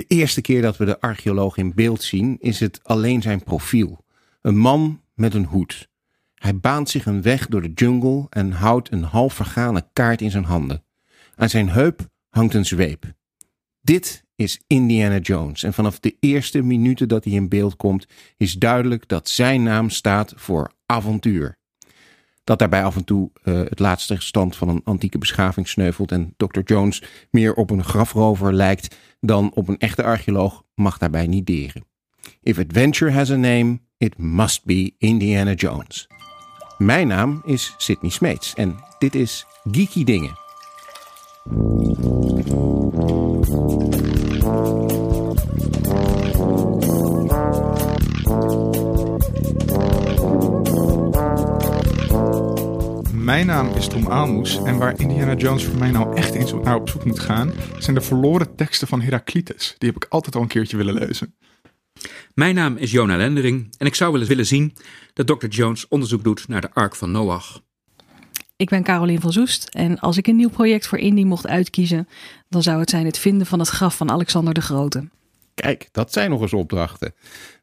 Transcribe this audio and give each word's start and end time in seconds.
De 0.00 0.06
eerste 0.16 0.40
keer 0.40 0.62
dat 0.62 0.76
we 0.76 0.84
de 0.84 1.00
archeoloog 1.00 1.56
in 1.56 1.74
beeld 1.74 2.02
zien, 2.02 2.36
is 2.38 2.60
het 2.60 2.80
alleen 2.84 3.22
zijn 3.22 3.42
profiel. 3.42 4.04
Een 4.42 4.56
man 4.56 5.02
met 5.14 5.34
een 5.34 5.44
hoed. 5.44 5.88
Hij 6.34 6.56
baant 6.56 6.88
zich 6.88 7.06
een 7.06 7.22
weg 7.22 7.46
door 7.46 7.62
de 7.62 7.72
jungle 7.74 8.26
en 8.30 8.52
houdt 8.52 8.92
een 8.92 9.02
half 9.02 9.34
vergane 9.34 9.88
kaart 9.92 10.20
in 10.20 10.30
zijn 10.30 10.44
handen. 10.44 10.84
Aan 11.34 11.48
zijn 11.48 11.68
heup 11.68 12.08
hangt 12.28 12.54
een 12.54 12.64
zweep. 12.64 13.12
Dit 13.80 14.24
is 14.34 14.60
Indiana 14.66 15.18
Jones 15.18 15.62
en 15.62 15.74
vanaf 15.74 15.98
de 15.98 16.16
eerste 16.20 16.62
minuten 16.62 17.08
dat 17.08 17.24
hij 17.24 17.32
in 17.32 17.48
beeld 17.48 17.76
komt, 17.76 18.06
is 18.36 18.54
duidelijk 18.54 19.08
dat 19.08 19.28
zijn 19.28 19.62
naam 19.62 19.90
staat 19.90 20.32
voor 20.36 20.72
avontuur. 20.86 21.58
Dat 22.50 22.58
daarbij 22.58 22.84
af 22.84 22.96
en 22.96 23.04
toe 23.04 23.30
uh, 23.44 23.58
het 23.58 23.78
laatste 23.78 24.16
stand 24.18 24.56
van 24.56 24.68
een 24.68 24.80
antieke 24.84 25.18
beschaving 25.18 25.68
sneuvelt 25.68 26.12
en 26.12 26.34
Dr. 26.36 26.60
Jones 26.64 27.02
meer 27.30 27.54
op 27.54 27.70
een 27.70 27.84
grafrover 27.84 28.54
lijkt 28.54 28.96
dan 29.20 29.50
op 29.54 29.68
een 29.68 29.78
echte 29.78 30.02
archeoloog, 30.02 30.62
mag 30.74 30.98
daarbij 30.98 31.26
niet 31.26 31.46
deren. 31.46 31.84
If 32.42 32.58
adventure 32.58 33.10
has 33.10 33.30
a 33.30 33.36
name, 33.36 33.78
it 33.96 34.18
must 34.18 34.64
be 34.64 34.94
Indiana 34.98 35.52
Jones. 35.52 36.08
Mijn 36.78 37.06
naam 37.06 37.42
is 37.44 37.74
Sidney 37.76 38.10
Smeets 38.10 38.54
en 38.54 38.76
dit 38.98 39.14
is 39.14 39.46
Geeky 39.70 40.04
Dingen. 40.04 40.38
Mijn 53.30 53.46
naam 53.46 53.74
is 53.74 53.88
Tom 53.88 54.08
Aalmoes 54.08 54.62
en 54.62 54.78
waar 54.78 55.00
Indiana 55.00 55.34
Jones 55.34 55.64
voor 55.64 55.78
mij 55.78 55.90
nou 55.90 56.16
echt 56.16 56.34
eens 56.34 56.52
naar 56.52 56.76
op 56.76 56.88
zoek 56.88 57.04
moet 57.04 57.18
gaan, 57.18 57.52
zijn 57.78 57.94
de 57.94 58.02
verloren 58.02 58.54
teksten 58.56 58.88
van 58.88 59.00
Heraclitus. 59.00 59.74
Die 59.78 59.88
heb 59.88 60.04
ik 60.04 60.10
altijd 60.10 60.34
al 60.34 60.42
een 60.42 60.48
keertje 60.48 60.76
willen 60.76 60.94
lezen. 60.94 61.34
Mijn 62.34 62.54
naam 62.54 62.76
is 62.76 62.90
Jona 62.90 63.16
Lendering 63.16 63.74
en 63.78 63.86
ik 63.86 63.94
zou 63.94 64.10
wel 64.10 64.20
eens 64.20 64.28
willen 64.28 64.46
zien 64.46 64.76
dat 65.12 65.26
Dr. 65.26 65.46
Jones 65.46 65.88
onderzoek 65.88 66.24
doet 66.24 66.48
naar 66.48 66.60
de 66.60 66.70
Ark 66.72 66.96
van 66.96 67.10
Noach. 67.10 67.60
Ik 68.56 68.68
ben 68.68 68.82
Carolien 68.82 69.20
van 69.20 69.32
Zoest 69.32 69.64
en 69.64 69.98
als 69.98 70.16
ik 70.16 70.26
een 70.26 70.36
nieuw 70.36 70.50
project 70.50 70.86
voor 70.86 70.98
Indie 70.98 71.26
mocht 71.26 71.46
uitkiezen, 71.46 72.08
dan 72.48 72.62
zou 72.62 72.80
het 72.80 72.90
zijn 72.90 73.06
het 73.06 73.18
vinden 73.18 73.46
van 73.46 73.58
het 73.58 73.68
graf 73.68 73.96
van 73.96 74.10
Alexander 74.10 74.54
de 74.54 74.60
Grote. 74.60 75.08
Kijk, 75.60 75.88
dat 75.92 76.12
zijn 76.12 76.30
nog 76.30 76.40
eens 76.40 76.52
opdrachten. 76.52 77.14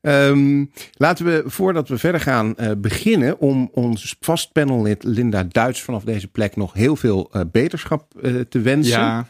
Um, 0.02 0.72
laten 0.94 1.26
we, 1.26 1.44
voordat 1.46 1.90
we 1.90 1.98
verder 1.98 2.22
gaan, 2.22 2.54
uh, 2.60 2.72
beginnen 2.78 3.40
om 3.40 3.70
ons 3.74 4.16
vastpanellid 4.20 5.04
Linda 5.04 5.44
Duits 5.44 5.82
vanaf 5.82 6.04
deze 6.04 6.28
plek 6.28 6.56
nog 6.56 6.74
heel 6.74 6.96
veel 6.96 7.30
uh, 7.34 7.42
beterschap 7.52 8.14
uh, 8.22 8.42
te 8.42 8.60
wensen. 8.60 9.00
Ja. 9.00 9.28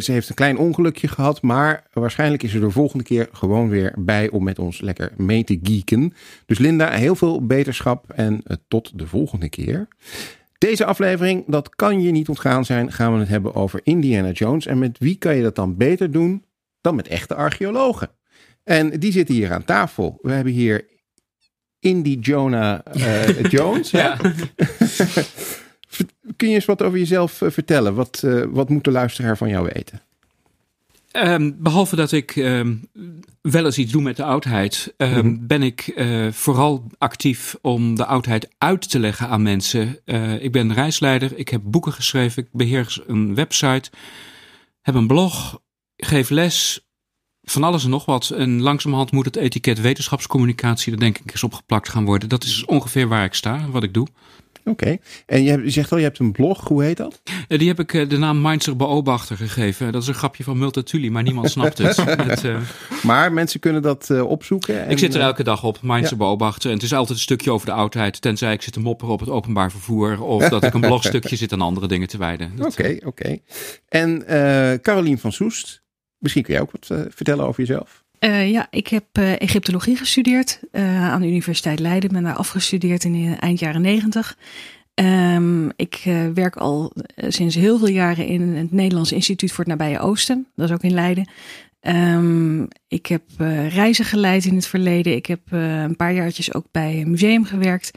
ze 0.00 0.12
heeft 0.12 0.28
een 0.28 0.34
klein 0.34 0.58
ongelukje 0.58 1.08
gehad, 1.08 1.42
maar 1.42 1.86
waarschijnlijk 1.92 2.42
is 2.42 2.50
ze 2.50 2.56
er 2.56 2.64
de 2.64 2.70
volgende 2.70 3.04
keer 3.04 3.28
gewoon 3.32 3.68
weer 3.68 3.92
bij 3.98 4.30
om 4.30 4.44
met 4.44 4.58
ons 4.58 4.80
lekker 4.80 5.12
mee 5.16 5.44
te 5.44 5.58
geeken. 5.62 6.14
Dus 6.46 6.58
Linda, 6.58 6.90
heel 6.90 7.14
veel 7.16 7.46
beterschap 7.46 8.10
en 8.10 8.42
tot 8.68 8.98
de 8.98 9.06
volgende 9.06 9.48
keer. 9.48 9.88
Deze 10.58 10.84
aflevering, 10.84 11.44
dat 11.46 11.74
kan 11.74 12.02
je 12.02 12.10
niet 12.10 12.28
ontgaan 12.28 12.64
zijn, 12.64 12.92
gaan 12.92 13.12
we 13.12 13.18
het 13.18 13.28
hebben 13.28 13.54
over 13.54 13.80
Indiana 13.82 14.30
Jones. 14.30 14.66
En 14.66 14.78
met 14.78 14.98
wie 14.98 15.16
kan 15.16 15.36
je 15.36 15.42
dat 15.42 15.54
dan 15.54 15.76
beter 15.76 16.10
doen 16.10 16.44
dan 16.84 16.94
met 16.94 17.08
echte 17.08 17.34
archeologen? 17.34 18.10
En 18.64 19.00
die 19.00 19.12
zitten 19.12 19.34
hier 19.34 19.52
aan 19.52 19.64
tafel. 19.64 20.18
We 20.22 20.32
hebben 20.32 20.52
hier 20.52 20.86
Indy 21.80 22.18
Jonah 22.20 22.80
uh, 22.96 23.42
Jones. 23.54 23.90
ja. 23.90 24.16
Kun 26.36 26.48
je 26.48 26.54
eens 26.54 26.64
wat 26.64 26.82
over 26.82 26.98
jezelf 26.98 27.40
uh, 27.40 27.50
vertellen? 27.50 27.94
Wat, 27.94 28.22
uh, 28.24 28.44
wat 28.48 28.68
moet 28.68 28.84
de 28.84 28.90
luisteraar 28.90 29.36
van 29.36 29.48
jou 29.48 29.68
weten? 29.72 30.00
Um, 31.16 31.56
behalve 31.58 31.96
dat 31.96 32.12
ik 32.12 32.36
um, 32.36 32.88
wel 33.40 33.64
eens 33.64 33.78
iets 33.78 33.92
doe 33.92 34.02
met 34.02 34.16
de 34.16 34.24
oudheid, 34.24 34.94
um, 34.96 35.08
mm-hmm. 35.08 35.46
ben 35.46 35.62
ik 35.62 35.92
uh, 35.96 36.32
vooral 36.32 36.86
actief 36.98 37.56
om 37.62 37.94
de 37.94 38.04
oudheid 38.04 38.48
uit 38.58 38.90
te 38.90 38.98
leggen 38.98 39.28
aan 39.28 39.42
mensen. 39.42 39.98
Uh, 40.04 40.42
ik 40.42 40.52
ben 40.52 40.74
reisleider, 40.74 41.38
ik 41.38 41.48
heb 41.48 41.60
boeken 41.64 41.92
geschreven, 41.92 42.42
ik 42.42 42.48
beheer 42.52 43.02
een 43.06 43.34
website, 43.34 43.90
heb 44.80 44.94
een 44.94 45.06
blog, 45.06 45.60
geef 45.96 46.30
les, 46.30 46.88
van 47.42 47.64
alles 47.64 47.84
en 47.84 47.90
nog 47.90 48.04
wat. 48.04 48.30
En 48.30 48.60
langzamerhand 48.60 49.12
moet 49.12 49.24
het 49.24 49.36
etiket 49.36 49.80
wetenschapscommunicatie 49.80 50.92
er 50.92 50.98
denk 50.98 51.18
ik 51.18 51.30
eens 51.30 51.44
opgeplakt 51.44 51.88
gaan 51.88 52.04
worden. 52.04 52.28
Dat 52.28 52.44
is 52.44 52.64
ongeveer 52.64 53.08
waar 53.08 53.24
ik 53.24 53.34
sta, 53.34 53.68
wat 53.70 53.82
ik 53.82 53.94
doe. 53.94 54.06
Oké. 54.64 54.84
Okay. 54.84 55.00
En 55.26 55.42
je, 55.42 55.70
zegt 55.70 55.92
al, 55.92 55.98
je 55.98 56.04
hebt 56.04 56.18
een 56.18 56.32
blog. 56.32 56.68
Hoe 56.68 56.82
heet 56.82 56.96
dat? 56.96 57.22
Uh, 57.48 57.58
die 57.58 57.68
heb 57.68 57.80
ik 57.80 57.92
uh, 57.92 58.08
de 58.08 58.18
naam 58.18 58.38
Mainzer 58.38 58.76
Beobachter 58.76 59.36
gegeven. 59.36 59.92
Dat 59.92 60.02
is 60.02 60.08
een 60.08 60.14
grapje 60.14 60.44
van 60.44 60.58
Multatuli, 60.58 61.10
maar 61.10 61.22
niemand 61.22 61.50
snapt 61.50 61.78
het. 61.78 61.96
het 62.26 62.44
uh... 62.44 62.56
Maar 63.02 63.32
mensen 63.32 63.60
kunnen 63.60 63.82
dat 63.82 64.20
opzoeken. 64.20 64.84
En, 64.84 64.90
ik 64.90 64.98
zit 64.98 65.14
er 65.14 65.20
elke 65.20 65.42
dag 65.42 65.64
op, 65.64 65.78
ja. 65.82 66.16
Beobachter. 66.16 66.68
En 66.68 66.74
het 66.74 66.84
is 66.84 66.92
altijd 66.92 67.18
een 67.18 67.24
stukje 67.24 67.50
over 67.50 67.66
de 67.66 67.72
oudheid. 67.72 68.20
Tenzij 68.20 68.52
ik 68.52 68.62
zit 68.62 68.72
te 68.72 68.80
mopperen 68.80 69.14
op 69.14 69.20
het 69.20 69.28
openbaar 69.28 69.70
vervoer. 69.70 70.22
Of 70.22 70.48
dat 70.48 70.64
ik 70.64 70.74
een 70.74 70.80
blogstukje 70.90 71.36
zit 71.36 71.52
aan 71.52 71.60
andere 71.60 71.86
dingen 71.86 72.08
te 72.08 72.18
wijden. 72.18 72.52
Oké, 72.52 72.64
oké. 72.66 72.70
Okay, 72.70 73.00
okay. 73.04 73.42
En 73.88 74.24
Carolien 74.82 75.18
van 75.18 75.32
Soest, 75.32 75.83
misschien 76.24 76.42
kun 76.42 76.54
jij 76.54 76.62
ook 76.62 76.72
wat 76.72 77.06
vertellen 77.14 77.46
over 77.46 77.60
jezelf. 77.60 78.02
Uh, 78.20 78.50
ja, 78.50 78.66
ik 78.70 78.88
heb 78.88 79.04
uh, 79.18 79.40
Egyptologie 79.40 79.96
gestudeerd 79.96 80.60
uh, 80.72 81.10
aan 81.10 81.20
de 81.20 81.26
Universiteit 81.26 81.80
Leiden. 81.80 82.12
Ben 82.12 82.22
daar 82.22 82.34
afgestudeerd 82.34 83.04
in 83.04 83.36
eind 83.40 83.58
jaren 83.58 83.80
negentig. 83.80 84.36
Um, 84.94 85.70
ik 85.76 86.02
werk 86.34 86.56
al 86.56 86.92
sinds 87.16 87.54
heel 87.54 87.78
veel 87.78 87.88
jaren 87.88 88.26
in 88.26 88.42
het 88.42 88.72
Nederlands 88.72 89.12
Instituut 89.12 89.52
voor 89.52 89.64
het 89.64 89.78
Nabije 89.78 89.98
Oosten. 89.98 90.46
Dat 90.56 90.68
is 90.68 90.74
ook 90.74 90.82
in 90.82 90.94
Leiden. 90.94 91.28
Um, 91.80 92.68
ik 92.88 93.06
heb 93.06 93.22
reizen 93.68 94.04
geleid 94.04 94.44
in 94.44 94.54
het 94.54 94.66
verleden. 94.66 95.14
Ik 95.14 95.26
heb 95.26 95.40
een 95.50 95.96
paar 95.96 96.12
jaartjes 96.12 96.54
ook 96.54 96.66
bij 96.70 97.00
een 97.00 97.10
museum 97.10 97.44
gewerkt. 97.44 97.90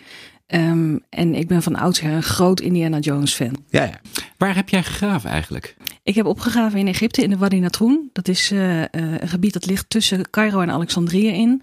Um, 0.47 1.03
en 1.09 1.35
ik 1.35 1.47
ben 1.47 1.63
van 1.63 1.75
oudsher 1.75 2.11
een 2.11 2.23
groot 2.23 2.59
Indiana 2.59 2.99
Jones 2.99 3.33
fan. 3.33 3.57
Ja, 3.69 3.83
ja. 3.83 4.01
Waar 4.38 4.55
heb 4.55 4.69
jij 4.69 4.83
gegraven 4.83 5.29
eigenlijk? 5.29 5.75
Ik 6.07 6.16
heb 6.16 6.25
opgegraven 6.25 6.79
in 6.79 6.88
Egypte 6.88 7.23
in 7.23 7.29
de 7.29 7.38
Wadi 7.38 7.59
Natroen. 7.59 8.09
Dat 8.13 8.28
is 8.28 8.51
uh, 8.51 8.81
een 8.91 9.28
gebied 9.28 9.53
dat 9.53 9.66
ligt 9.66 9.90
tussen 9.90 10.29
Cairo 10.29 10.62
en 10.62 10.69
Alexandrië 10.69 11.28
in. 11.28 11.62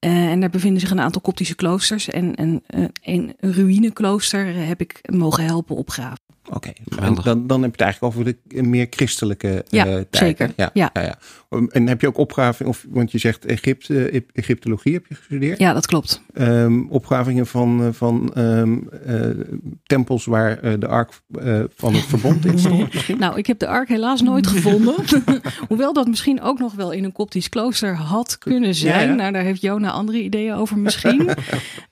Uh, 0.00 0.30
en 0.30 0.40
daar 0.40 0.50
bevinden 0.50 0.80
zich 0.80 0.90
een 0.90 1.00
aantal 1.00 1.20
koptische 1.20 1.54
kloosters. 1.54 2.08
En, 2.08 2.34
en 2.34 2.62
een 3.02 3.34
ruïneklooster 3.40 4.54
heb 4.66 4.80
ik 4.80 5.00
mogen 5.12 5.44
helpen 5.44 5.76
opgraven. 5.76 6.33
Oké, 6.52 6.72
okay. 6.96 7.14
dan, 7.22 7.46
dan 7.46 7.62
heb 7.62 7.76
je 7.76 7.76
het 7.76 7.80
eigenlijk 7.80 8.14
over 8.14 8.24
de 8.24 8.62
meer 8.62 8.86
christelijke 8.90 9.64
ja, 9.68 9.86
uh, 9.86 9.92
tijd. 9.92 10.06
Zeker. 10.10 10.52
Ja, 10.56 10.70
ja. 10.72 10.90
Ja, 10.92 11.02
ja. 11.02 11.18
En 11.68 11.86
heb 11.86 12.00
je 12.00 12.06
ook 12.06 12.18
opgravingen, 12.18 12.72
of, 12.72 12.86
want 12.88 13.12
je 13.12 13.18
zegt 13.18 13.44
Egypte, 13.44 14.24
Egyptologie 14.32 14.92
heb 14.92 15.06
je 15.08 15.14
gestudeerd? 15.14 15.58
Ja, 15.58 15.72
dat 15.72 15.86
klopt. 15.86 16.22
Um, 16.34 16.90
opgravingen 16.90 17.46
van, 17.46 17.94
van 17.94 18.32
um, 18.38 18.88
uh, 19.06 19.30
tempels 19.82 20.24
waar 20.24 20.64
uh, 20.64 20.72
de 20.78 20.86
ark 20.86 21.12
van 21.74 21.94
het 21.94 22.04
verbond 22.04 22.46
in 22.46 22.58
stond? 22.58 23.08
nou, 23.18 23.38
ik 23.38 23.46
heb 23.46 23.58
de 23.58 23.66
ark 23.66 23.88
helaas 23.88 24.22
nooit 24.22 24.46
gevonden. 24.46 24.94
Hoewel 25.68 25.92
dat 25.92 26.06
misschien 26.06 26.40
ook 26.40 26.58
nog 26.58 26.74
wel 26.74 26.92
in 26.92 27.04
een 27.04 27.12
koptisch 27.12 27.48
klooster 27.48 27.96
had 27.96 28.38
kunnen 28.38 28.74
zijn. 28.74 29.08
Ja, 29.08 29.14
nou, 29.14 29.32
daar 29.32 29.42
heeft 29.42 29.60
Jona 29.60 29.90
andere 29.90 30.22
ideeën 30.22 30.54
over 30.54 30.78
misschien. 30.78 31.28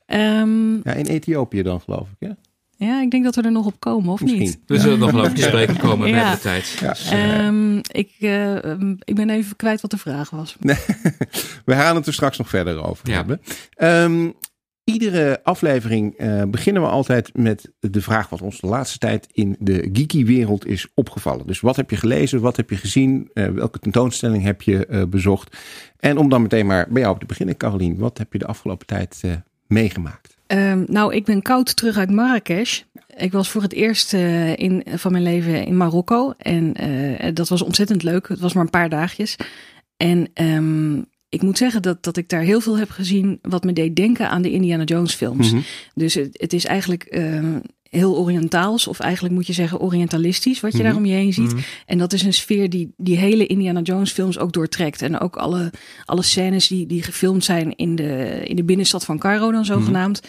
um, 0.07 0.81
ja, 0.85 0.93
in 0.93 1.07
Ethiopië 1.07 1.63
dan 1.63 1.81
geloof 1.81 2.09
ik, 2.09 2.29
ja? 2.29 2.37
Ja, 2.85 3.01
ik 3.01 3.11
denk 3.11 3.25
dat 3.25 3.35
we 3.35 3.43
er 3.43 3.53
nog 3.53 3.67
op 3.67 3.81
komen, 3.81 4.13
of 4.13 4.21
Misschien. 4.21 4.41
niet? 4.41 4.59
We 4.67 4.79
zullen 4.79 4.99
nog 4.99 5.11
wel 5.11 5.21
over 5.21 5.35
te 5.35 5.43
spreken 5.43 5.77
komen 5.77 6.09
ja. 6.09 6.29
met 6.29 6.35
de 6.35 6.43
tijd. 6.43 6.79
Ja. 6.81 7.47
Um, 7.47 7.81
ik, 7.93 8.11
uh, 8.19 8.55
ik 8.99 9.15
ben 9.15 9.31
even 9.31 9.57
kwijt 9.57 9.81
wat 9.81 9.91
de 9.91 9.99
vraag 9.99 10.31
was. 10.31 10.57
we 11.65 11.75
gaan 11.75 11.97
het 11.97 12.07
er 12.07 12.13
straks 12.13 12.39
nog 12.39 12.49
verder 12.49 12.85
over 12.85 13.11
ja. 13.11 13.15
hebben. 13.15 13.41
Um, 13.77 14.35
iedere 14.85 15.41
aflevering 15.43 16.21
uh, 16.21 16.43
beginnen 16.43 16.83
we 16.83 16.89
altijd 16.89 17.37
met 17.37 17.71
de 17.81 18.03
vraag 18.03 18.29
wat 18.29 18.43
ons 18.43 18.61
de 18.61 18.67
laatste 18.67 18.99
tijd 18.99 19.29
in 19.33 19.57
de 19.59 19.89
geeky 19.93 20.25
wereld 20.25 20.67
is 20.67 20.89
opgevallen. 20.95 21.47
Dus 21.47 21.61
wat 21.61 21.77
heb 21.77 21.91
je 21.91 21.97
gelezen, 21.97 22.41
wat 22.41 22.57
heb 22.57 22.71
je 22.71 22.77
gezien, 22.77 23.31
uh, 23.35 23.47
welke 23.47 23.79
tentoonstelling 23.79 24.43
heb 24.43 24.63
je 24.63 24.87
uh, 24.91 25.03
bezocht? 25.05 25.57
En 25.97 26.19
om 26.19 26.29
dan 26.29 26.43
meteen 26.43 26.67
maar 26.67 26.87
bij 26.91 27.03
jou 27.03 27.19
te 27.19 27.27
beginnen, 27.27 27.57
Carolien, 27.57 27.99
wat 27.99 28.19
heb 28.19 28.33
je 28.33 28.39
de 28.39 28.47
afgelopen 28.47 28.87
tijd 28.87 29.23
meegemaakt? 29.67 30.32
Um, 30.53 30.85
nou, 30.89 31.15
ik 31.15 31.25
ben 31.25 31.43
koud 31.43 31.77
terug 31.77 31.97
uit 31.97 32.11
Marrakesh. 32.11 32.83
Ik 33.17 33.33
was 33.33 33.51
voor 33.51 33.63
het 33.63 33.73
eerst 33.73 34.15
uh, 34.15 34.57
in, 34.57 34.85
van 34.87 35.13
mijn 35.13 35.25
leven 35.25 35.67
in 35.67 35.77
Marokko. 35.77 36.33
En 36.39 36.85
uh, 36.85 37.29
dat 37.35 37.49
was 37.49 37.63
ontzettend 37.63 38.03
leuk. 38.03 38.29
Het 38.29 38.41
was 38.41 38.53
maar 38.53 38.65
een 38.65 38.71
paar 38.71 38.89
dagjes. 38.89 39.37
En 39.97 40.31
um, 40.35 41.07
ik 41.29 41.43
moet 41.43 41.59
zeggen 41.59 41.83
dat, 41.83 42.03
dat 42.03 42.17
ik 42.17 42.29
daar 42.29 42.43
heel 42.43 42.61
veel 42.61 42.79
heb 42.79 42.91
gezien 42.91 43.39
wat 43.43 43.65
me 43.65 43.73
deed 43.73 43.97
denken 43.97 44.29
aan 44.29 44.43
de 44.43 44.51
Indiana 44.51 44.85
Jones 44.85 45.15
films. 45.15 45.47
Mm-hmm. 45.47 45.65
Dus 45.95 46.15
het, 46.15 46.41
het, 46.41 46.53
is 46.53 46.65
eigenlijk 46.65 47.07
uh, 47.11 47.57
heel 47.99 48.17
Oriëntaals, 48.17 48.87
of 48.87 49.01
eigenlijk 49.01 49.35
moet 49.35 49.47
je 49.47 49.53
zeggen 49.53 49.81
Orientalistisch, 49.81 50.61
wat 50.61 50.73
je 50.73 50.79
mm-hmm. 50.79 50.93
daar 50.93 51.03
om 51.03 51.09
je 51.09 51.17
heen 51.17 51.33
ziet. 51.33 51.45
Mm-hmm. 51.45 51.65
En 51.87 51.99
dat 51.99 52.13
is 52.13 52.23
een 52.23 52.33
sfeer 52.35 52.71
die 52.71 52.93
die 52.97 53.17
hele 53.17 53.47
Indiana 53.47 53.81
Jones 53.81 54.13
films 54.13 54.39
ook 54.39 54.53
doortrekt. 54.53 55.03
En 55.03 55.21
ook 55.21 55.37
alle, 55.37 55.71
alle 56.05 56.23
scènes 56.23 56.69
die, 56.69 56.87
die 56.87 57.03
gefilmd 57.03 57.45
zijn 57.45 57.77
in 57.77 57.95
de, 57.97 58.41
in 58.45 58.57
de 58.57 58.65
binnenstad 58.65 59.05
van 59.05 59.19
Cairo 59.19 59.51
dan 59.53 59.65
zogenaamd. 59.65 60.21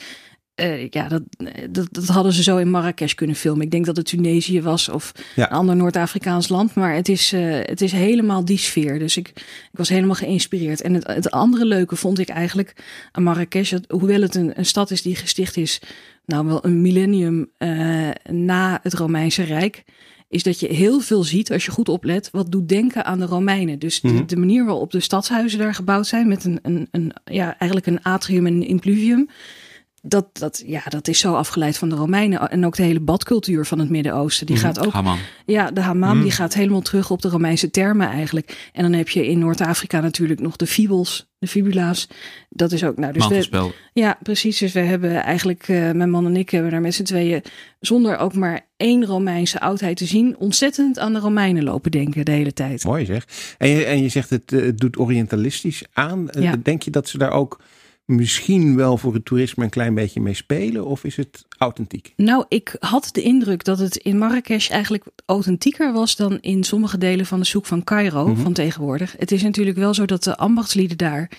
eh, 0.56 0.90
ja, 0.90 1.08
dat, 1.08 1.22
dat, 1.70 1.88
dat 1.92 2.08
hadden 2.08 2.34
ze 2.34 2.44
zo 2.44 2.58
in 2.58 2.70
Marrakesh 2.70 3.14
kunnen 3.14 3.36
filmen. 3.36 3.66
Ik 3.66 3.72
denk 3.72 3.86
dat 3.86 3.98
het 3.98 4.06
Tunesië 4.06 4.62
was 4.62 4.90
of 4.90 5.12
Ja. 5.36 5.52
een 5.52 5.58
ander 5.58 5.76
Noord-Afrikaans 5.76 6.50
land. 6.50 6.76
Maar 6.76 6.96
het 6.96 7.10
is, 7.10 7.34
eh, 7.34 7.42
het 7.62 7.82
is 7.82 7.92
helemaal 7.92 8.46
die 8.46 8.58
sfeer. 8.58 9.00
Dus 9.00 9.18
ik, 9.18 9.28
ik 9.72 9.78
was 9.78 9.90
helemaal 9.90 10.16
geïnspireerd. 10.16 10.82
En 10.82 10.94
het, 10.94 11.08
het 11.08 11.32
andere 11.32 11.66
leuke 11.66 11.96
vond 11.96 12.20
ik 12.20 12.30
eigenlijk 12.30 12.76
aan 13.12 13.24
Marrakesh. 13.24 13.72
Dat, 13.72 13.86
hoewel 13.88 14.22
het 14.22 14.36
een, 14.36 14.52
een 14.56 14.66
stad 14.66 14.92
is 14.92 15.02
die 15.02 15.16
gesticht 15.16 15.58
is, 15.58 15.80
nou 16.26 16.46
wel 16.46 16.66
een 16.66 16.82
millennium 16.82 17.50
eh, 17.58 18.10
na 18.30 18.80
het 18.84 18.94
Romeinse 18.94 19.44
Rijk. 19.44 19.84
Is 20.30 20.44
dat 20.44 20.60
je 20.60 20.68
heel 20.74 21.00
veel 21.00 21.24
ziet, 21.24 21.52
als 21.52 21.66
je 21.66 21.72
goed 21.72 21.90
oplet, 21.90 22.30
wat 22.32 22.52
doet 22.52 22.70
denken 22.70 23.06
aan 23.06 23.20
de 23.20 23.26
Romeinen. 23.26 23.80
Dus 23.80 24.02
de, 24.02 24.08
Mhm. 24.08 24.26
de 24.26 24.36
manier 24.38 24.66
waarop 24.66 24.92
de 24.92 25.00
stadshuizen 25.00 25.60
daar 25.60 25.74
gebouwd 25.76 26.08
zijn, 26.08 26.28
met 26.28 26.44
een, 26.44 26.60
een, 26.62 26.88
een, 26.92 27.14
ja, 27.26 27.46
eigenlijk 27.58 27.86
een 27.88 28.04
atrium 28.04 28.46
en 28.46 28.54
een 28.54 28.68
impluvium. 28.68 29.30
Dat, 30.06 30.28
dat, 30.34 30.64
ja, 30.66 30.82
dat 30.90 31.08
is 31.08 31.20
zo 31.20 31.34
afgeleid 31.34 31.78
van 31.78 31.90
de 31.90 31.96
Romeinen. 31.96 32.50
En 32.50 32.66
ook 32.66 32.76
de 32.76 32.84
hele 32.84 33.00
badcultuur 33.00 33.66
van 33.66 33.80
het 33.80 33.90
Midden-Oosten. 33.90 34.46
Die 34.46 34.58
gaat 34.58 34.86
ook 34.86 34.94
Haman. 34.94 35.18
ja, 35.46 35.72
de 35.72 35.82
hammam 35.82 36.16
Mm. 36.16 36.22
die 36.22 36.32
gaat 36.32 36.54
helemaal 36.54 36.82
terug 36.82 37.10
op 37.10 37.22
de 37.22 37.30
Romeinse 37.30 37.70
termen 37.70 38.08
eigenlijk. 38.10 38.70
En 38.74 38.84
dan 38.84 38.94
heb 38.94 39.10
je 39.10 39.28
in 39.28 39.40
Noord-Afrika 39.40 40.00
natuurlijk 40.00 40.40
nog 40.40 40.56
de 40.56 40.68
fibels, 40.68 41.32
de 41.40 41.48
fibula's. 41.48 42.08
Dat 42.50 42.72
is 42.72 42.84
ook, 42.84 42.98
nou, 42.98 43.14
dus 43.14 43.28
we, 43.28 43.72
ja, 43.94 44.18
precies. 44.24 44.58
Dus 44.58 44.72
we 44.72 44.80
hebben 44.80 45.24
eigenlijk, 45.24 45.68
eh, 45.68 45.92
mijn 45.92 46.10
man 46.10 46.26
en 46.26 46.36
ik 46.36 46.50
hebben 46.50 46.72
daar 46.72 46.82
met 46.82 46.94
z'n 46.94 47.04
tweeën, 47.04 47.42
zonder 47.80 48.18
ook 48.18 48.34
maar 48.34 48.68
één 48.78 49.06
Romeinse 49.06 49.60
oudheid 49.60 49.98
te 49.98 50.06
zien, 50.06 50.38
ontzettend 50.38 51.00
aan 51.00 51.14
de 51.14 51.20
Romeinen 51.20 51.64
lopen 51.64 51.92
denken 51.92 52.26
de 52.26 52.32
hele 52.32 52.54
tijd. 52.54 52.84
Mooi 52.84 53.06
zeg. 53.06 53.28
En 53.58 53.70
je, 53.70 53.86
en 53.86 54.02
je 54.02 54.10
zegt 54.10 54.30
het, 54.30 54.52
eh, 54.54 54.62
het 54.62 54.78
doet 54.78 54.98
orientalistisch 54.98 55.84
aan. 55.94 56.28
Ja. 56.40 56.56
Denk 56.64 56.82
je 56.84 56.92
dat 56.92 57.10
ze 57.10 57.18
daar 57.18 57.32
ook 57.32 57.60
misschien 58.06 58.76
wel 58.76 58.98
voor 58.98 59.14
het 59.14 59.26
toerisme 59.26 59.64
een 59.64 59.70
klein 59.70 59.94
beetje 59.94 60.22
mee 60.22 60.34
spelen? 60.34 60.86
Of 60.86 61.04
is 61.04 61.16
het 61.16 61.46
authentiek? 61.58 62.14
Nou, 62.16 62.46
ik 62.48 62.76
had 62.80 63.10
de 63.12 63.22
indruk 63.22 63.64
dat 63.64 63.80
het 63.80 63.96
in 63.96 64.18
Marrakesh 64.18 64.70
eigenlijk 64.70 65.04
authentieker 65.26 65.94
was 65.94 66.16
dan 66.16 66.38
in 66.42 66.64
sommige 66.64 66.98
delen 66.98 67.26
van 67.26 67.40
de 67.40 67.46
zoek 67.46 67.66
van 67.66 67.84
Cairo 67.84 68.28
Mhm. 68.28 68.42
van 68.42 68.54
tegenwoordig. 68.54 69.16
Het 69.18 69.32
is 69.32 69.44
natuurlijk 69.44 69.78
wel 69.78 69.94
zo 69.94 70.06
dat 70.06 70.24
de 70.24 70.38
ambachtslieden 70.38 70.98
daar 70.98 71.30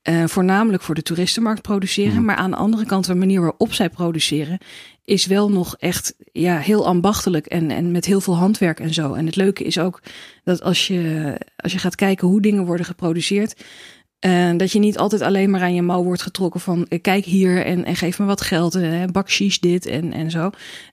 eh, 0.00 0.24
voornamelijk 0.26 0.82
voor 0.82 0.94
de 0.94 1.02
toeristenmarkt 1.02 1.62
produceren. 1.62 2.14
Mhm. 2.14 2.24
Maar 2.24 2.36
aan 2.36 2.50
de 2.50 2.56
andere 2.56 2.86
kant, 2.86 3.06
de 3.06 3.14
manier 3.14 3.40
waarop 3.40 3.72
zij 3.72 3.88
produceren, 3.90 4.58
is 5.04 5.26
wel 5.26 5.50
nog 5.50 5.76
echt 5.76 6.14
ja, 6.32 6.58
heel 6.58 6.86
ambachtelijk 6.86 7.46
en, 7.46 7.70
en 7.70 7.90
met 7.90 8.04
heel 8.04 8.20
veel 8.20 8.36
handwerk 8.36 8.80
en 8.80 8.94
zo. 8.94 9.12
En 9.14 9.26
het 9.26 9.36
leuke 9.36 9.64
is 9.64 9.78
ook 9.78 10.02
dat 10.44 10.62
als 10.62 10.86
je, 10.86 11.34
als 11.56 11.72
je 11.72 11.78
gaat 11.78 11.94
kijken 11.94 12.28
hoe 12.28 12.40
dingen 12.40 12.64
worden 12.64 12.86
geproduceerd. 12.86 13.64
Eh, 14.20 14.50
dat 14.56 14.72
je 14.72 14.78
niet 14.78 14.98
altijd 14.98 15.20
alleen 15.20 15.50
maar 15.50 15.60
aan 15.60 15.74
je 15.74 15.82
mouw 15.82 16.02
wordt 16.02 16.22
getrokken 16.22 16.60
van 16.60 16.86
eh, 16.88 17.00
kijk 17.00 17.24
hier 17.24 17.64
en, 17.64 17.84
en 17.84 17.96
geef 17.96 18.18
me 18.18 18.24
wat 18.24 18.40
geld 18.40 18.74
en 18.74 18.92
uh, 18.92 19.04
bakshish 19.04 19.56
dit 19.56 19.86
en, 19.86 20.12
en 20.12 20.30
zo. 20.30 20.50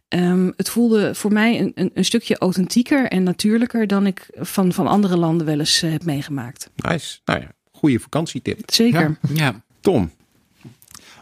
Ehm, 0.08 0.52
het 0.56 0.70
voelde 0.70 1.16
voor 1.16 1.34
mij 1.34 1.60
een, 1.60 1.72
een, 1.76 1.92
een 1.94 2.06
stukje 2.06 2.38
authentieker 2.38 3.08
en 3.08 3.24
natuurlijker 3.24 3.88
dan 3.88 4.06
ik 4.06 4.28
van, 4.36 4.74
van 4.74 4.88
andere 4.88 5.18
landen 5.18 5.46
wel 5.46 5.60
eens 5.60 5.82
eh, 5.82 5.92
heb 5.92 6.06
meegemaakt. 6.06 6.70
Nice. 6.76 7.20
Nou 7.26 7.40
ja, 7.40 7.52
goede 7.72 8.00
vakantietip. 8.00 8.72
Zeker. 8.72 9.18
Ja. 9.34 9.62
Tom. 9.80 10.12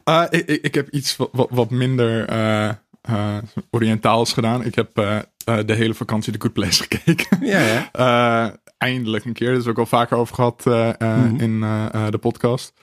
Uh, 0.05 0.23
ik, 0.29 0.45
ik, 0.45 0.63
ik 0.63 0.75
heb 0.75 0.89
iets 0.89 1.15
wat, 1.15 1.47
wat, 1.49 1.69
minder 1.69 2.29
uh, 2.29 2.71
uh, 3.09 3.37
Oriëntaals 3.69 4.33
gedaan. 4.33 4.65
Ik 4.65 4.75
heb 4.75 4.99
uh, 4.99 5.19
de 5.65 5.73
hele 5.73 5.93
vakantie 5.93 6.33
The 6.33 6.41
Good 6.41 6.53
Place 6.53 6.83
gekeken. 6.83 7.45
Ja, 7.45 7.59
ja. 7.59 8.57
Eindelijk 8.85 9.25
een 9.25 9.33
keer. 9.33 9.47
Daar 9.47 9.57
is 9.57 9.67
ook 9.67 9.79
al 9.79 9.85
vaker 9.85 10.17
over 10.17 10.35
gehad 10.35 10.63
uh, 10.67 10.89
mm-hmm. 10.99 11.39
in 11.39 11.51
uh, 11.51 12.07
de 12.09 12.17
podcast. 12.17 12.73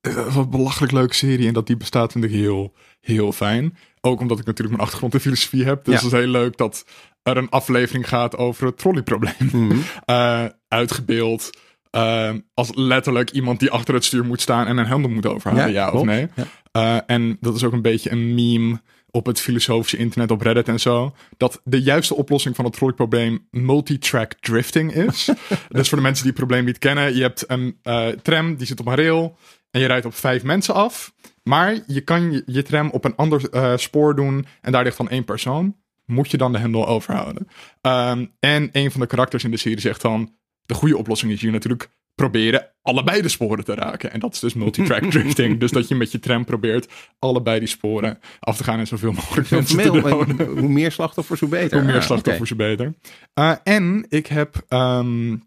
wat 0.00 0.36
een 0.36 0.50
belachelijk 0.50 0.92
leuke 0.92 1.14
serie. 1.14 1.46
En 1.46 1.54
dat 1.54 1.66
die 1.66 1.76
bestaat 1.76 2.12
vind 2.12 2.24
ik 2.24 2.30
heel, 2.30 2.74
heel 3.00 3.32
fijn. 3.32 3.76
Ook 4.00 4.20
omdat 4.20 4.38
ik 4.38 4.44
natuurlijk 4.44 4.76
mijn 4.76 4.82
achtergrond 4.82 5.14
in 5.14 5.20
filosofie 5.20 5.64
heb. 5.64 5.84
Dus 5.84 5.94
ja. 5.94 6.04
het 6.04 6.12
is 6.12 6.18
heel 6.18 6.30
leuk 6.30 6.56
dat 6.56 6.84
er 7.22 7.36
een 7.36 7.48
aflevering 7.48 8.08
gaat 8.08 8.36
over 8.36 8.66
het 8.66 8.78
trolleyprobleem. 8.78 9.50
Mm-hmm. 9.52 9.82
uitgebeeld. 10.68 11.50
Uh, 11.90 12.30
als 12.54 12.70
letterlijk 12.74 13.30
iemand 13.30 13.60
die 13.60 13.70
achter 13.70 13.94
het 13.94 14.04
stuur 14.04 14.24
moet 14.24 14.40
staan 14.40 14.66
en 14.66 14.76
een 14.76 14.86
hendel 14.86 15.10
moet 15.10 15.26
overhalen, 15.26 15.72
ja, 15.72 15.86
ja 15.86 15.90
of 15.90 16.04
nee. 16.04 16.28
Ja. 16.34 16.46
Uh, 16.72 17.00
en 17.06 17.36
dat 17.40 17.54
is 17.54 17.64
ook 17.64 17.72
een 17.72 17.82
beetje 17.82 18.10
een 18.10 18.34
meme 18.34 18.80
op 19.10 19.26
het 19.26 19.40
filosofische 19.40 19.96
internet, 19.96 20.30
op 20.30 20.40
Reddit 20.40 20.68
en 20.68 20.80
zo. 20.80 21.14
Dat 21.36 21.60
de 21.64 21.82
juiste 21.82 22.14
oplossing 22.14 22.56
van 22.56 22.64
het 22.64 22.74
trolleyprobleem 22.74 23.46
multitrack 23.50 24.32
drifting 24.40 24.92
is. 24.92 25.28
dus 25.68 25.88
voor 25.88 25.98
de 25.98 26.04
mensen 26.04 26.24
die 26.24 26.32
het 26.32 26.40
probleem 26.40 26.64
niet 26.64 26.78
kennen, 26.78 27.16
je 27.16 27.22
hebt 27.22 27.44
een 27.46 27.78
uh, 27.82 28.08
tram 28.08 28.56
die 28.56 28.66
zit 28.66 28.80
op 28.80 28.86
een 28.86 28.94
rail 28.94 29.36
en 29.70 29.80
je 29.80 29.86
rijdt 29.86 30.06
op 30.06 30.14
vijf 30.14 30.42
mensen 30.42 30.74
af. 30.74 31.12
Maar 31.42 31.78
je 31.86 32.00
kan 32.00 32.32
je, 32.32 32.42
je 32.46 32.62
tram 32.62 32.90
op 32.90 33.04
een 33.04 33.16
ander 33.16 33.54
uh, 33.54 33.76
spoor 33.76 34.16
doen 34.16 34.46
en 34.60 34.72
daar 34.72 34.84
ligt 34.84 34.96
dan 34.96 35.08
één 35.08 35.24
persoon. 35.24 35.76
Moet 36.04 36.30
je 36.30 36.36
dan 36.36 36.52
de 36.52 36.58
hendel 36.58 36.88
overhouden. 36.88 37.48
Um, 37.82 38.32
en 38.40 38.68
een 38.72 38.90
van 38.90 39.00
de 39.00 39.06
karakters 39.06 39.44
in 39.44 39.50
de 39.50 39.56
serie 39.56 39.80
zegt 39.80 40.02
dan 40.02 40.32
de 40.66 40.74
goede 40.74 40.96
oplossing 40.96 41.32
is 41.32 41.40
hier 41.40 41.52
natuurlijk 41.52 41.90
proberen 42.18 42.66
allebei 42.82 43.22
de 43.22 43.28
sporen 43.28 43.64
te 43.64 43.74
raken. 43.74 44.12
En 44.12 44.20
dat 44.20 44.34
is 44.34 44.40
dus 44.40 44.54
multitrack 44.54 45.04
drifting. 45.10 45.60
dus 45.60 45.70
dat 45.70 45.88
je 45.88 45.94
met 45.94 46.12
je 46.12 46.18
tram 46.18 46.44
probeert 46.44 46.92
allebei 47.18 47.58
die 47.58 47.68
sporen 47.68 48.18
af 48.40 48.56
te 48.56 48.64
gaan 48.64 48.78
en 48.78 48.86
zoveel 48.86 49.12
mogelijk 49.12 49.50
mensen 49.50 49.78
te 49.78 49.90
doden. 49.90 50.46
Hoe 50.58 50.68
meer 50.68 50.92
slachtoffers, 50.92 51.40
hoe 51.40 51.48
beter. 51.48 51.78
Hoe 51.78 51.92
meer 51.92 52.02
slachtoffers, 52.02 52.48
hoe 52.48 52.58
beter. 52.58 52.94
Uh, 53.34 53.54
en 53.62 54.06
ik 54.08 54.26
heb 54.26 54.64
um, 54.68 55.42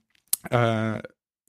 uh, 0.52 0.96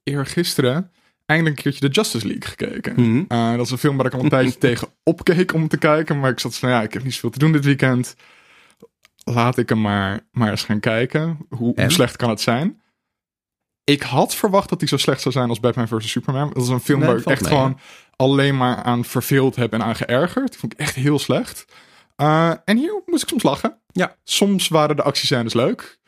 eergisteren 0.03 0.91
eindelijk 1.27 1.57
een 1.57 1.63
keertje 1.63 1.89
de 1.89 1.95
Justice 1.95 2.27
League 2.27 2.49
gekeken. 2.49 2.93
Mm-hmm. 2.97 3.25
Uh, 3.29 3.57
dat 3.57 3.67
is 3.67 3.71
een 3.71 3.79
film 3.79 3.97
waar 3.97 4.07
ik 4.07 4.15
al 4.15 4.23
een 4.23 4.29
tijdje 4.29 4.59
tegen 4.69 4.89
opkeek 5.03 5.55
om 5.55 5.69
te 5.69 5.79
kijken. 5.79 6.21
Maar 6.21 6.31
ik 6.31 6.41
zat 6.41 6.59
van, 6.59 6.69
ja, 6.69 6.83
ik 6.83 6.93
heb 6.93 7.05
niet 7.05 7.15
zoveel 7.15 7.31
te 7.31 7.39
doen 7.39 7.53
dit 7.53 7.65
weekend. 7.65 8.17
Laat 9.25 9.59
ik 9.59 9.69
hem 9.69 9.81
maar, 9.81 10.21
maar 10.33 10.51
eens 10.51 10.65
gaan 10.65 10.81
kijken. 10.81 11.39
Hoe, 11.49 11.73
hoe 11.77 11.91
slecht 11.91 12.17
kan 12.17 12.31
het 12.31 12.41
zijn? 12.41 12.81
Ik 13.84 14.02
had 14.02 14.34
verwacht 14.34 14.69
dat 14.69 14.81
hij 14.81 14.88
zo 14.88 14.96
slecht 14.96 15.20
zou 15.20 15.34
zijn 15.34 15.49
als 15.49 15.61
Batman 15.61 15.88
vs. 15.88 16.11
Superman. 16.11 16.50
Dat 16.52 16.62
is 16.62 16.69
een 16.69 16.81
film 16.81 16.99
Nee, 16.99 17.08
waar 17.08 17.19
ik 17.19 17.26
echt 17.26 17.40
mee, 17.40 17.50
gewoon 17.50 17.79
alleen 18.17 18.56
maar 18.56 18.76
aan 18.76 19.05
verveeld 19.05 19.56
heb 19.56 19.73
en 19.73 19.82
aan 19.82 19.96
geërgerd. 19.96 20.50
Die 20.50 20.61
vond 20.61 20.73
ik 20.73 20.79
echt 20.79 20.94
heel 20.94 21.19
slecht. 21.19 21.64
Uh, 22.17 22.52
en 22.64 22.76
hier 22.76 23.02
moest 23.06 23.23
ik 23.23 23.29
soms 23.29 23.43
lachen. 23.43 23.79
Ja. 23.93 24.17
Soms 24.25 24.69
waren 24.69 24.96
de 24.96 25.02
actiescènes 25.02 25.55
leuk. 25.55 25.99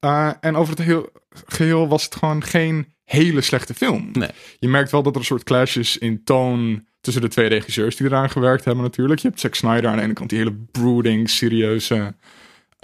Uh, 0.00 0.30
en 0.40 0.56
over 0.56 0.76
het 0.76 0.84
heel, 0.84 1.08
geheel 1.46 1.88
was 1.88 2.04
het 2.04 2.14
gewoon 2.14 2.44
geen 2.44 2.92
hele 3.04 3.40
slechte 3.40 3.74
film. 3.74 4.08
Nee. 4.12 4.30
Je 4.58 4.68
merkt 4.68 4.90
wel 4.90 5.02
dat 5.02 5.14
er 5.14 5.20
een 5.20 5.26
soort 5.26 5.44
clash 5.44 5.76
is 5.76 5.98
in 5.98 6.24
toon 6.24 6.86
tussen 7.00 7.22
de 7.22 7.28
twee 7.28 7.48
regisseurs 7.48 7.96
die 7.96 8.06
eraan 8.06 8.30
gewerkt 8.30 8.64
hebben 8.64 8.84
natuurlijk. 8.84 9.20
Je 9.20 9.28
hebt 9.28 9.40
Zack 9.40 9.54
Snyder 9.54 9.90
aan 9.90 9.96
de 9.96 10.02
ene 10.02 10.12
kant 10.12 10.30
die 10.30 10.38
hele 10.38 10.54
brooding, 10.72 11.30
serieuze 11.30 12.14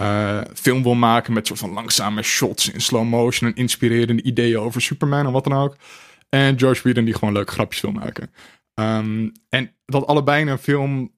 uh, 0.01 0.41
film 0.53 0.83
wil 0.83 0.93
maken 0.93 1.33
met 1.33 1.47
soort 1.47 1.59
van 1.59 1.71
langzame 1.71 2.21
shots 2.21 2.69
in 2.69 2.81
slow 2.81 3.07
motion 3.07 3.49
en 3.49 3.55
inspirerende 3.55 4.23
ideeën 4.23 4.57
over 4.57 4.81
Superman 4.81 5.25
en 5.25 5.31
wat 5.31 5.43
dan 5.43 5.53
ook. 5.53 5.75
En 6.29 6.59
George 6.59 6.81
Whedon 6.81 7.05
die 7.05 7.13
gewoon 7.13 7.33
leuke 7.33 7.51
grapjes 7.51 7.81
wil 7.81 7.91
maken. 7.91 8.31
Um, 8.73 9.31
en 9.49 9.71
dat 9.85 10.07
allebei 10.07 10.41
in 10.41 10.47
een 10.47 10.57
film. 10.57 11.11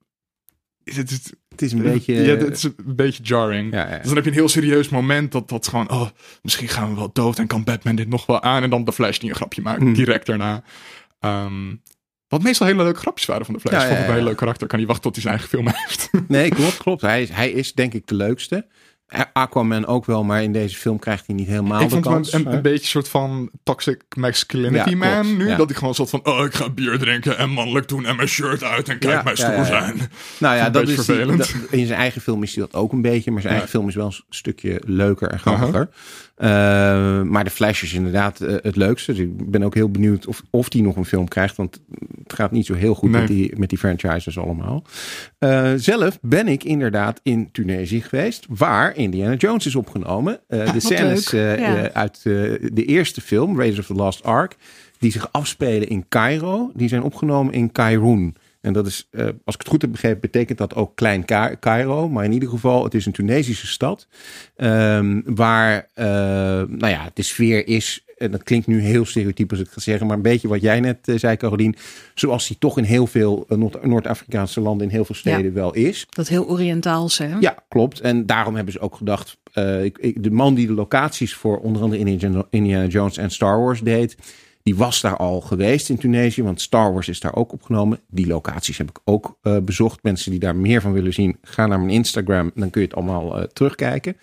Het, 0.83 0.95
het, 1.09 1.33
het 1.49 1.61
is 1.61 1.71
een 1.71 1.81
beetje. 1.81 2.13
Ja, 2.13 2.35
het 2.35 2.55
is 2.55 2.63
een 2.63 2.75
beetje 2.85 3.23
jarring. 3.23 3.73
Ja, 3.73 3.89
ja. 3.89 3.97
Dus 3.97 4.05
dan 4.05 4.15
heb 4.15 4.23
je 4.23 4.29
een 4.29 4.35
heel 4.35 4.49
serieus 4.49 4.89
moment 4.89 5.31
dat 5.31 5.49
dat 5.49 5.67
gewoon. 5.67 5.91
Oh, 5.91 6.09
misschien 6.41 6.67
gaan 6.67 6.89
we 6.89 6.95
wel 6.95 7.09
dood 7.13 7.39
en 7.39 7.47
kan 7.47 7.63
Batman 7.63 7.95
dit 7.95 8.07
nog 8.07 8.25
wel 8.25 8.41
aan. 8.41 8.63
En 8.63 8.69
dan 8.69 8.83
de 8.83 8.93
Flash 8.93 9.17
die 9.17 9.29
een 9.29 9.35
grapje 9.35 9.61
maakt 9.61 9.81
Mm. 9.81 9.93
direct 9.93 10.25
daarna. 10.25 10.63
Um, 11.19 11.81
wat 12.33 12.43
meestal 12.43 12.67
hele 12.67 12.83
leuke 12.83 12.99
grapjes 12.99 13.25
waren 13.25 13.45
van 13.45 13.53
de 13.53 13.59
Flash. 13.59 13.73
Ja, 13.83 13.89
ja, 13.89 13.97
ik 13.97 14.07
een 14.07 14.13
heel 14.13 14.23
leuk 14.23 14.37
karakter. 14.37 14.67
Kan 14.67 14.79
niet 14.79 14.87
wachten 14.87 15.11
tot 15.11 15.13
hij 15.15 15.23
zijn 15.23 15.33
eigen 15.37 15.57
film 15.57 15.67
heeft. 15.87 16.09
Nee, 16.27 16.49
klopt, 16.49 16.77
klopt. 16.77 17.01
Hij 17.01 17.21
is, 17.21 17.29
hij 17.29 17.51
is 17.51 17.73
denk 17.73 17.93
ik 17.93 18.07
de 18.07 18.15
leukste. 18.15 18.65
Aquaman 19.33 19.85
ook 19.85 20.05
wel, 20.05 20.23
maar 20.23 20.43
in 20.43 20.51
deze 20.53 20.75
film 20.75 20.99
krijgt 20.99 21.25
hij 21.27 21.35
niet 21.35 21.47
helemaal 21.47 21.81
ik 21.81 21.89
de 21.89 21.99
kans. 21.99 22.31
hem 22.31 22.41
een, 22.41 22.47
een, 22.47 22.53
een 22.55 22.61
beetje 22.61 22.79
een 22.81 22.87
soort 22.87 23.07
van 23.07 23.49
toxic 23.63 24.03
masculinity 24.15 24.89
Ja, 24.89 24.95
man 24.95 25.21
klopt, 25.21 25.37
nu. 25.37 25.47
ja. 25.47 25.55
Dat 25.57 25.69
ik 25.69 25.75
gewoon 25.75 25.93
soort 25.95 26.09
van, 26.09 26.25
oh, 26.25 26.45
ik 26.45 26.53
ga 26.53 26.69
bier 26.69 26.99
drinken 26.99 27.37
en 27.37 27.49
mannelijk 27.49 27.87
doen 27.87 28.05
en 28.05 28.15
mijn 28.15 28.27
shirt 28.27 28.63
uit 28.63 28.89
en 28.89 28.99
kijk 28.99 29.13
Ja, 29.13 29.21
mij 29.23 29.35
stoer 29.35 29.65
zijn. 29.65 30.01
Nou 30.37 30.55
ja, 30.55 30.69
dat 30.69 30.81
is 30.81 30.87
die- 30.87 30.95
vervelend. 31.03 31.37
dat- 31.37 31.53
in 31.69 31.85
zijn 31.85 31.99
eigen 31.99 32.21
film 32.21 32.43
is 32.43 32.55
hij 32.55 32.63
dat 32.65 32.73
ook 32.81 32.91
een 32.91 33.01
beetje, 33.01 33.31
maar 33.31 33.41
zijn 33.41 33.53
eigen 33.53 33.71
film 33.71 33.87
is 33.87 33.95
wel 33.95 34.05
een 34.05 34.23
stukje 34.29 34.81
leuker 34.85 35.29
en 35.31 35.39
grappiger. 35.39 35.89
Uh, 35.89 35.95
maar 36.37 37.43
de 37.43 37.49
Flash 37.49 37.83
is 37.83 37.93
inderdaad 37.93 38.41
uh, 38.41 38.55
het 38.61 38.75
leukste. 38.75 39.11
Dus 39.13 39.21
ik 39.21 39.51
ben 39.51 39.63
ook 39.63 39.73
heel 39.73 39.89
benieuwd 39.89 40.27
of, 40.27 40.41
of 40.49 40.69
die 40.69 40.81
nog 40.81 40.95
een 40.95 41.05
film 41.05 41.27
krijgt, 41.27 41.55
want 41.55 41.79
het 42.23 42.33
gaat 42.33 42.51
niet 42.51 42.65
zo 42.65 42.73
heel 42.73 42.95
goed 42.95 43.09
Nee. 43.11 43.19
met, 43.19 43.29
die, 43.29 43.53
met 43.57 43.69
die 43.69 43.77
franchises 43.77 44.37
allemaal. 44.37 44.83
Uh, 45.39 45.71
zelf 45.75 46.17
ben 46.21 46.47
ik 46.47 46.63
inderdaad 46.63 47.19
in 47.23 47.51
Tunesië 47.51 48.01
geweest, 48.01 48.45
waar 48.49 48.95
Indiana 48.97 49.35
Jones 49.35 49.65
is 49.65 49.75
opgenomen. 49.75 50.39
Uh, 50.49 50.71
de 50.73 50.79
scènes 50.79 51.29
Ja. 51.29 51.91
uit 51.91 52.21
uh, 52.23 52.55
de 52.73 52.85
eerste 52.85 53.21
film, 53.21 53.57
Raiders 53.57 53.79
of 53.79 53.85
the 53.85 53.93
Lost 53.93 54.23
Ark, 54.23 54.55
die 54.97 55.11
zich 55.11 55.31
afspelen 55.31 55.87
in 55.87 56.05
Cairo, 56.09 56.71
die 56.73 56.87
zijn 56.87 57.03
opgenomen 57.03 57.53
in 57.53 57.71
Kairoen. 57.71 58.35
En 58.63 58.73
dat 58.73 58.87
is, 58.87 59.07
uh, 59.11 59.25
als 59.25 59.55
ik 59.55 59.61
het 59.61 59.67
goed 59.67 59.81
heb 59.81 59.91
begrepen, 59.91 60.21
betekent 60.21 60.57
dat 60.57 60.75
ook 60.75 60.95
Klein 60.95 61.25
Cairo. 61.59 62.09
Maar 62.09 62.23
in 62.23 62.31
ieder 62.31 62.49
geval, 62.49 62.83
het 62.83 62.93
is 62.93 63.05
een 63.05 63.11
Tunesische 63.11 63.67
stad. 63.67 64.07
Um, 64.57 65.23
waar, 65.25 65.87
uh, 65.95 66.05
nou 66.05 66.87
ja, 66.87 67.09
de 67.13 67.21
sfeer 67.21 67.67
is 67.67 68.05
en 68.17 68.31
dat 68.31 68.43
klinkt 68.43 68.67
nu 68.67 68.81
heel 68.81 69.05
stereotyp 69.05 69.51
als 69.51 69.59
ik 69.59 69.67
ga 69.69 69.79
zeggen, 69.79 70.07
maar 70.07 70.15
een 70.15 70.21
beetje 70.21 70.47
wat 70.47 70.61
jij 70.61 70.79
net 70.79 71.07
uh, 71.07 71.17
zei, 71.17 71.37
Carolien. 71.37 71.75
Zoals 72.13 72.47
die 72.47 72.57
toch 72.57 72.77
in 72.77 72.83
heel 72.83 73.07
veel 73.07 73.45
Noord-Afrikaanse 73.81 74.61
landen, 74.61 74.87
in 74.87 74.93
heel 74.93 75.05
veel 75.05 75.15
steden 75.15 75.53
wel 75.53 75.73
is. 75.73 76.05
Dat 76.09 76.27
heel 76.27 76.47
Oriëntaals, 76.47 77.17
hè? 77.17 77.35
Ja, 77.39 77.63
klopt. 77.67 77.99
En 77.99 78.25
daarom 78.25 78.55
hebben 78.55 78.73
ze 78.73 78.79
ook 78.79 78.95
gedacht, 78.95 79.37
ik, 79.83 79.97
ik, 79.97 80.23
de 80.23 80.31
man 80.31 80.53
die 80.53 80.67
de 80.67 80.73
locaties 80.73 81.33
voor 81.33 81.59
onder 81.59 81.81
andere 81.81 82.45
Indiana 82.49 82.85
Jones 82.85 83.17
en 83.17 83.31
Star 83.31 83.59
Wars 83.59 83.81
deed, 83.81 84.17
die 84.63 84.75
was 84.75 85.01
daar 85.01 85.17
al 85.17 85.41
geweest 85.41 85.89
in 85.89 85.97
Tunesië, 85.97 86.43
want 86.43 86.61
Star 86.61 86.93
Wars 86.93 87.07
is 87.07 87.19
daar 87.19 87.35
ook 87.35 87.51
opgenomen. 87.51 87.99
Die 88.07 88.27
locaties 88.27 88.77
heb 88.77 88.89
ik 88.89 88.99
ook 89.03 89.37
uh, 89.41 89.57
bezocht. 89.59 90.03
Mensen 90.03 90.31
die 90.31 90.39
daar 90.39 90.55
meer 90.55 90.81
van 90.81 90.91
willen 90.91 91.13
zien, 91.13 91.37
ga 91.41 91.67
naar 91.67 91.79
mijn 91.79 91.91
Instagram. 91.91 92.51
Dan 92.55 92.69
kun 92.69 92.81
je 92.81 92.87
het 92.87 92.95
allemaal 92.95 93.39
uh, 93.39 93.43
terugkijken. 93.43 94.17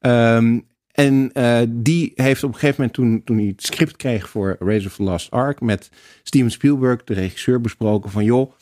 Um, 0.00 0.66
en 0.92 1.30
uh, 1.34 1.60
die 1.68 2.12
heeft 2.14 2.42
op 2.42 2.52
een 2.52 2.58
gegeven 2.58 2.76
moment, 2.80 2.94
toen, 2.94 3.22
toen 3.24 3.36
hij 3.36 3.46
het 3.46 3.62
script 3.62 3.96
kreeg 3.96 4.28
voor 4.28 4.56
Race 4.58 4.86
of 4.86 4.96
the 4.96 5.02
Lost 5.02 5.30
Ark, 5.30 5.60
met 5.60 5.90
Steven 6.22 6.50
Spielberg, 6.50 7.04
de 7.04 7.14
regisseur, 7.14 7.60
besproken 7.60 8.10
van 8.10 8.24
joh, 8.24 8.52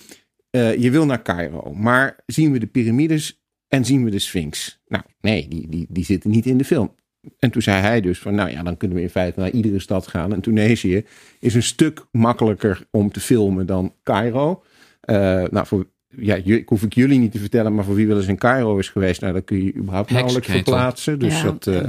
je 0.51 0.91
wil 0.91 1.07
naar 1.07 1.23
Cairo, 1.23 1.75
maar 1.75 2.17
zien 2.27 2.53
we 2.53 2.59
de 2.59 2.67
piramides 2.67 3.43
en 3.69 3.85
zien 3.85 4.05
we 4.05 4.11
de 4.11 4.19
Sphinx? 4.19 4.81
Nou, 4.87 5.05
nee, 5.21 5.49
die, 5.49 5.69
die, 5.69 5.87
die 5.89 6.05
zitten 6.05 6.31
niet 6.31 6.47
in 6.47 6.59
de 6.59 6.65
film. 6.65 6.95
En 7.39 7.51
toen 7.51 7.63
zei 7.63 7.81
hij 7.81 8.01
dus 8.01 8.19
van, 8.19 8.35
nou 8.35 8.51
ja, 8.51 8.63
dan 8.63 8.77
kunnen 8.77 8.97
we 8.97 9.03
in 9.03 9.11
feite 9.11 9.41
naar 9.41 9.51
iedere 9.51 9.79
stad 9.79 10.07
gaan. 10.07 10.33
En 10.33 10.41
Tunesië 10.41 11.05
is 11.39 11.55
een 11.55 11.63
stuk 11.63 12.07
makkelijker 12.11 12.87
om 12.91 13.13
te 13.13 13.21
filmen 13.21 13.67
dan 13.67 13.95
Cairo. 14.03 14.63
Uh, 15.05 15.17
nou, 15.51 15.67
voor, 15.67 15.87
ja, 16.09 16.35
ik 16.35 16.69
hoef 16.69 16.83
ik 16.83 16.95
jullie 16.95 17.19
niet 17.19 17.33
te 17.33 17.39
vertellen, 17.39 17.75
maar 17.75 17.85
voor 17.85 17.95
wie 17.95 18.07
wel 18.07 18.17
eens 18.17 18.27
in 18.27 18.39
Cairo 18.39 18.79
is 18.79 18.89
geweest, 18.89 19.21
nou, 19.21 19.33
dan 19.33 19.45
kun 19.45 19.65
je 19.65 19.75
überhaupt 19.75 20.11
nauwelijks 20.11 20.49
verplaatsen. 20.49 21.19
Dus 21.19 21.41
ja, 21.41 21.45
dat 21.45 21.67
uh, 21.67 21.81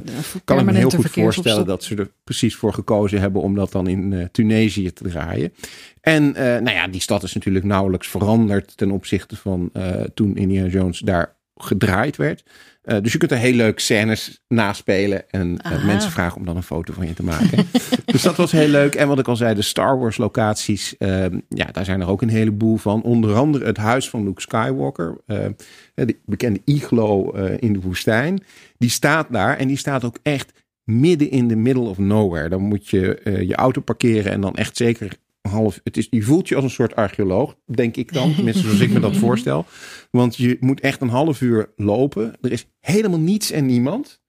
kan 0.44 0.60
ik 0.60 0.66
me 0.66 0.74
heel 0.74 0.90
goed 0.90 1.10
voorstellen 1.10 1.66
dat 1.66 1.84
ze 1.84 1.96
er 1.96 2.12
precies 2.24 2.56
voor 2.56 2.74
gekozen 2.74 3.20
hebben 3.20 3.42
om 3.42 3.56
dat 3.56 3.72
dan 3.72 3.88
in 3.88 4.12
uh, 4.12 4.26
Tunesië 4.32 4.94
te 4.94 5.10
draaien. 5.10 5.54
En 6.02 6.24
uh, 6.24 6.34
nou 6.36 6.72
ja, 6.72 6.88
die 6.88 7.02
stad 7.02 7.24
is 7.24 7.34
natuurlijk 7.34 7.66
nauwelijks 7.66 8.08
veranderd 8.08 8.78
ten 8.78 8.92
opzichte 8.92 9.36
van 9.36 9.72
toen 10.14 10.36
Indiana 10.36 10.68
Jones 10.68 11.00
daar 11.00 11.36
gedraaid 11.56 12.16
werd. 12.16 12.44
Uh, 12.84 12.98
dus 13.02 13.12
je 13.12 13.18
kunt 13.18 13.32
er 13.32 13.38
heel 13.38 13.54
leuk 13.54 13.80
scènes 13.80 14.42
naspelen 14.48 15.30
en 15.30 15.60
uh, 15.66 15.86
mensen 15.86 16.12
vragen 16.12 16.38
om 16.38 16.46
dan 16.46 16.56
een 16.56 16.64
foto 16.64 16.94
van 16.94 17.08
je 17.08 17.14
te 17.14 17.24
maken. 17.24 17.66
dus 18.06 18.22
dat 18.22 18.36
was 18.36 18.52
heel 18.52 18.68
leuk. 18.68 18.96
En 18.96 19.08
wat 19.08 19.20
ik 19.20 19.28
al 19.28 19.36
zei, 19.36 19.56
de 19.56 19.62
Star 19.62 20.00
Wars 20.00 20.18
locaties, 20.18 20.96
uh, 21.00 21.26
ja, 21.50 21.66
daar 21.72 21.86
zijn 21.86 22.02
er 22.02 22.08
ook 22.08 22.22
een 22.22 22.30
heleboel 22.30 22.78
van. 22.78 23.02
Onder 23.02 23.36
andere 23.36 23.66
het 23.66 23.78
huis 23.78 24.10
van 24.10 24.24
Luke 24.24 24.42
Skywalker, 24.42 25.18
de 25.26 26.18
bekende 26.26 26.62
iglo 26.66 27.32
in 27.60 27.74
de 27.74 27.80
woestijn. 27.80 28.44
Die 28.78 28.90
staat 28.90 29.28
daar 29.30 29.58
en 29.58 29.68
die 29.68 29.78
staat 29.78 30.04
ook 30.04 30.18
echt 30.24 30.52
midden 30.84 31.30
in 31.30 31.48
de 31.48 31.56
middle 31.56 31.84
of 31.84 31.98
nowhere. 31.98 32.50
Dan 32.50 32.62
moet 32.62 32.88
je 32.88 33.22
je 33.48 33.56
auto 33.56 33.82
parkeren 33.82 34.32
en 34.32 34.42
dan 34.42 34.56
echt 34.56 34.78
zeker 34.78 35.18
half. 35.42 35.80
Het 35.84 35.98
is, 35.98 36.08
je 36.10 36.22
voelt 36.22 36.48
je 36.48 36.56
als 36.56 36.64
een 36.64 36.70
soort 36.70 36.96
archeoloog, 36.96 37.56
denk 37.66 37.96
ik 37.96 38.14
dan. 38.14 38.36
Tenminste, 38.36 38.64
zoals 38.64 38.80
ik 38.80 38.92
me 38.92 39.00
dat 39.00 39.18
voorstel. 39.26 39.66
Want 40.12 40.36
je 40.36 40.58
moet 40.60 40.80
echt 40.80 41.02
een 41.02 41.10
half 41.10 41.42
uur 41.42 41.70
lopen. 41.76 42.34
Er 42.42 42.52
is 42.52 42.68
helemaal 42.80 43.20
niets 43.20 43.52
en 43.52 43.66
niemand. 43.66 44.20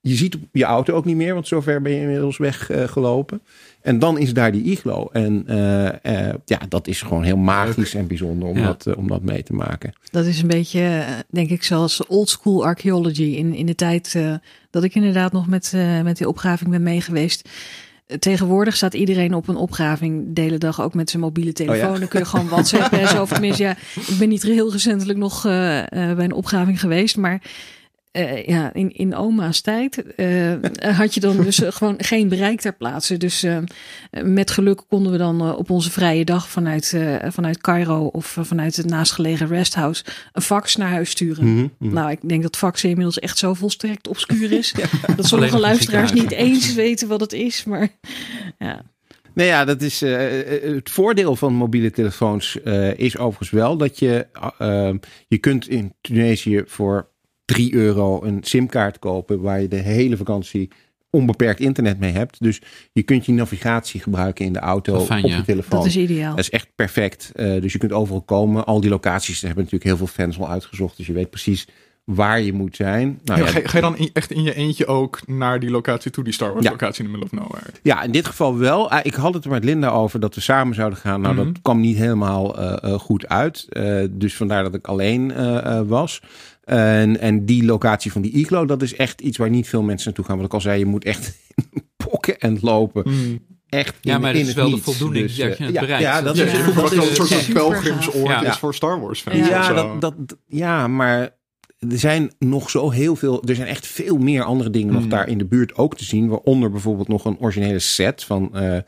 Je 0.00 0.14
ziet 0.14 0.38
je 0.52 0.64
auto 0.64 0.94
ook 0.94 1.04
niet 1.04 1.16
meer, 1.16 1.34
want 1.34 1.48
zover 1.48 1.82
ben 1.82 1.92
je 1.92 2.00
inmiddels 2.00 2.36
weggelopen. 2.36 3.40
Uh, 3.42 3.48
en 3.82 3.98
dan 3.98 4.18
is 4.18 4.34
daar 4.34 4.52
die 4.52 4.62
iglo. 4.62 5.08
En 5.12 5.44
uh, 5.48 5.84
uh, 5.84 6.34
ja, 6.44 6.60
dat 6.68 6.86
is 6.86 7.02
gewoon 7.02 7.22
heel 7.22 7.36
magisch 7.36 7.94
en 7.94 8.06
bijzonder 8.06 8.48
om, 8.48 8.58
ja. 8.58 8.64
dat, 8.64 8.96
om 8.96 9.08
dat 9.08 9.22
mee 9.22 9.42
te 9.42 9.52
maken. 9.52 9.92
Dat 10.10 10.24
is 10.26 10.42
een 10.42 10.48
beetje, 10.48 11.04
denk 11.30 11.50
ik, 11.50 11.62
zoals 11.62 12.06
old 12.06 12.28
school 12.28 12.64
archaeology. 12.64 13.22
In, 13.22 13.54
in 13.54 13.66
de 13.66 13.74
tijd 13.74 14.18
dat 14.70 14.84
ik 14.84 14.94
inderdaad 14.94 15.32
nog 15.32 15.46
met, 15.46 15.72
met 16.02 16.16
die 16.16 16.28
opgraving 16.28 16.70
ben 16.70 16.82
meegeweest 16.82 17.48
Tegenwoordig 18.18 18.76
staat 18.76 18.94
iedereen 18.94 19.34
op 19.34 19.48
een 19.48 19.56
opgraving 19.56 20.24
de 20.28 20.40
hele 20.40 20.58
dag 20.58 20.82
ook 20.82 20.94
met 20.94 21.10
zijn 21.10 21.22
mobiele 21.22 21.52
telefoon. 21.52 21.86
Oh 21.86 21.92
ja. 21.92 21.98
Dan 21.98 22.08
kun 22.08 22.18
je 22.18 22.26
gewoon 22.26 22.48
WhatsApp 22.48 22.92
en 22.92 23.08
zo. 23.08 23.22
Of 23.22 23.32
tenminste, 23.32 23.62
ja, 23.62 23.76
ik 24.06 24.16
ben 24.18 24.28
niet 24.28 24.42
heel 24.42 24.72
recentelijk 24.72 25.18
nog 25.18 25.46
uh, 25.46 25.78
uh, 25.78 25.84
bij 25.90 26.24
een 26.24 26.32
opgraving 26.32 26.80
geweest. 26.80 27.16
Maar 27.16 27.42
uh, 28.12 28.46
ja, 28.46 28.72
in, 28.72 28.92
in 28.92 29.14
oma's 29.14 29.60
tijd 29.60 30.02
uh, 30.16 30.52
had 30.96 31.14
je 31.14 31.20
dan 31.20 31.42
dus 31.42 31.60
gewoon 31.78 31.94
geen 31.98 32.28
bereik 32.28 32.60
ter 32.60 32.74
plaatse. 32.74 33.16
Dus 33.16 33.44
uh, 33.44 33.58
met 34.22 34.50
geluk 34.50 34.82
konden 34.88 35.12
we 35.12 35.18
dan 35.18 35.56
op 35.56 35.70
onze 35.70 35.90
vrije 35.90 36.24
dag 36.24 36.48
vanuit, 36.48 36.96
vanuit 37.24 37.60
Cairo 37.60 38.06
of 38.06 38.36
vanuit 38.40 38.76
het 38.76 38.86
naastgelegen 38.86 39.46
resthouse 39.46 40.04
een 40.32 40.42
fax 40.42 40.76
naar 40.76 40.90
huis 40.90 41.10
sturen. 41.10 41.44
Mm 41.46 41.70
-hmm. 41.78 41.92
Nou, 41.92 42.10
ik 42.10 42.28
denk 42.28 42.42
dat 42.42 42.56
faxen 42.56 42.88
inmiddels 42.88 43.18
echt 43.18 43.38
zo 43.38 43.54
volstrekt 43.54 44.08
obscuur 44.08 44.52
is. 44.52 44.74
ja, 45.06 45.14
dat 45.14 45.26
sommige 45.26 45.58
luisteraars 45.58 46.12
niet 46.12 46.30
eens 46.30 46.74
weten 46.74 47.08
wat 47.08 47.20
het 47.20 47.32
is. 47.32 47.64
Maar 47.64 47.88
ja. 48.58 48.82
Nou 49.34 49.48
ja, 49.48 49.64
dat 49.64 49.82
is 49.82 50.02
uh, 50.02 50.18
het 50.74 50.90
voordeel 50.90 51.36
van 51.36 51.54
mobiele 51.54 51.90
telefoons 51.90 52.58
uh, 52.64 52.98
is 52.98 53.16
overigens 53.16 53.50
wel 53.50 53.76
dat 53.76 53.98
je 53.98 54.26
uh, 54.58 54.90
je 55.28 55.38
kunt 55.38 55.68
in 55.68 55.94
Tunesië 56.00 56.62
voor 56.66 57.11
3 57.52 57.74
euro 57.74 58.22
een 58.22 58.38
simkaart 58.40 58.98
kopen 58.98 59.40
waar 59.40 59.60
je 59.60 59.68
de 59.68 59.76
hele 59.76 60.16
vakantie 60.16 60.70
onbeperkt 61.12 61.60
internet 61.60 61.98
mee 61.98 62.12
hebt. 62.12 62.36
Dus 62.40 62.60
je 62.92 63.02
kunt 63.02 63.26
je 63.26 63.32
navigatie 63.32 64.00
gebruiken 64.00 64.44
in 64.44 64.52
de 64.52 64.58
auto 64.58 65.00
fijn, 65.00 65.24
op 65.24 65.30
je 65.30 65.42
telefoon. 65.42 65.78
Dat 65.78 65.88
is 65.88 65.96
ideaal. 65.96 66.30
Dat 66.30 66.38
is 66.38 66.50
echt 66.50 66.68
perfect. 66.74 67.32
Uh, 67.34 67.60
dus 67.60 67.72
je 67.72 67.78
kunt 67.78 67.92
overal 67.92 68.22
komen. 68.22 68.66
Al 68.66 68.80
die 68.80 68.90
locaties 68.90 69.40
hebben 69.40 69.64
natuurlijk 69.64 69.84
heel 69.84 69.96
veel 69.96 70.24
fans 70.24 70.38
al 70.38 70.48
uitgezocht. 70.48 70.96
Dus 70.96 71.06
je 71.06 71.12
weet 71.12 71.30
precies 71.30 71.66
waar 72.04 72.40
je 72.40 72.52
moet 72.52 72.76
zijn. 72.76 73.20
Nou, 73.24 73.40
ja, 73.40 73.46
ja, 73.46 73.52
ga, 73.52 73.60
ga, 73.64 73.76
je 73.76 73.82
dan 73.82 73.96
in, 73.96 74.10
echt 74.12 74.30
in 74.30 74.42
je 74.42 74.54
eentje 74.54 74.86
ook 74.86 75.26
naar 75.26 75.60
die 75.60 75.70
locatie 75.70 76.10
toe, 76.10 76.24
die 76.24 76.32
Star 76.32 76.52
Wars 76.52 76.68
locatie 76.68 77.04
in 77.04 77.10
the 77.10 77.18
middle 77.18 77.38
of 77.38 77.44
nowhere? 77.44 77.70
Ja, 77.82 78.02
in 78.02 78.10
dit 78.10 78.26
geval 78.26 78.58
wel. 78.58 78.90
Ah, 78.90 79.00
ik 79.02 79.14
had 79.14 79.34
het 79.34 79.44
er 79.44 79.50
met 79.50 79.64
Linda 79.64 79.88
over 79.88 80.20
dat 80.20 80.34
we 80.34 80.40
samen 80.40 80.74
zouden 80.74 80.98
gaan. 80.98 81.20
Nou, 81.20 81.34
mm 81.34 81.40
-hmm. 81.40 81.52
dat 81.52 81.62
kwam 81.62 81.80
niet 81.80 81.96
helemaal 81.96 82.60
uh, 82.60 82.76
uh, 82.84 82.92
goed 82.98 83.28
uit. 83.28 83.66
Uh, 83.70 84.04
dus 84.10 84.36
vandaar 84.36 84.62
dat 84.62 84.74
ik 84.74 84.86
alleen 84.86 85.32
was. 85.86 86.22
En, 86.62 87.20
en 87.20 87.44
die 87.44 87.64
locatie 87.64 88.12
van 88.12 88.22
die 88.22 88.32
iglo, 88.32 88.66
dat 88.66 88.82
is 88.82 88.96
echt 88.96 89.20
iets 89.20 89.36
waar 89.36 89.50
niet 89.50 89.68
veel 89.68 89.82
mensen 89.82 90.06
naartoe 90.06 90.24
gaan. 90.24 90.36
Wat 90.36 90.46
ik 90.46 90.54
al 90.54 90.60
zei, 90.60 90.78
je 90.78 90.86
moet 90.86 91.04
echt 91.04 91.38
pokken 92.04 92.38
en 92.38 92.58
lopen. 92.60 93.02
Mm. 93.06 93.38
Echt 93.68 93.96
ja, 94.00 94.18
maar 94.18 94.34
in 94.34 94.38
dat 94.38 94.48
is 94.48 94.54
wel 94.54 94.70
de 94.70 94.78
voldoening 94.78 95.26
dus, 95.26 95.36
dat 95.36 95.58
je 95.58 95.64
het 95.64 95.72
ja, 95.72 95.80
bereikt. 95.80 96.04
Ja, 96.04 96.22
dat 96.22 96.36
ja, 96.36 96.44
is, 96.44 96.52
ja, 96.52 96.64
dat, 96.64 96.74
dat 96.74 96.92
is 96.92 96.98
een 96.98 97.14
soort 97.14 97.28
van 97.28 97.52
pelgrimsoord 97.52 98.26
ja. 98.26 98.44
is 98.44 98.56
voor 98.56 98.74
Star 98.74 99.00
Wars 99.00 99.20
fans. 99.20 99.48
Ja, 99.48 99.72
dat, 99.72 100.00
dat, 100.00 100.14
ja, 100.46 100.88
maar 100.88 101.20
er 101.78 101.98
zijn 101.98 102.32
nog 102.38 102.70
zo 102.70 102.90
heel 102.90 103.16
veel. 103.16 103.42
Er 103.44 103.54
zijn 103.54 103.68
echt 103.68 103.86
veel 103.86 104.16
meer 104.16 104.42
andere 104.42 104.70
dingen 104.70 104.94
mm. 104.94 105.00
nog 105.00 105.08
daar 105.08 105.28
in 105.28 105.38
de 105.38 105.46
buurt 105.46 105.74
ook 105.74 105.96
te 105.96 106.04
zien. 106.04 106.28
Waaronder 106.28 106.70
bijvoorbeeld 106.70 107.08
nog 107.08 107.24
een 107.24 107.38
originele 107.38 107.78
set 107.78 108.24
van 108.24 108.50
uh, 108.54 108.78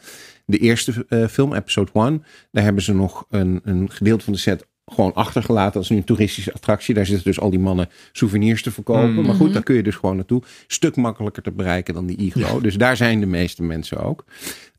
de 0.47 0.59
eerste 0.59 1.07
uh, 1.09 1.27
film, 1.27 1.55
episode 1.55 1.91
1. 1.95 2.25
Daar 2.51 2.65
hebben 2.65 2.83
ze 2.83 2.95
nog 2.95 3.27
een, 3.31 3.61
een 3.65 3.91
gedeelte 3.91 4.25
van 4.25 4.33
de 4.33 4.39
set 4.39 4.67
gewoon 4.87 5.15
achtergelaten 5.15 5.79
als 5.79 5.91
een 5.91 6.05
toeristische 6.05 6.53
attractie. 6.53 6.95
Daar 6.95 7.07
zitten 7.07 7.25
dus 7.25 7.41
al 7.41 7.51
die 7.51 7.59
mannen 7.59 7.89
souvenirs 8.13 8.63
te 8.63 8.71
verkopen. 8.71 9.13
Mm. 9.13 9.27
Maar 9.27 9.35
goed, 9.35 9.53
daar 9.53 9.63
kun 9.63 9.75
je 9.75 9.83
dus 9.83 9.95
gewoon 9.95 10.17
naartoe. 10.17 10.43
Stuk 10.67 10.97
makkelijker 10.97 11.43
te 11.43 11.53
bereiken 11.53 11.95
dan 11.95 12.07
die 12.07 12.17
iglo. 12.17 12.55
Ja. 12.55 12.61
Dus 12.61 12.77
daar 12.77 12.97
zijn 12.97 13.21
de 13.21 13.27
meeste 13.27 13.63
mensen 13.63 13.99
ook. 13.99 14.25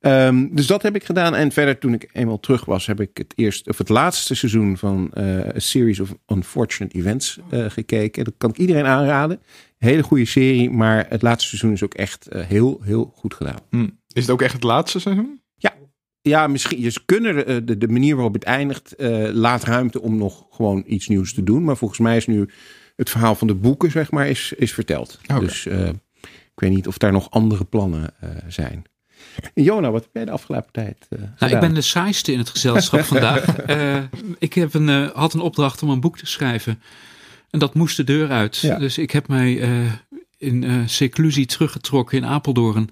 Um, 0.02 0.56
dus 0.56 0.68
dat 0.68 0.82
heb 0.82 0.96
ik 0.96 1.04
gedaan. 1.04 1.36
En 1.36 1.52
verder, 1.52 1.78
toen 1.78 1.94
ik 1.94 2.10
eenmaal 2.14 2.40
terug 2.40 2.66
was, 2.66 2.86
heb 2.86 3.00
ik 3.02 3.10
het 3.14 3.34
eerste 3.36 3.70
of 3.70 3.78
het 3.78 3.90
laatste 3.90 4.36
seizoen 4.36 4.78
van 4.78 5.12
uh, 5.14 5.40
A 5.40 5.60
Series 5.60 6.00
of 6.00 6.16
Unfortunate 6.28 6.98
Events 6.98 7.40
uh, 7.52 7.66
gekeken. 7.70 8.24
Dat 8.24 8.34
kan 8.38 8.50
ik 8.50 8.58
iedereen 8.58 8.86
aanraden. 8.86 9.40
Hele 9.78 10.04
goede 10.04 10.26
serie, 10.26 10.70
maar 10.70 11.06
het 11.10 11.22
laatste 11.22 11.48
seizoen 11.48 11.72
is 11.72 11.84
ook 11.84 11.94
echt 11.94 12.28
uh, 12.34 12.42
heel, 12.42 12.80
heel 12.84 13.14
goed 13.16 13.34
gedaan. 13.34 13.60
Mm. 13.70 14.00
Is 14.14 14.22
het 14.22 14.32
ook 14.32 14.42
echt 14.42 14.54
het 14.54 14.64
laatste 14.64 15.00
seizoen? 15.00 15.40
Ja, 16.28 16.48
misschien. 16.48 16.82
Dus 16.82 17.06
kunnen 17.06 17.36
de, 17.36 17.64
de, 17.64 17.78
de 17.78 17.88
manier 17.88 18.16
waarop 18.16 18.34
het 18.34 18.44
eindigt 18.44 18.94
uh, 18.98 19.30
laat 19.32 19.64
ruimte 19.64 20.02
om 20.02 20.18
nog 20.18 20.46
gewoon 20.52 20.84
iets 20.88 21.08
nieuws 21.08 21.34
te 21.34 21.44
doen. 21.44 21.64
Maar 21.64 21.78
volgens 21.78 22.00
mij 22.00 22.18
is 22.18 22.28
nu 22.28 22.50
het 22.96 23.10
verhaal 23.10 23.36
van 23.36 23.48
de 23.48 23.54
boeken, 23.56 23.92
zeg 23.92 24.12
maar, 24.12 24.28
is, 24.28 24.54
is 24.58 24.74
verteld. 24.74 25.20
Okay. 25.24 25.40
Dus 25.40 25.66
uh, 25.66 25.88
ik 26.28 26.56
weet 26.56 26.70
niet 26.70 26.88
of 26.88 26.98
daar 26.98 27.12
nog 27.12 27.32
andere 27.32 27.66
plannen 27.66 28.14
uh, 28.24 28.30
zijn. 28.48 28.84
Jona, 29.54 29.92
wat 29.92 30.02
heb 30.04 30.10
jij 30.14 30.26
de 30.26 30.32
afgelopen 30.32 30.72
tijd 30.72 31.08
uh, 31.10 31.20
nou, 31.40 31.54
Ik 31.54 31.60
ben 31.60 31.74
de 31.74 31.82
saaiste 31.82 32.32
in 32.32 32.38
het 32.38 32.50
gezelschap 32.50 33.02
vandaag. 33.16 33.56
ik 34.40 34.54
heb 34.54 34.74
een, 34.74 35.10
had 35.14 35.34
een 35.34 35.40
opdracht 35.40 35.84
om 35.84 35.90
een 35.90 36.00
boek 36.00 36.18
te 36.18 36.26
schrijven. 36.26 36.82
En 37.50 37.60
dat 37.60 37.74
moest 37.74 37.98
de 37.98 38.04
deur 38.04 38.30
uit. 38.30 38.58
Ja. 38.58 38.78
Dus 38.78 38.98
ik 38.98 39.12
heb 39.12 39.28
mij 39.28 39.62
in 40.38 40.90
seclusie 40.90 41.46
teruggetrokken 41.46 42.18
in 42.18 42.26
Apeldoorn. 42.26 42.90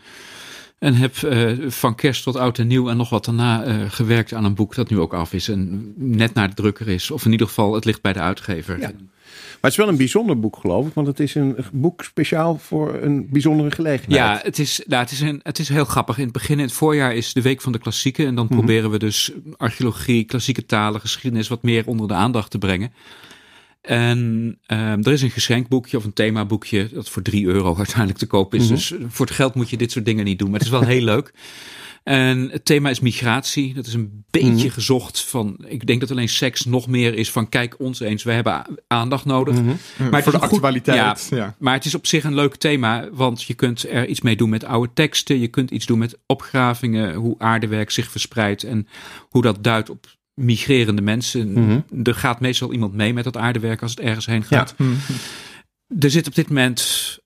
En 0.84 0.94
heb 0.94 1.16
uh, 1.16 1.70
van 1.70 1.96
kerst 1.96 2.24
tot 2.24 2.36
oud 2.36 2.60
en 2.60 2.68
nieuw 2.68 2.90
en 2.90 2.98
nog 2.98 3.10
wat 3.10 3.26
daarna 3.26 3.68
uh, 3.68 3.76
gewerkt 3.88 4.34
aan 4.34 4.46
een 4.46 4.54
boek 4.54 4.76
dat 4.76 4.90
nu 4.90 5.00
ook 5.00 5.14
af 5.14 5.34
is. 5.34 5.50
En 5.50 5.94
net 5.96 6.34
naar 6.34 6.50
de 6.50 6.56
drukker 6.56 6.88
is. 6.88 7.12
Of 7.12 7.26
in 7.26 7.32
ieder 7.32 7.48
geval, 7.48 7.74
het 7.74 7.86
ligt 7.86 8.02
bij 8.02 8.14
de 8.14 8.20
uitgever. 8.20 8.80
Ja. 8.80 8.92
Maar 8.92 9.72
het 9.72 9.72
is 9.72 9.78
wel 9.78 9.88
een 9.88 9.98
bijzonder 9.98 10.40
boek, 10.40 10.58
geloof 10.58 10.88
ik. 10.88 10.94
Want 10.94 11.08
het 11.08 11.20
is 11.20 11.36
een 11.36 11.56
boek 11.72 12.04
speciaal 12.04 12.58
voor 12.58 12.94
een 13.02 13.28
bijzondere 13.30 13.72
gelegenheid. 13.72 14.22
Ja, 14.22 14.40
het 14.44 14.60
is, 14.60 14.82
nou, 14.86 15.02
het 15.02 15.12
is, 15.12 15.20
een, 15.20 15.40
het 15.44 15.60
is 15.60 15.70
heel 15.70 15.86
grappig. 15.86 16.18
In 16.18 16.24
het 16.24 16.34
begin, 16.34 16.58
in 16.58 16.64
het 16.64 16.74
voorjaar, 16.74 17.16
is 17.16 17.34
de 17.34 17.42
Week 17.42 17.62
van 17.62 17.72
de 17.72 17.80
Klassieken. 17.80 18.26
En 18.28 18.36
dan 18.36 18.44
mm-hmm. 18.44 18.60
proberen 18.60 18.92
we 18.92 19.00
dus 19.00 19.32
archeologie, 19.58 20.24
klassieke 20.24 20.66
talen, 20.66 21.02
geschiedenis 21.02 21.48
wat 21.48 21.64
meer 21.64 21.88
onder 21.88 22.08
de 22.08 22.14
aandacht 22.14 22.52
te 22.52 22.58
brengen. 22.58 22.94
En 23.84 24.58
ehm, 24.66 25.00
er 25.02 25.12
is 25.12 25.22
een 25.22 25.30
geschenkboekje 25.30 25.98
of 25.98 26.04
een 26.04 26.14
themaboekje 26.14 26.90
dat 26.94 27.10
voor 27.10 27.22
3 27.22 27.46
euro 27.46 27.78
uiteindelijk 27.78 28.18
te 28.18 28.26
koop 28.26 28.54
is. 28.54 28.64
Mhm. 28.64 28.74
Dus 28.74 28.94
voor 29.08 29.26
het 29.26 29.36
geld 29.36 29.56
moet 29.56 29.70
je 29.70 29.78
dit 29.78 29.92
soort 29.92 30.06
dingen 30.06 30.26
niet 30.26 30.40
doen. 30.40 30.50
Maar 30.50 30.60
het 30.60 30.68
is 30.68 30.74
wel 30.74 30.86
heel 30.94 31.02
leuk. 31.02 31.34
En 32.04 32.50
het 32.52 32.66
thema 32.66 32.90
is 32.90 33.00
migratie. 33.00 33.74
Dat 33.74 33.86
is 33.86 33.94
een 33.94 34.26
beetje 34.30 34.66
mhm. 34.66 34.74
gezocht 34.74 35.24
van. 35.24 35.58
Ik 35.68 35.86
denk 35.86 36.00
dat 36.00 36.12
alleen 36.12 36.30
seks 36.30 36.66
nog 36.66 36.88
meer 36.88 37.14
is 37.14 37.32
van. 37.32 37.50
Kijk 37.50 37.80
ons 37.80 38.00
eens, 38.00 38.24
we 38.24 38.32
hebben 38.32 38.66
aandacht 38.88 39.26
nodig. 39.26 39.62
Mhm. 39.62 40.10
Maar 40.10 40.24
voor 40.24 40.32
de 40.32 40.40
actualiteit. 40.40 41.28
ja, 41.30 41.56
Maar 41.58 41.74
het 41.74 41.86
is 41.86 41.96
op 41.96 42.08
zich 42.08 42.24
een 42.24 42.36
leuk 42.36 42.56
thema. 42.56 43.10
Want 43.12 43.44
je 43.44 43.54
kunt 43.54 43.90
er 43.90 44.08
iets 44.08 44.22
mee 44.22 44.36
doen 44.36 44.50
met 44.50 44.64
oude 44.64 44.94
teksten. 44.94 45.40
Je 45.40 45.48
kunt 45.48 45.72
iets 45.72 45.86
doen 45.86 46.00
met 46.00 46.18
opgravingen. 46.26 47.14
Hoe 47.14 47.36
aardewerk 47.38 47.92
zich 47.92 48.12
verspreidt. 48.12 48.64
En 48.64 48.88
hoe 49.30 49.42
dat 49.42 49.64
duidt 49.64 49.90
op 49.90 50.08
migrerende 50.34 51.02
mensen. 51.02 51.52
Mhm. 51.52 51.80
Er 52.04 52.16
gaat 52.16 52.40
meestal 52.40 52.72
iemand 52.72 52.94
mee 52.94 53.14
met 53.14 53.24
dat 53.24 53.38
aardewerk 53.38 53.82
als 53.82 53.92
het 53.92 54.00
ergens 54.00 54.26
heen 54.26 54.44
gaat. 54.44 54.76
Er 56.00 56.12
zit 56.12 56.28
op 56.28 56.36
dit 56.36 56.48
moment 56.48 57.20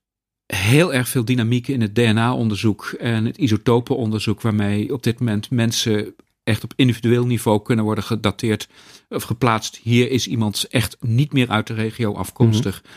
heel 0.46 0.94
erg 0.94 1.08
veel 1.08 1.24
dynamiek 1.24 1.68
in 1.68 1.80
het 1.80 1.94
DNA-onderzoek 1.94 2.84
en 2.98 3.24
het 3.24 3.36
isotopenonderzoek, 3.36 4.40
waarmee 4.40 4.92
op 4.92 5.02
dit 5.02 5.18
moment 5.18 5.50
mensen 5.50 6.14
echt 6.44 6.64
op 6.64 6.72
individueel 6.76 7.26
niveau 7.26 7.62
kunnen 7.62 7.84
worden 7.84 8.04
gedateerd 8.04 8.68
of 9.08 9.22
geplaatst. 9.22 9.80
Hier 9.82 10.10
is 10.10 10.26
iemand 10.26 10.66
echt 10.70 10.96
niet 11.00 11.32
meer 11.32 11.48
uit 11.48 11.66
de 11.66 11.74
regio 11.74 12.14
afkomstig. 12.14 12.82
Mhm. 12.82 12.92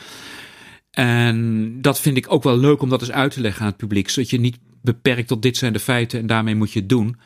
En 0.91 1.77
dat 1.81 1.99
vind 1.99 2.17
ik 2.17 2.31
ook 2.31 2.43
wel 2.43 2.57
leuk 2.57 2.81
om 2.81 2.89
dat 2.89 3.01
eens 3.01 3.11
uit 3.11 3.31
te 3.31 3.41
leggen 3.41 3.61
aan 3.61 3.67
het 3.67 3.77
publiek, 3.77 4.09
zodat 4.09 4.29
je 4.29 4.39
niet 4.39 4.57
beperkt 4.81 5.27
tot 5.27 5.41
dit 5.41 5.57
zijn 5.57 5.73
de 5.73 5.79
feiten 5.79 6.19
en 6.19 6.27
daarmee 6.27 6.55
moet 6.55 6.71
je 6.71 6.79
het 6.79 6.89
doen. 6.89 7.17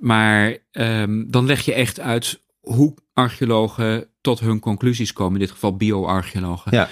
Maar 0.00 0.56
um, 0.72 1.30
dan 1.30 1.46
leg 1.46 1.64
je 1.64 1.74
echt 1.74 2.00
uit 2.00 2.42
hoe 2.60 2.94
archeologen 3.12 4.08
tot 4.20 4.40
hun 4.40 4.60
conclusies 4.60 5.12
komen, 5.12 5.34
in 5.34 5.40
dit 5.40 5.50
geval 5.50 5.76
bioarcheologen. 5.76 6.76
Ja. 6.76 6.88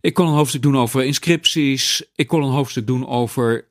Ik 0.00 0.14
kon 0.14 0.26
een 0.26 0.34
hoofdstuk 0.34 0.62
doen 0.62 0.76
over 0.76 1.04
inscripties. 1.04 2.04
Ik 2.14 2.26
kon 2.26 2.42
een 2.42 2.50
hoofdstuk 2.50 2.86
doen 2.86 3.08
over 3.08 3.70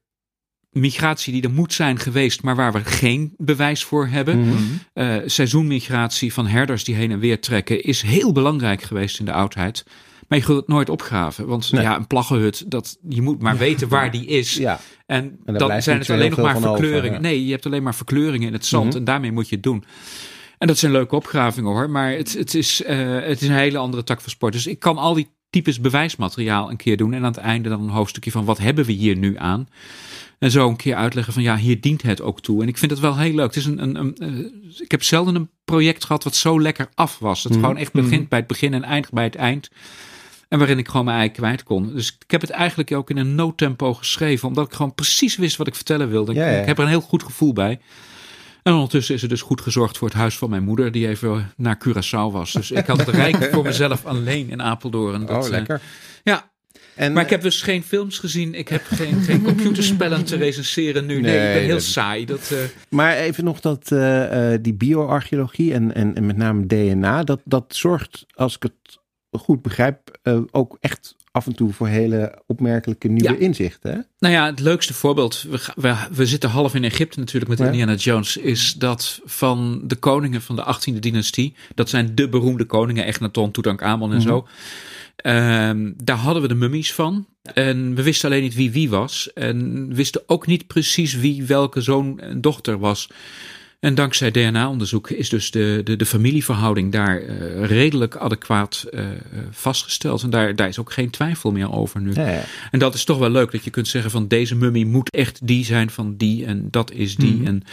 migratie 0.69 1.33
die 1.33 1.41
er 1.41 1.51
moet 1.51 1.73
zijn 1.73 1.99
geweest, 1.99 2.43
maar 2.43 2.55
waar 2.55 2.73
we 2.73 2.83
geen 2.83 3.33
bewijs 3.37 3.83
voor 3.83 4.07
hebben. 4.07 4.39
Mm 4.39 4.79
seizoenmigratie 5.25 6.33
van 6.33 6.47
herders 6.47 6.83
die 6.83 6.95
heen 6.95 7.11
en 7.11 7.19
weer 7.19 7.39
trekken 7.39 7.83
is 7.83 8.01
heel 8.01 8.31
belangrijk 8.31 8.81
geweest 8.81 9.19
in 9.19 9.25
de 9.25 9.31
oudheid. 9.31 9.83
Maar 10.31 10.39
je 10.39 10.45
kunt 10.45 10.57
het 10.57 10.67
nooit 10.67 10.89
opgraven. 10.89 11.47
Want 11.47 11.67
ja, 11.67 11.95
een 11.95 12.07
plaggenhut, 12.07 12.71
dat, 12.71 12.97
je 13.09 13.21
moet 13.21 13.41
maar 13.41 13.57
weten 13.57 13.87
waar 13.87 14.11
die 14.11 14.25
is. 14.25 14.55
Ja. 14.55 14.79
En, 15.05 15.39
dan 15.45 15.81
zijn 15.81 15.99
het 15.99 16.09
alleen 16.09 16.29
nog 16.29 16.39
maar 16.39 16.59
verkleuringen. 16.59 17.21
Nee, 17.21 17.45
je 17.45 17.51
hebt 17.51 17.65
alleen 17.65 17.83
maar 17.83 17.95
verkleuringen 17.95 18.47
in 18.47 18.53
het 18.53 18.65
zand. 18.65 18.87
Mhm. 18.87 18.97
En 18.97 19.03
daarmee 19.03 19.31
moet 19.31 19.49
je 19.49 19.55
het 19.55 19.63
doen. 19.63 19.83
En 20.57 20.67
dat 20.67 20.77
zijn 20.77 20.91
leuke 20.91 21.15
opgravingen 21.15 21.71
hoor. 21.71 21.89
Maar 21.89 22.11
het, 22.11 22.33
het, 22.33 22.55
is, 22.55 22.81
uh, 22.81 22.89
het 23.19 23.41
is 23.41 23.47
een 23.47 23.53
hele 23.53 23.77
andere 23.77 24.03
tak 24.03 24.21
van 24.21 24.29
sport. 24.29 24.53
Dus 24.53 24.67
ik 24.67 24.79
kan 24.79 24.97
al 24.97 25.13
die 25.13 25.29
types 25.49 25.79
bewijsmateriaal 25.79 26.69
een 26.69 26.77
keer 26.77 26.97
doen. 26.97 27.13
En 27.13 27.23
aan 27.23 27.31
het 27.31 27.37
einde 27.37 27.69
dan 27.69 27.81
een 27.81 27.89
hoofdstukje 27.89 28.31
van 28.31 28.45
wat 28.45 28.57
hebben 28.57 28.85
we 28.85 28.91
hier 28.91 29.17
nu 29.17 29.37
aan. 29.37 29.67
En 30.39 30.51
zo 30.51 30.69
een 30.69 30.75
keer 30.75 30.95
uitleggen 30.95 31.33
van 31.33 31.43
ja, 31.43 31.57
hier 31.57 31.81
dient 31.81 32.01
het 32.01 32.21
ook 32.21 32.41
toe. 32.41 32.61
En 32.61 32.67
ik 32.67 32.77
vind 32.77 32.91
het 32.91 32.99
wel 32.99 33.17
heel 33.17 33.33
leuk. 33.33 33.45
Het 33.45 33.55
is 33.55 33.65
een, 33.65 33.83
een, 33.83 33.99
een 33.99 34.17
uh, 34.19 34.81
ik 34.81 34.91
heb 34.91 35.03
zelden 35.03 35.35
een 35.35 35.49
project 35.65 36.05
gehad 36.05 36.23
wat 36.23 36.35
zo 36.35 36.61
lekker 36.61 36.89
af 36.93 37.19
was. 37.19 37.43
Het 37.43 37.51
mhm. 37.51 37.61
gewoon 37.61 37.77
echt 37.77 37.93
begint 37.93 38.19
mhm. 38.19 38.29
bij 38.29 38.39
het 38.39 38.47
begin 38.47 38.73
en 38.73 38.83
eindigt 38.83 39.13
bij 39.13 39.23
het 39.23 39.35
eind. 39.35 39.69
En 40.51 40.57
waarin 40.57 40.77
ik 40.77 40.87
gewoon 40.87 41.05
mijn 41.05 41.17
ei 41.17 41.31
kwijt 41.31 41.63
kon. 41.63 41.93
Dus 41.93 42.17
ik 42.19 42.31
heb 42.31 42.41
het 42.41 42.49
eigenlijk 42.49 42.91
ook 42.91 43.09
in 43.09 43.17
een 43.17 43.35
noodtempo 43.35 43.93
geschreven. 43.93 44.47
Omdat 44.47 44.65
ik 44.65 44.73
gewoon 44.73 44.95
precies 44.95 45.35
wist 45.35 45.57
wat 45.57 45.67
ik 45.67 45.75
vertellen 45.75 46.09
wilde. 46.09 46.33
Ja, 46.33 46.45
Ik 46.45 46.65
heb 46.65 46.77
er 46.77 46.83
een 46.83 46.89
heel 46.89 47.01
goed 47.01 47.23
gevoel 47.23 47.53
bij. 47.53 47.79
En 48.63 48.73
ondertussen 48.73 49.15
is 49.15 49.23
er 49.23 49.29
dus 49.29 49.41
goed 49.41 49.61
gezorgd 49.61 49.97
voor 49.97 50.07
het 50.07 50.17
huis 50.17 50.37
van 50.37 50.49
mijn 50.49 50.63
moeder, 50.63 50.91
die 50.91 51.07
even 51.07 51.53
naar 51.57 51.81
Curaçao 51.87 52.31
was. 52.31 52.51
Dus 52.51 52.71
ik 52.71 52.85
had 52.85 52.97
het 52.97 53.07
rijk 53.23 53.49
voor 53.51 53.63
mezelf 53.63 54.05
alleen 54.05 54.49
in 54.49 54.61
Apeldoorn. 54.61 55.25
Dat, 55.25 55.37
oh, 55.37 55.45
eh, 55.45 55.51
lekker. 55.51 55.81
ja. 56.23 56.49
En, 56.95 57.13
maar 57.13 57.23
ik 57.23 57.29
heb 57.29 57.41
dus 57.41 57.61
geen 57.61 57.83
films 57.83 58.19
gezien. 58.19 58.53
Ik 58.53 58.67
heb 58.67 58.81
geen, 58.85 59.21
geen 59.21 59.41
computerspellen 59.51 60.25
te 60.25 60.35
recenseren 60.35 61.05
nu. 61.05 61.21
Nee, 61.21 61.47
ik 61.47 61.53
ben 61.53 61.63
heel 61.63 61.79
saai. 61.79 62.25
Dat, 62.25 62.49
uh... 62.53 62.59
Maar 62.89 63.15
even 63.15 63.43
nog 63.43 63.59
dat 63.59 63.91
uh, 63.91 64.53
die 64.61 64.73
bioarcheologie 64.73 65.73
en, 65.73 65.95
en, 65.95 66.15
en 66.15 66.25
met 66.25 66.37
name 66.37 66.65
DNA, 66.65 67.23
dat, 67.23 67.41
dat 67.45 67.65
zorgt, 67.75 68.25
als 68.33 68.55
ik 68.55 68.63
het 68.63 68.99
goed 69.31 69.61
begrijp, 69.61 70.19
ook 70.51 70.77
echt 70.79 71.15
af 71.31 71.45
en 71.45 71.55
toe 71.55 71.73
voor 71.73 71.87
hele 71.87 72.41
opmerkelijke 72.47 73.07
nieuwe 73.07 73.37
inzichten. 73.37 74.07
Nou 74.19 74.33
ja, 74.33 74.45
het 74.45 74.59
leukste 74.59 74.93
voorbeeld, 74.93 75.45
we, 75.49 75.59
we, 75.75 75.95
we, 76.11 76.25
zitten 76.25 76.49
half 76.49 76.75
in 76.75 76.83
Egypte 76.83 77.19
natuurlijk 77.19 77.49
met 77.49 77.59
Indiana 77.59 77.93
Jones, 77.93 78.37
is 78.37 78.73
dat 78.73 79.21
van 79.25 79.81
de 79.83 79.95
koningen 79.95 80.41
van 80.41 80.55
de 80.55 80.75
18e 80.75 80.99
dynastie, 80.99 81.55
dat 81.75 81.89
zijn 81.89 82.15
de 82.15 82.29
beroemde 82.29 82.65
koningen, 82.65 83.05
Echnaton, 83.05 83.51
Tutankhamon 83.51 84.09
en 84.09 84.15
mm 84.15 84.21
zo. 84.21 84.47
Ehm, 85.15 85.91
daar 86.03 86.17
hadden 86.17 86.41
we 86.41 86.47
de 86.47 86.55
mummies 86.55 86.93
van. 86.93 87.25
En 87.53 87.95
we 87.95 88.03
wisten 88.03 88.29
alleen 88.29 88.41
niet 88.41 88.55
wie 88.55 88.71
wie 88.71 88.89
was. 88.89 89.33
En 89.33 89.87
wisten 89.93 90.21
ook 90.25 90.47
niet 90.47 90.67
precies 90.67 91.15
wie 91.15 91.43
welke 91.43 91.81
zoon 91.81 92.19
en 92.19 92.41
dochter 92.41 92.79
was. 92.79 93.09
En 93.81 93.95
dankzij 93.95 94.31
DNA-onderzoek 94.31 95.09
is 95.09 95.29
dus 95.29 95.51
de, 95.51 95.81
de, 95.83 95.95
de 95.95 96.05
familieverhouding 96.05 96.91
daar 96.91 97.21
uh, 97.21 97.65
redelijk 97.65 98.15
adequaat 98.15 98.85
uh, 98.91 99.05
vastgesteld. 99.51 100.23
En 100.23 100.29
daar, 100.29 100.55
daar 100.55 100.67
is 100.67 100.79
ook 100.79 100.91
geen 100.91 101.09
twijfel 101.09 101.51
meer 101.51 101.71
over 101.71 102.01
nu. 102.01 102.13
Ja, 102.13 102.43
En 102.71 102.79
dat 102.79 102.93
is 102.93 103.03
toch 103.03 103.17
wel 103.17 103.29
leuk 103.29 103.51
dat 103.51 103.63
je 103.63 103.69
kunt 103.69 103.87
zeggen 103.87 104.11
van 104.11 104.27
deze 104.27 104.55
mummie 104.55 104.85
moet 104.85 105.09
echt 105.09 105.47
die 105.47 105.65
zijn 105.65 105.89
van 105.89 106.17
die 106.17 106.45
en 106.45 106.67
dat 106.71 106.91
is 106.91 107.15
die. 107.15 107.35
Mm 107.35 107.45
En 107.45 107.63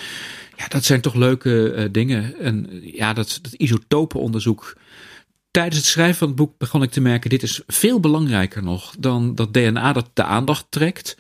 ja, 0.57 0.68
dat 0.68 0.85
zijn 0.85 1.01
toch 1.01 1.14
leuke 1.14 1.75
uh, 1.77 1.85
dingen. 1.92 2.40
En 2.40 2.68
ja, 2.83 3.12
dat, 3.12 3.38
dat 3.42 3.53
isotopenonderzoek. 3.53 4.77
Tijdens 5.51 5.77
het 5.77 5.87
schrijven 5.87 6.16
van 6.16 6.27
het 6.27 6.37
boek 6.37 6.59
begon 6.59 6.83
ik 6.83 6.90
te 6.90 7.01
merken, 7.01 7.31
dit 7.31 7.42
is 7.42 7.62
veel 7.66 8.01
belangrijker 8.01 8.62
nog 8.62 8.94
dan 8.99 9.35
dat 9.35 9.55
DNA 9.55 9.92
dat 9.92 10.11
de 10.14 10.25
aandacht 10.25 10.66
trekt. 10.68 11.16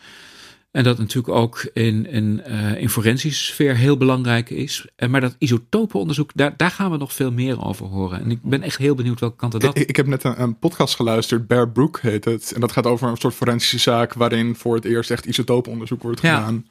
En 0.70 0.84
dat 0.84 0.98
natuurlijk 0.98 1.34
ook 1.34 1.70
in, 1.72 2.06
in, 2.06 2.42
uh, 2.48 2.80
in 2.80 2.90
forensische 2.90 3.44
sfeer 3.44 3.76
heel 3.76 3.96
belangrijk 3.96 4.50
is. 4.50 4.86
En 4.96 5.10
maar 5.10 5.20
dat 5.20 5.36
isotopenonderzoek, 5.38 6.30
daar, 6.34 6.54
daar 6.56 6.70
gaan 6.70 6.90
we 6.90 6.96
nog 6.96 7.12
veel 7.12 7.32
meer 7.32 7.64
over 7.64 7.86
horen. 7.86 8.20
En 8.20 8.30
ik 8.30 8.42
ben 8.42 8.62
echt 8.62 8.78
heel 8.78 8.94
benieuwd 8.94 9.20
welke 9.20 9.36
kant 9.36 9.52
dat... 9.52 9.76
Ik, 9.76 9.88
ik 9.88 9.96
heb 9.96 10.06
net 10.06 10.24
een, 10.24 10.42
een, 10.42 10.58
podcast 10.58 10.94
geluisterd, 10.94 11.46
Bear 11.46 11.70
Brook 11.70 12.00
heet 12.00 12.24
het. 12.24 12.52
En 12.52 12.60
dat 12.60 12.72
gaat 12.72 12.86
over 12.86 13.08
een 13.08 13.16
soort 13.16 13.34
forensische 13.34 13.78
zaak 13.78 14.14
waarin 14.14 14.56
voor 14.56 14.74
het 14.74 14.84
eerst 14.84 15.10
echt 15.10 15.26
isotopenonderzoek 15.26 16.02
wordt 16.02 16.20
gedaan. 16.20 16.66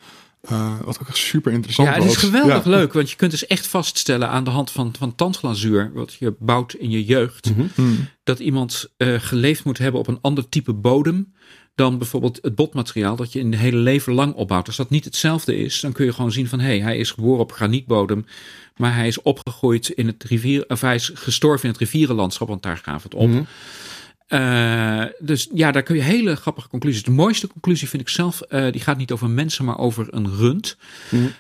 Uh, 0.52 0.80
wat 0.84 1.00
ook 1.02 1.08
echt 1.08 1.18
super 1.18 1.52
interessant 1.52 1.88
ja, 1.88 1.94
was. 1.94 2.04
Ja, 2.04 2.12
het 2.14 2.24
is 2.24 2.30
geweldig 2.30 2.66
leuk, 2.66 2.94
want 2.94 3.10
je 3.10 3.16
kunt 3.16 3.32
dus 3.32 3.48
echt 3.48 3.68
vaststellen 3.68 4.30
aan 4.30 4.44
de 4.44 4.50
hand 4.50 4.72
van, 4.72 4.94
van 4.98 5.16
tandglazuur, 5.16 5.92
wat 5.94 6.14
je 6.14 6.36
bouwt 6.40 6.74
in 6.74 6.90
je 6.90 7.06
jeugd, 7.06 7.56
mhm. 7.56 7.90
dat 8.24 8.40
iemand 8.40 8.90
uh, 8.98 9.20
geleefd 9.20 9.64
moet 9.64 9.78
hebben 9.78 10.00
op 10.00 10.08
een 10.08 10.20
ander 10.22 10.50
type 10.50 10.74
bodem 10.74 11.34
dan 11.78 11.98
bijvoorbeeld 11.98 12.40
het 12.42 12.56
botmateriaal 12.56 13.16
dat 13.16 13.34
je 13.34 13.50
de 13.50 13.58
hele 13.58 13.78
leven 13.78 14.14
lang 14.14 14.34
opbouwt. 14.34 14.68
Als 14.68 14.76
dat 14.76 14.90
niet 14.90 15.06
hetzelfde 15.06 15.58
is, 15.58 15.80
dan 15.80 15.92
kun 15.92 16.06
je 16.06 16.14
gewoon 16.14 16.32
zien 16.32 16.48
van 16.48 16.60
hé, 16.60 16.66
hey, 16.66 16.80
hij 16.80 16.98
is 16.98 17.12
geboren 17.12 17.40
op 17.40 17.52
granietbodem, 17.52 18.26
maar 18.78 18.96
hij 18.96 19.08
is 19.08 19.22
opgegroeid 19.22 19.90
in 19.90 20.08
het 20.08 20.24
rivier, 20.24 20.66
of 20.68 20.82
hij 20.82 20.96
is 20.96 21.12
gestorven 21.14 21.64
in 21.64 21.70
het 21.70 21.80
rivierenlandschap, 21.80 22.48
want 22.48 22.64
daar 22.64 22.78
gaat 22.78 23.04
het. 23.04 23.14
Mhm. 23.14 23.42
Uh, 24.30 25.04
dus 25.20 25.50
ja, 25.54 25.72
daar 25.72 25.84
kun 25.84 25.96
je 25.96 26.02
hele 26.02 26.36
grappige 26.36 26.68
conclusies. 26.68 27.04
De 27.04 27.12
mooiste 27.12 27.48
conclusie 27.48 27.90
vind 27.90 28.02
ik 28.02 28.10
zelf, 28.10 28.42
uh, 28.50 28.72
die 28.72 28.82
gaat 28.82 28.98
niet 28.98 29.12
over 29.12 29.30
mensen, 29.30 29.66
maar 29.66 29.78
over 29.78 30.08
een 30.10 30.36
rund. 30.36 30.78
Mm. 31.10 31.24
Uh, 31.24 31.32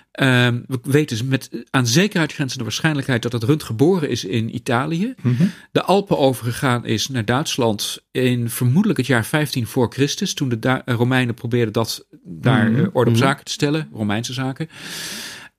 we 0.67 0.79
weten 0.81 1.27
met 1.27 1.49
aan 1.69 1.87
zekerheid 1.87 2.33
grenzende 2.33 2.63
waarschijnlijkheid 2.63 3.21
dat 3.21 3.31
het 3.31 3.43
rund 3.43 3.63
geboren 3.63 4.09
is 4.09 4.25
in 4.25 4.55
Italië. 4.55 5.13
Mm 5.21 5.35
-hmm. 5.35 5.51
De 5.71 5.83
Alpen 5.83 6.17
overgegaan 6.17 6.85
is 6.85 7.07
naar 7.07 7.25
Duitsland 7.25 8.03
in 8.11 8.49
vermoedelijk 8.49 8.99
het 8.99 9.07
jaar 9.07 9.25
15 9.25 9.67
voor 9.67 9.91
Christus. 9.91 10.33
Toen 10.33 10.49
de 10.49 10.59
da 10.59 10.81
Romeinen 10.85 11.35
probeerden 11.35 11.73
dat 11.73 12.05
daar 12.23 12.69
mm 12.69 12.75
-hmm. 12.75 12.89
orde 12.93 13.09
op 13.09 13.15
mhm. 13.15 13.25
zaken 13.25 13.45
te 13.45 13.51
stellen, 13.51 13.89
Romeinse 13.93 14.33
zaken. 14.33 14.69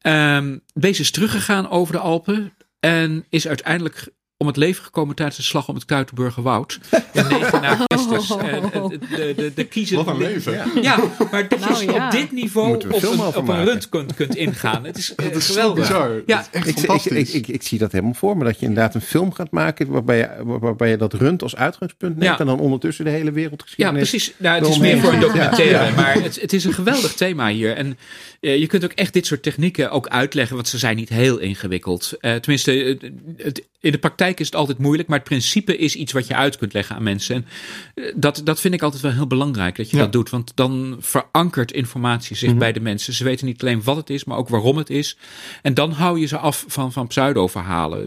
Um, 0.03 0.61
deze 0.75 1.01
is 1.01 1.11
teruggegaan 1.11 1.71
over 1.71 1.93
de 1.93 2.01
Alpen. 2.01 2.53
En 2.81 3.25
is 3.29 3.49
uiteindelijk 3.49 4.09
om 4.39 4.47
het 4.47 4.57
leven 4.57 4.85
gekomen 4.85 5.15
tijdens 5.15 5.37
de 5.37 5.43
slag 5.43 5.69
om 5.69 5.75
het 5.75 5.85
Kuitenburger 5.85 6.43
Woud. 6.43 6.79
In 7.13 7.27
9 7.41 7.61
na 7.61 7.79
Christus. 7.87 8.31
Oh. 8.31 8.89
De, 8.89 9.33
de, 9.37 9.53
de 9.55 9.65
kiezer, 9.65 9.97
Wat 9.97 10.07
een 10.07 10.19
leven. 10.19 10.53
Ja, 10.83 10.97
maar 11.31 11.49
dat 11.49 11.59
nou, 11.59 11.85
je 11.85 11.95
op 11.95 12.11
dit 12.11 12.33
niveau 12.33 12.75
op 12.75 12.85
een, 12.85 13.21
op 13.21 13.49
een 13.49 13.65
rund 13.65 13.89
kunt, 13.89 14.15
kunt 14.15 14.37
ingaan. 14.37 14.85
Het 14.85 14.97
is, 14.97 15.13
dat 15.17 15.35
is 15.35 15.47
geweldig. 15.47 15.89
Bizar. 15.89 16.23
Ja. 16.27 16.47
echt 16.51 16.67
ik, 16.67 16.79
fantastisch. 16.79 17.33
Ik, 17.33 17.47
ik, 17.47 17.55
ik, 17.55 17.63
zie 17.63 17.79
dat 17.79 17.93
helemaal 17.93 18.15
voor 18.15 18.37
me. 18.37 18.45
Dat 18.45 18.61
je 18.61 18.67
inderdaad 18.67 18.95
een 18.95 19.01
film 19.01 19.33
gaat 19.33 19.51
maken 19.51 19.89
waarbij 19.89 20.19
je, 20.19 20.29
waarbij 20.45 20.91
je 20.91 20.97
dat 20.97 21.13
rund 21.13 21.43
als 21.43 21.57
uitgangspunt 21.57 22.17
neemt. 22.17 22.41
En 22.41 22.47
dan 22.47 22.61
ondertussen 22.61 23.05
de 23.05 23.11
hele 23.11 23.33
wereld 23.33 23.65
Ja, 23.77 23.93
precies. 23.93 24.33
Nou, 24.37 24.59
het 24.59 24.69
is 24.69 24.79
meer 24.79 24.99
voor 24.99 25.13
een 25.13 25.21
documentaire. 25.21 25.95
Maar 25.97 26.15
het, 26.23 26.41
het 26.41 26.53
is 26.53 26.65
een 26.65 26.73
geweldig 26.73 27.15
thema 27.15 27.49
hier. 27.49 27.77
En 27.77 27.99
uh, 28.41 28.57
je 28.57 28.67
kunt 28.67 28.85
ook 28.85 28.93
echt 28.93 29.13
dit 29.13 29.27
soort 29.27 29.43
technieken 29.43 29.91
ook 29.91 30.09
uitleggen. 30.09 30.57
Want 30.57 30.69
ze 30.69 30.79
zijn 30.79 30.97
niet 30.97 31.09
heel 31.09 31.39
ingewikkeld. 31.39 32.13
Uh, 32.21 32.35
tenminste, 32.35 32.99
het, 33.37 33.63
in 33.81 33.93
de 33.93 33.99
praktijk 33.99 34.41
is 34.41 34.47
het 34.47 34.55
altijd 34.55 34.79
moeilijk, 34.79 35.09
maar 35.09 35.19
het 35.19 35.29
principe 35.29 35.77
is 35.77 35.95
iets 35.95 36.13
wat 36.13 36.27
je 36.27 36.35
uit 36.35 36.57
kunt 36.57 36.73
leggen 36.73 36.97
aan 36.97 37.03
mensen. 37.03 37.35
En 37.35 37.47
eh, 37.95 38.13
dat, 38.17 38.41
dat 38.45 38.61
vind 38.61 38.75
ik 38.75 38.83
altijd 38.83 39.03
wel 39.03 39.13
heel 39.13 39.27
belangrijk 39.27 39.77
dat 39.77 39.91
je 39.91 39.97
dat 39.97 40.13
doet, 40.13 40.31
want 40.31 40.53
dan 40.55 40.97
verankert 41.01 41.73
informatie 41.73 42.37
zich 42.37 42.49
mhm. 42.49 42.59
bij 42.59 42.73
de 42.73 42.81
mensen. 42.81 43.13
Ze 43.13 43.25
weten 43.25 43.47
niet 43.47 43.63
alleen 43.63 43.83
wat 43.83 43.97
het 43.97 44.11
is, 44.11 44.25
maar 44.25 44.37
ook 44.37 44.49
waarom 44.49 44.77
het 44.77 44.91
is. 44.91 45.17
En 45.63 45.75
dan 45.75 45.91
hou 45.91 46.21
je 46.21 46.27
ze 46.27 46.39
af 46.39 46.65
van, 46.69 46.93
van 46.93 47.07
pseudo-verhalen. 47.07 48.07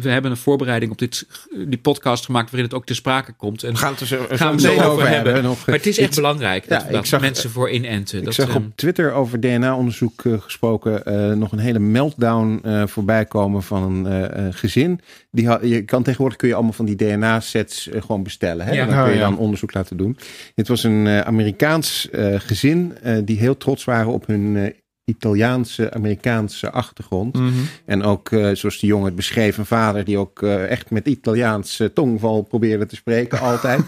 We 0.00 0.08
hebben 0.08 0.30
een 0.30 0.36
voorbereiding 0.36 0.92
op 0.92 0.98
dit, 0.98 1.26
die 1.66 1.78
podcast 1.78 2.24
gemaakt 2.24 2.50
waarin 2.50 2.68
het 2.68 2.74
ook 2.74 2.86
te 2.86 2.94
sprake 2.94 3.32
komt. 3.32 3.62
En 3.62 3.72
we 3.72 3.78
gaan 3.78 3.90
het, 3.90 3.98
dus, 3.98 4.08
gaan 4.30 4.56
we 4.56 4.68
het 4.68 4.84
over, 4.84 5.08
hebben. 5.08 5.42
maar 5.42 5.56
het 5.64 5.86
is 5.86 5.98
echt 5.98 6.14
belangrijk 6.14 6.68
dat, 6.68 6.90
dat 6.90 7.06
zag, 7.06 7.20
mensen 7.20 7.50
voor 7.50 7.70
inenten. 7.70 8.18
Ik 8.18 8.24
dat, 8.24 8.34
zag 8.34 8.54
op 8.54 8.64
Twitter 8.74 9.12
over 9.12 9.40
DNA-onderzoek 9.40 10.24
uh, 10.24 10.40
gesproken 10.40 11.02
uh, 11.06 11.36
nog 11.36 11.52
een 11.52 11.58
hele 11.58 11.78
meltdown 11.78 12.62
uh, 12.64 12.86
voorbij 12.86 13.24
komen 13.24 13.62
van 13.62 14.04
een 14.04 14.54
gezin 14.54 15.00
die 15.30 15.68
je 15.68 15.84
kan 15.84 16.02
tegenwoordig 16.02 16.38
kun 16.38 16.48
je 16.48 16.54
allemaal 16.54 16.72
van 16.72 16.84
die 16.84 16.96
DNA-sets 16.96 17.88
uh, 17.88 17.96
eh, 17.96 18.02
gewoon 18.02 18.22
bestellen. 18.22 18.66
Hè? 18.66 18.72
Ja. 18.72 18.86
Dan 18.86 19.04
kun 19.04 19.12
je 19.12 19.18
oh, 19.18 19.28
dan 19.28 19.38
onderzoek 19.38 19.74
laten 19.74 19.96
doen. 19.96 20.16
Dit 20.54 20.68
was 20.68 20.84
een 20.84 21.06
uh, 21.06 21.20
Amerikaans 21.20 22.08
uh, 22.12 22.34
gezin 22.38 22.92
die 23.24 23.38
heel 23.38 23.56
trots 23.56 23.84
waren 23.84 24.12
op 24.12 24.26
hun 24.26 24.74
Italiaanse, 25.10 25.92
Amerikaanse 25.92 26.70
achtergrond. 26.70 27.34
Mhm. 27.34 27.50
En 27.84 28.02
ook, 28.02 28.30
uh, 28.30 28.54
zoals 28.54 28.78
die 28.78 28.88
jongen 28.88 29.06
het 29.06 29.14
beschreef, 29.14 29.58
een 29.58 29.66
vader 29.66 30.04
die 30.04 30.18
ook 30.18 30.42
uh, 30.42 30.70
echt 30.70 30.90
met 30.90 31.06
Italiaans 31.06 31.82
tongval 31.94 32.42
probeerde 32.42 32.86
te 32.86 32.96
spreken, 32.96 33.40
altijd. 33.50 33.82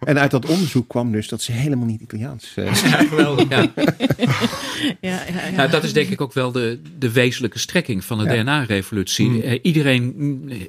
en 0.00 0.18
uit 0.18 0.30
dat 0.30 0.46
onderzoek 0.46 0.88
kwam 0.88 1.12
dus 1.12 1.28
dat 1.28 1.42
ze 1.42 1.52
helemaal 1.52 1.86
niet 1.86 2.00
Italiaans 2.00 2.52
uh, 2.56 2.64
ja, 2.66 3.04
geweldig, 3.04 3.48
ja. 3.54 3.72
ja, 5.00 5.22
ja, 5.24 5.50
Nou, 5.56 5.70
dat 5.70 5.84
is 5.84 5.92
denk 5.92 6.08
ik 6.08 6.20
ook 6.20 6.32
wel 6.32 6.52
de, 6.52 6.80
de 6.98 7.12
wezenlijke 7.12 7.58
strekking 7.58 8.04
van 8.04 8.18
de 8.18 8.24
DNA-revolutie. 8.24 9.28
Mm. 9.28 9.58
iedereen 9.62 10.14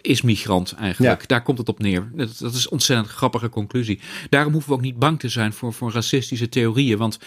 is 0.01 0.21
migrant 0.21 0.73
eigenlijk. 0.73 1.27
Daar 1.27 1.43
komt 1.43 1.57
het 1.57 1.69
op 1.69 1.79
neer. 1.79 2.09
Dat, 2.13 2.37
dat 2.39 2.53
is 2.53 2.65
een 2.65 2.71
ontzettend 2.71 3.09
grappige 3.09 3.49
conclusie. 3.49 3.99
Daarom 4.29 4.53
hoeven 4.53 4.69
we 4.71 4.75
ook 4.77 4.83
niet 4.83 4.99
bang 4.99 5.19
te 5.19 5.29
zijn 5.29 5.53
voor, 5.53 5.73
voor 5.73 5.91
racistische 5.91 6.49
theorieën. 6.49 6.97
Want 6.97 7.19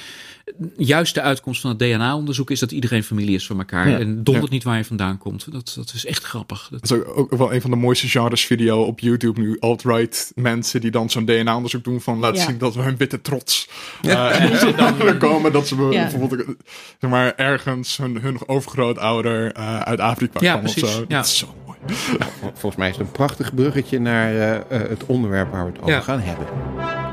juist 0.77 1.15
de 1.15 1.21
uitkomst 1.21 1.61
van 1.61 1.71
het 1.71 1.79
DNA-onderzoek 1.79 2.51
is 2.51 2.61
dat 2.61 2.73
iedereen 2.73 3.05
familie 3.05 3.35
is 3.35 3.47
van 3.47 3.59
elkaar. 3.59 4.01
En 4.01 4.25
dondert 4.25 4.51
niet 4.51 4.65
waar 4.65 4.77
je 4.77 4.85
vandaan 4.85 5.19
komt. 5.19 5.53
Dat, 5.53 5.73
dat 5.77 5.93
is 5.95 6.07
echt 6.07 6.25
grappig. 6.25 6.69
Dat... 6.71 6.83
is 6.85 6.93
ook, 6.93 7.19
ook, 7.19 7.35
wel 7.35 7.55
een 7.55 7.61
van 7.61 7.71
de 7.71 7.77
mooiste 7.77 8.09
genres 8.09 8.45
video 8.45 8.83
op 8.83 9.01
YouTube 9.01 9.41
nu. 9.41 9.57
Alt-right 9.61 10.33
mensen 10.35 10.81
die 10.81 10.91
dan 10.91 11.11
zo'n 11.11 11.25
DNA-onderzoek 11.25 11.85
doen 11.85 12.01
van 12.01 12.19
laten 12.19 12.43
zien 12.43 12.59
dat 12.59 12.75
we 12.75 12.83
hun 12.83 12.97
witte 12.97 13.21
trots 13.21 13.69
ja. 14.03 14.29
Uh, 14.41 14.77
dan 14.77 15.19
komen. 15.29 15.53
Dat 15.53 15.67
ze 15.69 15.75
bijvoorbeeld 15.75 16.45
zeg 17.01 17.11
maar, 17.11 17.35
ergens 17.35 17.97
hun, 17.97 18.21
hun 18.21 18.49
overgrootouder 18.49 19.57
uh, 19.57 19.81
uit 19.81 20.01
Afrika 20.01 20.39
ja, 20.41 20.53
kwam 20.53 20.65
of 20.65 20.73
zo. 20.73 21.07
Dat 21.07 21.25
is 21.27 21.39
zo 21.39 21.55
mooi. 21.67 21.79
volgens 22.43 22.77
mij 22.77 22.89
is 22.89 22.97
het 22.97 23.07
een 23.07 23.13
prachtig 23.13 23.55
bruggetje 23.55 23.99
naar 23.99 24.35
uh, 24.35 24.59
het 24.69 25.07
onderwerp 25.07 25.53
waar 25.53 25.65
we 25.65 25.73
het 25.73 25.83
over 25.83 26.03
gaan 26.03 26.21
hebben. 26.21 27.10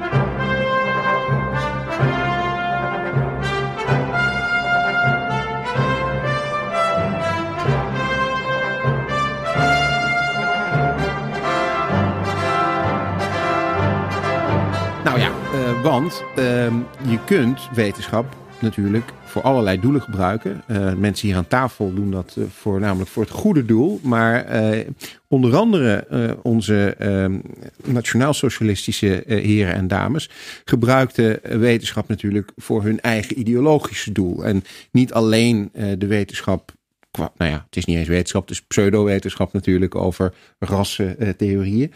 Want 15.87 16.23
ehm, 16.35 16.75
je 17.09 17.19
kunt 17.25 17.69
wetenschap 17.73 18.35
natuurlijk 18.59 19.13
voor 19.25 19.41
allerlei 19.41 19.79
doelen 19.79 20.01
gebruiken. 20.01 20.63
Uh, 20.67 20.93
mensen 20.93 21.27
hier 21.27 21.37
aan 21.37 21.47
tafel 21.47 21.93
doen 21.93 22.11
dat 22.11 22.35
uh, 22.37 22.45
voornamelijk 22.49 23.09
voor 23.09 23.23
het 23.23 23.31
goede 23.31 23.65
doel. 23.65 23.99
Maar 24.03 24.63
uh, 24.75 24.85
onder 25.27 25.55
andere 25.55 26.07
onze 26.43 26.95
ehm, 26.99 27.39
nationaal-socialistische 27.85 29.23
heren 29.25 29.73
en 29.73 29.87
dames 29.87 30.29
gebruikten 30.65 31.59
wetenschap 31.59 32.07
natuurlijk 32.07 32.51
voor 32.55 32.83
hun 32.83 32.99
eigen 32.99 33.39
ideologische 33.39 34.11
doel. 34.11 34.45
En 34.45 34.63
niet 34.91 35.13
alleen 35.13 35.71
de 35.97 36.07
wetenschap. 36.07 36.71
Nou 37.11 37.51
ja, 37.51 37.63
het 37.65 37.75
is 37.75 37.85
niet 37.85 37.97
eens 37.97 38.07
wetenschap, 38.07 38.41
het 38.41 38.51
is 38.51 38.61
pseudo-wetenschap 38.61 39.53
natuurlijk 39.53 39.95
over 39.95 40.33
rassentheorieën. 40.59 41.93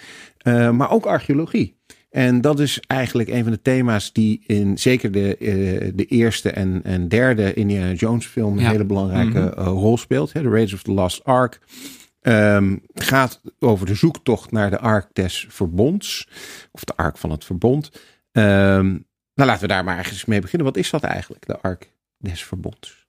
maar 0.71 0.91
ook 0.91 1.05
archeologie. 1.05 1.79
En 2.11 2.41
dat 2.41 2.59
is 2.59 2.79
eigenlijk 2.87 3.29
een 3.29 3.43
van 3.43 3.51
de 3.51 3.61
thema's 3.61 4.13
die 4.13 4.43
in 4.45 4.77
zeker 4.77 5.11
de, 5.11 5.35
uh, 5.39 5.91
de 5.95 6.05
eerste 6.05 6.51
en, 6.51 6.81
en 6.83 7.07
derde 7.07 7.53
Indiana 7.53 7.91
Jones 7.91 8.25
film 8.25 8.57
een 8.57 8.65
hele 8.65 8.85
belangrijke 8.85 9.39
mhm. 9.39 9.59
eh, 9.59 9.65
rol 9.65 9.97
speelt. 9.97 10.33
Hè, 10.33 10.41
The 10.41 10.49
Raiders 10.49 10.73
of 10.73 10.83
the 10.83 10.91
Lost 10.91 11.23
Ark. 11.23 11.59
Um, 12.21 12.81
gaat 12.93 13.41
over 13.59 13.85
de 13.85 13.95
zoektocht 13.95 14.51
naar 14.51 14.69
de 14.69 14.79
Ark 14.79 15.07
des 15.13 15.45
Verbonds. 15.49 16.27
Of 16.71 16.83
de 16.83 16.95
Ark 16.95 17.17
van 17.17 17.31
het 17.31 17.45
Verbond. 17.45 17.91
Um, 18.31 19.05
nou, 19.33 19.49
laten 19.49 19.61
we 19.61 19.67
daar 19.67 19.83
maar 19.83 19.95
eigenlijk 19.95 20.27
mee 20.27 20.41
beginnen. 20.41 20.67
Wat 20.67 20.77
is 20.77 20.89
dat 20.89 21.03
eigenlijk, 21.03 21.47
de 21.47 21.59
Ark 21.61 21.91
des 22.17 22.43
Verbonds? 22.43 23.07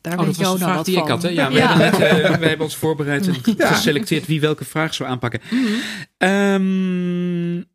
Daar 0.00 0.18
oh, 0.18 0.26
dat 0.26 0.36
was 0.36 0.52
de 0.52 0.58
vraag 0.58 0.84
die 0.84 0.98
ik 0.98 1.08
had. 1.08 1.22
Hè? 1.22 1.28
Ja, 1.28 1.48
we, 1.48 1.54
ja. 1.58 1.76
Hebben 1.76 2.00
net, 2.00 2.12
uh, 2.12 2.38
we 2.38 2.46
hebben 2.46 2.66
ons 2.66 2.76
voorbereid 2.76 3.26
en 3.26 3.34
geselecteerd 3.74 4.26
wie 4.26 4.40
welke 4.40 4.64
vraag 4.64 4.94
zou 4.94 5.08
aanpakken. 5.08 5.40
Mm 5.50 5.66
um, 6.28 7.72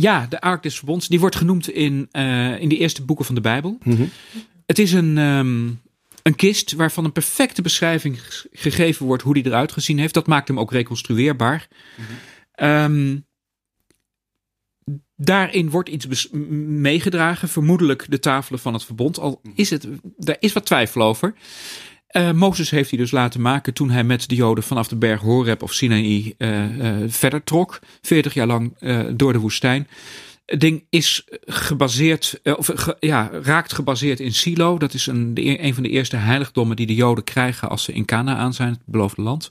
ja, 0.00 0.26
de 0.26 0.40
Ark 0.40 0.62
des 0.62 0.76
Verbonds. 0.76 1.08
Die 1.08 1.20
wordt 1.20 1.36
genoemd 1.36 1.70
in, 1.70 2.08
uh, 2.12 2.60
in 2.60 2.68
de 2.68 2.78
eerste 2.78 3.04
boeken 3.04 3.24
van 3.24 3.34
de 3.34 3.40
Bijbel. 3.40 3.78
Mhm. 3.82 4.04
Het 4.66 4.78
is 4.78 4.92
een, 4.92 5.18
um, 5.18 5.80
een 6.22 6.34
kist 6.34 6.72
waarvan 6.72 7.04
een 7.04 7.12
perfecte 7.12 7.62
beschrijving 7.62 8.18
gegeven 8.52 9.06
wordt 9.06 9.22
hoe 9.22 9.34
die 9.34 9.46
eruit 9.46 9.72
gezien 9.72 9.98
heeft. 9.98 10.14
Dat 10.14 10.26
maakt 10.26 10.48
hem 10.48 10.58
ook 10.58 10.72
reconstrueerbaar. 10.72 11.68
Mm 11.96 12.04
um, 12.56 13.26
daarin 15.16 15.70
wordt 15.70 15.88
iets 15.88 16.28
meegedragen, 16.30 17.48
vermoedelijk 17.48 18.06
de 18.08 18.18
tafelen 18.18 18.60
van 18.60 18.72
het 18.72 18.84
verbond. 18.84 19.18
Al 19.18 19.40
mhm. 19.42 19.52
is 19.54 19.70
het, 19.70 19.88
daar 20.16 20.36
is 20.40 20.52
wat 20.52 20.66
twijfel 20.66 21.02
over. 21.02 21.34
Uh, 22.10 22.32
Mozes 22.32 22.70
heeft 22.70 22.90
hij 22.90 22.98
dus 22.98 23.10
laten 23.10 23.40
maken 23.40 23.74
toen 23.74 23.90
hij 23.90 24.04
met 24.04 24.28
de 24.28 24.34
Joden 24.34 24.64
vanaf 24.64 24.88
de 24.88 24.96
berg 24.96 25.20
Horeb 25.20 25.62
of 25.62 25.72
Sinaï 25.72 26.34
uh, 26.38 26.76
uh, 26.78 27.04
verder 27.08 27.44
trok. 27.44 27.78
40 28.02 28.34
jaar 28.34 28.46
lang 28.46 28.78
door 29.16 29.32
de 29.32 29.38
woestijn. 29.38 29.88
Het 30.46 30.60
ding 30.60 30.86
is 30.90 31.24
gebaseerd, 31.40 32.40
of 32.42 32.94
ja, 33.00 33.30
raakt 33.42 33.72
gebaseerd 33.72 34.20
in 34.20 34.32
Silo. 34.32 34.78
Dat 34.78 34.94
is 34.94 35.06
een, 35.06 35.34
de, 35.34 35.62
een 35.62 35.74
van 35.74 35.82
de 35.82 35.88
eerste 35.88 36.16
heiligdommen 36.16 36.76
die 36.76 36.86
de 36.86 36.94
Joden 36.94 37.24
krijgen 37.24 37.68
als 37.68 37.84
ze 37.84 37.92
in 37.92 38.04
Canaan 38.04 38.54
zijn, 38.54 38.72
het 38.72 38.82
beloofde 38.84 39.22
land. 39.22 39.50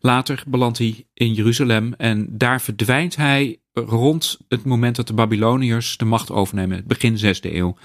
Later 0.00 0.42
belandt 0.46 0.78
hij 0.78 1.06
in 1.14 1.34
Jeruzalem 1.34 1.94
en 1.94 2.26
daar 2.30 2.60
verdwijnt 2.60 3.16
hij 3.16 3.60
rond 3.72 4.38
het 4.48 4.64
moment 4.64 4.96
dat 4.96 5.06
de 5.06 5.14
Babyloniërs 5.14 5.96
de 5.96 6.04
macht 6.04 6.30
overnemen, 6.30 6.84
begin 6.86 7.18
6e 7.18 7.52
eeuw. 7.52 7.76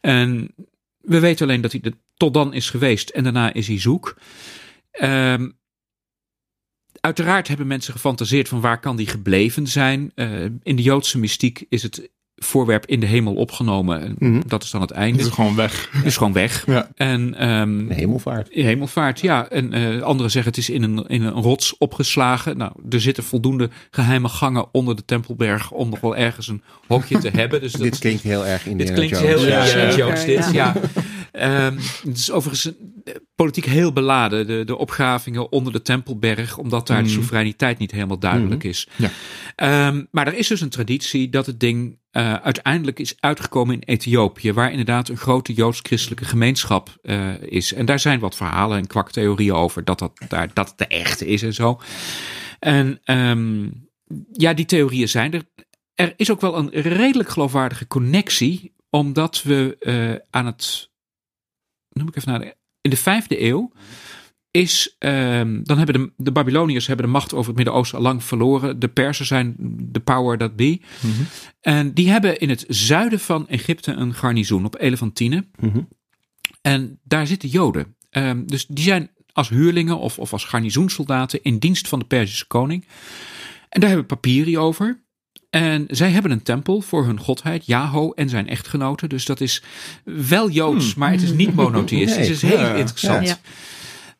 En 0.00 0.54
we 1.00 1.20
weten 1.20 1.46
alleen 1.46 1.60
dat 1.60 1.72
hij 1.72 1.80
er 1.80 1.92
tot 2.16 2.34
dan 2.34 2.54
is 2.54 2.70
geweest 2.70 3.10
en 3.10 3.22
daarna 3.22 3.52
is 3.52 3.66
hij 3.66 3.80
zoek. 3.80 4.16
Um, 5.02 5.56
uiteraard 7.00 7.48
hebben 7.48 7.66
mensen 7.66 7.92
gefantaseerd 7.92 8.48
van 8.48 8.60
waar 8.60 8.80
kan 8.80 8.96
die 8.96 9.06
gebleven 9.06 9.66
zijn. 9.66 10.12
Uh, 10.14 10.44
in 10.62 10.76
de 10.76 10.82
Joodse 10.82 11.18
mystiek 11.18 11.64
is 11.68 11.82
het 11.82 12.12
voorwerp 12.36 12.86
in 12.86 13.00
de 13.00 13.06
hemel 13.06 13.34
opgenomen. 13.34 14.14
Mm 14.18 14.42
Dat 14.46 14.62
is 14.62 14.70
dan 14.70 14.80
het 14.80 14.90
einde. 14.90 15.18
Is 15.22 15.28
gewoon 15.28 15.56
weg. 15.56 15.90
Is 16.04 16.16
gewoon 16.16 16.32
weg. 16.32 16.66
Ja. 16.66 16.90
En, 16.94 17.48
um, 17.48 17.90
hemelvaart. 17.90 18.48
Hemelvaart, 18.50 19.20
ja. 19.20 19.48
En 19.48 19.78
uh, 19.78 20.02
anderen 20.02 20.30
zeggen 20.30 20.50
het 20.50 20.60
is 20.60 20.70
in 20.70 20.82
een, 20.82 21.06
in 21.06 21.22
een 21.22 21.32
rots 21.32 21.78
opgeslagen. 21.78 22.56
Nou, 22.56 22.72
er 22.90 23.00
zitten 23.00 23.24
voldoende 23.24 23.70
geheime 23.90 24.28
gangen 24.28 24.66
onder 24.72 24.96
de 24.96 25.04
Tempelberg 25.04 25.70
om 25.70 25.88
nog 25.88 26.00
wel 26.00 26.16
ergens 26.16 26.48
een 26.48 26.62
hokje 26.86 27.18
te 27.18 27.30
hebben. 27.40 27.60
Dus 27.60 27.72
dat, 27.72 27.82
dit 27.82 27.98
klinkt 27.98 28.22
heel 28.22 28.46
erg 28.46 28.66
in 28.66 28.78
Dit 28.78 28.92
klinkt 28.92 29.18
heel 29.18 29.46
erg 29.46 29.96
Jones, 29.96 30.24
dit, 30.24 30.52
ja. 30.52 30.74
Um, 31.40 31.78
het 32.04 32.18
is 32.18 32.30
overigens 32.30 32.70
politiek 33.34 33.64
heel 33.64 33.92
beladen, 33.92 34.46
de, 34.46 34.64
de 34.64 34.76
opgravingen 34.76 35.52
onder 35.52 35.72
de 35.72 35.82
Tempelberg, 35.82 36.58
omdat 36.58 36.86
daar 36.86 37.02
de 37.02 37.08
mhm. 37.08 37.12
soevereiniteit 37.12 37.78
niet 37.78 37.90
helemaal 37.90 38.18
duidelijk 38.18 38.62
mhm. 38.62 38.68
is. 38.68 38.88
Ja. 38.96 39.10
Um, 39.86 40.08
maar 40.10 40.26
er 40.26 40.34
is 40.34 40.48
dus 40.48 40.60
een 40.60 40.68
traditie 40.68 41.28
dat 41.28 41.46
het 41.46 41.60
ding 41.60 41.98
uh, 42.12 42.34
uiteindelijk 42.34 42.98
is 42.98 43.14
uitgekomen 43.20 43.74
in 43.74 43.82
Ethiopië, 43.82 44.52
waar 44.52 44.70
inderdaad 44.70 45.08
een 45.08 45.16
grote 45.16 45.52
joods-christelijke 45.52 46.24
gemeenschap 46.24 46.96
uh, 47.02 47.42
is. 47.42 47.72
En 47.72 47.86
daar 47.86 48.00
zijn 48.00 48.20
wat 48.20 48.36
verhalen 48.36 48.78
en 48.78 48.86
kwaktheorieën 48.86 49.54
over 49.54 49.84
dat 49.84 49.98
dat, 49.98 50.12
daar, 50.28 50.50
dat 50.52 50.68
het 50.68 50.78
de 50.78 50.86
echte 50.86 51.26
is 51.26 51.42
en 51.42 51.54
zo. 51.54 51.80
En 52.58 53.00
um, 53.04 53.88
ja, 54.32 54.54
die 54.54 54.66
theorieën 54.66 55.08
zijn 55.08 55.32
er. 55.32 55.42
Er 55.94 56.14
is 56.16 56.30
ook 56.30 56.40
wel 56.40 56.58
een 56.58 56.70
redelijk 56.70 57.28
geloofwaardige 57.28 57.86
connectie, 57.86 58.74
omdat 58.90 59.42
we 59.42 59.76
uh, 59.80 60.26
aan 60.30 60.46
het 60.46 60.92
noem 61.94 62.08
ik 62.08 62.16
even 62.16 62.32
naar 62.32 62.54
in 62.80 62.90
de 62.90 62.96
vijfde 62.96 63.42
eeuw 63.42 63.72
is, 64.50 64.96
um, 64.98 65.64
dan 65.64 65.78
hebben 65.78 65.94
de, 65.94 66.12
de 66.16 66.32
Babyloniërs 66.32 66.86
hebben 66.86 67.06
de 67.06 67.12
macht 67.12 67.32
over 67.32 67.46
het 67.46 67.56
Midden-Oosten 67.56 67.98
al 67.98 68.04
lang 68.04 68.24
verloren. 68.24 68.78
De 68.78 68.88
Persen 68.88 69.26
zijn 69.26 69.54
de 69.78 70.00
power 70.00 70.38
that 70.38 70.56
be. 70.56 70.80
Mm 71.00 71.10
-hmm. 71.12 71.26
En 71.60 71.92
die 71.92 72.10
hebben 72.10 72.38
in 72.38 72.48
het 72.48 72.64
zuiden 72.68 73.20
van 73.20 73.48
Egypte 73.48 73.92
een 73.92 74.14
garnizoen 74.14 74.64
op 74.64 74.80
Elefantine. 74.80 75.46
Mm 75.60 75.70
-hmm. 75.70 75.88
En 76.62 77.00
daar 77.02 77.26
zitten 77.26 77.48
Joden. 77.48 77.96
Um, 78.10 78.46
dus 78.46 78.66
die 78.66 78.84
zijn 78.84 79.10
als 79.32 79.48
huurlingen 79.48 79.98
of, 79.98 80.18
of 80.18 80.32
als 80.32 80.44
garnizoenssoldaten 80.44 81.42
in 81.42 81.58
dienst 81.58 81.88
van 81.88 81.98
de 81.98 82.04
Perzische 82.04 82.46
koning. 82.46 82.86
En 83.68 83.80
daar 83.80 83.88
hebben 83.88 84.06
Papiri 84.06 84.58
over. 84.58 85.03
En 85.54 85.84
zij 85.88 86.10
hebben 86.10 86.30
een 86.30 86.42
tempel 86.42 86.80
voor 86.80 87.04
hun 87.04 87.20
godheid, 87.20 87.66
Jaho 87.66 88.12
en 88.12 88.28
zijn 88.28 88.48
echtgenoten. 88.48 89.08
Dus 89.08 89.24
dat 89.24 89.40
is 89.40 89.62
wel 90.04 90.50
Joods, 90.50 90.90
hmm. 90.90 91.00
maar 91.00 91.10
het 91.10 91.22
is 91.22 91.32
niet 91.32 91.54
monotheïstisch. 91.64 92.42
Nee. 92.42 92.50
Het 92.52 92.60
is 92.60 92.66
heel 92.66 92.76
interessant. 92.76 93.26
Ja. 93.26 93.38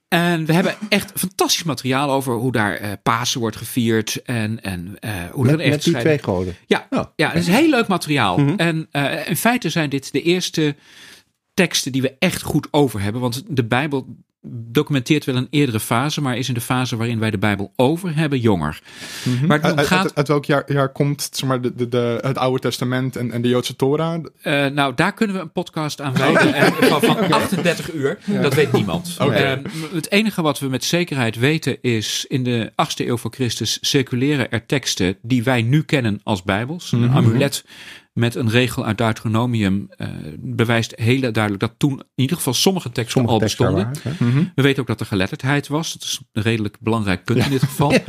En 0.09 0.47
we 0.47 0.53
hebben 0.53 0.75
echt 0.89 1.13
fantastisch 1.15 1.63
materiaal 1.63 2.11
over 2.11 2.35
hoe 2.35 2.53
daar 2.53 2.83
uh, 2.83 2.93
Pasen 3.03 3.41
wordt 3.41 3.57
gevierd. 3.57 4.23
En, 4.23 4.63
en 4.63 4.97
uh, 5.01 5.11
hoe 5.33 5.45
met, 5.45 5.61
echt 5.61 5.71
met 5.71 5.83
die 5.83 5.99
twee 5.99 6.19
goden. 6.19 6.57
Ja, 6.67 6.87
oh. 6.91 7.05
ja, 7.17 7.29
het 7.29 7.41
is 7.41 7.47
heel 7.47 7.69
leuk 7.69 7.87
materiaal. 7.87 8.39
Mhm. 8.39 8.55
En 8.57 8.89
uh, 8.93 9.29
in 9.29 9.37
feite 9.37 9.71
zijn 9.71 9.91
dit 9.91 10.13
de 10.13 10.23
eerste 10.23 10.77
teksten 11.55 11.93
die 11.93 12.03
we 12.03 12.17
echt 12.19 12.43
goed 12.43 12.69
over 12.71 13.01
hebben. 13.01 13.21
Want 13.21 13.43
de 13.49 13.65
Bijbel 13.65 14.17
documenteert 14.47 15.25
wel 15.25 15.37
een 15.37 15.47
eerdere 15.51 15.81
fase, 15.81 16.21
maar 16.21 16.37
is 16.37 16.49
in 16.49 16.55
de 16.55 16.61
fase 16.61 16.97
waarin 16.97 17.19
wij 17.19 17.31
de 17.31 17.39
Bijbel 17.39 17.73
over 17.77 18.17
hebben 18.17 18.39
jonger. 18.39 18.83
Mm 19.25 19.47
Maar 19.47 19.63
het 19.63 19.87
gaat... 19.87 20.03
uit, 20.03 20.15
uit, 20.15 20.29
welk 20.29 20.45
jaar, 20.45 20.73
jaar 20.73 20.89
komt 20.89 21.29
zeg 21.33 21.49
maar, 21.49 21.61
de, 21.61 21.75
de, 21.75 21.89
de, 21.89 22.19
het 22.21 22.39
Oude 22.39 22.61
Testament 22.61 23.17
en, 23.17 23.31
en 23.31 23.43
de 23.43 23.49
Joodse 23.49 23.77
Torah? 23.77 24.25
Uh, 24.43 24.67
nou, 24.67 24.95
daar 24.95 25.13
kunnen 25.13 25.37
we 25.37 25.43
een 25.43 25.53
podcast 25.53 26.01
aan 26.01 26.15
wijden 26.15 26.55
en 26.55 26.73
van, 26.73 27.01
van 27.17 27.33
38 27.33 27.93
uur. 27.93 28.19
Dat 28.43 28.55
weet 28.55 28.73
niemand. 28.73 29.17
Okay. 29.21 29.57
Uh, 29.57 29.65
het 29.93 30.11
enige 30.11 30.43
wat 30.43 30.59
we 30.59 30.69
met 30.69 30.85
zekerheid 30.85 31.37
weten 31.37 31.83
is 31.83 32.25
in 32.29 32.45
de 32.45 32.71
8e 32.71 33.07
eeuw 33.07 33.17
voor 33.17 33.33
Christus 33.35 33.79
circuleren 33.81 34.51
er 34.51 34.67
teksten 34.67 35.17
die 35.23 35.43
wij 35.43 35.63
nu 35.63 35.83
kennen 35.83 36.21
als 36.23 36.43
Bijbels. 36.43 36.93
Een 36.93 36.99
mm 37.01 37.13
amulet 37.17 37.65
met 38.15 38.35
een 38.35 38.51
regel 38.51 38.85
uit 38.85 38.99
Deuteronomium 38.99 39.89
uh, 39.97 40.09
bewijst 40.39 40.93
heel 40.97 41.21
duidelijk 41.21 41.61
dat 41.61 41.75
toen 41.77 41.93
in 41.93 42.07
ieder 42.15 42.37
geval 42.37 42.55
sommige 42.55 42.91
teksten 42.91 43.27
al 43.27 43.39
bestonden. 43.39 43.91
Mhm. 44.19 44.45
We 44.55 44.63
weten 44.63 44.81
ook 44.81 44.89
dat 44.89 45.01
er 45.01 45.07
geletterdheid 45.07 45.69
was. 45.69 45.93
Dat 45.93 46.03
is 46.03 46.21
een 46.33 46.43
redelijk 46.43 46.77
belangrijk 46.81 47.25
punt 47.25 47.45
in 47.45 47.51
dit 47.51 47.63
geval. 47.63 47.95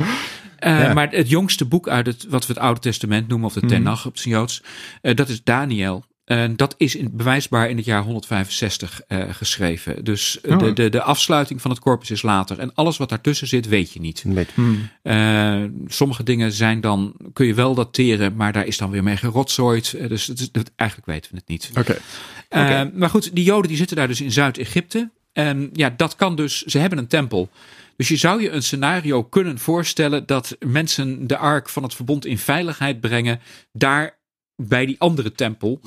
Uh, 0.60 0.94
Maar 0.94 1.10
het 1.10 1.28
jongste 1.28 1.64
boek 1.64 1.88
uit 1.88 2.06
het, 2.06 2.26
wat 2.28 2.46
we 2.46 2.52
het 2.52 2.62
Oude 2.62 2.80
Testament 2.80 3.28
noemen, 3.28 3.46
of 3.46 3.54
de 3.54 3.66
Tenach 3.66 4.04
mm 4.04 4.10
op 4.10 4.18
zijn 4.18 4.34
Joods, 4.34 4.62
uh, 5.02 5.14
dat 5.14 5.28
is 5.28 5.42
Daniel. 5.42 6.04
En 6.26 6.56
dat 6.56 6.74
is 6.76 6.96
in, 6.96 7.10
bewijsbaar 7.12 7.70
in 7.70 7.76
het 7.76 7.84
jaar 7.84 8.02
165 8.02 9.00
uh, 9.08 9.20
eh, 9.20 9.34
geschreven. 9.34 10.04
Dus 10.04 10.38
oh. 10.48 10.58
de, 10.58 10.72
de, 10.72 10.88
de 10.88 11.02
afsluiting 11.02 11.60
van 11.60 11.70
het 11.70 11.80
corpus 11.80 12.10
is 12.10 12.22
later. 12.22 12.58
En 12.58 12.74
alles 12.74 12.96
wat 12.96 13.08
daartussen 13.08 13.46
zit, 13.46 13.68
weet 13.68 13.92
je 13.92 14.00
niet. 14.00 14.24
Hmm. 14.54 14.88
Uh, 15.02 15.64
sommige 15.86 16.22
dingen 16.22 16.52
zijn 16.52 16.80
dan, 16.80 17.14
kun 17.32 17.46
je 17.46 17.54
wel 17.54 17.74
dateren, 17.74 18.36
maar 18.36 18.52
daar 18.52 18.66
is 18.66 18.76
dan 18.76 18.90
weer 18.90 19.02
mee 19.02 19.16
gerotzooid. 19.16 19.94
Uh, 19.96 20.08
dus 20.08 20.26
het 20.26 20.40
is, 20.40 20.50
eigenlijk 20.76 21.10
weten 21.10 21.30
we 21.30 21.36
het 21.36 21.48
niet. 21.48 21.70
Oké. 21.78 21.98
Okay. 22.48 22.90
Maar 22.94 23.10
goed, 23.10 23.34
die 23.34 23.44
Joden 23.44 23.68
die 23.68 23.76
zitten 23.76 23.96
daar 23.96 24.08
dus 24.08 24.20
in 24.20 24.32
Zuid-Egypte. 24.32 25.10
En 25.32 25.70
ja, 25.72 25.94
dat 25.96 26.16
kan 26.16 26.36
dus, 26.36 26.62
ze 26.62 26.78
hebben 26.78 26.98
een 26.98 27.06
tempel. 27.06 27.50
Dus 27.96 28.08
je 28.08 28.16
zou 28.16 28.42
je 28.42 28.50
een 28.50 28.62
scenario 28.62 29.24
kunnen 29.24 29.58
voorstellen 29.58 30.26
dat 30.26 30.56
mensen 30.66 31.26
de 31.26 31.36
ark 31.36 31.68
van 31.68 31.82
het 31.82 31.94
verbond 31.94 32.26
in 32.26 32.38
veiligheid 32.38 33.00
brengen. 33.00 33.40
Daar 33.72 34.15
bij 34.56 34.86
die 34.86 34.96
andere 34.98 35.32
tempel. 35.32 35.80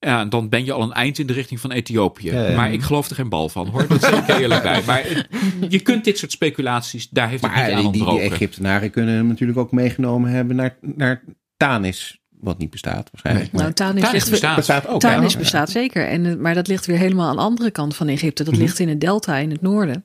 Ja, 0.00 0.24
dan 0.24 0.48
ben 0.48 0.64
je 0.64 0.72
al 0.72 0.82
een 0.82 0.92
eind 0.92 1.18
in 1.18 1.26
de 1.26 1.32
richting 1.32 1.60
van 1.60 1.72
Ethiopië. 1.72 2.32
Maar 2.32 2.72
ik 2.72 2.82
geloof 2.82 3.08
er 3.08 3.14
geen 3.14 3.28
bal 3.28 3.48
van 3.48 3.66
hoor. 3.66 3.86
Dat 3.88 4.00
zeg 4.00 4.28
ik 4.28 4.38
eerlijk 4.38 4.62
bij. 4.62 4.82
Maar 4.86 5.26
je 5.68 5.80
kunt 5.80 6.04
dit 6.04 6.18
soort 6.18 6.32
speculaties, 6.32 7.08
daar 7.08 7.28
heeft 7.28 7.42
het 7.42 7.54
niet 7.54 7.74
aan 7.74 7.92
die, 7.92 8.04
die 8.04 8.20
Egyptenaren 8.20 8.90
kunnen 8.90 9.14
hem 9.14 9.26
natuurlijk 9.26 9.58
ook 9.58 9.72
meegenomen 9.72 10.30
hebben 10.30 10.56
naar, 10.56 10.76
naar 10.80 11.22
Tanis. 11.56 12.20
Wat 12.40 12.58
niet 12.58 12.70
bestaat 12.70 13.08
waarschijnlijk. 13.12 13.52
Nou, 13.52 13.72
Tanis, 13.72 14.02
Tanis 14.02 14.28
bestaat. 14.30 14.56
bestaat 14.56 14.86
ook. 14.86 15.00
Tanis 15.00 15.36
bestaat 15.36 15.70
zeker. 15.70 16.06
En, 16.06 16.40
maar 16.40 16.54
dat 16.54 16.68
ligt 16.68 16.86
weer 16.86 16.98
helemaal 16.98 17.28
aan 17.28 17.36
de 17.36 17.42
andere 17.42 17.70
kant 17.70 17.96
van 17.96 18.08
Egypte. 18.08 18.44
Dat 18.44 18.52
mhm. 18.52 18.62
ligt 18.62 18.78
in 18.78 18.88
het 18.88 19.00
delta 19.00 19.36
in 19.36 19.50
het 19.50 19.60
noorden. 19.60 20.04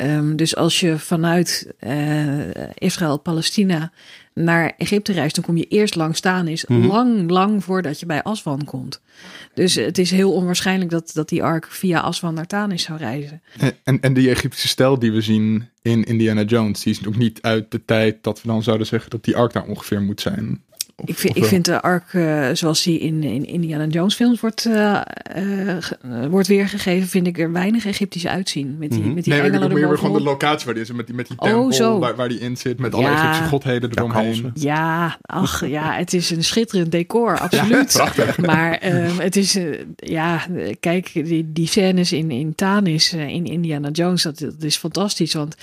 Um, 0.00 0.36
dus 0.36 0.56
als 0.56 0.80
je 0.80 0.98
vanuit 0.98 1.72
uh, 1.80 2.74
Israël, 2.74 3.18
Palestina 3.18 3.92
naar 4.44 4.74
Egypte 4.78 5.12
reist, 5.12 5.34
dan 5.34 5.44
kom 5.44 5.56
je 5.56 5.66
eerst 5.68 5.94
langs 5.94 6.20
Tanis. 6.20 6.64
Mm 6.66 6.86
Lang, 6.86 7.30
lang 7.30 7.64
voordat 7.64 8.00
je 8.00 8.06
bij 8.06 8.22
Aswan 8.22 8.64
komt. 8.64 9.00
Dus 9.54 9.74
het 9.74 9.98
is 9.98 10.10
heel 10.10 10.32
onwaarschijnlijk 10.32 10.90
dat, 10.90 11.10
dat 11.14 11.28
die 11.28 11.42
ark 11.42 11.66
via 11.66 12.00
Aswan 12.00 12.34
naar 12.34 12.46
Tanis 12.46 12.82
zou 12.82 12.98
reizen. 12.98 13.42
En, 13.58 13.72
en, 13.84 14.00
en 14.00 14.14
die 14.14 14.30
Egyptische 14.30 14.68
stijl 14.68 14.98
die 14.98 15.12
we 15.12 15.20
zien 15.20 15.68
in 15.82 16.04
Indiana 16.04 16.42
Jones, 16.42 16.82
die 16.82 16.92
is 16.92 17.06
ook 17.06 17.16
niet 17.16 17.42
uit 17.42 17.70
de 17.70 17.84
tijd 17.84 18.22
dat 18.22 18.42
we 18.42 18.48
dan 18.48 18.62
zouden 18.62 18.86
zeggen 18.86 19.10
dat 19.10 19.24
die 19.24 19.36
ark 19.36 19.52
daar 19.52 19.66
ongeveer 19.66 20.02
moet 20.02 20.20
zijn. 20.20 20.62
Ik 21.04 21.18
vind, 21.18 21.36
ik 21.36 21.44
vind 21.44 21.64
de 21.64 21.82
ark 21.82 22.12
uh, 22.12 22.48
zoals 22.52 22.82
die 22.82 22.98
in, 22.98 23.22
in 23.22 23.46
Indiana 23.46 23.86
Jones 23.86 24.14
films 24.14 24.40
wordt, 24.40 24.64
uh, 24.64 25.00
uh, 25.36 26.26
wordt 26.30 26.46
weergegeven, 26.46 27.08
vind 27.08 27.26
ik 27.26 27.38
er 27.38 27.52
weinig 27.52 27.86
Egyptisch 27.86 28.26
uitzien. 28.26 28.76
Met 28.78 28.90
die, 28.90 28.98
mm 28.98 29.04
-hmm. 29.04 29.14
met 29.14 29.24
die 29.24 29.32
nee, 29.32 29.42
engelen 29.42 29.90
ik 29.92 29.98
gewoon 29.98 30.16
de 30.16 30.22
locatie 30.22 30.64
waar 30.64 30.74
die 30.74 30.82
is, 30.82 30.92
met 30.92 31.06
die, 31.06 31.14
met 31.14 31.28
die 31.28 31.36
tempel 31.36 31.92
oh. 31.92 32.00
Waar, 32.00 32.16
waar 32.16 32.28
die 32.28 32.40
in 32.40 32.56
zit, 32.56 32.78
met 32.78 32.92
ja. 32.92 32.98
alle 32.98 33.08
Egyptische 33.08 33.44
godheden 33.44 33.90
eromheen. 33.90 34.50
Ja, 34.54 35.18
ach 35.20 35.66
ja, 35.66 35.92
het 35.92 36.12
is 36.12 36.30
een 36.30 36.44
schitterend 36.44 36.92
decor, 36.92 37.38
absoluut. 37.38 37.92
ja, 37.92 37.98
prachtig. 38.04 38.38
Maar 38.38 38.86
um, 38.86 39.18
het 39.18 39.36
is, 39.36 39.58
ja, 39.96 40.46
kijk, 40.80 41.10
die, 41.12 41.52
die 41.52 41.66
scènes 41.66 42.12
in, 42.12 42.30
in 42.30 42.54
Tanis, 42.54 43.12
in 43.12 43.46
Indiana 43.46 43.88
Jones, 43.88 44.22
dat, 44.22 44.38
dat 44.38 44.62
is 44.62 44.76
fantastisch, 44.76 45.34
want 45.34 45.56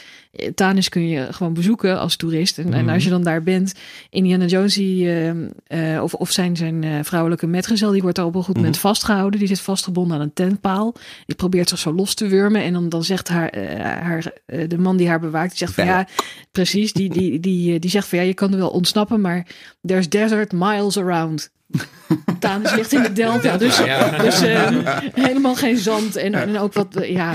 Tanis 0.55 0.89
kun 0.89 1.07
je 1.07 1.33
gewoon 1.33 1.53
bezoeken 1.53 1.99
als 1.99 2.15
toerist. 2.15 2.57
En, 2.57 2.67
mm. 2.67 2.73
en 2.73 2.83
mhm. 2.83 2.93
als 2.93 3.03
je 3.03 3.09
dan 3.09 3.23
daar 3.23 3.43
bent, 3.43 3.73
Indiana 4.09 4.45
Jones, 4.45 4.73
die, 4.73 5.05
uh, 5.05 6.01
of, 6.01 6.13
of 6.13 6.31
zijn, 6.31 6.55
zijn 6.55 6.83
uh, 6.83 6.99
vrouwelijke 7.01 7.47
metgezel, 7.47 7.91
die 7.91 8.01
wordt 8.01 8.17
daar 8.17 8.25
op 8.25 8.35
een 8.35 8.43
goed 8.43 8.55
moment 8.55 8.75
mm. 8.75 8.81
vastgehouden. 8.81 9.39
Die 9.39 9.47
zit 9.47 9.61
vastgebonden 9.61 10.17
aan 10.17 10.23
een 10.23 10.33
tentpaal. 10.33 10.95
Die 11.25 11.35
probeert 11.35 11.69
zich 11.69 11.79
zo 11.79 11.93
los 11.93 12.13
te 12.13 12.27
wurmen. 12.27 12.61
En 12.61 12.73
dan, 12.73 12.89
dan 12.89 13.03
zegt 13.03 13.27
haar, 13.27 13.57
uh, 13.57 13.79
haar 13.79 14.31
de 14.67 14.77
man 14.77 14.97
die 14.97 15.07
haar 15.07 15.19
bewaakt, 15.19 15.49
die 15.49 15.57
zegt 15.57 15.73
van 15.73 15.85
ja, 15.85 16.07
precies. 16.51 16.93
Die, 16.93 17.09
die, 17.09 17.39
die, 17.39 17.79
die 17.79 17.89
zegt 17.89 18.07
van 18.07 18.17
ja, 18.17 18.23
je 18.23 18.33
kan 18.33 18.51
er 18.51 18.57
wel 18.57 18.69
ontsnappen, 18.69 19.21
maar 19.21 19.47
there's 19.85 20.09
desert 20.09 20.51
miles 20.51 20.97
around. 20.97 21.53
Tanis 22.39 22.75
ligt 22.75 22.93
in 22.93 23.01
de 23.01 23.13
delta, 23.13 23.57
dus, 23.57 23.77
dus 24.21 24.39
helemaal 25.25 25.55
geen 25.55 25.77
zand. 25.77 26.15
En, 26.15 26.33
en 26.33 26.57
ook 26.57 26.73
wat, 26.73 26.87
ja, 27.01 27.33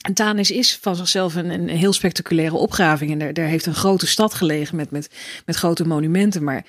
en 0.00 0.14
Tanis 0.14 0.50
is 0.50 0.78
van 0.80 0.96
zichzelf 0.96 1.34
een, 1.34 1.50
een 1.50 1.68
heel 1.68 1.92
spectaculaire 1.92 2.56
opgraving. 2.56 3.10
En 3.10 3.18
daar, 3.18 3.32
daar 3.32 3.46
heeft 3.46 3.66
een 3.66 3.74
grote 3.74 4.06
stad 4.06 4.34
gelegen 4.34 4.76
met, 4.76 4.90
met, 4.90 5.10
met 5.46 5.56
grote 5.56 5.86
monumenten. 5.86 6.44
Maar 6.44 6.64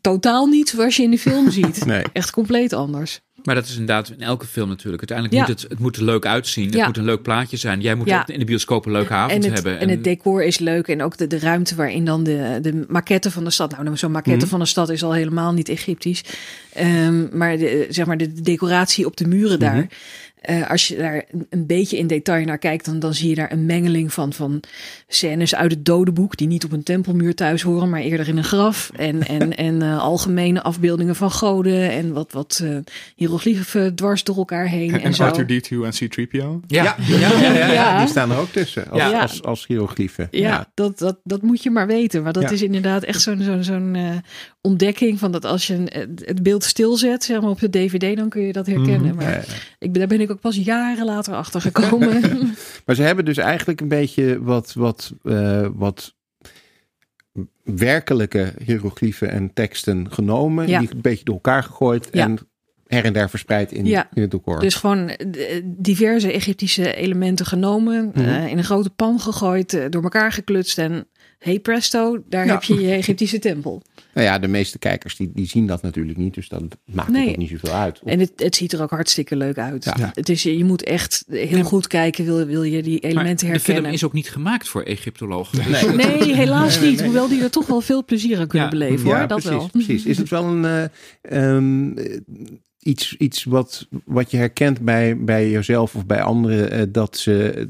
totaal 0.00 0.46
niet 0.46 0.68
zoals 0.68 0.96
je 0.96 1.02
in 1.02 1.10
de 1.10 1.18
film 1.18 1.50
ziet. 1.60 1.84
Nee. 1.84 2.02
Echt 2.12 2.30
compleet 2.30 2.72
anders. 2.72 3.20
Maar 3.44 3.54
dat 3.54 3.64
is 3.64 3.72
inderdaad 3.72 4.10
in 4.10 4.20
elke 4.20 4.46
film 4.46 4.68
natuurlijk. 4.68 5.10
Uiteindelijk 5.10 5.48
moet 5.48 5.60
het, 5.60 5.70
het 5.70 5.78
moet 5.78 5.96
er 5.96 6.04
leuk 6.04 6.26
uitzien. 6.26 6.70
Het 6.70 6.86
moet 6.86 6.96
een 6.96 7.04
leuk 7.04 7.22
plaatje 7.22 7.56
zijn. 7.56 7.80
Jij 7.80 7.94
moet 7.94 8.12
ook 8.12 8.28
in 8.28 8.38
de 8.38 8.44
bioscoop 8.44 8.86
een 8.86 8.92
leuke 8.92 9.12
avond 9.12 9.44
hebben. 9.44 9.78
En, 9.78 9.88
het 9.88 10.04
decor 10.04 10.44
is 10.44 10.58
leuk. 10.58 10.88
En 10.88 11.02
ook 11.02 11.16
de, 11.16 11.26
de 11.26 11.38
ruimte 11.38 11.74
waarin 11.74 12.04
dan 12.04 12.24
de, 12.24 12.58
de 12.62 12.84
maquette 12.88 13.30
van 13.30 13.44
de 13.44 13.50
stad. 13.50 13.82
Nou, 13.82 13.96
zo'n 13.96 14.10
maquette 14.10 14.38
mhm. 14.38 14.48
van 14.48 14.58
de 14.58 14.66
stad 14.66 14.88
is 14.88 15.02
al 15.02 15.12
helemaal 15.12 15.52
niet 15.52 15.68
Egyptisch. 15.68 16.24
Um, 16.80 17.28
maar 17.32 17.58
de, 17.58 17.86
zeg 17.88 18.06
maar 18.06 18.16
de 18.16 18.32
decoratie 18.32 19.06
op 19.06 19.16
de 19.16 19.26
muren 19.26 19.58
daar. 19.58 19.76
Mhm. 19.76 19.86
Uh, 20.50 20.70
als 20.70 20.88
je 20.88 20.96
daar 20.96 21.24
een 21.50 21.66
beetje 21.66 21.98
in 21.98 22.06
detail 22.06 22.44
naar 22.44 22.58
kijkt, 22.58 22.84
dan, 22.84 22.98
dan 22.98 23.14
zie 23.14 23.28
je 23.28 23.34
daar 23.34 23.52
een 23.52 23.66
mengeling 23.66 24.12
van, 24.12 24.32
van 24.32 24.60
scènes 25.06 25.54
uit 25.54 25.70
het 25.70 25.84
dodenboek, 25.84 26.36
die 26.36 26.46
niet 26.46 26.64
op 26.64 26.72
een 26.72 26.82
tempelmuur 26.82 27.34
thuis 27.34 27.62
horen, 27.62 27.90
maar 27.90 28.00
eerder 28.00 28.28
in 28.28 28.36
een 28.36 28.44
graf. 28.44 28.90
En, 28.96 29.26
en, 29.38 29.56
en 29.56 29.82
uh, 29.82 29.98
algemene 29.98 30.62
afbeeldingen 30.62 31.16
van 31.16 31.30
goden 31.30 31.90
en 31.90 32.12
wat, 32.12 32.32
wat 32.32 32.60
uh, 32.62 32.78
hieroglyphen 33.14 33.94
dwars 33.94 34.24
door 34.24 34.36
elkaar 34.36 34.68
heen. 34.68 34.92
En, 34.92 35.00
en, 35.00 35.12
en 35.12 35.34
R2D2 35.34 35.68
en 35.68 35.90
C-3PO? 35.90 36.66
Ja. 36.66 36.82
Ja. 36.84 36.96
Ja, 36.98 37.40
ja, 37.40 37.72
ja. 37.72 37.98
die 37.98 38.08
staan 38.08 38.30
er 38.30 38.38
ook 38.38 38.52
tussen 38.52 38.90
als, 38.90 39.12
als, 39.12 39.42
als, 39.42 39.66
hieroglyphen. 39.66 40.28
Ja, 40.30 40.70
Dat, 40.74 40.98
dat, 40.98 41.18
dat 41.24 41.42
moet 41.42 41.62
je 41.62 41.70
maar 41.70 41.86
weten. 41.86 42.22
Maar 42.22 42.32
dat 42.32 42.50
is 42.50 42.62
inderdaad 42.62 43.02
echt 43.02 43.20
zo'n 43.20 43.42
zo'n 43.42 43.62
zo'n 43.62 43.96
ontdekking 44.60 45.18
van 45.18 45.32
dat 45.32 45.44
als 45.44 45.66
je 45.66 45.82
het 46.24 46.42
beeld 46.42 46.64
stilzet, 46.64 47.24
zeg 47.24 47.40
maar 47.40 47.50
op 47.50 47.60
de 47.60 47.70
DVD, 47.70 48.16
dan 48.16 48.28
kun 48.28 48.42
je 48.42 48.52
dat 48.52 48.66
herkennen. 48.66 49.10
Mm, 49.10 49.16
maar 49.16 49.44
ik, 49.78 49.94
daar 49.94 50.06
ben 50.06 50.20
ik 50.20 50.27
ook 50.30 50.40
pas 50.40 50.56
jaren 50.56 51.04
later 51.04 51.34
achter 51.34 51.60
gekomen. 51.60 52.20
maar 52.86 52.94
ze 52.94 53.02
hebben 53.02 53.24
dus 53.24 53.36
eigenlijk 53.36 53.80
een 53.80 53.88
beetje 53.88 54.42
wat, 54.42 54.72
wat, 54.72 55.12
uh, 55.22 55.66
wat 55.74 56.14
werkelijke 57.62 58.52
hieroglyphen 58.64 59.30
en 59.30 59.52
teksten 59.52 60.12
genomen, 60.12 60.66
die 60.66 60.76
een 60.76 61.00
beetje 61.02 61.24
door 61.24 61.34
elkaar 61.34 61.62
gegooid 61.62 62.10
en 62.10 62.38
her 62.86 63.04
en 63.04 63.12
der 63.12 63.30
verspreid 63.30 63.72
in, 63.72 63.86
in 63.86 64.04
het 64.22 64.30
decor. 64.30 64.60
Dus 64.60 64.74
gewoon 64.74 65.08
eh, 65.08 65.62
diverse 65.64 66.32
Egyptische 66.32 66.94
elementen 66.94 67.46
genomen, 67.46 68.04
mm 68.04 68.10
-hmm. 68.14 68.24
uh, 68.24 68.46
in 68.46 68.58
een 68.58 68.64
grote 68.64 68.90
pan 68.90 69.20
gegooid, 69.20 69.92
door 69.92 70.02
elkaar 70.02 70.32
geklutst 70.32 70.78
en 70.78 71.06
hey 71.38 71.58
presto, 71.58 72.22
daar 72.28 72.46
heb 72.46 72.62
je 72.62 72.80
je 72.80 72.90
Egyptische 72.90 73.38
tempel. 73.38 73.82
Nou 74.14 74.26
ja, 74.26 74.38
de 74.38 74.48
meeste 74.48 74.78
kijkers 74.78 75.16
die, 75.16 75.30
die 75.34 75.46
zien 75.46 75.66
dat 75.66 75.82
natuurlijk 75.82 76.18
niet, 76.18 76.34
dus 76.34 76.48
dat 76.48 76.62
maakt 76.84 77.08
nee. 77.08 77.22
het 77.22 77.30
ook 77.30 77.36
niet 77.36 77.50
zoveel 77.50 77.72
uit. 77.72 78.00
En 78.04 78.20
het, 78.20 78.32
het 78.36 78.56
ziet 78.56 78.72
er 78.72 78.82
ook 78.82 78.90
hartstikke 78.90 79.36
leuk 79.36 79.58
uit. 79.58 79.84
Ja. 79.84 80.10
Het 80.14 80.28
is, 80.28 80.42
je 80.42 80.64
moet 80.64 80.82
echt 80.82 81.24
heel 81.28 81.64
goed 81.64 81.86
kijken, 81.86 82.24
wil, 82.24 82.46
wil 82.46 82.62
je 82.62 82.82
die 82.82 82.98
elementen 82.98 83.46
maar 83.46 83.56
herkennen. 83.56 83.82
De 83.82 83.88
film 83.88 83.94
is 83.94 84.04
ook 84.04 84.12
niet 84.12 84.30
gemaakt 84.30 84.68
voor 84.68 84.82
Egyptologen. 84.82 85.70
Nee, 85.70 86.06
nee 86.06 86.34
helaas 86.44 86.80
niet. 86.80 87.02
Hoewel 87.02 87.28
die 87.28 87.42
er 87.42 87.50
toch 87.50 87.66
wel 87.66 87.80
veel 87.80 88.04
plezier 88.04 88.38
aan 88.38 88.46
kunnen 88.46 88.70
beleven 88.70 89.04
hoor. 89.04 89.18
dat 89.18 89.26
precies, 89.28 89.50
wel. 89.50 89.68
Precies. 89.68 90.04
Is 90.04 90.18
het 90.18 90.28
wel 90.28 90.44
een 90.44 90.90
uh, 91.22 92.58
iets, 92.88 93.16
iets 93.16 93.44
wat, 93.44 93.86
wat 94.04 94.30
je 94.30 94.36
herkent 94.36 94.80
bij, 94.80 95.16
bij 95.16 95.50
jezelf 95.50 95.94
of 95.94 96.06
bij 96.06 96.22
anderen, 96.22 96.80
uh, 96.80 96.82
dat 96.88 97.16
ze 97.16 97.68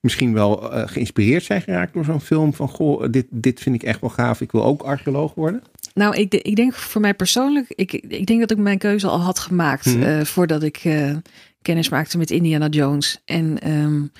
misschien 0.00 0.32
wel 0.32 0.74
uh, 0.74 0.82
geïnspireerd 0.86 1.44
zijn 1.44 1.62
geraakt 1.62 1.94
door 1.94 2.04
zo'n 2.04 2.20
film 2.20 2.54
van 2.54 2.68
goh, 2.68 3.04
dit, 3.10 3.26
dit 3.30 3.60
vind 3.60 3.74
ik 3.74 3.82
echt 3.82 4.00
wel 4.00 4.10
gaaf, 4.10 4.40
ik 4.40 4.52
wil 4.52 4.64
ook 4.64 4.82
archeoloog 4.82 5.34
worden? 5.34 5.62
Nou, 5.94 6.16
ik, 6.16 6.34
ik 6.34 6.56
denk 6.56 6.74
voor 6.74 7.00
mij 7.00 7.14
persoonlijk, 7.14 7.66
ik, 7.68 7.92
ik 7.92 8.26
denk 8.26 8.40
dat 8.40 8.50
ik 8.50 8.56
mijn 8.56 8.78
keuze 8.78 9.06
al 9.08 9.20
had 9.20 9.38
gemaakt 9.38 9.86
mm 9.86 9.92
-hmm. 9.92 10.02
uh, 10.02 10.24
voordat 10.24 10.62
ik 10.62 10.82
kennis 11.62 11.88
maakte 11.88 12.18
met 12.18 12.30
Indiana 12.30 12.68
Jones. 12.68 13.20
En 13.24 13.70
um, 13.70 14.12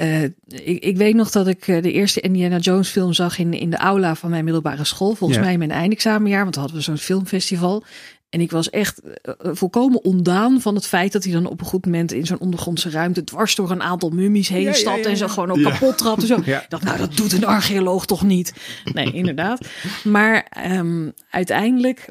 uh, 0.00 0.22
ik, 0.48 0.84
ik, 0.84 0.96
weet 0.96 1.14
nog 1.14 1.30
dat 1.30 1.46
ik 1.46 1.64
de 1.64 1.92
eerste 1.92 2.20
Indiana 2.20 2.58
Jones 2.58 2.88
film 2.88 3.12
zag 3.12 3.38
in, 3.38 3.52
in 3.52 3.70
de 3.70 3.76
aula 3.76 4.14
van 4.14 4.30
mijn 4.30 4.44
middelbare 4.44 4.84
school. 4.84 5.14
Volgens 5.14 5.38
ja. 5.38 5.44
mij 5.44 5.52
in 5.52 5.58
mijn 5.58 5.70
eindexamenjaar, 5.70 6.42
want 6.42 6.54
dan 6.54 6.62
hadden 6.62 6.80
we 6.80 6.86
zo'n 6.86 6.98
filmfestival. 6.98 7.84
En 8.30 8.40
ik 8.40 8.50
was 8.50 8.70
echt 8.70 9.00
uh, 9.04 9.34
volkomen 9.52 10.04
ondaan 10.04 10.60
van 10.60 10.74
het 10.74 10.86
feit 10.86 11.12
dat 11.12 11.24
hij 11.24 11.32
dan 11.32 11.46
op 11.46 11.60
een 11.60 11.66
goed 11.66 11.84
moment 11.84 12.12
in 12.12 12.26
zo'n 12.26 12.38
ondergrondse 12.38 12.90
ruimte 12.90 13.24
dwars 13.24 13.54
door 13.54 13.70
een 13.70 13.82
aantal 13.82 14.10
mummies 14.10 14.48
heen 14.48 14.62
ja, 14.62 14.72
stapt 14.72 15.04
ja, 15.04 15.10
en 15.10 15.16
ze 15.16 15.28
gewoon 15.28 15.50
ook 15.50 15.62
kapot 15.62 15.98
trapt. 15.98 16.20
En 16.20 16.26
zo. 16.26 16.42
Dacht, 16.68 16.84
nou, 16.84 16.98
dat 16.98 17.16
doet 17.16 17.32
een 17.32 17.44
archeoloog 17.44 18.06
toch 18.06 18.22
niet? 18.22 18.52
Nee, 18.92 19.12
inderdaad. 19.22 19.68
Maar 20.04 20.46
um, 20.72 21.12
uiteindelijk, 21.30 22.08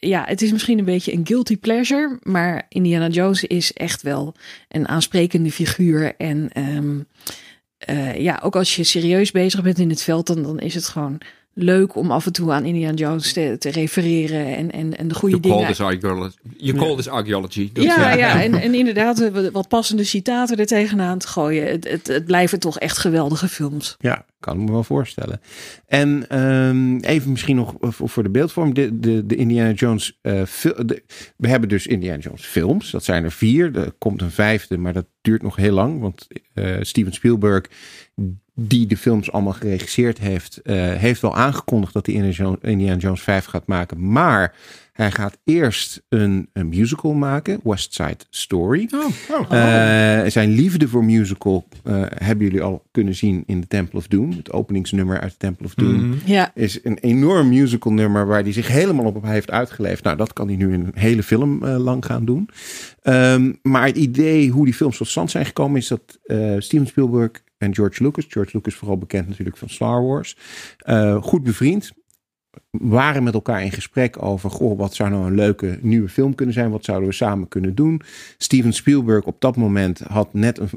ja, 0.00 0.24
het 0.26 0.42
is 0.42 0.52
misschien 0.52 0.78
een 0.78 0.84
beetje 0.84 1.12
een 1.12 1.26
guilty 1.26 1.56
pleasure, 1.56 2.18
maar 2.22 2.66
Indiana 2.68 3.08
Jones 3.08 3.44
is 3.44 3.72
echt 3.72 4.02
wel 4.02 4.34
een 4.68 4.88
aansprekende 4.88 5.52
figuur. 5.52 6.14
En 6.16 6.50
um, 6.56 7.06
uh, 7.90 8.20
ja, 8.20 8.40
ook 8.42 8.56
als 8.56 8.76
je 8.76 8.84
serieus 8.84 9.30
bezig 9.30 9.62
bent 9.62 9.78
in 9.78 9.90
het 9.90 10.02
veld, 10.02 10.26
dan, 10.26 10.42
dan 10.42 10.58
is 10.58 10.74
het 10.74 10.88
gewoon 10.88 11.20
leuk 11.62 11.94
om 11.94 12.10
af 12.10 12.26
en 12.26 12.32
toe 12.32 12.52
aan 12.52 12.64
Indiana 12.64 12.94
Jones 12.94 13.32
te, 13.32 13.56
te 13.58 13.70
refereren 13.70 14.56
en, 14.56 14.70
en, 14.70 14.96
en 14.96 15.08
de 15.08 15.14
goede 15.14 15.36
you 15.36 15.42
dingen. 15.42 15.74
Call. 15.74 16.30
You 16.56 16.78
call 16.78 16.96
this 16.96 17.08
archaeology. 17.08 17.70
Ja, 17.72 17.82
ja, 17.82 18.14
ja. 18.14 18.42
En, 18.42 18.54
en 18.54 18.74
inderdaad 18.74 19.30
wat 19.52 19.68
passende 19.68 20.04
citaten 20.04 20.56
er 20.56 20.66
tegenaan 20.66 21.18
te 21.18 21.28
gooien. 21.28 21.66
Het, 21.66 21.88
het, 21.88 22.06
het 22.06 22.24
blijven 22.24 22.60
toch 22.60 22.78
echt 22.78 22.98
geweldige 22.98 23.48
films. 23.48 23.96
Ja, 23.98 24.24
kan 24.40 24.60
ik 24.60 24.66
me 24.66 24.70
wel 24.70 24.84
voorstellen. 24.84 25.40
En 25.86 26.38
um, 26.40 27.00
even 27.00 27.30
misschien 27.30 27.56
nog 27.56 27.74
voor 27.80 28.22
de 28.22 28.30
beeldvorm. 28.30 28.74
De, 28.74 28.98
de, 28.98 29.26
de 29.26 29.36
Indiana 29.36 29.72
Jones 29.72 30.18
uh, 30.22 30.42
de, 30.62 31.02
We 31.36 31.48
hebben 31.48 31.68
dus 31.68 31.86
Indiana 31.86 32.18
Jones 32.18 32.44
films. 32.44 32.90
Dat 32.90 33.04
zijn 33.04 33.24
er 33.24 33.32
vier. 33.32 33.76
Er 33.76 33.92
komt 33.98 34.22
een 34.22 34.30
vijfde, 34.30 34.78
maar 34.78 34.92
dat 34.92 35.06
duurt 35.20 35.42
nog 35.42 35.56
heel 35.56 35.74
lang. 35.74 36.00
Want 36.00 36.26
uh, 36.54 36.76
Steven 36.80 37.12
Spielberg 37.12 37.64
die 38.62 38.86
de 38.86 38.96
films 38.96 39.32
allemaal 39.32 39.52
geregisseerd 39.52 40.18
heeft, 40.18 40.60
uh, 40.64 40.74
heeft 40.92 41.20
wel 41.20 41.36
aangekondigd 41.36 41.92
dat 41.92 42.06
hij 42.06 42.14
Indiana 42.60 42.96
Jones 42.96 43.22
5 43.22 43.44
gaat 43.44 43.66
maken. 43.66 44.10
Maar 44.10 44.54
hij 45.00 45.10
gaat 45.10 45.38
eerst 45.44 46.02
een, 46.08 46.48
een 46.52 46.68
musical 46.68 47.12
maken, 47.12 47.60
West 47.62 47.94
Side 47.94 48.16
Story. 48.30 48.88
Oh, 48.94 49.04
oh, 49.30 49.40
oh. 49.40 49.52
Uh, 49.52 50.30
zijn 50.30 50.50
liefde 50.50 50.88
voor 50.88 51.04
musical 51.04 51.68
uh, 51.84 52.02
hebben 52.08 52.46
jullie 52.46 52.62
al 52.62 52.84
kunnen 52.90 53.14
zien 53.14 53.42
in 53.46 53.60
The 53.60 53.66
Temple 53.66 53.98
of 53.98 54.06
Doom. 54.06 54.30
Het 54.30 54.52
openingsnummer 54.52 55.20
uit 55.20 55.30
The 55.30 55.38
Temple 55.38 55.66
of 55.66 55.74
Doom 55.74 56.06
mm. 56.06 56.18
ja. 56.24 56.50
is 56.54 56.84
een 56.84 56.98
enorm 56.98 57.48
musical 57.48 57.92
nummer 57.92 58.26
waar 58.26 58.42
hij 58.42 58.52
zich 58.52 58.68
helemaal 58.68 59.04
op 59.04 59.24
heeft 59.24 59.50
uitgeleefd. 59.50 60.04
Nou, 60.04 60.16
dat 60.16 60.32
kan 60.32 60.46
hij 60.46 60.56
nu 60.56 60.72
in 60.72 60.80
een 60.80 60.92
hele 60.94 61.22
film 61.22 61.64
uh, 61.64 61.76
lang 61.76 62.04
gaan 62.04 62.24
doen. 62.24 62.48
Um, 63.02 63.58
maar 63.62 63.86
het 63.86 63.96
idee 63.96 64.50
hoe 64.50 64.64
die 64.64 64.74
films 64.74 64.96
tot 64.96 65.08
stand 65.08 65.30
zijn 65.30 65.46
gekomen 65.46 65.76
is 65.76 65.88
dat 65.88 66.18
Steven 66.58 66.86
Spielberg 66.86 67.30
en 67.58 67.74
George 67.74 68.02
Lucas. 68.02 68.24
George 68.28 68.50
Lucas 68.56 68.74
vooral 68.74 68.98
bekend 68.98 69.28
natuurlijk 69.28 69.56
van 69.56 69.68
Star 69.68 70.06
Wars. 70.06 70.36
Uh, 70.86 71.22
goed 71.22 71.42
bevriend. 71.42 71.92
Waren 72.70 73.22
met 73.22 73.34
elkaar 73.34 73.62
in 73.62 73.72
gesprek 73.72 74.22
over, 74.22 74.50
goh, 74.50 74.78
wat 74.78 74.94
zou 74.94 75.10
nou 75.10 75.26
een 75.26 75.34
leuke 75.34 75.78
nieuwe 75.80 76.08
film 76.08 76.34
kunnen 76.34 76.54
zijn? 76.54 76.70
Wat 76.70 76.84
zouden 76.84 77.08
we 77.08 77.14
samen 77.14 77.48
kunnen 77.48 77.74
doen? 77.74 78.02
Steven 78.38 78.72
Spielberg 78.72 79.24
op 79.24 79.40
dat 79.40 79.56
moment 79.56 79.98
had 79.98 80.34
net 80.34 80.58
een, 80.58 80.70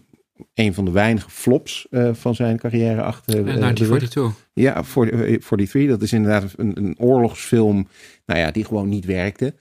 een 0.53 0.73
van 0.73 0.85
de 0.85 0.91
weinige 0.91 1.29
flops 1.29 1.87
uh, 1.89 2.09
van 2.13 2.35
zijn 2.35 2.57
carrière 2.57 3.01
achter 3.01 3.39
uh, 3.39 3.43
1942. 3.43 4.49
Ja, 4.53 4.83
43. 4.83 5.89
Dat 5.89 6.01
is 6.01 6.13
inderdaad 6.13 6.53
een, 6.57 6.77
een 6.77 6.95
oorlogsfilm, 6.99 7.87
nou 8.25 8.39
ja, 8.39 8.51
die 8.51 8.65
gewoon 8.65 8.89
niet 8.89 9.05
werkte. 9.05 9.53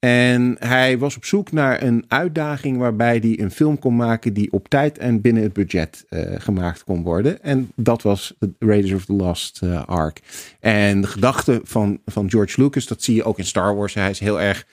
En 0.00 0.56
hij 0.58 0.98
was 0.98 1.16
op 1.16 1.24
zoek 1.24 1.52
naar 1.52 1.82
een 1.82 2.04
uitdaging 2.08 2.78
waarbij 2.78 3.16
hij 3.16 3.40
een 3.40 3.50
film 3.50 3.78
kon 3.78 3.96
maken 3.96 4.32
die 4.32 4.52
op 4.52 4.68
tijd 4.68 4.98
en 4.98 5.20
binnen 5.20 5.42
het 5.42 5.52
budget 5.52 6.04
uh, 6.10 6.20
gemaakt 6.38 6.84
kon 6.84 7.02
worden. 7.02 7.42
En 7.42 7.70
dat 7.74 8.02
was 8.02 8.34
Raiders 8.58 8.92
of 8.92 9.04
the 9.04 9.12
Lost 9.12 9.60
uh, 9.64 9.84
Ark. 9.84 10.20
En 10.60 11.00
de 11.00 11.06
gedachte 11.06 11.60
van, 11.64 12.00
van 12.06 12.30
George 12.30 12.62
Lucas, 12.62 12.86
dat 12.86 13.02
zie 13.02 13.14
je 13.14 13.24
ook 13.24 13.38
in 13.38 13.44
Star 13.44 13.76
Wars. 13.76 13.94
Hij 13.94 14.10
is 14.10 14.18
heel 14.18 14.40
erg 14.40 14.66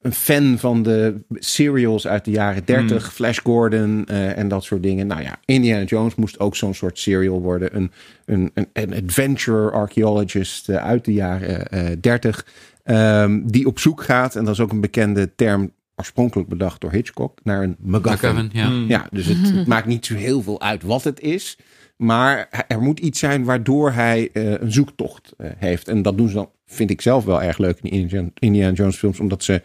een 0.00 0.12
fan 0.12 0.58
van 0.58 0.82
de 0.82 1.20
serials 1.30 2.06
uit 2.06 2.24
de 2.24 2.30
jaren 2.30 2.64
30, 2.64 3.04
mm. 3.04 3.10
Flash 3.10 3.38
Gordon 3.42 4.06
uh, 4.10 4.38
en 4.38 4.48
dat 4.48 4.64
soort 4.64 4.82
dingen. 4.82 5.06
Nou 5.06 5.22
ja, 5.22 5.38
Indiana 5.44 5.84
Jones 5.84 6.14
moest 6.14 6.40
ook 6.40 6.56
zo'n 6.56 6.74
soort 6.74 6.98
serial 6.98 7.40
worden. 7.40 7.76
Een, 7.76 7.92
een, 8.24 8.50
een, 8.54 8.68
een 8.72 8.94
adventure 9.04 9.70
archaeologist 9.70 10.70
uit 10.70 11.04
de 11.04 11.12
jaren 11.12 12.00
30. 12.00 12.44
Um, 12.84 13.50
die 13.50 13.66
op 13.66 13.78
zoek 13.78 14.02
gaat, 14.02 14.36
en 14.36 14.44
dat 14.44 14.54
is 14.54 14.60
ook 14.60 14.70
een 14.70 14.80
bekende 14.80 15.34
term, 15.34 15.72
oorspronkelijk 15.96 16.48
bedacht 16.48 16.80
door 16.80 16.92
Hitchcock, 16.92 17.38
naar 17.42 17.62
een 17.62 17.76
MacGuffin. 17.78 18.50
ja. 18.52 18.70
ja, 18.88 19.06
dus 19.10 19.26
het, 19.26 19.38
het, 19.56 19.66
maakt 19.66 19.86
niet 19.86 20.06
zo 20.06 20.14
heel 20.14 20.42
veel 20.42 20.60
uit 20.60 20.82
wat 20.82 21.04
het 21.04 21.20
is. 21.20 21.58
Maar 21.96 22.64
er 22.68 22.80
moet 22.80 23.00
iets 23.00 23.18
zijn 23.18 23.44
waardoor 23.44 23.92
hij 23.92 24.30
uh, 24.32 24.50
een 24.50 24.72
zoektocht 24.72 25.32
uh, 25.38 25.50
heeft. 25.56 25.88
En 25.88 26.02
dat 26.02 26.16
doen 26.16 26.28
ze 26.28 26.34
dan, 26.34 26.50
vind 26.66 26.90
ik 26.90 27.00
zelf 27.00 27.24
wel 27.24 27.42
erg 27.42 27.58
leuk 27.58 27.78
in 27.82 28.06
de 28.06 28.30
Indiana 28.38 28.72
Jones 28.72 28.96
films. 28.96 29.20
Omdat 29.20 29.44
ze, 29.44 29.62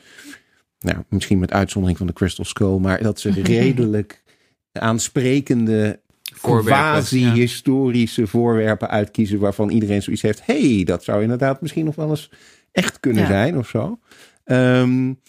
nou, 0.80 0.98
misschien 1.10 1.40
met 1.40 1.52
uitzondering 1.52 1.98
van 1.98 2.08
de 2.08 2.14
Crystal 2.14 2.46
Skull, 2.46 2.78
maar 2.78 3.02
dat 3.02 3.20
ze 3.20 3.32
redelijk 3.42 4.24
aansprekende 4.72 6.00
quasi-historische 6.42 8.22
ja. 8.22 8.28
voorwerpen 8.28 8.90
uitkiezen 8.90 9.40
waarvan 9.40 9.70
iedereen 9.70 10.02
zoiets 10.02 10.22
heeft. 10.22 10.46
hey, 10.46 10.84
dat 10.86 11.04
zou 11.04 11.22
inderdaad 11.22 11.62
misschien 11.62 11.86
nog 11.86 11.96
wel 11.96 12.10
eens 12.10 12.30
echt 12.78 13.00
kunnen 13.00 13.22
ja. 13.22 13.28
zijn 13.28 13.58
of 13.58 13.68
zo. 13.68 14.00
Um, 14.46 15.20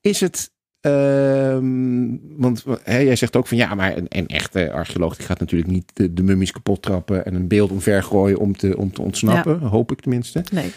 is 0.00 0.20
het. 0.20 0.52
Um, 0.86 2.20
want 2.36 2.64
he, 2.82 2.98
jij 2.98 3.16
zegt 3.16 3.36
ook 3.36 3.46
van 3.46 3.56
ja, 3.56 3.74
maar 3.74 3.96
een, 3.96 4.06
een 4.08 4.26
echte 4.26 4.72
archeoloog 4.72 5.16
die 5.16 5.26
gaat 5.26 5.40
natuurlijk 5.40 5.70
niet 5.70 5.90
de, 5.94 6.12
de, 6.12 6.22
mummies 6.22 6.50
kapot 6.50 6.82
trappen 6.82 7.24
en 7.24 7.34
een 7.34 7.48
beeld 7.48 7.70
omver 7.70 8.02
gooien 8.02 8.38
om 8.38 8.56
te, 8.56 8.76
om 8.76 8.92
te 8.92 9.02
ontsnappen. 9.02 9.60
Ja. 9.60 9.66
Hoop 9.66 9.92
ik 9.92 10.00
tenminste. 10.00 10.44
Nee. 10.52 10.72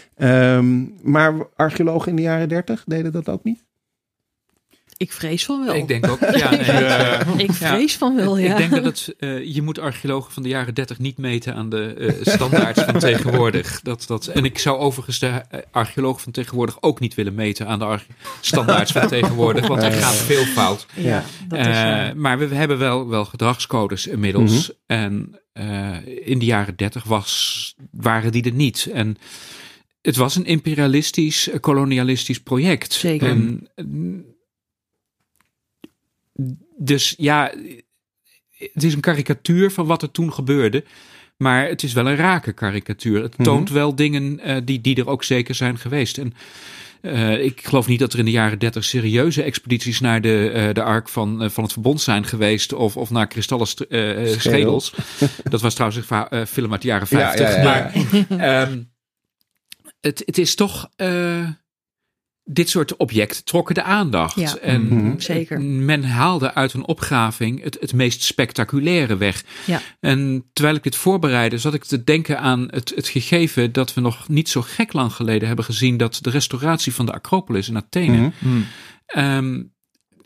Um, 0.56 0.94
maar 1.02 1.34
archeologen 1.56 2.10
in 2.10 2.16
de 2.16 2.22
jaren 2.22 2.48
dertig 2.48 2.84
deden 2.86 3.12
dat 3.12 3.28
ook 3.28 3.44
niet? 3.44 3.64
Ik 4.96 5.12
vrees 5.12 5.44
van 5.44 5.64
wel. 5.64 5.74
Ik 5.74 5.88
denk 5.88 6.08
ook. 6.08 6.18
Ja, 6.34 6.50
nee, 6.50 7.46
ik 7.46 7.52
vrees 7.66 7.92
ik, 7.92 7.98
van 7.98 8.16
wel, 8.16 8.38
ja. 8.38 8.50
Ik 8.50 8.56
denk 8.56 8.70
dat 8.70 8.84
het, 8.84 9.14
uh, 9.18 9.54
je 9.54 9.62
moet 9.62 9.78
archeologen 9.78 10.32
van 10.32 10.42
de 10.42 10.48
jaren 10.48 10.74
30 10.74 10.98
niet 10.98 11.18
meten 11.18 11.54
aan 11.54 11.68
de 11.68 11.94
uh, 11.98 12.12
standaards 12.20 12.82
van 12.82 12.98
tegenwoordig. 13.08 13.80
Dat, 13.82 14.04
dat, 14.06 14.26
en 14.26 14.44
ik 14.44 14.58
zou 14.58 14.78
overigens 14.78 15.18
de 15.18 15.42
archeologen 15.70 16.22
van 16.22 16.32
tegenwoordig 16.32 16.76
ook 16.80 17.00
niet 17.00 17.14
willen 17.14 17.34
meten 17.34 17.66
aan 17.66 17.78
de 17.78 17.98
standaards 18.40 18.92
van 18.92 19.08
tegenwoordig, 19.08 19.66
want 19.66 19.82
er 19.82 19.92
gaat 19.92 20.14
veel 20.14 20.44
fout. 20.44 20.86
Ja, 20.94 21.24
dat 21.48 21.58
is, 21.58 22.12
maar 22.14 22.38
we, 22.38 22.48
we, 22.48 22.54
hebben 22.54 22.78
wel, 22.78 23.08
wel 23.08 23.24
gedragscodes 23.24 24.06
inmiddels. 24.06 24.52
Mm 24.52 24.76
-hmm. 24.86 24.96
En 24.96 25.38
in 26.24 26.38
de 26.38 26.44
jaren 26.44 26.76
30 26.76 27.04
was, 27.04 27.74
waren 27.90 28.32
die 28.32 28.44
er 28.44 28.52
niet. 28.52 28.88
En 28.92 29.16
het 30.02 30.16
was 30.16 30.36
een 30.36 30.44
imperialistisch, 30.44 31.50
kolonialistisch 31.60 32.40
project. 32.40 32.92
Zeker. 32.92 33.28
En, 33.28 33.68
dus 36.76 37.14
ja, 37.16 37.52
het 38.72 38.82
is 38.84 38.94
een 38.94 39.00
karikatuur 39.00 39.70
van 39.70 39.86
wat 39.86 40.02
er 40.02 40.10
toen 40.10 40.32
gebeurde. 40.32 40.84
Maar 41.36 41.68
het 41.68 41.82
is 41.82 41.92
wel 41.92 42.08
een 42.08 42.16
rake 42.16 42.52
karikatuur. 42.52 43.22
Het 43.22 43.34
toont 43.36 43.60
mm 43.60 43.66
-hmm. 43.66 43.74
wel 43.74 43.94
dingen 43.94 44.40
uh, 44.48 44.56
die, 44.64 44.80
die 44.80 44.96
er 44.96 45.08
ook 45.08 45.24
zeker 45.24 45.54
zijn 45.54 45.78
geweest. 45.78 46.18
En 46.18 46.34
uh, 47.02 47.44
ik 47.44 47.66
geloof 47.66 47.86
niet 47.86 47.98
dat 47.98 48.12
er 48.12 48.18
in 48.18 48.24
de 48.24 48.30
jaren 48.30 48.58
dertig 48.58 48.84
serieuze 48.84 49.42
expedities 49.42 50.00
naar 50.00 50.20
de, 50.20 50.52
uh, 50.54 50.74
de 50.74 50.82
ark 50.82 51.08
van, 51.08 51.50
van 51.50 51.64
het 51.64 51.72
verbond 51.72 52.00
zijn 52.00 52.24
geweest. 52.24 52.72
Of, 52.72 52.96
of 52.96 53.10
naar 53.10 53.26
kristallen 53.26 53.66
schedels. 53.66 54.42
schedels. 54.42 54.94
dat 55.50 55.60
was 55.60 55.74
trouwens 55.74 56.08
een 56.08 56.46
film 56.46 56.72
uit 56.72 56.82
de 56.82 56.88
jaren 56.88 57.06
vijftig. 57.06 57.48
Ja, 57.48 57.62
ja, 57.62 57.92
ja, 58.28 58.36
maar 58.38 58.70
um, 58.70 58.92
het, 60.00 60.22
het 60.26 60.38
is 60.38 60.54
toch 60.54 60.90
dit 62.44 62.68
soort 62.68 62.96
objecten 62.96 63.44
trokken 63.44 63.74
de 63.74 63.82
aandacht. 63.82 64.40
Ja, 64.40 64.56
en 64.56 64.86
mhm. 64.86 65.20
zeker. 65.20 65.60
men 65.60 66.04
haalde 66.04 66.54
uit 66.54 66.72
een 66.72 66.86
opgraving 66.86 67.62
het, 67.62 67.76
het 67.80 67.92
meest 67.92 68.22
spectaculaire 68.22 69.16
weg. 69.16 69.44
Ja. 69.66 69.80
En 70.00 70.44
terwijl 70.52 70.76
ik 70.76 70.82
dit 70.82 70.96
voorbereidde, 70.96 71.58
zat 71.58 71.74
ik 71.74 71.84
te 71.84 72.04
denken 72.04 72.40
aan 72.40 72.68
het, 72.70 72.92
het 72.94 73.08
gegeven 73.08 73.72
dat 73.72 73.94
we 73.94 74.00
nog 74.00 74.28
niet 74.28 74.48
zo 74.48 74.62
gek 74.62 74.92
lang 74.92 75.12
geleden 75.12 75.46
hebben 75.46 75.64
gezien 75.64 75.96
dat 75.96 76.18
de 76.20 76.30
restauratie 76.30 76.94
van 76.94 77.06
de 77.06 77.12
Acropolis 77.12 77.68
in 77.68 77.76
Athene. 77.76 78.16
Mhm. 78.16 78.30
Hmm. 78.38 78.66
Ehm, 79.06 79.62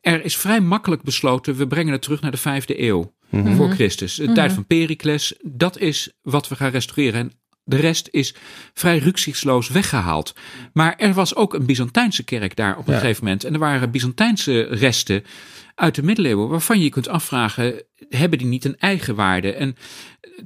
er 0.00 0.24
is 0.24 0.36
vrij 0.36 0.60
makkelijk 0.60 1.02
besloten, 1.02 1.56
we 1.56 1.66
brengen 1.66 1.92
het 1.92 2.02
terug 2.02 2.20
naar 2.20 2.30
de 2.30 2.36
vijfde 2.36 2.82
eeuw 2.82 3.16
Mhm. 3.28 3.56
voor 3.56 3.70
Christus. 3.70 4.14
De 4.14 4.32
tijd 4.32 4.52
van 4.52 4.66
Pericles, 4.66 5.34
dat 5.42 5.78
is 5.78 6.12
wat 6.22 6.48
we 6.48 6.56
gaan 6.56 6.70
restaureren. 6.70 7.20
En 7.20 7.32
de 7.68 7.76
rest 7.76 8.08
is 8.10 8.34
vrij 8.74 8.98
rücksichtsloos 8.98 9.68
weggehaald. 9.68 10.34
Maar 10.72 10.94
er 10.96 11.12
was 11.12 11.34
ook 11.34 11.54
een 11.54 11.66
Byzantijnse 11.66 12.24
kerk 12.24 12.56
daar 12.56 12.76
op 12.78 12.86
een 12.88 12.94
Ja. 12.94 13.00
gegeven 13.00 13.24
moment. 13.24 13.44
En 13.44 13.52
er 13.52 13.58
waren 13.58 13.90
Byzantijnse 13.90 14.60
resten 14.62 15.24
uit 15.74 15.94
de 15.94 16.02
middeleeuwen 16.02 16.48
waarvan 16.48 16.78
je 16.78 16.84
je 16.84 16.90
kunt 16.90 17.08
afvragen, 17.08 17.82
hebben 18.08 18.38
die 18.38 18.46
niet 18.48 18.64
een 18.64 18.78
eigen 18.78 19.14
waarde? 19.14 19.52
En 19.52 19.76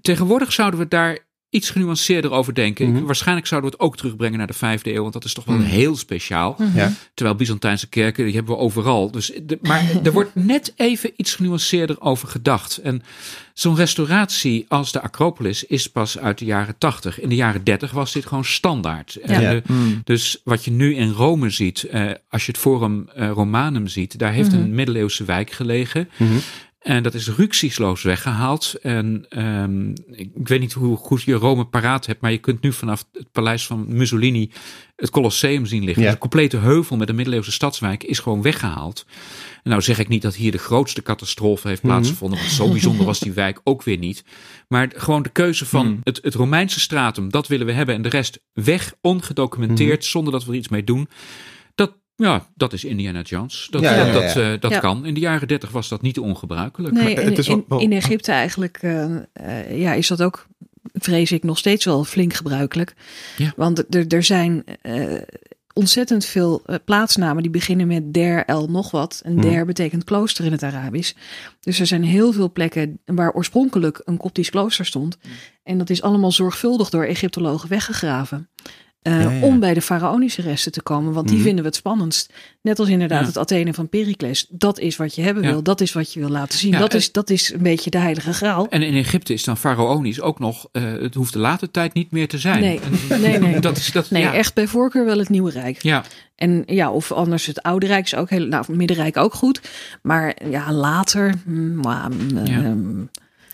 tegenwoordig 0.01 0.53
zouden 0.53 0.81
we 0.81 0.89
daar 0.89 1.19
iets 1.53 1.71
genuanceerder 1.71 2.31
over 2.31 2.55
denken. 2.55 2.93
Mhm. 2.93 3.05
Waarschijnlijk 3.05 3.47
zouden 3.47 3.71
we 3.71 3.77
het 3.77 3.85
ook 3.87 3.97
terugbrengen 3.97 4.39
naar 4.39 4.47
de 4.47 4.53
vijfde 4.53 4.95
eeuw, 4.95 5.01
want 5.01 5.13
dat 5.13 5.25
is 5.25 5.33
toch 5.35 5.45
wel 5.45 5.57
Mhm. 5.57 5.65
heel 5.67 5.97
speciaal. 5.97 6.57
Ja. 6.75 6.93
Terwijl 7.15 7.37
Byzantijnse 7.37 7.89
kerken, 7.89 8.25
die 8.25 8.35
hebben 8.35 8.55
we 8.55 8.61
overal. 8.61 9.11
Dus, 9.11 9.33
de, 9.43 9.59
maar 9.63 9.85
er 10.03 10.13
wordt 10.13 10.35
net 10.35 10.73
even 10.77 11.11
iets 11.17 11.35
genuanceerder 11.35 12.01
over 12.01 12.29
gedacht. 12.29 12.77
En 12.77 13.03
zo'n 13.55 13.77
restauratie 13.77 14.65
als 14.69 14.93
de 14.93 15.01
Acropolis 15.03 15.65
is 15.65 15.87
pas 15.87 16.19
uit 16.19 16.39
de 16.39 16.45
jaren 16.45 16.79
80. 16.79 17.21
In 17.21 17.29
de 17.29 17.35
jaren 17.35 17.65
30 17.65 17.91
was 17.91 18.13
dit 18.13 18.27
gewoon 18.27 18.45
standaard. 18.45 19.17
En 19.17 19.41
Ja. 19.41 19.51
de- 19.51 19.63
dus 20.05 20.41
wat 20.45 20.65
je 20.65 20.71
nu 20.71 20.95
in 20.95 21.11
Rome 21.11 21.51
ziet, 21.51 21.83
eh, 21.83 22.11
als 22.31 22.47
je 22.47 22.53
het 22.53 22.61
Forum 22.61 23.09
eh, 23.15 23.31
Romanum 23.31 23.87
ziet, 23.87 24.19
daar 24.19 24.33
heeft 24.33 24.53
een 24.53 24.75
middeleeuwse 24.75 25.25
wijk 25.25 25.51
gelegen. 25.51 26.09
Mhm. 26.85 26.93
En 26.93 27.03
dat 27.03 27.15
is 27.15 27.29
rücksichtsloos 27.31 28.03
weggehaald. 28.03 28.75
En 28.83 29.27
ehm, 29.29 29.91
ik, 29.91 30.31
ik 30.35 30.49
weet 30.49 30.61
niet 30.61 30.73
hoe 30.73 30.97
goed 30.97 31.23
je 31.23 31.35
Rome 31.35 31.65
paraat 31.65 32.07
hebt, 32.07 32.21
maar 32.21 32.31
je 32.33 32.39
kunt 32.39 32.63
nu 32.63 32.73
vanaf 32.73 33.05
het 33.13 33.33
paleis 33.33 33.67
van 33.67 33.85
Mussolini 33.89 34.51
het 34.97 35.11
Colosseum 35.11 35.67
zien 35.67 35.85
liggen. 35.85 36.03
Ja. 36.03 36.09
Dus 36.09 36.13
een 36.15 36.29
complete 36.29 36.57
heuvel 36.57 36.97
met 36.97 37.09
een 37.09 37.15
middeleeuwse 37.15 37.53
stadswijk 37.53 38.05
is 38.05 38.19
gewoon 38.19 38.43
weggehaald. 38.43 39.07
En 39.63 39.71
nou 39.71 39.83
zeg 39.83 39.99
ik 39.99 40.09
niet 40.09 40.23
dat 40.23 40.35
hier 40.35 40.51
de 40.53 40.59
grootste 40.59 41.03
catastrofe 41.03 41.69
heeft 41.69 41.83
Mhm. 41.83 41.93
plaatsgevonden, 41.93 42.39
want 42.39 42.51
zo 42.51 42.69
bijzonder 42.71 43.07
was 43.07 43.19
die 43.21 43.33
wijk 43.33 43.61
ook 43.65 43.83
weer 43.83 43.99
niet. 43.99 44.25
Maar 44.69 44.93
gewoon 44.97 45.23
de 45.23 45.29
keuze 45.29 45.67
van 45.67 45.87
Hmm. 45.87 46.01
het, 46.03 46.19
het 46.23 46.35
Romeinse 46.35 46.81
stratum, 46.81 47.31
dat 47.31 47.47
willen 47.49 47.67
we 47.67 47.73
hebben. 47.73 47.95
En 47.95 48.03
de 48.03 48.09
rest 48.09 48.41
weg, 48.53 48.95
ongedocumenteerd, 49.01 50.01
Mhm. 50.01 50.09
zonder 50.09 50.33
dat 50.33 50.45
we 50.45 50.51
er 50.51 50.59
iets 50.59 50.69
mee 50.69 50.85
doen. 50.85 51.09
Dat, 52.23 52.31
ja, 52.41 52.47
dat 52.55 52.73
is 52.73 52.85
Indiana 52.85 53.21
Jones. 53.21 53.69
Dat, 53.71 53.83
Ja, 53.83 53.95
ja, 53.95 54.05
dat, 54.05 54.07
ja, 54.07 54.21
dat, 54.35 54.37
eh, 54.37 54.61
dat 54.61 54.71
Ja. 54.71 54.79
kan. 54.79 55.07
In 55.07 55.15
de 55.15 55.21
jaren 55.21 55.49
30 55.49 55.71
was 55.71 55.89
dat 55.89 56.03
niet 56.03 56.19
ongebruikelijk. 56.19 56.95
Nee, 56.95 57.03
Maar 57.15 57.25
het 57.25 57.33
in, 57.33 57.39
is 57.39 57.47
wel- 57.47 57.57
in, 57.57 57.65
wel- 57.69 57.81
in 57.81 57.93
Egypte 57.93 58.33
eigenlijk 58.33 58.79
eh, 58.81 59.17
eh, 59.33 59.79
ja, 59.81 59.93
is 59.93 60.09
dat 60.09 60.23
ook, 60.23 60.47
vrees 60.93 61.33
ik, 61.33 61.43
nog 61.43 61.59
steeds 61.59 61.85
wel 61.85 62.05
flink 62.05 62.33
gebruikelijk. 62.35 62.95
Ja. 63.37 63.53
Want 63.57 63.95
er, 63.95 64.07
er 64.09 64.23
zijn 64.23 64.65
eh, 64.83 65.05
ontzettend 65.75 66.25
veel 66.25 66.63
plaatsnamen 66.85 67.43
die 67.43 67.51
beginnen 67.53 67.87
met 67.87 68.15
der 68.15 68.45
el 68.45 68.69
nog 68.71 68.91
wat. 68.91 69.21
En 69.25 69.33
Mhm. 69.35 69.43
der 69.51 69.67
betekent 69.67 70.05
klooster 70.05 70.45
in 70.45 70.53
het 70.53 70.63
Arabisch. 70.63 71.13
Dus 71.61 71.81
er 71.81 71.87
zijn 71.87 72.05
heel 72.05 72.33
veel 72.33 72.53
plekken 72.53 72.99
waar 73.05 73.33
oorspronkelijk 73.33 74.03
een 74.05 74.17
koptisch 74.17 74.51
klooster 74.51 74.87
stond. 74.87 75.19
En 75.63 75.79
dat 75.79 75.91
is 75.91 76.03
allemaal 76.03 76.33
zorgvuldig 76.33 76.91
door 76.91 77.05
Egyptologen 77.05 77.69
weggegraven. 77.69 78.49
Eh, 79.03 79.23
Ja, 79.23 79.31
ja. 79.31 79.41
Om 79.45 79.61
bij 79.61 79.75
de 79.75 79.81
faraonische 79.83 80.43
resten 80.43 80.73
te 80.73 80.83
komen, 80.83 81.13
want 81.13 81.27
die 81.27 81.37
Mhm. 81.37 81.45
vinden 81.45 81.63
we 81.63 81.69
het 81.69 81.79
spannendst. 81.79 82.33
Net 82.63 82.79
als 82.79 82.89
inderdaad 82.89 83.21
Ja. 83.21 83.27
het 83.27 83.39
Athene 83.39 83.75
van 83.75 83.89
Pericles. 83.89 84.47
Dat 84.49 84.79
is 84.79 84.97
wat 84.97 85.15
je 85.15 85.23
hebben 85.23 85.43
wil, 85.43 85.63
dat 85.63 85.81
is 85.81 85.93
wat 85.93 86.13
je 86.13 86.21
wil 86.21 86.29
laten 86.29 86.59
zien. 86.59 86.71
Dat, 86.73 86.93
en- 86.93 86.99
is, 86.99 87.13
dat 87.13 87.31
is 87.31 87.53
een 87.53 87.63
beetje 87.63 87.91
de 87.91 87.99
heilige 87.99 88.33
graal. 88.33 88.67
En 88.69 88.83
in 88.83 88.95
Egypte 88.95 89.33
is 89.33 89.45
dan 89.45 89.57
faraonisch 89.57 90.21
ook 90.21 90.39
nog, 90.39 90.69
eh, 90.73 90.83
het 90.83 91.15
hoeft 91.15 91.33
de 91.33 91.39
late 91.39 91.71
tijd 91.71 91.95
niet 91.95 92.11
meer 92.11 92.29
te 92.29 92.39
zijn. 92.39 92.61
Nee, 92.61 92.81
En- 93.09 93.21
nee, 93.21 93.39
nee. 93.39 93.61
Dat 93.69 93.77
is, 93.77 93.93
dat, 93.93 94.11
Nee, 94.11 94.25
echt 94.27 94.55
bij 94.55 94.67
voorkeur 94.67 95.05
wel 95.05 95.19
het 95.19 95.29
Nieuwe 95.29 95.51
Rijk. 95.51 95.83
Ja, 95.83 96.05
En 96.37 96.63
ja, 96.67 96.91
of 96.93 97.13
anders 97.13 97.47
het 97.47 97.63
Oude 97.63 97.87
Rijk 97.87 98.05
is 98.05 98.15
ook 98.15 98.31
heel, 98.31 98.47
nou, 98.47 98.65
het 98.67 98.77
Middenrijk 98.77 99.17
ook 99.17 99.35
goed. 99.35 99.61
Maar 100.03 100.37
ja, 100.51 100.73
later. 100.73 101.35
mm, 101.47 101.75
maar, 101.81 102.11
mm, 102.11 102.37
ehm, 102.37 103.05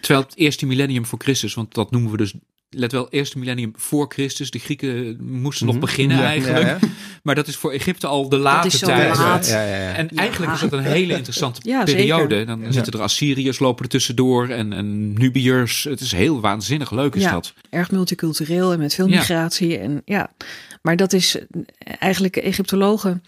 terwijl 0.01 0.25
het 0.27 0.37
eerste 0.37 0.67
millennium 0.67 1.07
voor 1.07 1.19
Christus, 1.19 1.55
want 1.55 1.75
dat 1.75 1.91
noemen 1.91 2.11
we 2.11 2.17
dus, 2.17 2.35
let 2.71 2.93
wel, 2.93 3.09
eerste 3.11 3.39
millennium 3.39 3.73
voor 3.77 4.07
Christus. 4.09 4.51
De 4.51 4.59
Grieken 4.59 5.17
moesten 5.25 5.67
nog 5.67 5.75
Mhm. 5.75 5.85
beginnen 5.85 6.17
Ja, 6.17 6.23
eigenlijk. 6.25 6.63
ja, 6.63 6.69
ja. 6.69 6.79
Maar 7.23 7.35
dat 7.35 7.47
is 7.47 7.57
voor 7.57 7.73
Egypte 7.73 8.07
al 8.07 8.29
de 8.29 8.37
late 8.39 8.67
is 8.67 8.79
zo 8.79 8.87
tijd. 8.87 9.17
laat. 9.17 9.47
Ja, 9.49 9.63
ja, 9.63 9.77
ja. 9.77 9.93
En 9.95 10.09
Ja. 10.11 10.21
eigenlijk 10.21 10.53
is 10.53 10.61
dat 10.61 10.73
een 10.73 10.83
hele 10.83 11.15
interessante 11.17 11.61
Ja, 11.71 11.85
periode. 11.85 12.35
zeker. 12.35 12.47
Dan 12.47 12.73
zitten 12.73 12.93
er 12.93 13.01
Assyriërs 13.01 13.59
lopen 13.59 13.85
er 13.85 13.91
tussendoor 13.91 14.49
en, 14.49 14.73
en 14.73 15.13
Nubiërs. 15.13 15.85
Het 15.85 16.01
is 16.01 16.13
heel 16.13 16.41
waanzinnig 16.41 16.91
leuk 16.91 17.15
is 17.15 17.23
Ja. 17.23 17.31
dat. 17.31 17.53
erg 17.71 17.91
multicultureel 17.91 18.73
en 18.73 18.79
met 18.79 18.95
veel 18.95 19.09
Ja. 19.09 19.17
migratie. 19.19 19.79
En 19.79 20.03
ja, 20.05 20.31
maar 20.83 20.97
dat 20.97 21.13
is 21.13 21.37
eh, 21.39 21.45
eigenlijk 21.99 22.37
Egyptologen. 22.37 23.23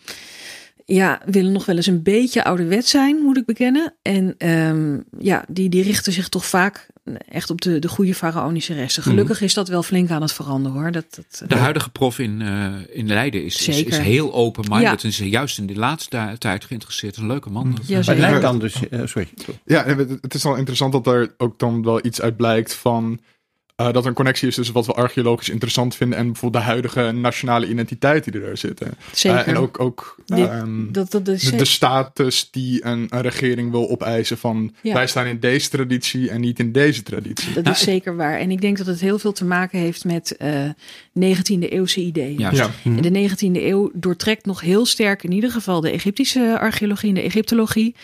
Ja, 0.85 1.21
willen 1.25 1.53
nog 1.53 1.65
wel 1.67 1.77
eens 1.77 1.87
een 1.87 2.03
beetje 2.03 2.45
ouderwet 2.45 2.87
zijn, 2.89 3.17
moet 3.23 3.37
ik 3.37 3.45
bekennen. 3.45 3.95
En 4.03 4.35
ehm, 4.39 4.99
ja, 5.19 5.45
die, 5.49 5.69
die 5.69 5.83
richten 5.83 6.13
zich 6.13 6.29
toch 6.29 6.47
vaak 6.47 6.87
echt 7.29 7.51
op 7.51 7.61
de, 7.61 7.79
de 7.79 7.89
goede 7.89 8.15
faraonische 8.15 8.75
resten. 8.75 9.03
Mhm. 9.03 9.11
Gelukkig 9.11 9.41
is 9.41 9.55
dat 9.55 9.69
wel 9.69 9.83
flink 9.83 10.11
aan 10.11 10.23
het 10.23 10.33
veranderen 10.33 10.79
hoor. 10.81 10.91
Dat, 10.91 11.05
dat, 11.11 11.49
De 11.49 11.57
huidige 11.57 11.91
prof 11.91 12.19
in, 12.19 12.43
eh, 12.43 12.97
in 12.97 13.07
Leiden 13.07 13.45
is, 13.45 13.69
is, 13.69 13.97
heel 13.97 14.33
open-minded. 14.35 14.89
Ja. 15.03 15.09
En 15.09 15.09
is 15.09 15.19
juist 15.19 15.59
in 15.59 15.67
de 15.67 15.75
laatste 15.77 16.35
tijd 16.39 16.65
geïnteresseerd. 16.65 17.17
Een 17.17 17.27
leuke 17.27 17.51
man. 17.51 17.75
Dat- 17.75 17.87
Ja, 17.87 17.97
Maar 17.97 18.05
het 18.07 18.19
lijkt 18.19 18.43
dan 18.43 18.59
dus... 18.59 18.89
eh, 18.89 19.01
sorry. 19.05 19.29
Ja, 19.65 19.85
het 20.21 20.35
is 20.35 20.43
wel 20.43 20.57
interessant 20.57 20.93
dat 20.93 21.07
er 21.07 21.35
ook 21.37 21.59
dan 21.59 21.83
wel 21.83 22.05
iets 22.07 22.21
uit 22.21 22.37
blijkt 22.37 22.75
van. 22.75 23.21
Eh, 23.87 23.93
dat 23.93 24.03
er 24.03 24.09
een 24.09 24.15
connectie 24.15 24.49
is 24.49 24.55
tussen 24.55 24.75
wat 24.75 24.87
we 24.87 24.93
archeologisch 24.93 25.49
interessant 25.49 25.95
vinden 25.97 26.19
en 26.19 26.27
bijvoorbeeld 26.27 26.63
de 26.63 26.69
huidige 26.71 27.11
nationale 27.13 27.67
identiteit 27.69 28.33
die 28.33 28.43
er 28.43 28.57
zitten. 28.57 28.95
Zeker. 29.13 29.39
Eh, 29.39 29.49
en 29.49 29.57
ook, 29.57 29.81
ook 29.81 30.17
Dit- 30.27 30.39
ehm, 30.49 30.93
dat, 30.93 31.11
dat 31.11 31.25
de, 31.25 31.57
de 31.57 31.65
status 31.65 32.49
die 32.51 32.85
een, 32.85 33.07
een 33.11 33.21
regering 33.21 33.71
wil 33.71 33.91
opeisen 33.91 34.39
van 34.39 34.75
Ja. 34.83 34.95
wij 34.95 35.07
staan 35.07 35.27
in 35.27 35.41
deze 35.41 35.69
traditie 35.69 36.31
en 36.31 36.41
niet 36.41 36.59
in 36.59 36.73
deze 36.73 37.03
traditie. 37.03 37.53
Dat 37.55 37.65
Nou, 37.65 37.77
is 37.77 37.83
zeker 37.83 38.17
waar. 38.17 38.39
En 38.39 38.51
ik 38.51 38.61
denk 38.61 38.77
dat 38.79 38.87
het 38.87 39.01
heel 39.01 39.19
veel 39.19 39.33
te 39.33 39.45
maken 39.45 39.79
heeft 39.79 40.05
met 40.05 40.37
eh 40.37 40.49
19e 41.13 41.69
eeuwse 41.69 42.01
ideeën. 42.01 42.39
Ja, 42.39 42.71
En 42.85 43.03
de 43.03 43.11
19e 43.31 43.63
eeuw 43.63 43.91
doortrekt 43.95 44.47
nog 44.47 44.61
heel 44.61 44.87
sterk 44.87 45.23
in 45.23 45.33
ieder 45.33 45.51
geval 45.51 45.81
de 45.81 45.91
Egyptische 45.91 46.57
archeologie 46.61 47.09
en 47.09 47.15
de 47.15 47.21
Egyptologie. 47.23 47.95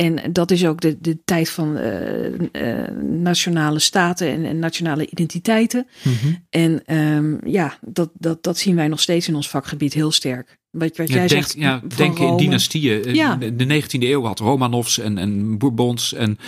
En 0.00 0.32
dat 0.32 0.50
is 0.50 0.66
ook 0.66 0.80
de, 0.80 0.96
de 1.00 1.18
tijd 1.24 1.50
van 1.50 1.76
eh, 1.76 2.26
eh, 2.52 2.94
nationale 3.02 3.78
staten 3.78 4.28
en, 4.28 4.44
en 4.44 4.58
nationale 4.58 5.06
identiteiten. 5.10 5.86
Mhm. 6.02 6.32
En 6.50 6.82
ehm, 6.86 7.48
ja, 7.50 7.78
dat, 7.80 8.10
dat, 8.18 8.42
dat 8.42 8.58
zien 8.58 8.76
wij 8.76 8.88
nog 8.88 9.00
steeds 9.00 9.28
in 9.28 9.34
ons 9.34 9.48
vakgebied 9.48 9.94
heel 9.94 10.12
sterk. 10.12 10.58
Wat, 10.70 10.96
wat 10.96 11.08
Ja, 11.08 11.14
jij 11.14 11.26
denk, 11.26 11.42
zegt. 11.42 11.54
ja, 11.58 11.80
denken 11.96 12.26
in 12.26 12.36
dynastieën. 12.36 13.04
Eh, 13.04 13.14
Ja. 13.14 13.36
De, 13.36 13.56
de 13.56 13.82
19e 13.82 13.88
eeuw 14.02 14.22
had 14.24 14.38
Romanovs 14.38 14.98
en, 14.98 15.18
en 15.18 15.58
Bourbons 15.58 16.14
en 16.14 16.38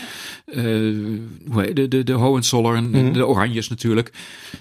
eh, 0.45 0.63
hoe 1.51 1.63
heet- 1.63 1.77
de, 1.77 1.89
de, 1.89 2.05
de 2.05 2.13
Hohenzollern, 2.13 2.95
en 2.95 3.05
Mhm. 3.05 3.13
de 3.13 3.27
Oranjes 3.27 3.69
natuurlijk. 3.69 4.13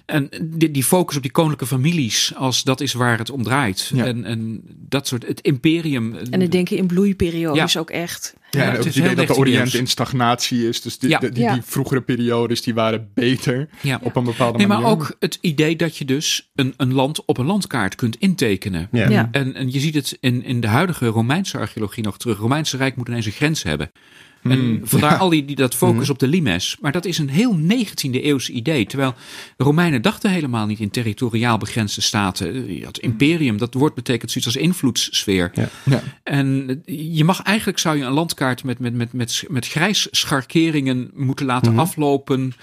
En 0.05 0.29
die, 0.43 0.71
die 0.71 0.83
focus 0.83 1.15
op 1.15 1.21
die 1.21 1.31
koninklijke 1.31 1.75
families, 1.75 2.33
als 2.35 2.63
dat 2.63 2.81
is 2.81 2.93
waar 2.93 3.17
het 3.17 3.29
om 3.29 3.43
draait. 3.43 3.91
Ja. 3.93 4.05
En, 4.05 4.25
en 4.25 4.61
dat 4.89 5.07
soort, 5.07 5.27
het 5.27 5.41
imperium. 5.41 6.15
En 6.29 6.41
het 6.41 6.51
denken 6.51 6.77
in 6.77 6.87
bloeiperiode 6.87 7.57
Ja. 7.57 7.63
is 7.63 7.77
ook 7.77 7.89
echt. 7.89 8.33
Ja, 8.51 8.61
en 8.61 8.69
het 8.69 8.79
ook 8.79 8.85
is 8.85 8.95
het 8.95 9.03
idee 9.03 9.15
dat 9.15 9.27
de 9.27 9.33
19e 9.33 9.37
Oriënt 9.37 9.73
in 9.73 9.87
stagnatie 9.87 10.67
is. 10.67 10.81
Dus 10.81 10.97
die, 10.97 11.09
Ja. 11.09 11.19
die, 11.19 11.31
die, 11.31 11.61
vroegere 11.63 12.01
periodes 12.01 12.61
die 12.61 12.73
waren 12.73 13.09
beter 13.13 13.69
Ja. 13.81 13.99
op 14.03 14.15
een 14.15 14.23
bepaalde 14.23 14.57
Nee, 14.57 14.67
manier. 14.67 14.83
maar 14.83 14.91
ook 14.91 15.15
het 15.19 15.37
idee 15.41 15.75
dat 15.75 15.97
je 15.97 16.05
dus 16.05 16.51
een, 16.55 16.73
een 16.77 16.93
land 16.93 17.25
op 17.25 17.37
een 17.37 17.45
landkaart 17.45 17.95
kunt 17.95 18.15
intekenen. 18.15 18.87
Ja. 18.91 19.09
Ja. 19.09 19.27
En, 19.31 19.55
en 19.55 19.71
je 19.71 19.79
ziet 19.79 19.95
het 19.95 20.17
in, 20.19 20.43
in 20.43 20.61
de 20.61 20.67
huidige 20.67 21.07
Romeinse 21.07 21.57
archeologie 21.57 22.03
nog 22.03 22.17
terug. 22.17 22.37
Romeinse 22.37 22.77
Rijk 22.77 22.95
moet 22.95 23.07
ineens 23.07 23.25
een 23.25 23.31
grens 23.31 23.63
hebben. 23.63 23.91
En 24.43 24.59
Hmm. 24.59 24.79
vandaar 24.83 25.17
al 25.17 25.29
die, 25.29 25.45
die 25.45 25.55
dat 25.55 25.75
focus 25.75 26.09
op 26.09 26.19
de 26.19 26.27
limes. 26.27 26.77
Maar 26.81 26.91
dat 26.91 27.05
is 27.05 27.17
een 27.17 27.29
heel 27.29 27.55
19e 27.57 28.21
eeuwse 28.21 28.51
idee. 28.51 28.85
Terwijl 28.85 29.13
de 29.57 29.63
Romeinen 29.63 30.01
dachten 30.01 30.31
helemaal 30.31 30.65
niet 30.65 30.79
in 30.79 30.89
territoriaal 30.89 31.57
begrensde 31.57 32.01
staten. 32.01 32.81
Had 32.83 32.97
imperium, 32.99 33.57
dat 33.57 33.73
woord 33.73 33.93
betekent 33.93 34.31
zoiets 34.31 34.53
als 34.55 34.63
invloedssfeer. 34.63 35.51
Ja. 35.53 35.69
Ja. 35.85 36.03
En 36.23 36.81
je 36.85 37.23
mag 37.23 37.41
eigenlijk 37.41 37.79
zou 37.79 37.97
je 37.97 38.03
een 38.03 38.11
landkaart 38.11 38.63
met, 38.63 38.79
met, 38.79 38.93
met, 38.93 39.13
met, 39.13 39.43
met 39.49 39.67
grijs 39.67 40.07
scharkeringen 40.11 41.11
moeten 41.13 41.45
laten 41.45 41.71
Mhm. 41.71 41.81
aflopen. 41.81 42.53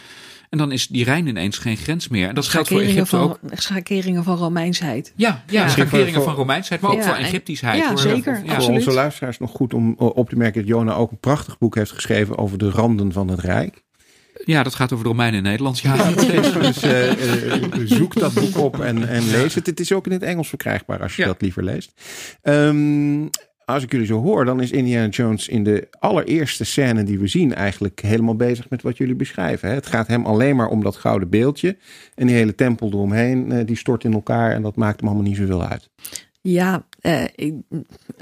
En 0.51 0.59
dan 0.59 0.73
is 0.73 0.87
die 0.87 1.05
Rijn 1.05 1.27
ineens 1.27 1.59
geen 1.59 1.77
grens 1.77 2.09
meer. 2.09 2.29
En 2.29 2.35
dat 2.35 2.47
geldt 2.47 2.69
voor 2.69 2.77
schakeringen 2.79 3.07
Egypte 3.07 3.39
van, 3.41 3.51
ook. 3.53 3.59
schakeringen 3.59 4.25
van 4.25 4.37
Romeinsheid. 4.37 5.13
Ja, 5.17 5.43
ja, 5.51 5.69
schakeringen 5.69 6.13
voor- 6.15 6.23
van 6.23 6.35
Romeinsheid, 6.35 6.81
maar 6.81 6.91
ook 6.91 6.97
Ja, 6.99 7.03
voor 7.05 7.15
en- 7.15 7.25
Egyptischheid. 7.25 7.79
ja, 7.83 7.89
hoor. 7.89 7.99
zeker. 7.99 8.43
Ja. 8.45 8.61
Voor 8.61 8.71
onze 8.75 8.91
luisteraars 8.93 9.39
nog 9.39 9.51
goed 9.51 9.75
om 9.75 9.95
op 9.99 10.29
te 10.29 10.37
merken 10.37 10.61
dat 10.61 10.71
Jona 10.71 10.95
ook 10.95 11.11
een 11.11 11.21
prachtig 11.21 11.59
boek 11.59 11.75
heeft 11.75 11.91
geschreven 11.93 12.39
over 12.39 12.59
de 12.59 12.71
randen 12.71 13.13
van 13.13 13.29
het 13.29 13.41
Rijk. 13.41 13.83
Ja, 14.45 14.63
dat 14.63 14.75
gaat 14.75 14.93
over 14.93 15.05
de 15.05 15.11
Romeinen 15.11 15.37
in 15.39 15.43
Nederland. 15.45 15.79
Ja, 15.79 16.11
dus 16.13 17.91
zoek 17.91 18.15
dat 18.15 18.35
boek 18.35 18.57
op 18.57 18.81
en, 18.81 19.09
en 19.09 19.31
lees 19.31 19.55
het. 19.55 19.67
Het 19.67 19.81
is 19.81 19.93
ook 19.93 20.07
in 20.07 20.13
het 20.13 20.23
Engels 20.23 20.49
verkrijgbaar 20.49 21.03
als 21.03 21.17
je 21.17 21.25
dat 21.25 21.43
liever 21.43 21.65
leest. 21.65 21.93
Um, 22.43 23.31
als 23.69 23.83
ik 23.83 23.93
jullie 23.93 24.07
zo 24.07 24.23
hoor, 24.23 24.45
dan 24.45 24.61
is 24.61 24.71
Indiana 24.71 25.09
Jones 25.09 25.49
in 25.49 25.65
de 25.65 25.89
allereerste 25.99 26.65
scène 26.65 27.03
die 27.03 27.19
we 27.19 27.27
zien 27.27 27.55
eigenlijk 27.55 28.01
helemaal 28.01 28.37
bezig 28.37 28.71
met 28.71 28.83
wat 28.83 28.97
jullie 28.97 29.15
beschrijven. 29.15 29.71
Het 29.71 29.87
gaat 29.87 30.07
hem 30.07 30.27
alleen 30.27 30.57
maar 30.57 30.69
om 30.69 30.83
dat 30.83 30.97
gouden 30.97 31.29
beeldje. 31.29 31.77
En 32.15 32.27
die 32.27 32.37
hele 32.37 32.55
tempel 32.55 32.89
eromheen, 32.89 33.53
eh, 33.53 33.67
die 33.67 33.77
stort 33.77 34.05
in 34.05 34.13
elkaar 34.13 34.53
en 34.53 34.63
dat 34.63 34.77
maakt 34.77 35.01
hem 35.01 35.09
allemaal 35.09 35.27
niet 35.27 35.37
zoveel 35.37 35.65
uit. 35.65 35.89
Ja, 36.41 36.87
uh, 37.03 37.25
ik, 37.35 37.55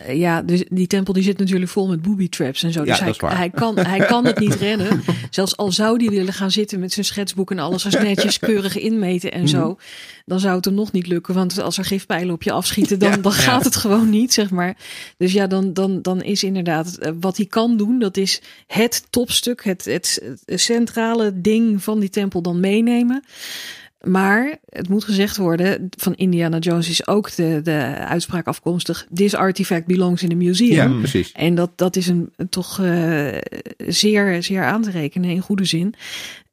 ja, 0.09 0.43
dus 0.43 0.65
die 0.69 0.87
tempel 0.87 1.13
die 1.13 1.23
zit 1.23 1.39
natuurlijk 1.39 1.71
vol 1.71 1.89
met 1.89 2.03
booby 2.03 2.29
traps 2.29 2.63
en 2.63 2.73
zo. 2.73 2.85
Dus 2.85 3.01
hij, 3.01 3.15
hij, 3.19 3.51
kan, 3.51 3.79
hij 3.79 3.99
kan 3.99 4.25
het 4.25 4.39
niet 4.39 4.55
rennen. 4.55 5.03
Zelfs 5.31 5.57
al 5.57 5.73
zou 5.73 5.99
die 5.99 6.11
willen 6.11 6.33
gaan 6.33 6.51
zitten 6.51 6.81
met 6.81 6.93
zijn 6.93 7.07
schetsboek 7.07 7.51
en 7.51 7.59
alles 7.59 7.85
als 7.85 7.95
netjes 7.95 8.39
keurig 8.39 8.79
inmeten 8.79 9.33
en 9.33 9.49
zo. 9.49 9.69
Mhm. 9.69 9.81
Dan 10.25 10.41
zou 10.41 10.57
het 10.57 10.65
hem 10.65 10.75
nog 10.75 10.93
niet 10.93 11.07
lukken. 11.07 11.35
Want 11.35 11.61
als 11.61 11.79
er 11.79 11.85
gifpijlen 11.85 12.35
op 12.35 12.43
je 12.43 12.53
afschieten, 12.53 12.99
dan, 12.99 13.21
dan 13.21 13.33
gaat 13.33 13.65
het 13.65 13.77
gewoon 13.77 14.11
niet, 14.11 14.33
zeg 14.33 14.51
maar. 14.51 14.77
Dus 15.17 15.33
ja, 15.33 15.47
dan, 15.47 15.73
dan, 15.73 16.03
dan 16.03 16.23
is 16.23 16.43
inderdaad 16.43 16.97
eh, 16.97 17.13
wat 17.21 17.37
hij 17.37 17.47
kan 17.47 17.77
doen, 17.77 17.99
dat 17.99 18.17
is 18.17 18.43
het 18.67 19.07
topstuk, 19.11 19.65
het, 19.65 19.85
het 19.85 20.21
centrale 20.47 21.41
ding 21.41 21.83
van 21.83 22.01
die 22.01 22.11
tempel 22.11 22.43
dan 22.43 22.61
meenemen. 22.61 23.25
Maar 24.07 24.57
het 24.69 24.89
moet 24.89 25.05
gezegd 25.05 25.37
worden, 25.37 25.89
van 25.97 26.15
Indiana 26.15 26.59
Jones 26.59 26.89
is 26.89 27.07
ook 27.07 27.35
de, 27.35 27.61
de 27.63 27.95
uitspraak 27.99 28.47
afkomstig. 28.47 29.07
This 29.15 29.35
artifact 29.35 29.87
belongs 29.87 30.23
in 30.23 30.29
the 30.29 30.35
museum. 30.35 30.93
Ja, 30.93 30.99
precies. 30.99 31.33
En 31.33 31.55
dat, 31.55 31.71
dat 31.75 31.97
is 31.97 32.07
een, 32.07 32.33
toch 32.49 32.79
uh, 32.81 33.35
zeer, 33.87 34.43
zeer 34.43 34.65
aan 34.65 34.83
te 34.83 34.91
rekenen 34.91 35.31
in 35.31 35.41
goede 35.41 35.65
zin. 35.65 35.95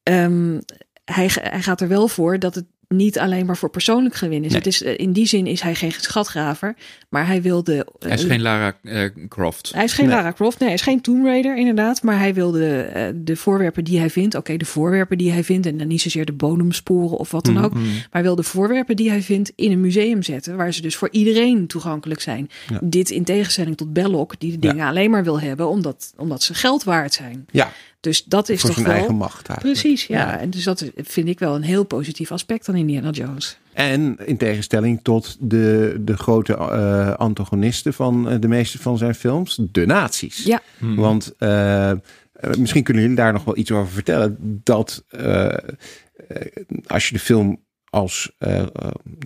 Um, 0.03 0.61
hij, 1.05 1.29
hij 1.33 1.61
gaat 1.61 1.81
er 1.81 1.87
wel 1.87 2.07
voor 2.07 2.39
dat 2.39 2.55
het 2.55 2.65
niet 2.95 3.19
alleen 3.19 3.45
maar 3.45 3.57
voor 3.57 3.69
persoonlijk 3.69 4.15
gewin 4.15 4.43
is. 4.43 4.53
Het 4.53 4.67
is 4.67 4.83
eh, 4.83 4.93
in 4.97 5.11
die 5.11 5.25
zin 5.25 5.47
is 5.47 5.61
hij 5.61 5.75
geen 5.75 5.91
schatgraver, 5.91 6.75
maar 7.09 7.27
hij 7.27 7.41
wilde. 7.41 7.75
Uh, 7.75 7.81
hij 7.99 8.11
is 8.11 8.23
geen 8.23 8.41
Lara 8.41 8.77
uh, 8.81 9.09
Croft. 9.27 9.71
Hij 9.73 9.83
is 9.83 9.93
geen 9.93 10.07
Lara 10.07 10.31
Croft, 10.31 10.59
nee, 10.59 10.67
hij 10.67 10.77
is 10.77 10.83
geen 10.83 11.01
Tomb 11.01 11.25
Raider 11.25 11.57
inderdaad, 11.57 12.01
maar 12.01 12.19
hij 12.19 12.33
wilde 12.33 12.91
uh, 12.95 13.07
de 13.15 13.35
voorwerpen 13.35 13.83
die 13.83 13.99
hij 13.99 14.09
vindt, 14.09 14.35
oké, 14.35 14.57
de 14.57 14.65
voorwerpen 14.65 15.17
die 15.17 15.31
hij 15.31 15.43
vindt 15.43 15.65
en 15.65 15.77
dan 15.77 15.87
niet 15.87 16.01
zozeer 16.01 16.25
de 16.25 16.33
bodemsporen 16.33 17.17
of 17.17 17.31
wat 17.31 17.45
dan 17.45 17.53
mm, 17.53 17.63
ook, 17.63 17.73
mm. 17.73 17.83
maar 17.83 18.07
hij 18.09 18.23
wil 18.23 18.35
de 18.35 18.43
voorwerpen 18.43 18.95
die 18.95 19.09
hij 19.09 19.21
vindt 19.21 19.51
in 19.55 19.71
een 19.71 19.81
museum 19.81 20.23
zetten, 20.23 20.57
waar 20.57 20.73
ze 20.73 20.81
dus 20.81 20.95
voor 20.95 21.09
iedereen 21.11 21.67
toegankelijk 21.67 22.21
zijn. 22.21 22.49
Ja. 22.69 22.79
Dit 22.83 23.09
in 23.09 23.23
tegenstelling 23.23 23.77
tot 23.77 23.93
Belloc, 23.93 24.33
die 24.37 24.51
de 24.51 24.59
dingen 24.59 24.75
ja. 24.75 24.89
alleen 24.89 25.11
maar 25.11 25.23
wil 25.23 25.39
hebben 25.39 25.67
omdat, 25.67 26.13
omdat 26.17 26.43
ze 26.43 26.53
geld 26.53 26.83
waard 26.83 27.13
zijn. 27.13 27.45
Ja. 27.51 27.71
Dus 28.03 28.23
dat 28.23 28.49
is 28.49 28.59
Voor 28.59 28.69
toch 28.69 28.77
zijn 28.77 28.89
wel... 28.89 28.97
eigen 28.97 29.15
macht 29.15 29.47
eigenlijk. 29.47 29.79
Precies, 29.79 30.07
ja. 30.07 30.39
En 30.39 30.49
dus 30.49 30.63
dat 30.63 30.91
vind 30.95 31.27
ik 31.27 31.39
wel 31.39 31.55
een 31.55 31.63
heel 31.63 31.83
positief 31.83 32.31
aspect 32.31 32.69
aan 32.69 32.75
Indiana 32.75 33.09
Jones. 33.09 33.57
En 33.73 34.17
in 34.25 34.37
tegenstelling 34.37 34.99
tot 35.03 35.37
de, 35.39 35.97
de 35.99 36.17
grote 36.17 36.53
uh, 36.53 37.13
antagonisten 37.13 37.93
van 37.93 38.31
uh, 38.31 38.39
de 38.39 38.47
meeste 38.47 38.79
van 38.79 38.97
zijn 38.97 39.15
films, 39.15 39.59
de 39.71 39.85
nazi's. 39.85 40.43
Ja. 40.43 40.61
Hmm. 40.77 40.95
Want 40.95 41.33
uh, 41.39 41.91
misschien 42.57 42.83
kunnen 42.83 43.03
jullie 43.03 43.17
daar 43.17 43.33
nog 43.33 43.43
wel 43.43 43.57
iets 43.57 43.71
over 43.71 43.93
vertellen. 43.93 44.37
Dat 44.63 45.03
als 46.87 47.07
je 47.07 47.13
de 47.13 47.19
film 47.19 47.61
als, 47.89 48.31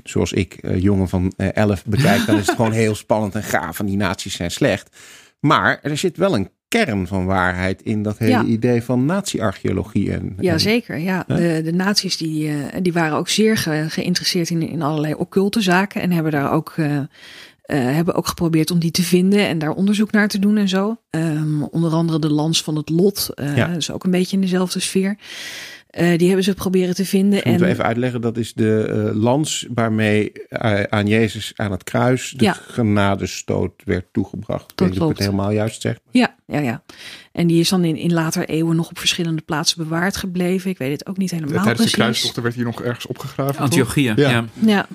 zoals 0.03 0.33
ik, 0.33 0.59
jongen 0.75 1.09
van 1.09 1.33
elf 1.37 1.85
bekijk, 1.85 2.25
dan 2.25 2.37
is 2.37 2.47
het 2.47 2.55
gewoon 2.55 2.71
heel 2.71 2.95
spannend 2.95 3.35
en 3.35 3.43
gaaf. 3.43 3.79
En 3.79 3.85
die 3.85 3.97
nazi's 3.97 4.35
zijn 4.35 4.51
slecht. 4.51 4.95
Maar 5.39 5.79
er 5.81 5.97
zit 5.97 6.17
wel 6.17 6.35
een 6.35 6.49
kern 6.85 7.07
van 7.07 7.25
waarheid 7.25 7.81
in 7.81 8.03
dat 8.03 8.17
hele 8.17 8.45
idee 8.45 8.83
van 8.83 9.05
nazi-archeologie. 9.05 10.11
En, 10.11 10.35
ja, 10.39 10.57
zeker. 10.57 10.97
Ja. 10.97 11.23
De, 11.27 11.61
de 11.63 11.73
nazi's 11.73 12.17
die, 12.17 12.47
uh, 12.47 12.55
die 12.81 12.93
waren 12.93 13.17
ook 13.17 13.29
zeer 13.29 13.57
ge, 13.57 13.85
geïnteresseerd 13.87 14.49
in, 14.49 14.69
in 14.69 14.81
allerlei 14.81 15.13
occulte 15.13 15.61
zaken 15.61 16.01
en 16.01 16.11
hebben 16.11 16.31
daar 16.31 16.51
ook. 16.51 16.73
Uh, 16.77 16.95
uh, 16.95 17.05
hebben 17.67 18.13
ook 18.13 18.27
geprobeerd 18.27 18.71
om 18.71 18.79
die 18.79 18.91
te 18.91 19.03
vinden 19.03 19.47
en 19.47 19.59
daar 19.59 19.71
onderzoek 19.71 20.11
naar 20.11 20.27
te 20.27 20.39
doen 20.39 20.57
en 20.57 20.69
zo. 20.69 20.97
Um, 21.09 21.63
onder 21.63 21.91
andere 21.91 22.19
de 22.19 22.31
lans 22.31 22.63
van 22.63 22.75
het 22.75 22.89
lot. 22.89 23.29
Uh, 23.35 23.57
ja. 23.57 23.67
is 23.67 23.91
ook 23.91 24.03
een 24.03 24.11
beetje 24.11 24.35
in 24.35 24.41
dezelfde 24.41 24.79
sfeer. 24.79 25.17
Uh, 25.91 26.17
die 26.17 26.27
hebben 26.27 26.43
ze 26.45 26.53
proberen 26.53 26.95
te 26.95 27.05
vinden. 27.05 27.43
en... 27.43 27.49
Moeten 27.49 27.67
we 27.67 27.73
even 27.73 27.85
uitleggen, 27.85 28.21
dat 28.21 28.37
is 28.37 28.53
de 28.53 29.11
uh, 29.13 29.21
lans 29.21 29.67
waarmee 29.73 30.31
uh, 30.49 30.83
aan 30.83 31.07
Jezus 31.07 31.53
aan 31.55 31.71
het 31.71 31.83
kruis 31.83 32.31
de 32.37 32.43
ja. 32.43 32.53
genadestoot 32.53 33.73
werd 33.85 34.05
toegebracht. 34.11 34.71
Dat 34.75 34.95
ik 34.95 35.01
het 35.01 35.19
helemaal 35.19 35.51
juist 35.51 35.81
zeg. 35.81 35.99
Ja, 36.11 36.35
ja, 36.45 36.59
ja. 36.59 36.83
En 37.31 37.47
die 37.47 37.59
is 37.59 37.69
dan 37.69 37.83
in, 37.83 37.95
in 37.95 38.13
later 38.13 38.49
eeuwen 38.49 38.75
nog 38.75 38.89
op 38.89 38.99
verschillende 38.99 39.41
plaatsen 39.41 39.77
bewaard 39.77 40.17
gebleven. 40.17 40.69
Ik 40.69 40.77
weet 40.77 40.91
het 40.91 41.07
ook 41.07 41.17
niet 41.17 41.31
helemaal 41.31 41.53
Tijdens 41.53 41.73
precies. 41.73 41.91
de 41.91 41.97
kruistochten 41.97 42.43
werd 42.43 42.55
hier 42.55 42.65
nog 42.65 42.81
ergens 42.81 43.05
opgegraven. 43.05 43.61
Antiochia, 43.61 44.13
ja. 44.15 44.29
ja. 44.29 44.45
ja. 44.65 44.87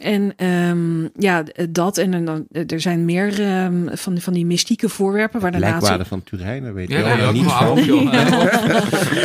En 0.00 0.46
um, 0.46 1.10
ja, 1.18 1.44
dat 1.70 1.98
en 1.98 2.24
dan 2.24 2.46
er 2.66 2.80
zijn 2.80 3.04
meer 3.04 3.62
um, 3.64 3.88
van, 3.92 4.20
van 4.20 4.32
die 4.32 4.46
mystieke 4.46 4.88
voorwerpen 4.88 5.40
waar 5.40 5.52
de 5.52 5.58
nazi... 5.58 6.04
van 6.04 6.24
Turijn, 6.24 6.72
weet 6.72 6.88
je 6.88 6.94
ja, 6.94 7.02
wel. 7.02 7.16
Ja, 7.16 7.30
niet 7.30 7.44
van. 7.44 7.74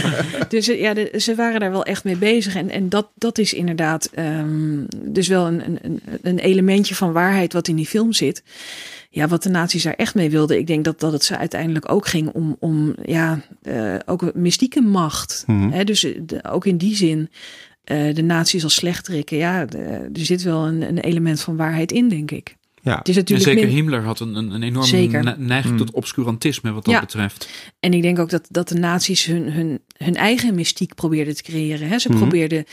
dus 0.49 0.65
ja, 0.65 0.93
de, 0.93 1.13
ze 1.17 1.35
waren 1.35 1.59
daar 1.59 1.71
wel 1.71 1.85
echt 1.85 2.03
mee 2.03 2.17
bezig. 2.17 2.55
En, 2.55 2.69
en 2.69 2.89
dat, 2.89 3.07
dat 3.15 3.37
is 3.37 3.53
inderdaad 3.53 4.09
um, 4.15 4.85
dus 5.05 5.27
wel 5.27 5.47
een, 5.47 5.79
een, 5.81 6.01
een 6.21 6.39
elementje 6.39 6.95
van 6.95 7.11
waarheid 7.11 7.53
wat 7.53 7.67
in 7.67 7.75
die 7.75 7.85
film 7.85 8.13
zit. 8.13 8.43
Ja, 9.09 9.27
wat 9.27 9.43
de 9.43 9.49
nazi's 9.49 9.83
daar 9.83 9.93
echt 9.93 10.15
mee 10.15 10.29
wilden. 10.29 10.57
Ik 10.57 10.67
denk 10.67 10.85
dat, 10.85 10.99
dat 10.99 11.11
het 11.11 11.23
ze 11.23 11.37
uiteindelijk 11.37 11.91
ook 11.91 12.07
ging 12.07 12.29
om, 12.29 12.55
om 12.59 12.95
ja, 13.05 13.39
uh, 13.63 13.95
ook 14.05 14.33
mystieke 14.33 14.81
macht. 14.81 15.43
Mhm. 15.47 15.69
Hè, 15.69 15.83
dus 15.83 15.99
de, 15.99 16.43
ook 16.43 16.65
in 16.65 16.77
die 16.77 16.95
zin 16.95 17.29
uh, 17.91 18.15
de 18.15 18.23
nazi's 18.23 18.63
als 18.63 18.75
slechterikken. 18.75 19.37
Ja, 19.37 19.65
de, 19.65 19.77
er 20.13 20.25
zit 20.25 20.43
wel 20.43 20.67
een, 20.67 20.81
een 20.81 20.99
element 20.99 21.41
van 21.41 21.55
waarheid 21.55 21.91
in, 21.91 22.09
denk 22.09 22.31
ik. 22.31 22.55
Ja. 22.81 22.97
Het 22.97 23.07
is 23.07 23.15
natuurlijk 23.15 23.47
en 23.47 23.53
zeker 23.53 23.67
min... 23.67 23.75
Himmler 23.75 24.03
had 24.03 24.19
een, 24.19 24.35
een, 24.35 24.51
een 24.51 24.63
enorme 24.63 25.35
neiging 25.37 25.73
mm. 25.73 25.77
tot 25.77 25.91
obscurantisme 25.91 26.71
wat 26.71 26.85
dat 26.85 26.93
ja. 26.93 26.99
betreft. 26.99 27.49
En 27.79 27.93
ik 27.93 28.01
denk 28.01 28.19
ook 28.19 28.29
dat, 28.29 28.47
dat 28.49 28.67
de 28.67 28.79
nazi's 28.79 29.25
hun, 29.25 29.51
hun, 29.51 29.79
hun 29.97 30.15
eigen 30.15 30.55
mystiek 30.55 30.95
probeerden 30.95 31.35
te 31.35 31.43
creëren. 31.43 31.87
Hè? 31.87 31.99
Ze 31.99 32.11
mm. 32.11 32.17
probeerden, 32.17 32.63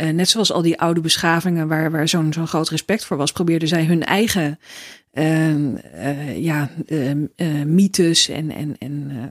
uh, 0.00 0.10
net 0.10 0.28
zoals 0.28 0.52
al 0.52 0.62
die 0.62 0.80
oude 0.80 1.00
beschavingen 1.00 1.68
waar, 1.68 1.90
waar 1.90 2.08
zo'n 2.08 2.32
zo'n 2.32 2.46
groot 2.46 2.68
respect 2.68 3.04
voor 3.04 3.16
was, 3.16 3.32
probeerden 3.32 3.68
zij 3.68 3.84
hun 3.84 4.04
eigen 4.04 4.58
uh, 5.12 5.54
uh, 5.54 6.38
ja, 6.38 6.70
mythes 7.66 8.28
en, 8.28 8.50
en, 8.50 8.76
en 8.78 9.10
uh, 9.10 9.22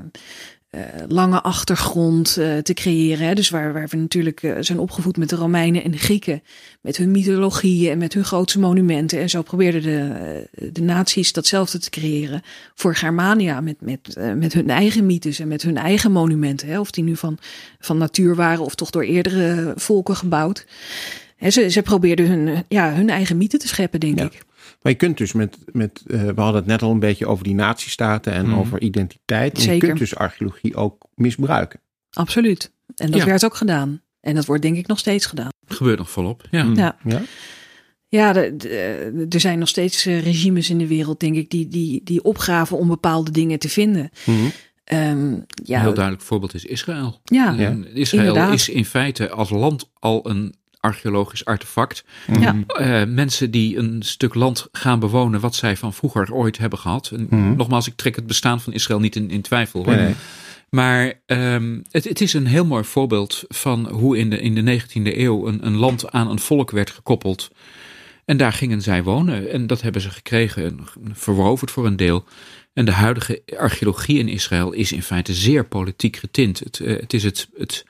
lange 1.08 1.42
achtergrond 1.42 2.38
uh, 2.40 2.58
te 2.58 2.74
creëren. 2.74 3.28
Hè? 3.28 3.34
Dus 3.34 3.50
waar, 3.50 3.74
waar 3.74 3.88
we 3.88 3.98
natuurlijk 3.98 4.44
uh, 4.44 4.56
zijn 4.60 4.80
opgevoed 4.80 5.18
met 5.18 5.30
de 5.30 5.36
Romeinen 5.36 5.84
en 5.84 5.92
de 5.92 5.98
Grieken. 5.98 6.44
Met 6.82 6.98
hun 6.98 7.12
mythologieën 7.12 7.92
en 7.92 7.98
met 7.98 8.14
hun 8.14 8.24
grootste 8.24 8.60
monumenten. 8.60 9.20
En 9.20 9.30
zo 9.30 9.42
probeerden 9.42 9.82
de, 9.82 10.70
de 10.72 10.82
naties 10.82 11.34
datzelfde 11.34 11.80
te 11.80 11.90
creëren 11.90 12.42
voor 12.76 12.96
Germania. 12.96 13.62
Met, 13.62 13.76
met, 13.82 14.16
met 14.36 14.54
hun 14.54 14.70
eigen 14.70 15.06
mythes 15.06 15.40
en 15.40 15.48
met 15.48 15.62
hun 15.62 15.78
eigen 15.78 16.12
monumenten. 16.12 16.68
Hè? 16.68 16.80
Of 16.80 16.92
die 16.92 17.04
nu 17.04 17.16
van, 17.16 17.38
van 17.80 17.98
natuur 17.98 18.36
waren 18.36 18.64
of 18.64 18.76
toch 18.76 18.90
door 18.90 19.04
eerdere 19.04 19.74
volken 19.76 20.16
gebouwd. 20.16 20.66
Hè, 21.36 21.50
ze, 21.50 21.70
ze 21.70 21.82
probeerden 21.82 22.28
hun, 22.28 22.64
ja, 22.68 22.94
hun 22.94 23.10
eigen 23.10 23.38
mythe 23.38 23.58
te 23.58 23.68
scheppen, 23.68 24.00
denk 24.00 24.20
ja. 24.20 24.26
ik. 24.26 24.44
Maar 24.86 24.94
je 24.94 25.00
kunt 25.00 25.18
dus 25.18 25.34
met, 25.34 25.58
met 25.72 26.04
uh, 26.08 26.22
we 26.22 26.42
hadden 26.42 26.56
het 26.56 26.66
net 26.66 26.82
al 26.82 26.92
een 26.92 27.00
beetje 27.00 27.28
over 27.28 27.44
die 27.44 27.56
natiestaten 27.56 28.34
en 28.34 28.46
mm. 28.46 28.54
over 28.54 28.82
identiteit. 28.82 29.58
Zeker. 29.58 29.74
Je 29.74 29.80
kunt 29.80 30.00
dus 30.00 30.16
archeologie 30.16 30.76
ook 30.76 31.06
misbruiken. 31.16 31.80
Absoluut. 32.10 32.72
En 32.96 33.12
dat 33.12 33.20
ja. 33.20 33.26
werd 33.26 33.46
ook 33.46 33.56
gedaan. 33.56 34.02
En 34.20 34.36
dat 34.36 34.46
wordt 34.46 34.62
denk 34.62 34.78
ik 34.78 34.88
nog 34.88 35.00
steeds 35.00 35.26
gedaan. 35.26 35.50
Gebeurt 35.68 35.98
nog 35.98 36.10
volop. 36.10 36.48
Ja. 36.52 36.64
Mm. 36.64 36.76
ja. 36.76 36.96
ja? 38.08 38.36
Er 39.30 39.40
zijn 39.40 39.60
nog 39.60 39.68
steeds 39.68 40.08
uh, 40.08 40.24
regimes 40.24 40.70
in 40.70 40.78
de 40.78 40.88
wereld, 40.88 41.20
denk 41.20 41.36
ik, 41.36 41.50
die, 41.50 41.68
die, 41.68 42.02
die 42.04 42.24
opgraven 42.24 42.78
om 42.78 42.88
bepaalde 42.88 43.32
dingen 43.32 43.60
te 43.60 43.70
vinden. 43.70 44.10
Mm-hmm. 44.26 44.52
Um, 44.94 45.46
ja, 45.64 45.76
een 45.76 45.82
heel 45.82 45.94
duidelijk 45.94 46.24
voorbeeld 46.24 46.54
is 46.54 46.66
Israël. 46.66 47.22
Ja, 47.24 47.58
en 47.58 47.96
Israël 47.96 48.28
inderdaad. 48.28 48.54
is 48.54 48.70
in 48.70 48.86
feite 48.86 49.30
als 49.30 49.50
land 49.50 49.92
al 49.94 50.30
een 50.30 50.56
archeologisch 50.86 51.46
artefact. 51.46 52.06
Ja. 52.40 52.56
Uh, 52.68 53.04
mensen 53.14 53.52
die 53.52 53.78
een 53.78 54.02
stuk 54.04 54.34
land 54.34 54.68
gaan 54.72 55.00
bewonen 55.00 55.40
wat 55.40 55.56
zij 55.56 55.78
van 55.78 55.94
vroeger 55.94 56.34
ooit 56.34 56.58
hebben 56.58 56.80
gehad. 56.80 57.12
En 57.14 57.28
Mhm. 57.30 57.56
Nogmaals, 57.56 57.88
ik 57.88 57.96
trek 57.96 58.16
het 58.16 58.28
bestaan 58.28 58.62
van 58.62 58.74
Israël 58.74 59.00
niet 59.00 59.16
in, 59.16 59.30
in 59.30 59.42
twijfel. 59.42 59.84
Hoor. 59.84 59.96
Nee, 59.96 60.06
nee. 60.06 60.16
Maar 60.70 61.14
um, 61.26 61.84
het, 61.92 62.04
het, 62.04 62.22
is 62.22 62.34
een 62.34 62.46
heel 62.46 62.66
mooi 62.66 62.84
voorbeeld 62.84 63.44
van 63.48 63.90
hoe 63.90 64.18
in 64.18 64.30
de, 64.30 64.40
in 64.40 64.56
de 64.56 64.82
19e 64.82 65.18
eeuw 65.18 65.48
een, 65.48 65.66
een 65.66 65.76
land 65.76 66.12
aan 66.12 66.30
een 66.30 66.40
volk 66.40 66.72
werd 66.72 66.90
gekoppeld. 66.90 67.52
En 68.26 68.38
daar 68.38 68.54
gingen 68.54 68.82
zij 68.82 69.04
wonen. 69.04 69.52
En 69.52 69.68
dat 69.68 69.82
hebben 69.82 70.02
ze 70.02 70.10
gekregen 70.10 70.64
en 70.66 70.80
verroverd 71.14 71.72
voor 71.72 71.86
een 71.86 71.96
deel. 71.96 72.24
En 72.74 72.86
de 72.86 72.92
huidige 72.92 73.42
archeologie 73.58 74.20
in 74.20 74.28
Israël 74.28 74.72
is 74.72 74.92
in 74.92 75.04
feite 75.04 75.34
zeer 75.34 75.66
politiek 75.66 76.16
getint. 76.16 76.60
Het, 76.60 76.80
uh, 76.80 77.00
het 77.00 77.14
is 77.14 77.24
het, 77.24 77.50
het 77.58 77.86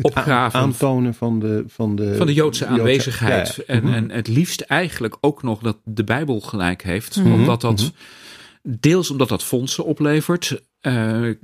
opgraven. 0.00 0.60
aantonen 0.60 1.14
van 1.14 1.38
de, 1.38 1.64
van 1.66 1.96
de, 1.96 2.16
van 2.16 2.26
de 2.26 2.34
Joodse 2.34 2.66
aanwezigheid. 2.66 3.46
Joodse, 3.46 3.64
ja, 3.66 3.74
ja. 3.74 3.80
En, 3.80 3.86
mm 3.86 3.92
-hmm. 3.92 4.10
en 4.10 4.16
het 4.16 4.28
liefst 4.28 4.60
eigenlijk 4.60 5.16
ook 5.20 5.42
nog 5.42 5.60
dat 5.60 5.76
de 5.84 6.04
Bijbel 6.04 6.40
gelijk 6.40 6.82
heeft. 6.82 7.16
Mhm. 7.16 7.26
Mm 7.26 7.32
-hmm. 7.32 7.40
Omdat 7.40 7.60
dat, 7.60 7.80
mm 7.80 7.90
-hmm. 8.62 8.78
deels 8.80 9.10
omdat 9.10 9.28
dat 9.28 9.42
fondsen 9.42 9.84
oplevert. 9.84 10.62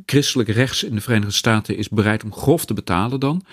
christelijk 0.06 0.48
rechts 0.48 0.84
in 0.84 0.94
de 0.94 1.00
Verenigde 1.00 1.32
Staten 1.34 1.76
is 1.76 1.88
bereid 1.88 2.24
om 2.24 2.32
grof 2.32 2.64
te 2.64 2.74
betalen 2.74 3.20
dan. 3.20 3.44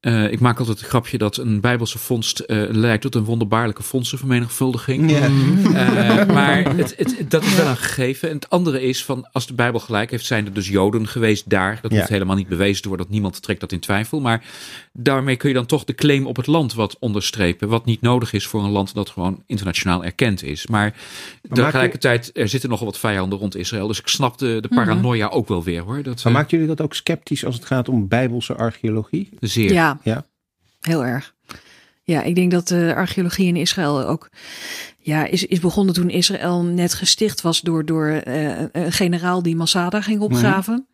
Uh, 0.00 0.32
ik 0.32 0.40
maak 0.40 0.58
altijd 0.58 0.78
het 0.78 0.88
grapje 0.88 1.18
dat 1.18 1.36
een 1.36 1.60
bijbelse 1.60 1.98
vondst 1.98 2.42
uh, 2.46 2.62
leidt 2.68 3.02
tot 3.02 3.14
een 3.14 3.24
wonderbaarlijke 3.24 3.82
fondsenvermenigvuldiging. 3.82 5.10
Yeah. 5.10 5.30
Uh, 5.62 6.26
maar 6.36 6.76
het, 6.76 6.94
het, 6.96 7.30
dat 7.30 7.42
is 7.42 7.56
wel 7.56 7.66
een 7.66 7.76
gegeven. 7.76 8.28
En 8.28 8.34
het 8.34 8.50
andere 8.50 8.82
is 8.82 9.04
van 9.04 9.28
als 9.32 9.46
de 9.46 9.54
Bijbel 9.54 9.80
gelijk 9.80 10.10
heeft, 10.10 10.24
zijn 10.24 10.46
er 10.46 10.52
dus 10.52 10.68
Joden 10.68 11.08
geweest 11.08 11.50
daar. 11.50 11.78
Dat 11.82 11.90
hoeft 11.90 12.08
helemaal 12.08 12.36
niet 12.36 12.48
bewezen 12.48 12.82
te 12.82 12.88
worden, 12.88 13.06
dat 13.06 13.14
niemand 13.14 13.42
trekt 13.42 13.60
dat 13.60 13.72
in 13.72 13.80
twijfel. 13.80 14.20
Maar 14.20 14.44
daarmee 14.92 15.36
kun 15.36 15.48
je 15.48 15.54
dan 15.54 15.66
toch 15.66 15.84
de 15.84 15.94
claim 15.94 16.26
op 16.26 16.36
het 16.36 16.46
land 16.46 16.74
wat 16.74 16.96
onderstrepen. 16.98 17.68
Wat 17.68 17.84
niet 17.84 18.00
nodig 18.00 18.32
is 18.32 18.46
voor 18.46 18.64
een 18.64 18.70
land 18.70 18.94
dat 18.94 19.10
gewoon 19.10 19.42
internationaal 19.46 20.04
erkend 20.04 20.42
is. 20.42 20.66
Maar, 20.66 20.94
maar 21.48 21.58
tegelijkertijd, 21.58 22.30
er 22.34 22.48
zitten 22.48 22.70
nogal 22.70 22.86
wat 22.86 22.98
vijanden 22.98 23.38
rond 23.38 23.56
Israël. 23.56 23.86
Dus 23.86 24.00
ik 24.00 24.08
snap 24.08 24.38
de, 24.38 24.58
de 24.60 24.68
paranoia 24.68 25.28
ook 25.28 25.48
wel 25.48 25.62
weer 25.62 25.82
hoor. 25.82 26.02
Dat, 26.02 26.24
maar 26.24 26.32
maakt 26.32 26.50
jullie 26.50 26.66
dat 26.66 26.80
ook 26.80 26.94
sceptisch 26.94 27.44
als 27.44 27.54
het 27.54 27.64
gaat 27.64 27.88
om 27.88 28.08
bijbelse 28.08 28.54
archeologie? 28.54 29.28
Zeer. 29.40 29.72
Ja. 29.72 29.89
Ja, 30.02 30.24
heel 30.80 31.04
erg. 31.04 31.34
Ja, 32.02 32.22
ik 32.22 32.34
denk 32.34 32.50
dat 32.50 32.68
de 32.68 32.92
archeologie 32.96 33.46
in 33.46 33.56
Israël 33.56 34.06
ook 34.06 34.30
ja, 34.98 35.24
is, 35.24 35.46
is 35.46 35.60
begonnen 35.60 35.94
toen 35.94 36.10
Israël 36.10 36.62
net 36.62 36.94
gesticht 36.94 37.40
was 37.40 37.60
door, 37.60 37.84
door 37.84 38.22
uh, 38.26 38.58
een 38.72 38.92
generaal 38.92 39.42
die 39.42 39.56
Masada 39.56 40.00
ging 40.00 40.20
opgraven. 40.20 40.86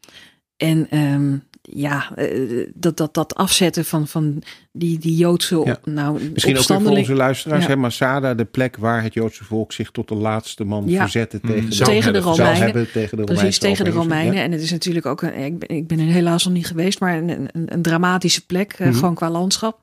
En 0.57 0.99
um, 0.99 1.43
ja, 1.73 2.13
uh, 2.19 2.67
dat, 2.75 2.97
dat, 2.97 3.15
dat 3.15 3.35
afzetten 3.35 3.85
van, 3.85 4.09
van 4.09 4.43
die, 4.73 4.99
die 4.99 5.17
Joodse 5.17 5.63
ja. 5.65 5.79
nou, 5.85 6.31
Misschien 6.33 6.59
ook 6.59 6.65
voor 6.65 6.91
onze 6.91 7.15
luisteraars, 7.15 7.63
ja. 7.63 7.69
hè, 7.69 7.77
Masada, 7.77 8.35
de 8.35 8.45
plek 8.45 8.77
waar 8.77 9.03
het 9.03 9.15
Joodse 9.15 9.45
volk 9.45 9.73
zich 9.73 9.91
tot 9.91 10.09
de 10.09 10.15
laatste 10.15 10.65
man 10.65 10.85
ja. 10.87 11.01
verzette 11.01 11.41
tegen, 11.41 11.63
mm. 11.63 11.71
de, 11.71 11.77
tegen 11.77 12.13
de 12.13 12.19
Romeinen. 12.19 12.63
Hebben, 12.63 12.91
tegen 12.91 13.17
de 13.17 13.25
Precies, 13.25 13.59
tegen 13.59 13.85
de 13.85 13.91
Romeinen. 13.91 14.43
En 14.43 14.53
het 14.53 14.63
is 14.63 14.71
natuurlijk 14.71 15.07
ook, 15.07 15.23
een, 15.23 15.35
ik, 15.35 15.59
ben, 15.59 15.69
ik 15.69 15.87
ben 15.87 15.99
er 15.99 16.07
helaas 16.07 16.45
nog 16.45 16.53
niet 16.53 16.67
geweest, 16.67 17.01
maar 17.01 17.17
een, 17.17 17.29
een, 17.29 17.49
een 17.53 17.83
dramatische 17.83 18.47
plek, 18.47 18.79
mm 18.79 18.87
-hmm. 18.87 18.95
gewoon 18.95 19.15
qua 19.15 19.31
landschap. 19.31 19.81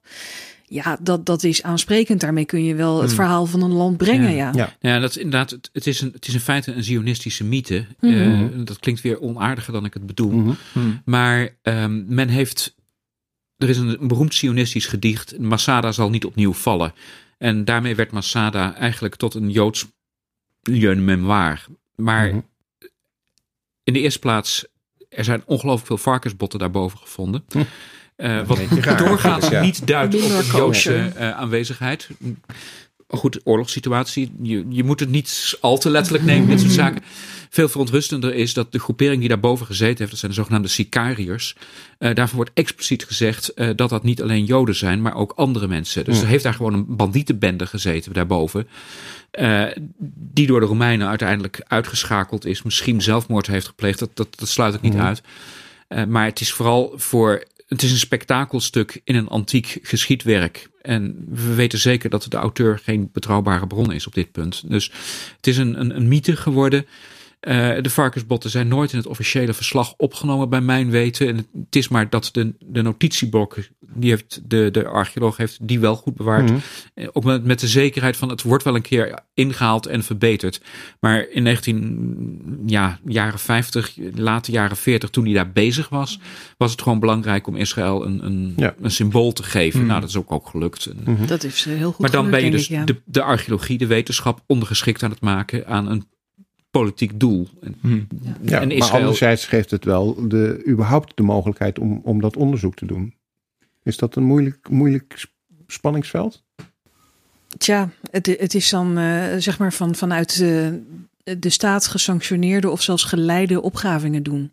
Ja, 0.73 0.97
dat, 1.01 1.25
dat 1.25 1.43
is 1.43 1.63
aansprekend. 1.63 2.21
Daarmee 2.21 2.45
kun 2.45 2.63
je 2.63 2.75
wel 2.75 3.01
het 3.01 3.09
mm. 3.09 3.15
verhaal 3.15 3.45
van 3.45 3.61
een 3.61 3.71
land 3.71 3.97
brengen. 3.97 4.35
Ja, 4.35 4.51
ja. 4.55 4.75
ja. 4.79 4.99
dat 4.99 5.09
is 5.09 5.17
inderdaad. 5.17 5.49
Het, 5.49 5.69
het, 5.73 5.87
is 5.87 6.01
een, 6.01 6.11
het 6.13 6.27
is 6.27 6.33
in 6.33 6.39
feite 6.39 6.73
een 6.73 6.83
zionistische 6.83 7.43
mythe. 7.43 7.85
Mm 7.99 8.13
-hmm. 8.13 8.59
uh, 8.59 8.65
dat 8.65 8.79
klinkt 8.79 9.01
weer 9.01 9.21
onaardiger 9.21 9.73
dan 9.73 9.85
ik 9.85 9.93
het 9.93 10.05
bedoel. 10.05 10.31
Mm 10.31 10.55
-hmm. 10.73 11.01
Maar 11.05 11.55
um, 11.63 12.05
men 12.07 12.29
heeft. 12.29 12.75
Er 13.57 13.69
is 13.69 13.77
een, 13.77 14.01
een 14.01 14.07
beroemd 14.07 14.33
zionistisch 14.33 14.85
gedicht. 14.85 15.39
Masada 15.39 15.91
zal 15.91 16.09
niet 16.09 16.25
opnieuw 16.25 16.53
vallen. 16.53 16.93
En 17.37 17.65
daarmee 17.65 17.95
werd 17.95 18.11
Masada 18.11 18.75
eigenlijk 18.75 19.15
tot 19.15 19.33
een 19.33 19.49
Joods 19.49 19.87
memoir. 20.61 21.65
Maar 21.95 22.29
-hmm. 22.29 22.45
in 23.83 23.93
de 23.93 23.99
eerste 23.99 24.19
plaats, 24.19 24.65
er 25.09 25.23
zijn 25.23 25.43
ongelooflijk 25.45 25.87
veel 25.87 25.97
varkensbotten 25.97 26.59
daarboven 26.59 26.97
gevonden. 26.97 27.43
Hm. 27.49 27.63
Uh, 28.17 28.41
wat 28.45 28.59
doorgaans 28.97 29.47
ja. 29.49 29.61
niet 29.61 29.87
duidt 29.87 30.15
op 30.15 30.21
een 30.21 30.45
Joodse 30.45 31.11
uh, 31.15 31.31
aanwezigheid. 31.31 32.09
Goed, 33.07 33.39
oorlogssituatie. 33.43 34.31
Je, 34.41 34.65
je 34.69 34.83
moet 34.83 34.99
het 34.99 35.09
niet 35.09 35.57
al 35.61 35.77
te 35.77 35.89
letterlijk 35.89 36.23
nemen, 36.23 36.49
dit 36.49 36.59
soort 36.59 36.71
zaken. 36.71 37.01
Veel 37.49 37.69
verontrustender 37.69 38.33
is 38.33 38.53
dat 38.53 38.71
de 38.71 38.79
groepering 38.79 39.19
die 39.19 39.29
daarboven 39.29 39.65
gezeten 39.65 39.97
heeft, 39.97 40.09
dat 40.09 40.19
zijn 40.19 40.31
de 40.31 40.37
zogenaamde 40.37 40.67
Sicariërs. 40.67 41.55
Uh, 41.99 42.13
daarvan 42.13 42.35
wordt 42.35 42.51
expliciet 42.53 43.05
gezegd 43.05 43.51
dat 43.55 43.89
dat 43.89 44.03
niet 44.03 44.21
alleen 44.21 44.45
Joden 44.45 44.75
zijn, 44.75 45.01
maar 45.01 45.15
ook 45.15 45.31
andere 45.35 45.67
mensen. 45.67 46.05
Dus 46.05 46.21
er 46.21 46.27
heeft 46.27 46.43
daar 46.43 46.53
gewoon 46.53 46.73
een 46.73 46.95
bandietenbende 46.95 47.65
gezeten 47.65 48.13
daarboven. 48.13 48.67
die 50.07 50.47
door 50.47 50.59
de 50.59 50.65
Romeinen 50.65 51.07
uiteindelijk 51.07 51.61
uitgeschakeld 51.67 52.45
is. 52.45 52.63
Misschien 52.63 53.01
zelfmoord 53.01 53.47
heeft 53.47 53.67
gepleegd. 53.67 53.99
Dat, 53.99 54.09
dat, 54.13 54.27
dat 54.39 54.49
sluit 54.49 54.73
ik 54.73 54.81
niet 54.81 54.95
uit. 54.95 55.21
maar 56.07 56.25
het 56.25 56.41
is 56.41 56.53
vooral 56.53 56.93
voor 56.95 57.43
het 57.67 57.83
is 57.83 57.91
een 57.91 57.97
spektakelstuk 57.97 59.01
in 59.03 59.15
een 59.15 59.27
antiek 59.27 59.79
geschiedwerk. 59.81 60.69
En 60.81 61.25
we 61.29 61.53
weten 61.53 61.79
zeker 61.79 62.09
dat 62.09 62.25
de 62.29 62.37
auteur 62.37 62.79
geen 62.83 63.09
betrouwbare 63.13 63.67
bron 63.67 63.91
is 63.91 64.07
op 64.07 64.13
dit 64.13 64.31
punt. 64.31 64.69
Dus 64.69 64.91
het 65.35 65.47
is 65.47 65.57
een, 65.57 65.79
een, 65.79 65.95
een 65.95 66.07
mythe 66.07 66.35
geworden. 66.35 66.85
Uh, 67.47 67.75
de 67.81 67.89
varkensbotten 67.89 68.49
zijn 68.49 68.67
nooit 68.67 68.91
in 68.91 68.97
het 68.97 69.07
officiële 69.07 69.53
verslag 69.53 69.93
opgenomen 69.97 70.49
bij 70.49 70.61
mijn 70.61 70.89
weten. 70.89 71.27
En 71.27 71.35
het 71.37 71.75
is 71.75 71.87
maar 71.87 72.09
dat 72.09 72.29
de, 72.31 72.53
de 72.59 72.81
notitieblokken, 72.81 73.65
die 73.79 74.09
heeft 74.09 74.41
de, 74.45 74.69
de 74.71 74.87
archeoloog 74.87 75.37
heeft 75.37 75.57
die 75.61 75.79
wel 75.79 75.95
goed 75.95 76.15
bewaard. 76.15 76.49
Mm 76.49 76.61
-hmm. 76.95 77.09
Ook 77.13 77.23
met, 77.23 77.43
met 77.43 77.59
de 77.59 77.67
zekerheid 77.67 78.17
van 78.17 78.29
het 78.29 78.41
wordt 78.41 78.63
wel 78.63 78.75
een 78.75 78.81
keer 78.81 79.19
ingehaald 79.33 79.85
en 79.85 80.03
verbeterd. 80.03 80.61
Maar 80.99 81.29
in 81.29 81.43
19, 81.43 82.63
ja, 82.65 82.99
jaren 83.05 83.39
50, 83.39 83.97
late 84.15 84.51
jaren 84.51 84.77
40, 84.77 85.09
toen 85.09 85.25
hij 85.25 85.33
daar 85.33 85.51
bezig 85.51 85.89
was, 85.89 86.19
was 86.57 86.71
het 86.71 86.81
gewoon 86.81 86.99
belangrijk 86.99 87.47
om 87.47 87.55
Israël 87.55 88.05
een, 88.05 88.25
een, 88.25 88.53
ja. 88.57 88.75
een 88.81 88.91
symbool 88.91 89.33
te 89.33 89.43
geven. 89.43 89.71
Mm 89.73 89.79
-hmm. 89.79 89.87
Nou, 89.87 89.99
dat 89.99 90.09
is 90.09 90.15
ook, 90.15 90.31
ook 90.31 90.47
gelukt. 90.47 90.89
Mm 91.05 91.15
-hmm. 91.15 91.27
Dat 91.27 91.43
is 91.43 91.65
heel 91.65 91.91
goed 91.91 91.99
Maar 91.99 92.11
dan 92.11 92.25
gelukt, 92.25 92.41
ben 92.41 92.51
je 92.51 92.57
dus 92.57 92.69
ik, 92.69 92.75
ja. 92.75 92.85
de, 92.85 93.01
de 93.05 93.21
archeologie, 93.21 93.77
de 93.77 93.87
wetenschap 93.87 94.43
ondergeschikt 94.47 95.03
aan 95.03 95.11
het 95.11 95.21
maken 95.21 95.67
aan 95.67 95.89
een 95.89 96.11
politiek 96.79 97.19
doel. 97.19 97.47
En, 97.61 97.75
hmm. 97.81 98.07
ja, 98.41 98.61
en 98.61 98.71
Israël... 98.71 98.91
Maar 98.91 98.99
anderzijds 98.99 99.45
geeft 99.45 99.71
het 99.71 99.85
wel 99.85 100.27
de, 100.27 100.63
überhaupt 100.67 101.17
de 101.17 101.23
mogelijkheid 101.23 101.79
om, 101.79 102.01
om 102.03 102.21
dat 102.21 102.37
onderzoek 102.37 102.75
te 102.75 102.85
doen. 102.85 103.13
Is 103.83 103.97
dat 103.97 104.15
een 104.15 104.23
moeilijk, 104.23 104.69
moeilijk 104.69 105.25
spanningsveld? 105.67 106.43
Tja, 107.57 107.89
het, 108.11 108.25
het 108.25 108.53
is 108.53 108.69
dan 108.69 108.99
uh, 108.99 109.23
zeg 109.37 109.59
maar 109.59 109.73
van, 109.73 109.95
vanuit 109.95 110.37
de, 110.37 110.81
de 111.39 111.49
staat 111.49 111.87
gesanctioneerde 111.87 112.69
of 112.69 112.81
zelfs 112.81 113.03
geleide 113.03 113.61
opgravingen 113.61 114.23
doen. 114.23 114.51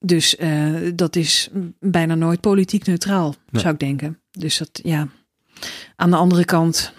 Dus 0.00 0.36
uh, 0.38 0.92
dat 0.94 1.16
is 1.16 1.48
bijna 1.80 2.14
nooit 2.14 2.40
politiek 2.40 2.86
neutraal, 2.86 3.34
ja. 3.50 3.58
zou 3.58 3.72
ik 3.72 3.80
denken. 3.80 4.18
Dus 4.30 4.58
dat, 4.58 4.80
ja. 4.82 5.08
Aan 5.96 6.10
de 6.10 6.16
andere 6.16 6.44
kant, 6.44 6.92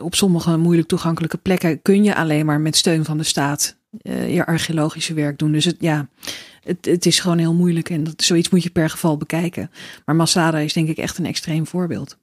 op 0.00 0.14
sommige 0.14 0.56
moeilijk 0.56 0.88
toegankelijke 0.88 1.36
plekken 1.36 1.82
kun 1.82 2.04
je 2.04 2.14
alleen 2.14 2.46
maar 2.46 2.60
met 2.60 2.76
steun 2.76 3.04
van 3.04 3.18
de 3.18 3.24
staat 3.24 3.76
uh, 4.02 4.34
je 4.34 4.46
archeologische 4.46 5.14
werk 5.14 5.38
doen. 5.38 5.52
Dus 5.52 5.64
het, 5.64 5.76
ja, 5.80 6.08
het, 6.60 6.84
het 6.84 7.06
is 7.06 7.20
gewoon 7.20 7.38
heel 7.38 7.54
moeilijk 7.54 7.90
en 7.90 8.04
dat, 8.04 8.22
zoiets 8.22 8.48
moet 8.48 8.62
je 8.62 8.70
per 8.70 8.90
geval 8.90 9.16
bekijken. 9.16 9.70
Maar 10.04 10.16
Masada 10.16 10.58
is 10.58 10.72
denk 10.72 10.88
ik 10.88 10.98
echt 10.98 11.18
een 11.18 11.26
extreem 11.26 11.66
voorbeeld. 11.66 12.16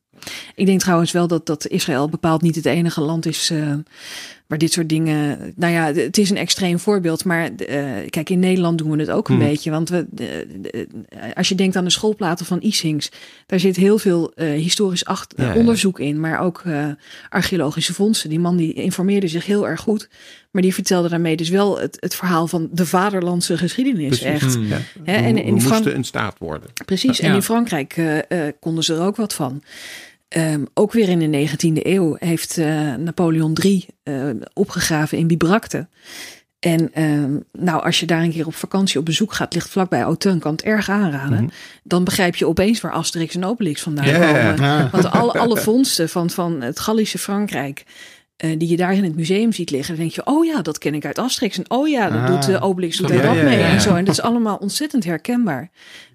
Ik 0.55 0.65
denk 0.65 0.79
trouwens 0.79 1.11
wel 1.11 1.27
dat, 1.27 1.45
dat 1.45 1.67
Israël 1.67 2.09
bepaald 2.09 2.41
niet 2.41 2.55
het 2.55 2.65
enige 2.65 3.01
land 3.01 3.25
is 3.25 3.51
uh, 3.51 3.73
waar 4.51 4.59
dit 4.59 4.71
soort 4.71 4.89
dingen. 4.89 5.53
Nou 5.55 5.73
ja, 5.73 5.93
het 5.93 6.17
is 6.17 6.29
een 6.29 6.37
extreem 6.37 6.79
voorbeeld. 6.79 7.25
Maar 7.25 7.49
uh, 7.49 7.83
kijk, 8.09 8.29
in 8.29 8.39
Nederland 8.39 8.77
doen 8.77 8.91
we 8.91 8.99
het 8.99 9.09
ook 9.09 9.29
een 9.29 9.35
hmm. 9.35 9.47
beetje. 9.47 9.71
Want 9.71 9.89
we, 9.89 10.07
uh, 10.15 11.19
als 11.33 11.49
je 11.49 11.55
denkt 11.55 11.75
aan 11.75 11.83
de 11.83 11.89
schoolplaten 11.89 12.45
van 12.45 12.61
Isings, 12.61 13.11
daar 13.45 13.59
zit 13.59 13.75
heel 13.75 13.97
veel 13.97 14.31
historisch 14.35 15.05
acht, 15.05 15.33
ja, 15.37 15.55
onderzoek 15.55 15.99
in. 15.99 16.19
Maar 16.19 16.39
ook 16.39 16.63
archeologische 17.29 17.93
vondsten. 17.93 18.29
Die 18.29 18.39
man 18.39 18.57
die 18.57 18.73
informeerde 18.73 19.27
zich 19.27 19.45
heel 19.45 19.67
erg 19.67 19.81
goed. 19.81 20.09
Maar 20.51 20.61
die 20.61 20.73
vertelde 20.73 21.09
daarmee 21.09 21.35
dus 21.35 21.49
wel 21.49 21.79
het, 21.79 21.97
het 21.99 22.15
verhaal 22.15 22.47
van 22.47 22.69
de 22.71 22.85
vaderlandse 22.85 23.57
geschiedenis. 23.57 24.19
Precies. 24.19 24.43
Echt. 24.43 24.53
Hmm. 24.53 24.67
Ja. 24.67 24.79
He, 25.03 25.13
en 25.13 25.37
in 25.37 25.55
we 25.55 25.61
moesten 25.61 25.95
een 25.95 26.03
staat 26.03 26.37
worden. 26.37 26.69
Precies. 26.85 27.19
En 27.19 27.33
in 27.33 27.41
Frankrijk 27.41 28.01
konden 28.59 28.83
ze 28.83 28.93
er 28.93 29.01
ook 29.01 29.15
wat 29.15 29.33
van. 29.33 29.61
Um, 30.37 30.67
ook 30.73 30.91
weer 30.91 31.09
in 31.09 31.31
de 31.31 31.47
19e 31.49 31.85
eeuw 31.85 32.15
heeft 32.19 32.57
uh, 32.57 32.95
Napoleon 32.95 33.57
III 33.61 33.85
uh, 34.03 34.29
opgegraven 34.53 35.17
in 35.17 35.27
Bibracte. 35.27 35.87
En 36.59 37.03
um, 37.03 37.43
nou, 37.51 37.83
als 37.83 37.99
je 37.99 38.05
daar 38.05 38.23
een 38.23 38.31
keer 38.31 38.45
op 38.45 38.55
vakantie 38.55 38.99
op 38.99 39.05
bezoek 39.05 39.33
gaat, 39.33 39.53
ligt 39.53 39.69
vlakbij 39.69 40.01
Autun, 40.01 40.39
kan 40.39 40.51
het 40.51 40.61
erg 40.61 40.89
aanraden. 40.89 41.31
Mm 41.31 41.37
-hmm. 41.37 41.51
Dan 41.83 42.03
begrijp 42.03 42.35
je 42.35 42.47
opeens 42.47 42.81
waar 42.81 42.91
Asterix 42.91 43.35
en 43.35 43.45
Obelix 43.45 43.81
vandaan 43.81 44.05
yeah, 44.05 44.55
komen. 44.55 44.89
Want 44.91 45.11
alle, 45.11 45.31
alle 45.43 45.57
vondsten 45.57 46.09
van, 46.09 46.29
van 46.29 46.61
het 46.61 46.79
Gallische 46.79 47.17
Frankrijk, 47.17 47.83
uh, 48.45 48.57
die 48.57 48.69
je 48.69 48.77
daar 48.77 48.93
in 48.93 49.03
het 49.03 49.15
museum 49.15 49.53
ziet 49.53 49.69
liggen, 49.69 49.95
dan 49.95 50.03
denk 50.03 50.15
je, 50.15 50.25
oh 50.25 50.45
ja, 50.45 50.61
dat 50.61 50.77
ken 50.77 50.93
ik 50.93 51.05
uit 51.05 51.19
Asterix. 51.19 51.57
En 51.57 51.69
oh 51.69 51.87
ja, 51.87 52.09
dat 52.09 52.21
ah. 52.21 52.27
doet 52.27 52.49
uh, 52.49 52.63
Obelix 52.63 52.97
doet 52.97 53.11
ook 53.11 53.41
mee. 53.43 53.61
En 53.61 53.81
zo. 53.81 53.95
En 53.95 54.05
dat 54.05 54.13
is 54.13 54.21
allemaal 54.21 54.57
ontzettend 54.57 55.03
herkenbaar. 55.03 55.69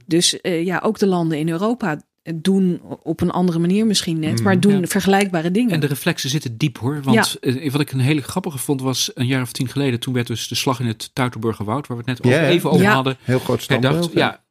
Dus 0.07 0.39
uh, 0.43 0.65
ja, 0.65 0.81
ook 0.85 0.99
de 0.99 1.07
landen 1.07 1.39
in 1.39 1.49
Europa 1.49 2.01
doen 2.35 2.81
op 3.03 3.21
een 3.21 3.31
andere 3.31 3.59
manier 3.59 3.87
misschien 3.87 4.19
net, 4.19 4.43
maar 4.43 4.61
doen 4.61 4.81
ja. 4.81 4.87
vergelijkbare 4.87 5.51
dingen. 5.51 5.73
En 5.73 5.81
de 5.81 5.87
reflexen 5.87 6.31
zitten 6.31 6.57
diep 6.57 6.79
hoor. 6.79 7.03
Want 7.03 7.39
ja. 7.41 7.71
wat 7.71 7.81
ik 7.81 7.93
een 7.93 8.01
hele 8.01 8.23
grappige 8.23 8.59
vond 8.59 8.81
was 8.81 9.11
een 9.15 9.27
jaar 9.27 9.43
of 9.43 9.53
tien 9.53 9.69
geleden, 9.69 10.01
toen 10.01 10.15
werd 10.15 10.27
dus 10.27 10.49
de 10.49 10.55
slag 10.55 10.81
in 10.81 10.87
het 10.87 11.11
Tuitenburger 11.13 11.65
Woud, 11.65 11.87
waar 11.87 11.97
we 11.97 12.03
het 12.07 12.23
net 12.23 12.33
ja, 12.33 12.47
even 12.47 12.71
over 12.71 12.87
hadden. 12.87 13.17
Heel 13.23 13.39
groot 13.39 13.63
standbeeld. 13.63 14.13
Ja, 14.13 14.45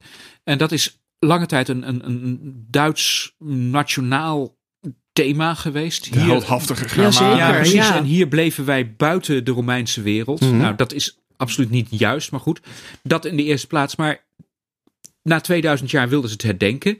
en 0.43 0.57
dat 0.57 0.71
is 0.71 0.99
lange 1.19 1.45
tijd 1.45 1.67
een, 1.67 1.87
een, 1.87 2.05
een 2.05 2.65
Duits 2.69 3.35
nationaal 3.47 4.57
thema 5.13 5.53
geweest. 5.53 6.13
De 6.13 6.19
heldhaftige 6.19 6.87
grammaar. 6.89 7.37
Ja, 7.37 7.51
precies. 7.51 7.73
Ja. 7.73 7.95
En 7.95 8.03
hier 8.03 8.27
bleven 8.27 8.65
wij 8.65 8.95
buiten 8.95 9.43
de 9.43 9.51
Romeinse 9.51 10.01
wereld. 10.01 10.41
Mm 10.41 10.49
-hmm. 10.49 10.57
Nou, 10.57 10.75
dat 10.75 10.93
is 10.93 11.17
absoluut 11.37 11.69
niet 11.69 11.87
juist, 11.89 12.31
maar 12.31 12.39
goed. 12.39 12.59
Dat 13.03 13.25
in 13.25 13.37
de 13.37 13.43
eerste 13.43 13.67
plaats. 13.67 13.95
Maar 13.95 14.24
na 15.25 15.39
2000 15.39 15.91
jaar 15.91 16.09
wilden 16.09 16.29
ze 16.29 16.35
het 16.35 16.45
herdenken. 16.45 16.97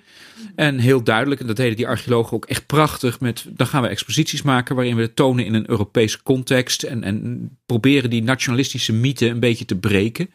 En 0.55 0.79
heel 0.79 1.03
duidelijk, 1.03 1.41
en 1.41 1.47
dat 1.47 1.55
deden 1.55 1.75
die 1.75 1.87
archeologen 1.87 2.33
ook 2.33 2.45
echt 2.45 2.65
prachtig, 2.65 3.19
met 3.19 3.45
dan 3.49 3.67
gaan 3.67 3.81
we 3.81 3.87
exposities 3.87 4.41
maken 4.41 4.75
waarin 4.75 4.95
we 4.95 5.01
het 5.01 5.15
tonen 5.15 5.45
in 5.45 5.53
een 5.53 5.69
Europese 5.69 6.23
context 6.23 6.83
en, 6.83 7.03
en 7.03 7.49
proberen 7.65 8.09
die 8.09 8.23
nationalistische 8.23 8.93
mythe 8.93 9.27
een 9.27 9.39
beetje 9.39 9.65
te 9.65 9.75
breken. 9.75 10.29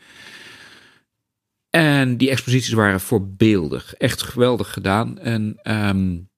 En 1.71 2.17
die 2.17 2.31
exposities 2.31 2.73
waren 2.73 3.01
voorbeeldig. 3.01 3.95
Echt 3.95 4.23
geweldig 4.23 4.73
gedaan. 4.73 5.19
En 5.19 5.61
um, 5.63 6.30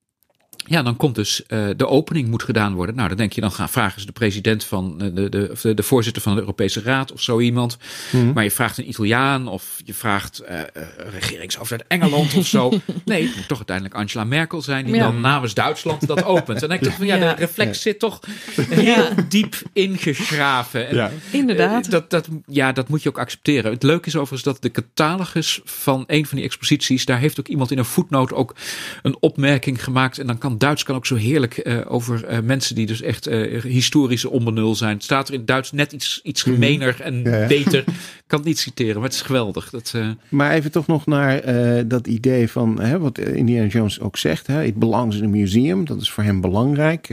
ja, 0.73 0.83
dan 0.83 0.97
komt 0.97 1.14
dus 1.14 1.43
uh, 1.49 1.68
de 1.77 1.87
opening 1.87 2.29
moet 2.29 2.43
gedaan 2.43 2.75
worden. 2.75 2.95
Nou, 2.95 3.09
dan 3.09 3.16
denk 3.16 3.33
je, 3.33 3.41
dan 3.41 3.53
gaan 3.53 3.68
vragen 3.68 4.01
ze 4.01 4.07
de 4.07 4.12
president 4.12 4.64
van 4.64 4.99
de, 4.99 5.12
de, 5.12 5.29
de, 5.29 5.75
de 5.75 5.83
voorzitter 5.83 6.23
van 6.23 6.35
de 6.35 6.41
Europese 6.41 6.83
Raad 6.83 7.12
of 7.12 7.23
zo 7.23 7.41
iemand. 7.41 7.79
Mm 8.11 8.33
Maar 8.33 8.45
je 8.45 8.51
vraagt 8.51 8.79
een 8.79 8.89
Italiaan 8.89 9.49
of 9.49 9.81
je 9.85 9.95
vraagt 9.95 10.43
uh, 10.49 10.59
uh, 10.59 10.83
regeringshoofd 11.12 11.73
uit 11.73 11.85
Engeland 11.89 12.35
of 12.35 12.47
zo. 12.47 12.70
Nee, 13.05 13.27
het 13.27 13.37
moet 13.37 13.49
toch 13.49 13.57
uiteindelijk 13.57 13.97
Angela 13.97 14.25
Merkel 14.25 14.62
zijn 14.62 14.85
die 14.85 14.95
ja. 14.95 15.03
dan 15.03 15.20
namens 15.20 15.55
Duitsland 15.55 16.07
dat 16.07 16.25
opent. 16.25 16.62
En 16.62 16.68
dan 16.68 16.68
denk 16.68 16.93
ik 16.93 16.93
van 16.93 17.07
ja, 17.07 17.18
de 17.18 17.31
reflex 17.31 17.83
zit 17.83 17.99
toch 17.99 18.20
heel 18.68 19.09
diep 19.29 19.55
ingegraven. 19.73 20.89
En, 20.89 20.95
ja. 20.95 21.11
Inderdaad. 21.31 21.91
dat, 21.91 22.11
dat, 22.11 22.29
ja, 22.47 22.73
dat 22.73 22.89
moet 22.89 23.03
je 23.03 23.09
ook 23.09 23.18
accepteren. 23.18 23.73
Het 23.73 23.83
leuke 23.83 24.07
is 24.07 24.16
overigens 24.16 24.43
dat 24.43 24.62
de 24.62 24.70
catalogus 24.70 25.61
van 25.64 26.05
een 26.07 26.27
van 26.27 26.37
die 26.37 26.47
exposities, 26.47 27.05
daar 27.05 27.18
heeft 27.18 27.41
ook 27.41 27.49
iemand 27.49 27.70
in 27.70 27.79
een 27.79 27.85
voetnoot 27.85 28.33
ook 28.33 28.55
een 29.03 29.16
opmerking 29.20 29.85
gemaakt. 29.85 30.18
En 30.18 30.27
dan 30.27 30.39
kan 30.39 30.59
Duits 30.63 30.83
kan 30.83 30.97
ook 30.97 31.07
zo 31.07 31.15
heerlijk 31.15 31.67
uh, 31.67 31.81
over 31.89 32.31
uh, 32.31 32.39
mensen 32.41 32.75
die 32.75 32.87
dus 32.87 33.03
echt 33.03 33.29
uh, 33.29 33.63
historische 33.63 34.31
onbenul 34.31 34.75
zijn. 34.75 34.95
Het 34.95 35.05
staat 35.05 35.29
er 35.29 35.35
in 35.35 35.45
Duits 35.45 35.73
net 35.73 35.93
iets, 35.93 36.21
iets 36.23 36.45
mhm. 36.45 36.55
gemener 36.55 37.01
en 37.01 37.23
ja, 37.23 37.37
ja. 37.37 37.47
beter. 37.47 37.85
kan 38.27 38.39
het 38.39 38.49
niet 38.49 38.59
citeren, 38.59 38.95
maar 38.95 39.05
het 39.05 39.13
is 39.13 39.23
geweldig. 39.23 39.71
Dat, 39.71 39.95
Maar 40.29 40.53
even 40.53 40.71
toch 40.71 40.87
nog 40.87 41.07
naar 41.07 41.43
dat 41.89 42.07
idee 42.07 42.51
van 42.51 42.81
hè, 42.81 42.99
wat 42.99 43.19
Indiana 43.19 43.67
Jones 43.67 44.01
ook 44.01 44.17
zegt. 44.17 44.47
Hè, 44.47 44.65
it 44.65 44.75
belongs 44.75 45.17
in 45.17 45.25
a 45.25 45.29
museum. 45.29 45.85
Dat 45.85 46.01
is 46.01 46.11
voor 46.11 46.25
hem 46.25 46.41
belangrijk. 46.41 47.09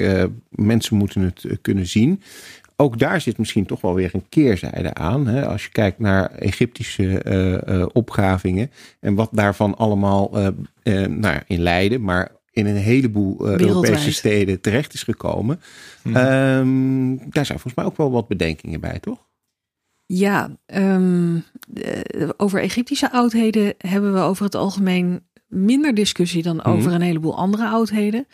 mensen 0.49 0.97
moeten 0.97 1.21
het 1.21 1.45
kunnen 1.61 1.87
zien 1.87 2.21
ook 2.81 2.99
daar 2.99 3.21
zit 3.21 3.37
misschien 3.37 3.65
toch 3.65 3.81
wel 3.81 3.93
weer 3.93 4.09
een 4.13 4.25
keerzijde 4.29 4.93
aan. 4.93 5.27
Hè? 5.27 5.47
Als 5.47 5.63
je 5.63 5.69
kijkt 5.69 5.99
naar 5.99 6.31
Egyptische 6.31 7.21
uh, 7.25 7.75
uh, 7.77 7.85
opgravingen 7.93 8.71
en 8.99 9.15
wat 9.15 9.29
daarvan 9.31 9.77
allemaal 9.77 10.31
uh, 10.37 11.05
nou, 11.05 11.39
in 11.47 11.61
Leiden, 11.61 12.01
maar 12.01 12.31
in 12.59 12.75
een 12.75 12.81
heleboel 12.81 13.47
uh, 13.47 13.57
Europese 13.57 14.13
steden 14.13 14.61
terecht 14.61 14.93
is 14.93 15.03
gekomen. 15.03 15.61
Mm 16.03 16.15
um, 16.15 17.17
daar 17.17 17.45
zijn 17.45 17.59
volgens 17.59 17.73
mij 17.73 17.85
ook 17.85 17.97
wel 17.97 18.11
wat 18.11 18.27
bedenkingen 18.27 18.79
bij, 18.79 18.99
toch? 18.99 19.27
Ja, 20.05 20.57
um, 20.65 21.43
over 22.37 22.61
Egyptische 22.61 23.11
oudheden 23.11 23.73
hebben 23.77 24.13
we 24.13 24.19
over 24.19 24.45
het 24.45 24.55
algemeen 24.55 25.21
minder 25.47 25.93
discussie 25.93 26.43
dan 26.43 26.63
over 26.63 26.89
mm 26.89 26.95
een 26.95 27.01
heleboel 27.01 27.37
andere 27.37 27.67
oudheden. 27.67 28.27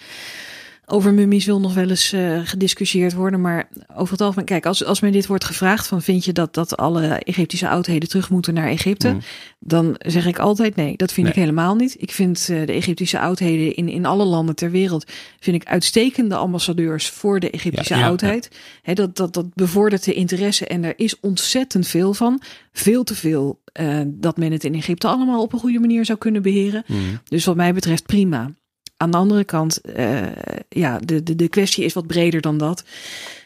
Over 0.87 1.13
mummies 1.13 1.45
wil 1.45 1.59
nog 1.59 1.73
wel 1.73 1.89
eens 1.89 2.13
uh, 2.13 2.39
gediscussieerd 2.43 3.13
worden. 3.13 3.41
Maar 3.41 3.69
over 3.95 4.11
het 4.11 4.21
algemeen, 4.21 4.45
kijk, 4.45 4.65
als, 4.65 4.85
als 4.85 4.99
mij 4.99 5.11
dit 5.11 5.27
wordt 5.27 5.43
gevraagd: 5.43 5.87
van 5.87 6.01
vind 6.01 6.25
je 6.25 6.33
dat, 6.33 6.53
dat 6.53 6.77
alle 6.77 7.07
Egyptische 7.07 7.69
oudheden 7.69 8.09
terug 8.09 8.29
moeten 8.29 8.53
naar 8.53 8.67
Egypte? 8.67 9.09
Mm. 9.09 9.19
Dan 9.59 9.95
zeg 9.97 10.25
ik 10.25 10.39
altijd 10.39 10.75
nee, 10.75 10.97
dat 10.97 11.11
vind 11.11 11.27
nee. 11.27 11.35
ik 11.35 11.41
helemaal 11.41 11.75
niet. 11.75 11.95
Ik 11.99 12.11
vind 12.11 12.47
uh, 12.51 12.65
de 12.65 12.71
Egyptische 12.71 13.19
oudheden 13.19 13.75
in, 13.75 13.89
in 13.89 14.05
alle 14.05 14.25
landen 14.25 14.55
ter 14.55 14.71
wereld 14.71 15.11
vind 15.39 15.61
ik 15.61 15.67
uitstekende 15.67 16.35
ambassadeurs 16.35 17.09
voor 17.09 17.39
de 17.39 17.49
Egyptische 17.49 17.95
ja, 17.95 18.05
oudheid. 18.05 18.47
Ja, 18.51 18.57
ja. 18.59 18.79
He, 18.81 18.93
dat, 18.93 19.15
dat, 19.15 19.33
dat 19.33 19.53
bevordert 19.53 20.03
de 20.03 20.13
interesse 20.13 20.67
en 20.67 20.83
er 20.83 20.93
is 20.95 21.19
ontzettend 21.19 21.87
veel 21.87 22.13
van. 22.13 22.41
Veel 22.71 23.03
te 23.03 23.15
veel 23.15 23.61
uh, 23.81 24.01
dat 24.05 24.37
men 24.37 24.51
het 24.51 24.63
in 24.63 24.75
Egypte 24.75 25.07
allemaal 25.07 25.41
op 25.41 25.53
een 25.53 25.59
goede 25.59 25.79
manier 25.79 26.05
zou 26.05 26.17
kunnen 26.17 26.41
beheren. 26.41 26.83
Mm. 26.87 27.19
Dus 27.23 27.45
wat 27.45 27.55
mij 27.55 27.73
betreft 27.73 28.05
prima. 28.05 28.51
Aan 28.97 29.11
de 29.11 29.17
andere 29.17 29.43
kant, 29.43 29.81
uh, 29.97 30.21
ja, 30.69 30.99
de, 30.99 31.23
de, 31.23 31.35
de 31.35 31.47
kwestie 31.47 31.83
is 31.83 31.93
wat 31.93 32.07
breder 32.07 32.41
dan 32.41 32.57
dat. 32.57 32.83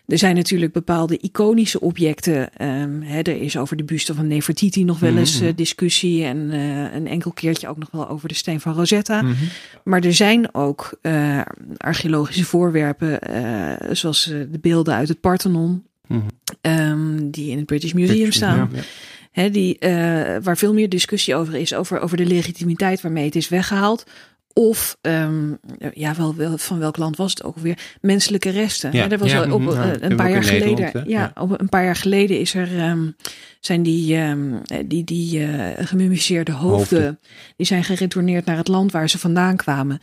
Er 0.07 0.17
zijn 0.17 0.35
natuurlijk 0.35 0.73
bepaalde 0.73 1.17
iconische 1.17 1.79
objecten. 1.79 2.65
Um, 2.67 3.01
hè, 3.01 3.21
er 3.21 3.41
is 3.41 3.57
over 3.57 3.77
de 3.77 3.83
buste 3.83 4.13
van 4.13 4.27
Nefertiti 4.27 4.83
nog 4.83 4.99
wel 4.99 5.17
eens 5.17 5.41
uh, 5.41 5.49
discussie. 5.55 6.23
En 6.23 6.37
uh, 6.37 6.93
een 6.93 7.07
enkel 7.07 7.31
keertje 7.31 7.67
ook 7.67 7.77
nog 7.77 7.91
wel 7.91 8.09
over 8.09 8.27
de 8.27 8.33
steen 8.33 8.59
van 8.59 8.73
Rosetta. 8.73 9.21
Mm 9.21 9.27
-hmm. 9.27 9.47
Maar 9.83 10.03
er 10.03 10.13
zijn 10.13 10.53
ook 10.53 10.97
uh, 11.01 11.41
archeologische 11.77 12.45
voorwerpen, 12.45 13.19
zoals 13.95 14.23
de 14.23 14.59
beelden 14.61 14.93
uit 14.93 15.07
het 15.07 15.19
Parthenon. 15.19 15.83
Mm 16.07 16.23
-hmm. 16.61 16.71
um, 16.71 17.31
die 17.31 17.51
in 17.51 17.57
het 17.57 17.65
British 17.65 17.93
Museum 17.93 18.15
British, 18.15 18.35
staan. 18.35 18.69
Ja, 18.71 18.77
ja. 18.77 18.83
He, 19.31 19.49
die, 19.49 19.77
waar 20.43 20.57
veel 20.57 20.73
meer 20.73 20.89
discussie 20.89 21.35
over 21.35 21.55
is, 21.55 21.73
over, 21.73 21.99
over 21.99 22.17
de 22.17 22.25
legitimiteit 22.25 23.01
waarmee 23.01 23.25
het 23.25 23.35
is 23.35 23.49
weggehaald. 23.49 24.05
Of, 24.59 24.97
um, 25.01 25.59
ja, 25.93 26.15
wel, 26.15 26.35
wel, 26.35 26.57
van 26.57 26.79
welk 26.79 26.97
land 26.97 27.17
was 27.17 27.29
het 27.29 27.43
ook 27.43 27.55
alweer? 27.55 27.77
Menselijke 28.01 28.49
resten. 28.49 28.91
Ja, 28.91 29.03
ja 29.03 29.09
er 29.09 29.17
was 29.17 29.31
ja, 29.31 29.51
op, 29.51 29.61
uh, 29.61 29.91
een 29.99 30.15
paar 30.15 30.31
jaar 30.31 30.43
geleden. 30.43 30.91
Ja, 30.93 31.03
ja, 31.05 31.31
op 31.41 31.59
een 31.59 31.69
paar 31.69 31.83
jaar 31.83 31.95
geleden 31.95 32.39
is 32.39 32.53
er, 32.53 32.89
um, 32.89 33.15
zijn 33.59 33.83
die, 33.83 34.17
um, 34.17 34.61
die, 34.85 35.03
die 35.03 35.39
uh, 35.39 35.65
gemummificeerde 35.77 36.51
hoofden, 36.51 37.01
hoofden, 37.01 37.19
die 37.55 37.65
zijn 37.65 37.83
geretourneerd 37.83 38.45
naar 38.45 38.57
het 38.57 38.67
land 38.67 38.91
waar 38.91 39.09
ze 39.09 39.19
vandaan 39.19 39.55
kwamen. 39.55 40.01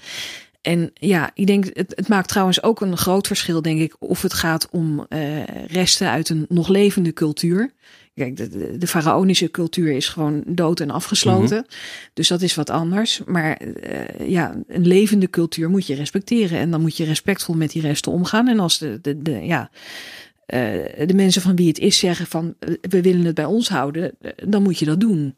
En 0.63 0.91
ja, 0.95 1.31
ik 1.35 1.47
denk, 1.47 1.65
het, 1.65 1.93
het, 1.97 2.09
maakt 2.09 2.29
trouwens 2.29 2.63
ook 2.63 2.81
een 2.81 2.97
groot 2.97 3.27
verschil, 3.27 3.63
denk 3.63 3.81
ik, 3.81 3.97
of 3.99 4.23
het 4.23 4.35
gaat 4.35 4.69
om 4.71 5.07
uh, 5.09 5.45
resten 5.67 6.11
uit 6.11 6.29
een 6.29 6.47
nog 6.49 6.69
levende 6.69 7.13
cultuur. 7.13 7.73
Kijk, 8.17 8.37
de, 8.81 8.87
faraonische 8.87 9.51
cultuur 9.51 9.93
is 9.93 10.09
gewoon 10.09 10.43
dood 10.47 10.81
en 10.81 10.91
afgesloten. 10.91 11.57
Mm 11.57 11.65
-hmm. 11.69 12.11
Dus 12.13 12.29
dat 12.29 12.43
is 12.43 12.55
wat 12.55 12.71
anders. 12.71 13.21
Maar 13.27 13.63
uh, 13.63 14.29
ja, 14.29 14.55
een 14.67 14.87
levende 14.87 15.31
cultuur 15.31 15.71
moet 15.71 15.87
je 15.87 15.95
respecteren. 15.95 16.59
En 16.59 16.71
dan 16.71 16.81
moet 16.81 16.97
je 16.97 17.05
respectvol 17.05 17.55
met 17.55 17.71
die 17.71 17.83
resten 17.83 18.13
omgaan. 18.13 18.49
En 18.49 18.61
als 18.61 18.79
de, 18.79 18.99
de, 19.03 19.23
de, 19.23 19.31
ja, 19.31 19.71
uh, 19.71 21.07
de 21.07 21.15
mensen 21.15 21.43
van 21.43 21.57
wie 21.57 21.69
het 21.69 21.79
is 21.79 21.99
zeggen 21.99 22.27
van 22.27 22.55
we 22.81 23.03
willen 23.03 23.25
het 23.25 23.35
bij 23.35 23.45
ons 23.45 23.69
houden, 23.69 24.17
dan 24.45 24.63
moet 24.63 24.79
je 24.79 24.85
dat 24.85 25.01
doen. 25.01 25.35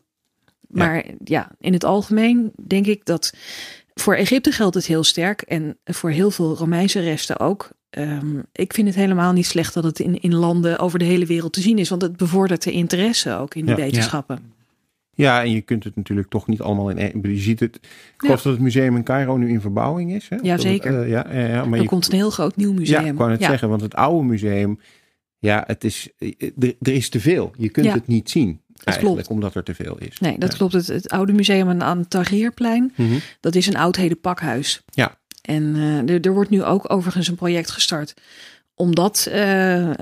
Maar 0.69 1.05
ja 1.25 1.51
in 1.61 1.73
het 1.73 1.85
algemeen 1.85 2.53
denk 2.67 2.87
ik 2.87 3.05
dat 3.05 3.33
voor 3.95 4.15
Egypte 4.15 4.53
geldt 4.53 4.75
het 4.75 4.87
heel 4.87 5.05
sterk. 5.05 5.43
En 5.43 5.79
voor 5.85 6.11
heel 6.11 6.31
veel 6.31 6.57
Romeinse 6.57 7.01
resten 7.01 7.39
ook. 7.41 7.71
Um, 7.91 8.43
ik 8.53 8.73
vind 8.73 8.87
het 8.87 8.97
helemaal 8.97 9.33
niet 9.33 9.47
slecht 9.47 9.75
dat 9.75 9.85
het 9.85 9.99
in, 9.99 10.21
in 10.21 10.35
landen 10.35 10.79
over 10.79 10.99
de 10.99 11.05
hele 11.05 11.27
wereld 11.27 11.53
te 11.53 11.61
zien 11.61 11.79
is. 11.79 11.89
Want 11.89 12.03
het 12.03 12.17
bevordert 12.17 12.63
de 12.63 12.73
interesse 12.73 13.37
ook 13.37 13.55
in 13.55 13.65
de 13.65 13.71
ja, 13.71 13.77
wetenschappen. 13.77 14.39
Ja. 15.15 15.35
ja. 15.35 15.43
en 15.43 15.51
je 15.51 15.61
kunt 15.61 15.85
het 15.85 15.97
natuurlijk 15.97 16.29
toch 16.29 16.47
niet 16.47 16.61
allemaal 16.61 16.91
in. 16.91 17.21
Je 17.23 17.37
ziet 17.37 17.61
het. 17.61 17.77
Ik 17.77 18.15
geloof 18.17 18.43
dat 18.43 18.53
het 18.53 18.63
museum 18.63 18.97
in 18.97 19.03
Cairo 19.03 19.37
nu 19.37 19.49
in 19.49 19.61
verbouwing 19.61 20.13
is. 20.13 20.29
Hè? 20.29 20.37
Ja, 20.43 20.59
zeker. 20.59 20.93
Het, 20.93 21.05
uh, 21.05 21.11
ja, 21.11 21.27
ja, 21.33 21.65
maar 21.65 21.77
er 21.79 21.83
je, 21.83 21.89
komt 21.89 22.07
een 22.07 22.19
heel 22.19 22.31
groot 22.31 22.57
nieuw 22.57 22.73
museum. 22.73 23.05
Ja, 23.05 23.11
ik 23.11 23.19
wou 23.19 23.31
het 23.31 23.43
zeggen, 23.43 23.69
want 23.69 23.81
het 23.81 23.95
oude 23.95 24.27
museum. 24.27 24.81
Ja, 25.39 25.65
het 25.67 25.85
is, 25.85 26.09
er, 26.19 26.75
er 26.81 26.93
is 26.93 27.09
te 27.09 27.21
veel. 27.21 27.53
Je 27.57 27.69
kunt 27.69 27.93
het 27.93 28.07
niet 28.07 28.31
zien. 28.31 28.61
Dat 28.85 28.99
klopt. 28.99 29.27
omdat 29.27 29.55
er 29.55 29.63
te 29.63 29.75
veel 29.75 29.99
is. 29.99 30.19
Nee, 30.19 30.39
dat 30.39 30.57
klopt. 30.57 30.73
Het, 30.73 30.87
het 30.87 31.09
oude 31.09 31.33
museum 31.33 31.83
aan 31.83 31.99
het 31.99 32.11
Tahrirplein, 32.11 32.93
mm 32.97 33.09
-hmm. 33.09 33.21
dat 33.41 33.55
is 33.55 33.67
een 33.67 33.77
oudheden 33.77 34.21
pakhuis. 34.21 34.83
Ja. 34.91 35.19
En 35.49 35.75
uh, 35.77 36.25
er, 36.25 36.33
wordt 36.33 36.51
nu 36.51 36.65
ook 36.65 36.93
overigens 36.93 37.29
een 37.29 37.35
project 37.35 37.71
gestart 37.71 38.15
om 38.75 38.95
dat 38.95 39.29
uh, 39.29 39.35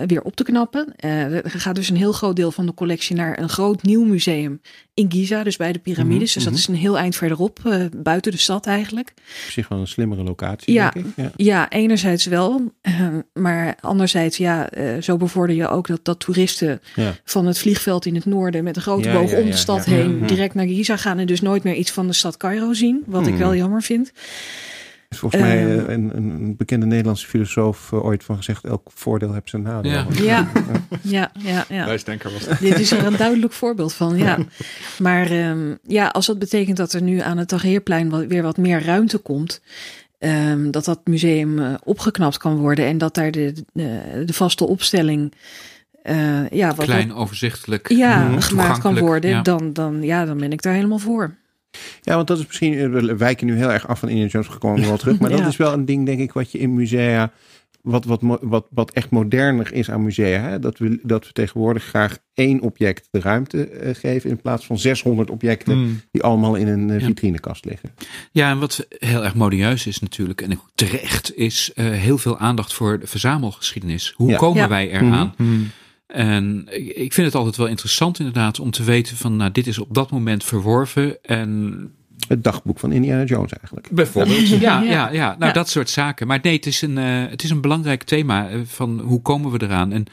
weer 0.07 0.23
op 0.23 0.37
te 0.37 0.45
knappen. 0.45 0.95
Uh, 1.05 1.35
er 1.35 1.51
gaat 1.51 1.75
dus 1.75 1.89
een 1.89 1.97
heel 1.97 2.13
groot 2.13 2.37
deel 2.37 2.53
van 2.53 2.67
de 2.67 2.75
collectie 2.75 3.17
naar 3.17 3.39
een 3.39 3.49
groot 3.49 3.83
nieuw 3.83 4.05
museum 4.05 4.61
in 4.95 5.11
Giza, 5.11 5.43
dus 5.43 5.57
bij 5.57 5.73
de 5.73 5.79
piramides. 5.79 6.13
Mm 6.13 6.17
-hmm. 6.19 6.35
Dus 6.35 6.45
dat 6.45 6.55
is 6.55 6.69
een 6.69 6.83
heel 6.83 6.99
eind 6.99 7.17
verderop, 7.17 7.61
uh, 7.67 7.85
buiten 7.97 8.33
de 8.33 8.39
stad 8.39 8.67
eigenlijk. 8.67 9.13
Op 9.17 9.51
zich 9.51 9.69
wel 9.69 9.79
een 9.79 9.87
slimmere 9.87 10.23
locatie, 10.23 10.75
ja, 10.75 10.91
denk 10.91 11.07
ik. 11.07 11.13
Ja, 11.17 11.31
ja 11.37 11.71
enerzijds 11.71 12.27
wel. 12.27 12.73
maar 13.33 13.77
anderzijds, 13.81 14.37
ja, 14.37 14.69
zo 15.01 15.17
bevorder 15.17 15.57
je 15.57 15.69
ook 15.69 15.87
dat, 15.87 16.05
dat 16.05 16.21
toeristen 16.21 16.81
ja. 16.95 17.15
van 17.25 17.47
het 17.47 17.59
vliegveld 17.59 18.07
in 18.07 18.15
het 18.15 18.25
noorden 18.25 18.65
met 18.65 18.77
een 18.77 18.83
grote 18.83 19.11
boog 19.11 19.33
om 19.33 19.47
de 19.47 19.57
stad 19.57 19.85
heen 19.85 20.27
direct 20.27 20.55
naar 20.55 20.67
Giza 20.67 20.97
gaan 20.97 21.19
en 21.19 21.27
dus 21.27 21.41
nooit 21.41 21.63
meer 21.63 21.75
iets 21.75 21.91
van 21.91 22.07
de 22.07 22.13
stad 22.13 22.37
Cairo 22.37 22.73
zien. 22.73 23.03
Wat 23.07 23.23
mm. 23.23 23.29
ik 23.29 23.37
wel 23.37 23.55
jammer 23.55 23.83
vind 23.83 24.13
is 25.09 25.19
volgens 25.19 25.43
uh, 25.43 25.49
mij 25.49 25.63
een, 25.89 26.17
een, 26.17 26.57
bekende 26.57 26.87
Nederlandse 26.87 27.27
filosoof 27.27 27.91
uh, 27.93 28.05
ooit 28.05 28.25
van 28.25 28.37
gezegd: 28.37 28.65
elk 28.65 28.91
voordeel 28.95 29.33
heeft 29.33 29.51
zijn 29.51 29.63
nadeel. 29.63 29.93
Ja, 29.93 30.07
ja, 30.11 30.49
ja. 31.03 31.31
ja, 31.39 31.65
ja. 31.69 31.87
Wijsdenker 31.87 32.33
was 32.33 32.45
dat. 32.45 32.59
Dit 32.59 32.79
is 32.79 32.91
er 32.91 33.07
een 33.07 33.17
duidelijk 33.17 33.53
voorbeeld 33.53 33.93
van, 33.93 34.17
ja. 34.17 34.39
Maar 34.99 35.31
um, 35.31 35.79
ja, 35.83 36.07
als 36.07 36.27
dat 36.27 36.39
betekent 36.39 36.77
dat 36.77 36.93
er 36.93 37.03
nu 37.03 37.21
aan 37.21 37.39
het 37.39 37.49
Tageerplein 37.49 38.29
weer 38.29 38.43
wat 38.43 38.57
meer 38.57 38.83
ruimte 38.85 39.19
komt. 39.19 39.61
Um, 40.19 40.71
dat 40.71 40.85
dat 40.85 41.01
museum 41.05 41.59
uh, 41.59 41.75
opgeknapt 41.85 42.39
kan 42.39 42.57
worden 42.57 42.87
en 42.87 42.99
dat 42.99 43.15
daar 43.15 43.31
de, 43.31 43.53
de, 43.73 44.23
de 44.27 44.33
vaste 44.33 44.67
opstelling. 44.67 45.33
Uh, 46.05 46.49
ja, 46.51 46.75
wat 46.75 46.85
Klein, 46.85 47.15
overzichtelijk, 47.15 47.89
ja, 47.89 48.41
gemaakt 48.41 48.79
kan 48.79 48.99
worden, 48.99 49.31
ja. 49.31 49.43
Dan, 49.43 49.73
dan, 49.73 50.03
ja, 50.03 50.25
dan 50.25 50.39
ben 50.39 50.53
ik 50.53 50.63
daar 50.63 50.75
helemaal 50.75 50.99
voor. 50.99 51.35
Ja, 52.03 52.15
want 52.15 52.27
dat 52.27 52.39
is 52.39 52.47
misschien, 52.47 52.91
we 52.91 53.17
wijken 53.17 53.47
nu 53.47 53.57
heel 53.57 53.73
erg 53.73 53.89
af 53.89 53.99
van 53.99 54.09
Indiana 54.09 54.31
Jones 54.31 54.49
gekomen 54.49 54.81
wel 54.81 54.97
terug, 54.97 55.19
maar 55.19 55.31
ja. 55.37 55.37
dat 55.37 55.47
is 55.47 55.57
wel 55.57 55.73
een 55.73 55.85
ding, 55.85 56.07
denk 56.07 56.21
ik, 56.21 56.33
wat 56.33 56.53
je 56.53 56.59
in 56.59 56.75
musea, 56.75 57.33
wat, 57.87 58.05
wat, 58.05 58.21
wat, 58.41 58.67
wat 58.71 58.91
echt 58.91 59.11
moderner 59.11 59.73
is 59.73 59.91
aan 59.91 60.03
musea. 60.03 60.41
Hè? 60.41 60.59
Dat, 60.59 60.79
we, 60.79 60.99
dat 61.03 61.27
we 61.27 61.33
tegenwoordig 61.33 61.85
graag 61.85 62.19
één 62.35 62.61
object 62.61 63.09
de 63.11 63.21
ruimte 63.21 63.71
uh, 63.71 63.95
geven 63.95 64.31
in 64.31 64.41
plaats 64.41 64.67
van 64.67 64.79
600 64.79 65.31
objecten 65.31 65.79
mm. 65.79 66.01
die 66.11 66.23
allemaal 66.23 66.55
in 66.55 66.69
een 66.69 66.89
uh, 66.89 67.05
vitrinekast 67.05 67.65
liggen. 67.65 67.95
Ja, 68.33 68.51
en 68.51 68.59
wat 68.59 68.87
heel 68.99 69.25
erg 69.25 69.35
modieus 69.35 69.87
is 69.87 69.99
natuurlijk, 69.99 70.41
en 70.41 70.61
terecht, 70.75 71.37
is 71.37 71.73
uh, 71.75 71.91
heel 71.91 72.19
veel 72.19 72.39
aandacht 72.39 72.73
voor 72.73 72.99
de 72.99 73.07
verzamelgeschiedenis. 73.07 74.13
Hoe 74.17 74.31
ja. 74.31 74.37
komen 74.37 74.63
ja. 74.63 74.69
wij 74.69 74.91
eraan? 74.91 75.35
Mm 75.37 75.47
-hmm. 75.47 75.71
En 76.07 76.67
ik 76.97 77.13
vind 77.13 77.27
het 77.27 77.35
altijd 77.35 77.57
wel 77.57 77.67
interessant 77.67 78.19
inderdaad 78.19 78.61
om 78.61 78.71
te 78.71 78.85
weten 78.85 79.17
van 79.17 79.37
nou, 79.37 79.51
dit 79.51 79.67
is 79.67 79.79
op 79.79 79.95
dat 79.95 80.11
moment 80.11 80.45
verworven 80.45 81.23
en 81.23 81.91
het 82.29 82.45
dagboek 82.45 82.79
van 82.79 82.93
Indiana 82.93 83.25
Jones 83.25 83.53
eigenlijk. 83.53 83.89
Bijvoorbeeld. 83.91 84.49
Ja, 84.61 84.83
ja, 84.83 85.11
ja. 85.11 85.37
nou 85.39 85.53
dat 85.53 85.69
soort 85.69 85.91
zaken. 85.91 86.27
Maar 86.27 86.39
nee, 86.43 86.57
het 86.57 86.67
is 86.67 86.83
een, 86.83 86.97
uh, 86.97 87.31
het 87.31 87.43
is 87.43 87.51
een 87.51 87.61
belangrijk 87.61 88.03
thema 88.03 88.51
uh, 88.51 88.61
van 88.65 89.01
hoe 89.01 89.23
komen 89.23 89.51
we 89.51 89.63
eraan. 89.63 89.93
En 89.93 90.07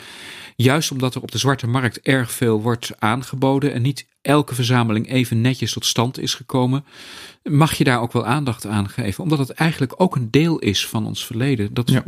juist 0.56 0.92
omdat 0.92 1.16
er 1.16 1.22
op 1.22 1.32
de 1.32 1.38
zwarte 1.38 1.68
markt 1.68 2.02
erg 2.02 2.32
veel 2.32 2.62
wordt 2.62 2.92
aangeboden 3.00 3.74
en 3.74 3.82
niet 3.82 4.06
elke 4.22 4.56
verzameling 4.56 5.10
even 5.10 5.42
netjes 5.42 5.74
tot 5.74 5.86
stand 5.86 6.20
is 6.20 6.34
gekomen, 6.34 6.86
mag 7.44 7.74
je 7.74 7.84
daar 7.84 8.02
ook 8.02 8.14
wel 8.14 8.26
aandacht 8.26 8.66
aan 8.66 8.90
geven. 8.90 9.24
Omdat 9.24 9.40
het 9.40 9.50
eigenlijk 9.50 9.94
ook 9.98 10.16
een 10.16 10.32
deel 10.32 10.60
is 10.60 10.88
van 10.88 11.06
ons 11.06 11.26
verleden. 11.26 11.74
Dat, 11.74 11.90
ja, 11.90 12.04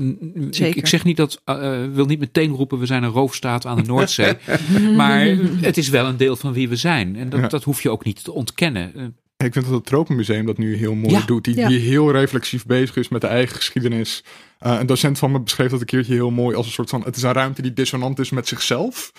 ik, 0.66 0.76
ik, 0.76 0.88
zeg 0.88 1.04
niet 1.04 1.18
dat, 1.18 1.42
uh, 1.46 1.86
wil 1.94 2.06
niet 2.06 2.20
meteen 2.20 2.52
roepen 2.52 2.80
we 2.80 2.86
zijn 2.86 3.04
een 3.04 3.10
roofstaat 3.10 3.66
aan 3.66 3.78
de 3.78 3.84
Noordzee. 3.84 4.38
maar 4.96 5.26
het 5.62 5.78
is 5.78 5.90
wel 5.90 6.06
een 6.06 6.18
deel 6.18 6.36
van 6.36 6.54
wie 6.54 6.70
we 6.70 6.76
zijn. 6.76 7.16
En 7.16 7.30
dat, 7.30 7.40
ja. 7.40 7.48
dat 7.48 7.64
hoef 7.64 7.82
je 7.82 7.90
ook 7.90 8.06
niet 8.06 8.24
te 8.24 8.32
ontkennen. 8.32 9.16
Ik 9.38 9.54
vind 9.54 9.66
dat 9.66 9.74
het 9.74 9.86
Tropenmuseum 9.86 10.46
dat 10.46 10.58
nu 10.58 10.76
heel 10.76 10.94
mooi 10.94 11.14
ja, 11.14 11.22
doet. 11.26 11.44
Die, 11.44 11.56
ja. 11.56 11.68
die 11.68 11.80
heel 11.80 12.12
reflexief 12.12 12.66
bezig 12.66 12.96
is 12.96 13.10
met 13.10 13.22
de 13.22 13.28
eigen 13.28 13.56
geschiedenis. 13.56 14.24
Uh, 14.66 14.78
een 14.80 14.86
docent 14.86 15.18
van 15.18 15.32
me 15.32 15.40
beschreef 15.40 15.72
dat 15.72 15.80
een 15.80 15.86
keertje 15.86 16.14
heel 16.14 16.32
mooi 16.32 16.56
als 16.56 16.66
een 16.66 16.72
soort 16.72 16.90
van... 16.90 17.04
Het 17.04 17.16
is 17.16 17.24
een 17.24 17.34
ruimte 17.34 17.62
die 17.62 17.74
dissonant 17.74 18.20
is 18.20 18.30
met 18.30 18.48
zichzelf. 18.48 19.12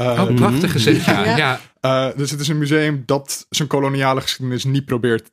Uh, 0.00 0.24
oh, 0.28 0.34
prachtig 0.34 0.72
gezegd, 0.72 1.04
ja. 1.04 1.36
ja. 1.36 1.60
Uh, 1.80 2.16
dus 2.16 2.30
het 2.30 2.40
is 2.40 2.48
een 2.48 2.58
museum 2.58 3.02
dat 3.06 3.46
zijn 3.50 3.68
koloniale 3.68 4.20
geschiedenis 4.20 4.64
niet 4.64 4.84
probeert 4.84 5.30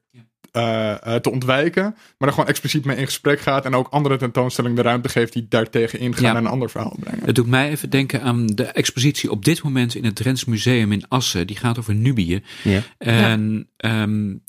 uh, 0.57 1.15
te 1.15 1.31
ontwijken. 1.31 1.95
Maar 2.17 2.27
er 2.27 2.33
gewoon 2.33 2.49
expliciet 2.49 2.85
mee 2.85 2.97
in 2.97 3.05
gesprek 3.05 3.39
gaat. 3.39 3.65
En 3.65 3.75
ook 3.75 3.87
andere 3.87 4.17
tentoonstellingen 4.17 4.77
de 4.77 4.83
ruimte 4.83 5.09
geeft 5.09 5.33
die 5.33 5.45
daartegen 5.49 5.99
ingaan 5.99 6.23
ja. 6.23 6.29
en 6.29 6.35
een 6.35 6.51
ander 6.51 6.69
verhaal 6.69 6.95
brengen. 6.99 7.25
Het 7.25 7.35
doet 7.35 7.47
mij 7.47 7.69
even 7.69 7.89
denken 7.89 8.21
aan 8.21 8.45
de 8.45 8.65
expositie 8.65 9.31
op 9.31 9.45
dit 9.45 9.63
moment 9.63 9.95
in 9.95 10.05
het 10.05 10.15
Drents 10.15 10.45
Museum 10.45 10.91
in 10.91 11.07
Assen. 11.07 11.47
Die 11.47 11.57
gaat 11.57 11.79
over 11.79 11.95
Nubië. 11.95 12.43
Ja. 12.63 12.81
En 12.97 13.67
um, 13.77 14.43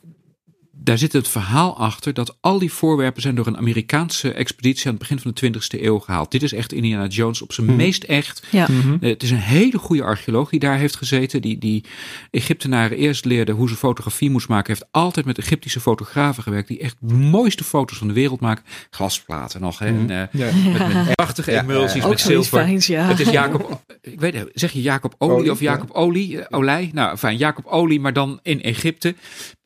daar 0.85 0.99
zit 0.99 1.12
het 1.12 1.28
verhaal 1.28 1.76
achter 1.78 2.14
dat 2.14 2.37
al 2.41 2.59
die 2.59 2.72
voorwerpen 2.72 3.22
zijn 3.22 3.35
door 3.35 3.47
een 3.47 3.57
Amerikaanse 3.57 4.32
expeditie 4.32 4.85
aan 4.87 4.91
het 4.93 5.01
begin 5.01 5.18
van 5.18 5.30
de 5.35 5.41
20e 5.41 5.82
eeuw 5.85 5.99
gehaald. 5.99 6.30
Dit 6.30 6.43
is 6.43 6.53
echt 6.53 6.72
Indiana 6.72 7.07
Jones 7.07 7.43
op 7.43 7.53
zijn 7.53 7.66
Mhm. 7.66 7.76
meest 7.76 8.03
echt. 8.03 8.43
Ja. 8.51 8.68
Uh, 8.68 8.95
het 9.01 9.22
is 9.22 9.30
een 9.30 9.37
hele 9.37 9.78
goede 9.78 10.03
archeoloog 10.03 10.51
die 10.51 10.61
daar 10.61 10.78
heeft 10.78 10.97
gezeten. 10.97 11.43
Die, 11.43 11.59
die 11.59 11.85
Egyptenaren 12.30 12.97
eerst 12.97 13.24
leerde 13.24 13.53
hoe 13.53 13.68
ze 13.68 13.76
fotografie 13.76 14.30
moest 14.30 14.49
maken. 14.49 14.72
Heeft 14.74 14.87
altijd 14.91 15.26
met 15.26 15.39
Egyptische 15.39 15.80
fotografen 15.80 16.43
gewerkt. 16.43 16.68
Die 16.68 16.78
echt 16.78 16.97
de 17.01 17.14
mooiste 17.14 17.64
foto's 17.64 17.99
van 17.99 18.07
de 18.09 18.12
wereld 18.14 18.41
maken. 18.41 18.64
Glasplaten 18.91 19.61
nog. 19.61 19.78
Hè? 19.78 19.93
Mhm. 19.93 20.11
En, 20.11 20.28
uh, 20.32 20.41
Ja. 20.41 20.78
met, 20.78 20.95
met 21.05 21.14
prachtige 21.14 21.59
emulsies, 21.61 22.07
met 22.07 22.20
zilver. 22.20 22.59
fijns. 22.59 22.87
Het 22.87 23.20
is 23.20 23.30
Jacob, 23.30 23.80
ik 24.01 24.20
weet 24.20 24.35
het, 24.35 24.51
zeg 24.55 24.72
je 24.72 24.82
Jacob 24.82 25.14
Olie, 25.18 25.37
Olie, 25.37 25.51
of 25.51 25.61
Jacob 25.61 25.91
Olie, 25.91 26.41
eh, 26.41 26.59
Olij? 26.59 26.91
Nou, 26.93 27.16
fijn, 27.16 27.37
Jacob 27.37 27.66
Olie, 27.66 28.01
maar 28.01 28.12
dan 28.12 28.41
in 28.43 28.62
Egypte. 28.62 29.14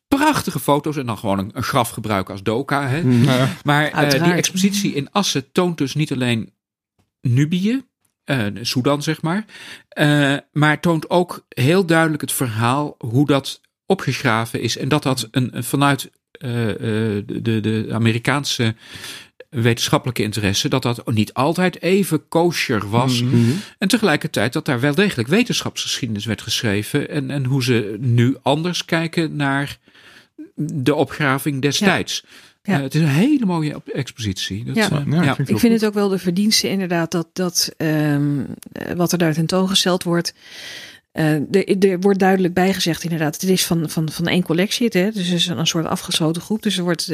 Prachtige 0.09 0.61
foto's 0.61 0.96
en 0.96 1.06
dan 1.06 1.18
gewoon 1.18 1.38
een, 1.38 1.50
een 1.52 1.62
graf 1.62 1.90
gebruiken 1.90 2.32
als 2.32 2.42
doka. 2.42 2.88
Hè? 2.88 2.98
Ja. 2.98 3.48
Maar 3.64 3.86
eh, 3.86 4.24
die 4.24 4.32
expositie 4.32 4.94
in 4.94 5.11
Assen 5.12 5.52
toont 5.52 5.78
dus 5.78 5.94
niet 5.94 6.12
alleen 6.12 6.52
Nubië, 7.20 7.82
eh 8.24 8.46
Sudan 8.62 9.02
zeg 9.02 9.22
maar, 9.22 9.44
eh, 9.88 10.36
maar 10.52 10.80
toont 10.80 11.11
ook 11.11 11.46
heel 11.48 11.86
duidelijk 11.86 12.20
het 12.20 12.32
verhaal 12.32 12.94
hoe 12.98 13.26
dat 13.26 13.61
opgegraven 13.86 14.61
is 14.61 14.76
en 14.76 14.88
dat 14.88 15.02
dat 15.02 15.28
een, 15.30 15.56
een 15.56 15.64
vanuit 15.64 16.11
eh, 16.30 16.70
eh, 16.70 17.24
de, 17.26 17.61
de 17.61 17.88
Amerikaanse 17.92 18.74
wetenschappelijke 19.50 20.22
interesse, 20.22 20.68
dat 20.68 20.82
dat 20.82 21.11
niet 21.11 21.34
altijd 21.34 21.82
even 21.82 22.28
kosher 22.28 22.88
was. 22.90 23.22
Mhm. 23.22 23.50
En 23.78 23.88
tegelijkertijd 23.88 24.52
dat 24.52 24.64
daar 24.64 24.80
wel 24.80 24.94
degelijk 24.94 25.28
wetenschapsgeschiedenis 25.28 26.24
werd 26.24 26.42
geschreven. 26.42 27.09
En, 27.09 27.30
en 27.30 27.44
hoe 27.44 27.62
ze 27.62 27.96
nu 28.00 28.36
anders 28.42 28.84
kijken 28.84 29.36
naar 29.36 29.78
de 30.59 30.94
opgraving 30.94 31.62
destijds. 31.62 32.24
Ja. 32.62 32.76
Eh, 32.76 32.82
het 32.82 32.94
is 32.94 33.00
een 33.00 33.06
hele 33.09 33.46
mooie 33.46 33.82
expositie. 33.92 34.64
Dat, 34.64 34.76
Ja. 34.76 34.90
eh, 34.90 34.90
Ja, 35.11 35.22
ja. 35.22 35.28
ik 35.30 35.34
vind 35.34 35.38
het 35.38 35.48
Ik 35.48 35.59
vind 35.59 35.72
het 35.72 35.84
ook 35.86 35.94
wel 35.94 36.09
de 36.09 36.18
verdienste 36.18 36.68
inderdaad 36.68 37.11
dat, 37.11 37.28
dat 37.32 37.72
ehm, 37.76 38.40
eh, 38.72 38.92
wat 38.94 39.12
er 39.12 39.18
daar 39.18 39.32
tentoongesteld 39.34 40.02
wordt. 40.02 40.34
eh, 41.12 41.34
er, 41.34 41.78
er 41.90 42.00
wordt 42.00 42.18
duidelijk 42.18 42.54
bijgezegd 42.54 43.02
inderdaad, 43.04 43.40
het 43.40 43.50
is 43.50 43.64
van, 43.66 43.90
van, 43.90 44.11
van 44.11 44.26
één 44.26 44.42
collectie, 44.42 44.84
het, 44.84 44.94
hè? 44.94 45.11
dus 45.11 45.26
het 45.26 45.34
is 45.36 45.46
een 45.46 45.66
soort 45.66 45.86
afgesloten 45.86 46.42
groep. 46.42 46.62
Dus 46.62 46.76
er 46.76 46.82
wordt, 46.82 47.06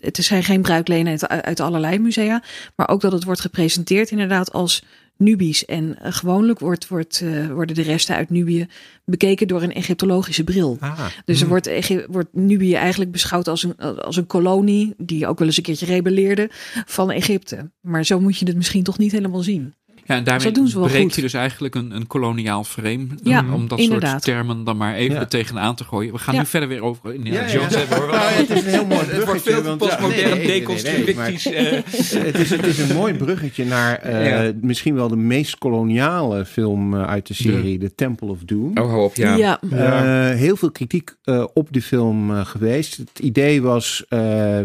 het 0.00 0.16
zijn 0.20 0.44
geen 0.44 0.62
bruiklenen 0.62 1.10
uit, 1.20 1.28
uit 1.44 1.60
allerlei 1.60 1.98
musea, 1.98 2.42
maar 2.76 2.88
ook 2.88 3.00
dat 3.00 3.12
het 3.12 3.24
wordt 3.24 3.40
gepresenteerd 3.40 4.10
inderdaad 4.10 4.52
als 4.52 4.82
Nubisch. 5.16 5.64
En 5.64 5.98
eh, 5.98 6.12
gewoonlijk 6.12 6.58
wordt, 6.58 6.88
wordt, 6.88 7.20
eh, 7.20 7.46
worden 7.52 7.74
de 7.74 7.82
resten 7.82 8.14
uit 8.16 8.30
Nubië 8.30 8.66
bekeken 9.04 9.48
door 9.48 9.62
een 9.62 9.72
egyptologische 9.72 10.44
bril. 10.44 10.76
Ah. 10.80 11.06
Dus 11.24 11.40
er 11.40 11.48
wordt, 11.48 11.66
Egy- 11.66 12.04
wordt 12.08 12.28
Nubië 12.32 12.74
eigenlijk 12.74 13.10
beschouwd 13.12 13.48
als 13.48 13.62
een, 13.62 13.76
als 13.76 14.16
een 14.16 14.26
kolonie 14.26 14.94
die 14.98 15.26
ook 15.26 15.38
wel 15.38 15.46
eens 15.48 15.56
een 15.56 15.62
keertje 15.62 15.86
rebelleerde 15.86 16.50
van 16.86 17.10
Egypte. 17.10 17.70
Maar 17.80 18.04
zo 18.04 18.20
moet 18.20 18.38
je 18.38 18.46
het 18.46 18.56
misschien 18.56 18.82
toch 18.82 18.98
niet 18.98 19.12
helemaal 19.12 19.42
zien. 19.42 19.74
Ja, 20.06 20.14
en 20.16 20.24
daarmee 20.24 20.46
Zo 20.46 20.52
doen 20.52 20.68
ze 20.68 20.78
wel 20.78 20.86
breekt 20.88 21.02
goed. 21.04 21.14
je 21.14 21.20
dus 21.20 21.32
eigenlijk 21.34 21.74
een, 21.74 21.90
een 21.96 22.06
koloniaal 22.06 22.64
frame. 22.64 23.06
Ja, 23.22 23.44
om, 23.52 23.68
dat 23.68 23.78
inderdaad. 23.78 24.10
soort 24.10 24.22
termen 24.22 24.64
dan 24.64 24.76
maar 24.76 24.94
even 24.94 25.14
Ja. 25.14 25.24
tegenaan 25.26 25.74
te 25.74 25.84
gooien. 25.84 26.12
We 26.12 26.18
gaan 26.18 26.34
Ja. 26.34 26.40
nu 26.40 26.46
verder 26.46 26.68
weer 26.68 26.82
over 26.82 27.14
Indiana 27.14 27.40
Ja, 27.40 27.46
ja. 27.46 27.52
Jones 27.52 27.74
hebben. 27.74 27.98
Hoor. 27.98 28.06
Nou, 28.06 28.32
het 28.32 28.50
is 28.50 28.62
een 28.64 28.70
heel 28.70 28.86
mooi 28.86 29.00
Het 29.10 29.24
wordt 29.24 29.42
veel 29.42 29.76
postmodern, 29.76 30.28
nee, 30.38 30.46
nee, 30.46 31.14
nee, 31.14 31.38
eh. 31.54 31.72
het, 32.24 32.38
is, 32.38 32.50
het 32.50 32.66
is 32.66 32.78
een 32.78 32.96
mooi 32.96 33.14
bruggetje 33.14 33.64
naar 33.64 33.96
eh, 33.98 34.28
Ja. 34.46 34.52
misschien 34.60 34.94
wel 34.94 35.08
de 35.08 35.16
meest 35.16 35.58
koloniale 35.58 36.44
film 36.44 36.94
eh, 36.94 37.04
uit 37.06 37.26
de 37.26 37.34
serie, 37.34 37.78
The 37.78 37.94
Temple 37.94 38.28
of 38.28 38.38
Doom. 38.44 38.78
Oh, 38.78 38.88
hou 38.88 39.04
op, 39.04 39.14
ja. 39.16 39.34
Ja, 39.36 39.60
Ja. 39.70 40.30
Eh, 40.30 40.36
heel 40.38 40.56
veel 40.56 40.70
kritiek 40.70 41.14
eh, 41.22 41.44
op 41.54 41.68
de 41.72 41.82
film 41.82 42.30
eh, 42.30 42.46
geweest. 42.46 42.96
Het 42.96 43.18
idee 43.22 43.62
was 43.62 44.04
eh, 44.08 44.58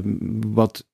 wat 0.48 0.86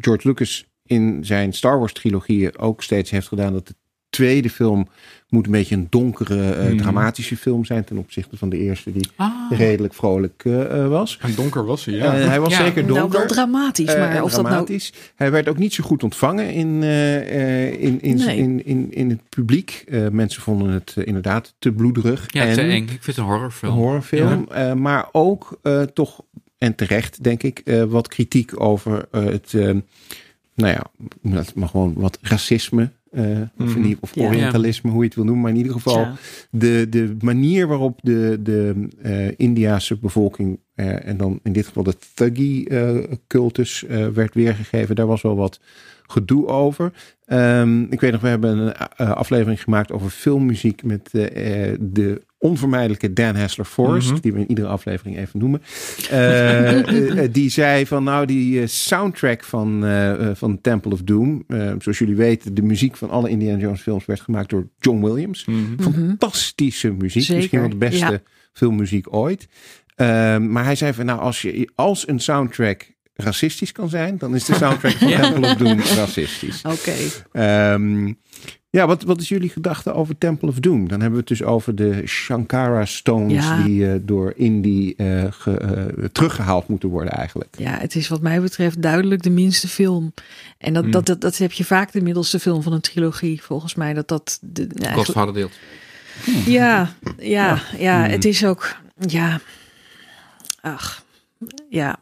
George 0.00 0.28
Lucas 0.28 0.64
in 0.86 1.18
zijn 1.24 1.52
Star 1.52 1.78
Wars 1.78 1.92
trilogieën 1.92 2.58
ook 2.58 2.82
steeds 2.82 3.10
heeft 3.10 3.28
gedaan. 3.28 3.52
Dat 3.52 3.66
de 3.66 3.74
tweede 4.16 4.50
film 4.50 4.88
moet 5.28 5.46
een 5.46 5.52
beetje 5.52 5.74
een 5.74 5.86
donkere, 5.90 6.50
eh, 6.52 6.66
Mhm. 6.68 6.76
dramatische 6.76 7.36
film 7.36 7.64
zijn 7.64 7.84
ten 7.84 7.96
opzichte 7.98 8.36
van 8.36 8.48
de 8.48 8.58
eerste 8.58 8.92
die 8.92 9.08
Ah. 9.16 9.30
redelijk 9.50 9.94
vrolijk 9.94 10.42
eh, 10.44 10.82
eh, 10.82 10.88
was. 10.88 11.18
En 11.22 11.34
donker 11.34 11.64
was 11.64 11.84
hij, 11.84 11.94
ja. 11.94 12.12
Hij 12.14 12.40
was 12.40 12.50
Ja. 12.56 12.64
zeker 12.64 12.84
nou 12.84 12.98
donker. 12.98 13.18
wel 13.18 13.28
dramatisch, 13.28 13.96
maar 13.96 14.22
of 14.22 14.30
dat 14.32 14.42
nou... 14.42 14.52
dramatisch. 14.54 14.92
Hij 15.14 15.30
werd 15.30 15.48
ook 15.48 15.58
niet 15.58 15.74
zo 15.74 15.84
goed 15.84 16.02
ontvangen 16.02 16.52
in, 16.52 16.82
eh, 16.82 17.16
eh, 17.66 17.82
in, 17.82 18.00
in, 18.02 18.16
Nee. 18.16 18.36
in, 18.36 18.66
in, 18.66 18.86
in 18.92 19.10
het 19.10 19.20
publiek. 19.28 19.84
Eh, 19.88 20.08
mensen 20.08 20.42
vonden 20.42 20.68
het 20.70 20.94
inderdaad 21.04 21.54
te 21.58 21.72
bloederig. 21.72 22.24
Ja, 22.28 22.44
en 22.44 22.54
te 22.54 22.60
eng. 22.60 22.82
Ik 22.82 22.88
vind 22.88 23.06
het 23.06 23.16
een 23.16 23.22
Een 23.24 23.30
horrorfilm. 23.30 23.74
horrorfilm. 23.74 24.46
eh, 24.50 24.72
maar 24.72 25.08
ook 25.12 25.58
eh, 25.62 25.82
toch, 25.82 26.20
en 26.58 26.74
terecht 26.74 27.22
denk 27.24 27.42
ik, 27.42 27.58
eh, 27.64 27.82
wat 27.82 28.08
kritiek 28.08 28.60
over 28.60 29.04
het, 29.10 29.52
nou 30.54 30.72
ja, 30.72 30.82
dat 31.22 31.54
maar 31.54 31.68
gewoon 31.68 31.94
wat 31.96 32.18
racisme. 32.22 32.90
Eh, 33.16 33.40
of, 33.58 33.74
Mhm. 33.76 33.84
in 33.84 33.98
Ja. 34.12 34.26
Orientalisme, 34.26 34.90
hoe 34.90 34.98
je 35.00 35.06
het 35.06 35.14
wil 35.14 35.24
noemen. 35.24 35.42
Maar 35.42 35.52
in 35.52 35.56
ieder 35.58 35.72
geval 35.72 36.06
de, 36.50 36.86
de 36.90 37.16
manier 37.20 37.66
waarop 37.66 38.00
de, 38.02 38.38
de 38.42 38.88
eh, 39.02 39.28
Indiase 39.36 39.98
bevolking, 39.98 40.58
eh, 40.74 41.06
en 41.08 41.16
dan 41.16 41.40
in 41.42 41.52
dit 41.52 41.66
geval 41.66 41.82
de 41.82 41.94
Thuggy-cultus, 42.14 43.84
eh, 43.84 44.06
werd 44.08 44.34
weergegeven, 44.34 44.94
daar 44.96 45.06
was 45.06 45.22
wel 45.22 45.36
wat 45.36 45.60
gedoe 46.06 46.46
over. 46.46 46.92
Ehm, 47.26 47.82
ik 47.82 48.00
weet 48.00 48.12
nog, 48.12 48.20
we 48.20 48.28
hebben 48.28 48.58
een 48.58 48.74
eh, 48.74 49.10
aflevering 49.10 49.62
gemaakt 49.62 49.92
over 49.92 50.10
filmmuziek 50.10 50.82
met 50.82 51.08
de 51.80 52.22
onvermijdelijke 52.46 53.12
Dan 53.12 53.36
Hassler 53.36 53.66
Forrest, 53.66 54.10
Mhm. 54.10 54.20
die 54.20 54.32
we 54.32 54.38
in 54.38 54.48
iedere 54.48 54.66
aflevering 54.68 55.16
even 55.18 55.38
noemen. 55.38 55.62
Eh, 56.10 56.68
eh, 56.80 57.24
eh, 57.24 57.32
die 57.32 57.50
zei 57.50 57.86
van 57.86 58.04
nou, 58.04 58.26
die 58.26 58.66
soundtrack 58.66 59.44
van, 59.44 59.84
van 60.34 60.60
Temple 60.60 60.92
of 60.92 61.02
Doom, 61.02 61.44
eh, 61.48 61.72
zoals 61.78 61.98
jullie 61.98 62.16
weten, 62.16 62.54
de 62.54 62.62
muziek 62.62 62.96
van 62.96 63.10
alle 63.10 63.28
Indiana 63.28 63.58
Jones 63.58 63.80
films 63.80 64.04
werd 64.06 64.20
gemaakt 64.20 64.50
door 64.50 64.68
John 64.78 65.02
Williams 65.04 65.44
Mhm. 65.44 65.82
fantastische 65.82 66.92
muziek. 66.92 67.22
Zeker, 67.22 67.36
Misschien 67.36 67.60
wel 67.60 67.68
de 67.68 67.76
beste 67.76 68.10
ja. 68.12 68.20
filmmuziek 68.52 69.14
ooit. 69.14 69.48
Ehm, 69.96 70.52
maar 70.52 70.64
hij 70.64 70.74
zei 70.74 70.92
van 70.92 71.04
nou, 71.06 71.20
als, 71.20 71.42
je, 71.42 71.70
als 71.74 72.08
een 72.08 72.20
soundtrack 72.20 72.94
racistisch 73.14 73.72
kan 73.72 73.88
zijn, 73.88 74.18
dan 74.18 74.34
is 74.34 74.44
de 74.44 74.54
soundtrack 74.54 74.92
van 74.98 75.08
Temple 75.08 75.48
of 75.50 75.54
Doom 75.56 75.78
racistisch. 75.96 76.62
Oké. 76.62 76.92
Ehm, 77.32 78.12
ja, 78.76 78.86
wat, 78.86 79.02
wat 79.02 79.20
is 79.20 79.28
jullie 79.28 79.48
gedachte 79.48 79.92
over 79.92 80.18
Temple 80.18 80.48
of 80.48 80.58
Doom? 80.60 80.88
Dan 80.88 81.00
hebben 81.00 81.10
we 81.10 81.16
het 81.18 81.28
dus 81.38 81.42
over 81.42 81.74
de 81.74 82.02
Shankara 82.06 82.84
Stones 82.84 83.44
Ja. 83.44 83.62
die 83.62 83.90
eh, 83.92 83.98
door 84.02 84.32
Indy 84.36 84.94
eh, 84.96 85.24
ge- 85.30 85.56
eh, 85.58 86.04
teruggehaald 86.12 86.68
moeten 86.68 86.88
worden 86.88 87.12
eigenlijk. 87.12 87.54
Ja, 87.58 87.78
het 87.78 87.94
is 87.94 88.08
wat 88.08 88.20
mij 88.20 88.40
betreft 88.40 88.82
duidelijk 88.82 89.22
de 89.22 89.30
minste 89.30 89.68
film. 89.68 90.12
En 90.58 90.72
dat, 90.72 90.82
Hmm. 90.82 90.92
dat, 90.92 91.06
dat, 91.06 91.20
dat 91.20 91.36
heb 91.38 91.52
je 91.52 91.64
vaak 91.64 91.92
de 91.92 92.00
middelste 92.00 92.38
film 92.38 92.62
van 92.62 92.72
een 92.72 92.80
trilogie, 92.80 93.42
volgens 93.42 93.74
mij. 93.74 93.94
Dat 93.94 94.08
dat 94.08 94.38
de, 94.42 94.60
eigenlijk- 94.62 94.94
Godfather 94.94 95.34
deelt. 95.34 95.52
Ja, 96.46 96.90
ja, 97.18 97.60
ja, 97.78 98.00
Hmm. 98.02 98.10
het 98.10 98.24
is 98.24 98.44
ook, 98.44 98.76
ja, 99.06 99.40
ach, 100.60 101.04
ja. 101.68 101.98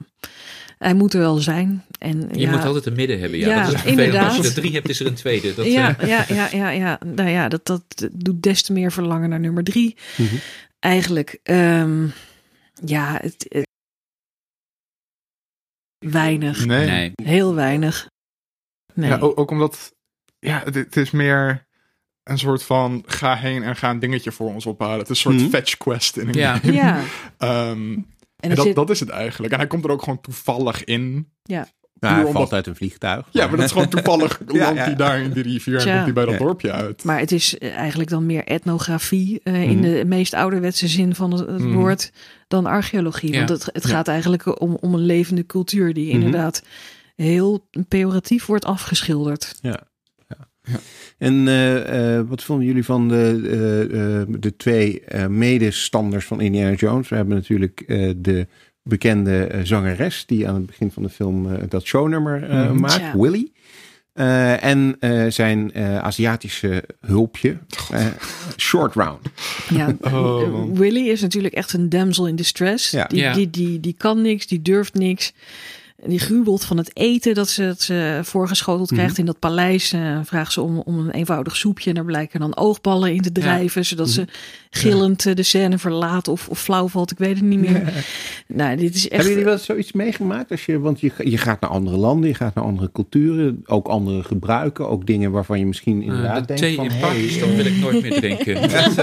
Hij 0.79 0.95
moet 0.95 1.13
er 1.15 1.21
wel 1.21 1.37
zijn. 1.37 1.85
En, 2.05 2.29
je 2.33 2.39
ja, 2.41 2.51
moet 2.51 2.65
altijd 2.65 2.87
een 2.87 2.95
midden 2.95 3.21
hebben. 3.21 3.39
Ja, 3.39 3.49
Ja, 3.49 3.55
dat 3.65 3.67
is 3.67 3.81
vervelend. 3.81 3.99
inderdaad. 4.01 4.29
Als 4.29 4.37
je 4.37 4.49
er 4.49 4.55
drie 4.55 4.73
hebt, 4.73 4.89
is 4.89 5.01
er 5.01 5.07
een 5.07 5.15
tweede. 5.15 5.55
Dat, 5.55 5.67
ja, 5.67 5.99
eh, 5.99 6.09
ja, 6.09 6.25
ja, 6.29 6.49
ja, 6.53 6.71
ja. 6.71 6.99
Nou 7.07 7.29
ja, 7.29 7.49
dat, 7.49 7.67
dat 7.67 8.09
doet 8.13 8.43
des 8.43 8.63
te 8.63 8.73
meer 8.73 8.93
verlangen 8.93 9.29
naar 9.29 9.41
nummer 9.41 9.65
drie. 9.65 9.97
Mhm. 10.17 10.35
Eigenlijk, 10.79 11.39
ehm, 11.43 12.07
ja, 12.85 13.19
het, 13.23 13.47
het- 13.49 13.69
weinig. 15.99 16.65
Nee. 16.67 16.87
nee. 16.87 17.13
Heel 17.23 17.55
weinig. 17.55 18.09
Nee. 18.95 19.11
Ja, 19.11 19.19
ook, 19.19 19.39
ook 19.39 19.51
omdat, 19.51 19.95
ja, 20.39 20.63
het, 20.65 20.75
het 20.75 20.97
is 20.97 21.11
meer 21.11 21.67
een 22.23 22.39
soort 22.39 22.63
van 22.63 23.03
ga 23.07 23.37
heen 23.37 23.63
en 23.63 23.77
ga 23.77 23.91
een 23.91 23.99
dingetje 23.99 24.33
voor 24.33 24.49
ons 24.55 24.67
ophalen. 24.67 24.99
Het 24.99 25.11
is 25.11 25.25
een 25.25 25.33
soort 25.33 25.37
Mhm. 25.45 25.49
fetch 25.49 25.77
quest 25.77 26.17
in 26.17 26.29
een 26.29 26.35
Ja. 26.35 26.57
game. 26.59 26.73
ja, 26.73 27.01
Ehm, 27.39 27.93
en 27.93 28.51
en 28.51 28.55
dat, 28.55 28.65
zit, 28.65 28.75
dat 28.75 28.91
is 28.91 29.01
het 29.01 29.09
eigenlijk. 29.09 29.53
En 29.53 29.59
hij 29.59 29.69
komt 29.69 29.85
er 29.85 29.91
ook 29.91 30.03
gewoon 30.03 30.21
toevallig 30.21 30.85
in. 30.85 31.33
Ja, 31.43 31.69
Hij 32.09 32.19
omdat- 32.19 32.33
valt 32.33 32.53
uit 32.53 32.67
een 32.67 32.77
vliegtuig. 32.77 33.27
Ja, 33.31 33.47
maar 33.47 33.57
dat 33.57 33.65
is 33.65 33.73
gewoon 33.73 33.89
toevallig 33.89 34.41
Ja, 34.53 34.59
landt 34.59 34.79
ja. 34.79 34.85
hij 34.85 34.95
daar 34.97 35.21
in 35.21 35.31
die 35.31 35.43
rivier 35.43 35.75
en 35.75 35.81
komt 35.85 36.05
hij 36.05 36.13
bij 36.13 36.25
dat 36.25 36.33
Ja. 36.35 36.39
dorpje 36.41 36.73
uit. 36.73 37.05
maar 37.05 37.19
het 37.19 37.33
is 37.33 37.59
eh, 37.59 37.75
eigenlijk 37.77 38.11
dan 38.11 38.27
meer 38.27 38.45
etnografie 38.45 39.41
eh, 39.43 39.63
in 39.63 39.79
Mhm. 39.79 39.83
de 39.83 40.05
meest 40.07 40.35
ouderwetse 40.35 40.89
zin 40.89 41.15
van 41.15 41.31
het, 41.33 41.41
het 41.49 41.59
Mhm. 41.59 41.73
woord 41.73 42.13
dan 42.49 42.67
archeologie. 42.67 43.33
Ja. 43.33 43.37
Want 43.39 43.49
het, 43.49 43.69
het 43.73 43.83
Ja. 43.83 43.89
gaat 43.89 44.09
eigenlijk 44.09 44.61
om, 44.61 44.77
om 44.81 44.95
een 44.95 45.07
levende 45.07 45.47
cultuur 45.47 45.95
die 45.95 46.07
Mhm. 46.07 46.15
inderdaad 46.15 46.63
heel 47.17 47.69
pejoratief 47.89 48.47
wordt 48.47 48.65
afgeschilderd. 48.65 49.59
En 51.19 51.49
eh, 51.49 52.17
eh, 52.19 52.27
wat 52.29 52.43
vonden 52.43 52.67
jullie 52.67 52.85
van 52.85 53.09
de, 53.09 53.41
eh, 53.45 54.21
eh, 54.21 54.27
de 54.39 54.57
twee 54.57 55.01
eh, 55.01 55.27
medestanders 55.27 56.25
van 56.27 56.41
Indiana 56.41 56.73
Jones? 56.75 57.09
We 57.09 57.17
hebben 57.17 57.35
natuurlijk 57.37 57.81
eh, 57.87 58.13
de 58.17 58.47
bekende 58.85 59.45
eh, 59.47 59.61
zangeres 59.63 60.27
die 60.27 60.49
aan 60.49 60.55
het 60.55 60.67
begin 60.67 60.91
van 60.91 61.03
de 61.03 61.09
film 61.09 61.53
eh, 61.53 61.63
dat 61.69 61.85
shownummer 61.85 62.43
eh, 62.51 62.65
Mhm. 62.71 62.81
maakt. 62.81 63.15
Willy. 63.15 63.51
Eh, 64.13 64.65
en 64.65 64.97
eh, 65.01 65.27
zijn 65.31 65.73
eh, 65.73 65.99
Aziatische 65.99 66.85
hulpje, 67.01 67.57
eh, 67.93 68.07
Short 68.57 68.95
Round. 68.95 69.21
Ja, 69.71 69.95
Oh. 70.13 70.73
Willy 70.77 71.09
is 71.09 71.21
natuurlijk 71.21 71.55
echt 71.55 71.73
een 71.73 71.89
damsel 71.89 72.27
in 72.29 72.37
distress. 72.37 72.91
Ja. 72.91 73.05
Die, 73.05 73.19
Ja. 73.21 73.33
Die, 73.33 73.51
die, 73.51 73.81
die 73.81 73.95
kan 73.99 74.23
niks, 74.23 74.47
die 74.47 74.63
durft 74.63 74.95
niks. 74.95 75.33
Die 76.07 76.19
gruwelt 76.19 76.65
van 76.65 76.77
het 76.77 76.91
eten 76.97 77.35
dat 77.35 77.49
ze, 77.49 77.65
dat 77.67 77.81
ze 77.81 78.21
voorgeschoteld 78.23 78.91
Mhm. 78.91 79.01
krijgt 79.01 79.19
in 79.19 79.27
dat 79.27 79.39
paleis. 79.39 79.93
Eh, 79.93 80.19
vraagt 80.25 80.53
ze 80.53 80.61
om, 80.61 80.79
om 80.79 80.99
een 80.99 81.11
eenvoudig 81.11 81.57
soepje. 81.57 81.89
En 81.89 81.95
daar 81.97 82.05
blijken 82.05 82.41
dan 82.41 82.57
oogballen 82.57 83.13
in 83.15 83.21
te 83.21 83.33
drijven. 83.33 83.85
Zodat 83.85 84.07
Mhm. 84.07 84.15
ze 84.15 84.25
gillend 84.71 85.27
eh, 85.27 85.35
de 85.35 85.43
scène 85.43 85.79
verlaat 85.79 86.29
of, 86.29 86.49
of 86.49 86.61
flauw 86.63 86.89
valt. 86.89 87.11
Ik 87.11 87.19
weet 87.19 87.37
het 87.37 87.45
niet 87.45 87.61
meer. 87.61 88.05
Nou, 88.47 88.77
dit 88.77 88.95
is 88.95 89.03
echt... 89.03 89.11
Hebben 89.13 89.29
jullie 89.31 89.45
wel 89.45 89.53
eens 89.53 89.65
zoiets 89.65 89.93
meegemaakt? 89.93 90.51
Als 90.51 90.67
je, 90.67 90.79
want 90.79 91.01
je, 91.01 91.13
je 91.25 91.39
gaat 91.39 91.61
naar 91.61 91.71
andere 91.71 91.97
landen, 91.97 92.29
je 92.29 92.35
gaat 92.35 92.55
naar 92.55 92.65
andere 92.65 92.91
culturen, 92.93 93.63
ook 93.67 93.87
andere 93.89 94.23
gebruiken, 94.23 94.89
ook 94.89 95.07
dingen 95.07 95.31
waarvan 95.31 95.59
je 95.59 95.67
misschien 95.67 96.01
Eh, 96.01 96.07
inderdaad 96.07 96.41
de 96.41 96.47
denkt 96.47 96.63
thee 96.63 96.75
van... 96.77 96.85
in 96.85 96.91
hey, 96.91 97.01
Pakistan 97.01 97.55
wil 97.57 97.67
ik 97.67 97.77
nooit 97.77 98.03
meer 98.03 98.13
drinken. 98.15 98.55
Dat, 98.71 98.95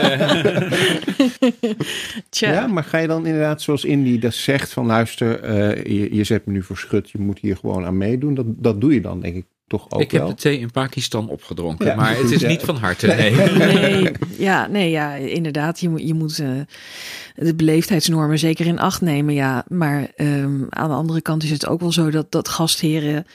Tja. 2.30 2.52
Ja, 2.52 2.68
maar 2.68 2.84
ga 2.84 2.98
je 2.98 3.08
dan 3.08 3.26
inderdaad 3.26 3.62
zoals 3.62 3.86
Indy 3.86 4.20
dat 4.20 4.34
zegt 4.34 4.74
van 4.74 4.86
luister, 4.86 5.40
eh, 5.40 5.84
je, 6.00 6.16
je 6.16 6.24
zet 6.24 6.46
me 6.46 6.52
nu 6.54 6.64
voor 6.64 6.78
je 6.92 7.20
moet 7.20 7.40
hier 7.40 7.58
gewoon 7.58 7.86
aan 7.86 7.98
meedoen. 7.98 8.34
Dat, 8.34 8.46
dat 8.48 8.82
doe 8.82 8.94
je 8.94 9.02
dan 9.02 9.20
denk 9.20 9.36
ik 9.36 9.46
toch 9.72 9.92
ook 9.92 10.02
ik 10.02 10.12
heb 10.12 10.28
de 10.28 10.34
thee 10.34 10.60
in 10.60 10.72
Pakistan 10.72 11.30
opgedronken, 11.30 11.86
Ja, 11.86 11.96
maar 11.96 12.18
het 12.18 12.32
is 12.32 12.42
ja. 12.42 12.48
niet 12.48 12.62
van 12.62 12.76
harte. 12.76 13.08
Nee. 13.22 13.32
Nee, 13.32 14.12
ja, 14.38 14.68
nee, 14.68 14.90
ja, 14.90 15.16
inderdaad. 15.16 15.80
Je 15.80 15.90
moet, 15.90 16.08
je 16.08 16.14
moet 16.14 16.40
eh, 16.40 16.50
de 17.36 17.56
beleefdheidsnormen 17.56 18.40
zeker 18.40 18.66
in 18.66 18.80
acht 18.80 19.02
nemen. 19.02 19.34
Ja, 19.34 19.66
maar 19.68 20.12
ehm, 20.16 20.64
aan 20.70 20.90
de 20.90 20.96
andere 20.96 21.22
kant 21.22 21.44
is 21.44 21.50
het 21.50 21.68
ook 21.68 21.80
wel 21.80 21.92
zo 21.92 22.12
dat, 22.12 22.32
dat 22.32 22.50
gastheren 22.50 23.26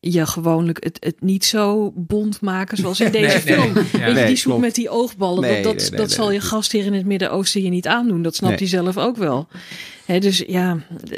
je 0.00 0.26
gewoonlijk 0.26 0.84
het, 0.84 0.96
het 1.00 1.20
niet 1.20 1.44
zo 1.44 1.92
bond 1.94 2.40
maken 2.40 2.76
zoals 2.76 3.00
in 3.00 3.12
deze 3.22 3.40
Nee, 3.44 3.56
nee. 3.56 3.72
film. 3.72 3.74
Ja. 3.74 3.82
Weet 3.82 3.90
je, 3.92 4.12
Nee, 4.12 4.26
die 4.26 4.42
klopt. 4.42 4.60
met 4.60 4.74
die 4.74 4.88
oogballen, 4.90 5.40
Nee, 5.40 5.62
dat, 5.62 5.90
dat, 5.94 6.10
zal 6.10 6.32
je 6.32 6.40
gastheer 6.40 6.84
in 6.84 6.94
het 6.94 7.06
Midden-Oosten 7.06 7.62
je 7.62 7.70
niet 7.70 7.86
aandoen. 7.86 8.22
Dat 8.22 8.36
snapt 8.36 8.58
hij 8.58 8.68
zelf 8.68 8.96
ook 8.96 9.16
wel. 9.16 9.48
Hè, 10.08 10.18
dus 10.18 10.44
ja, 10.46 10.76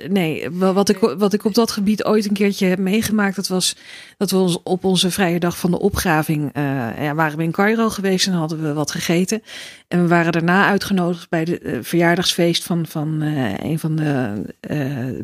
nee, 0.09 0.51
wat 0.51 0.89
ik, 0.89 0.99
wat 0.99 1.33
ik 1.33 1.45
op 1.45 1.55
dat 1.55 1.71
gebied 1.71 2.05
ooit 2.05 2.27
een 2.27 2.33
keertje 2.33 2.67
heb 2.67 2.79
meegemaakt, 2.79 3.37
dat 3.37 3.49
was 3.49 3.77
dat 4.17 4.31
we 4.31 4.37
ons 4.37 4.63
op 4.63 4.85
onze 4.85 5.11
vrije 5.11 5.39
dag 5.39 5.59
van 5.59 5.71
de 5.71 5.79
opgraving, 5.79 6.51
eh, 6.53 6.63
ja, 7.03 7.15
waren 7.15 7.37
we 7.37 7.43
in 7.43 7.51
Cairo 7.51 7.89
geweest 7.89 8.27
en 8.27 8.33
hadden 8.33 8.63
we 8.63 8.73
wat 8.73 8.91
gegeten. 8.91 9.43
En 9.89 10.03
we 10.03 10.09
waren 10.09 10.33
daarna 10.33 10.67
uitgenodigd 10.67 11.29
bij 11.29 11.45
de 11.45 11.59
eh, 11.59 11.79
verjaardagsfeest 11.83 12.65
van, 12.65 12.87
van 12.87 13.23
eh, 13.23 13.71
een 13.71 13.79
van 13.79 13.97
de 13.97 14.43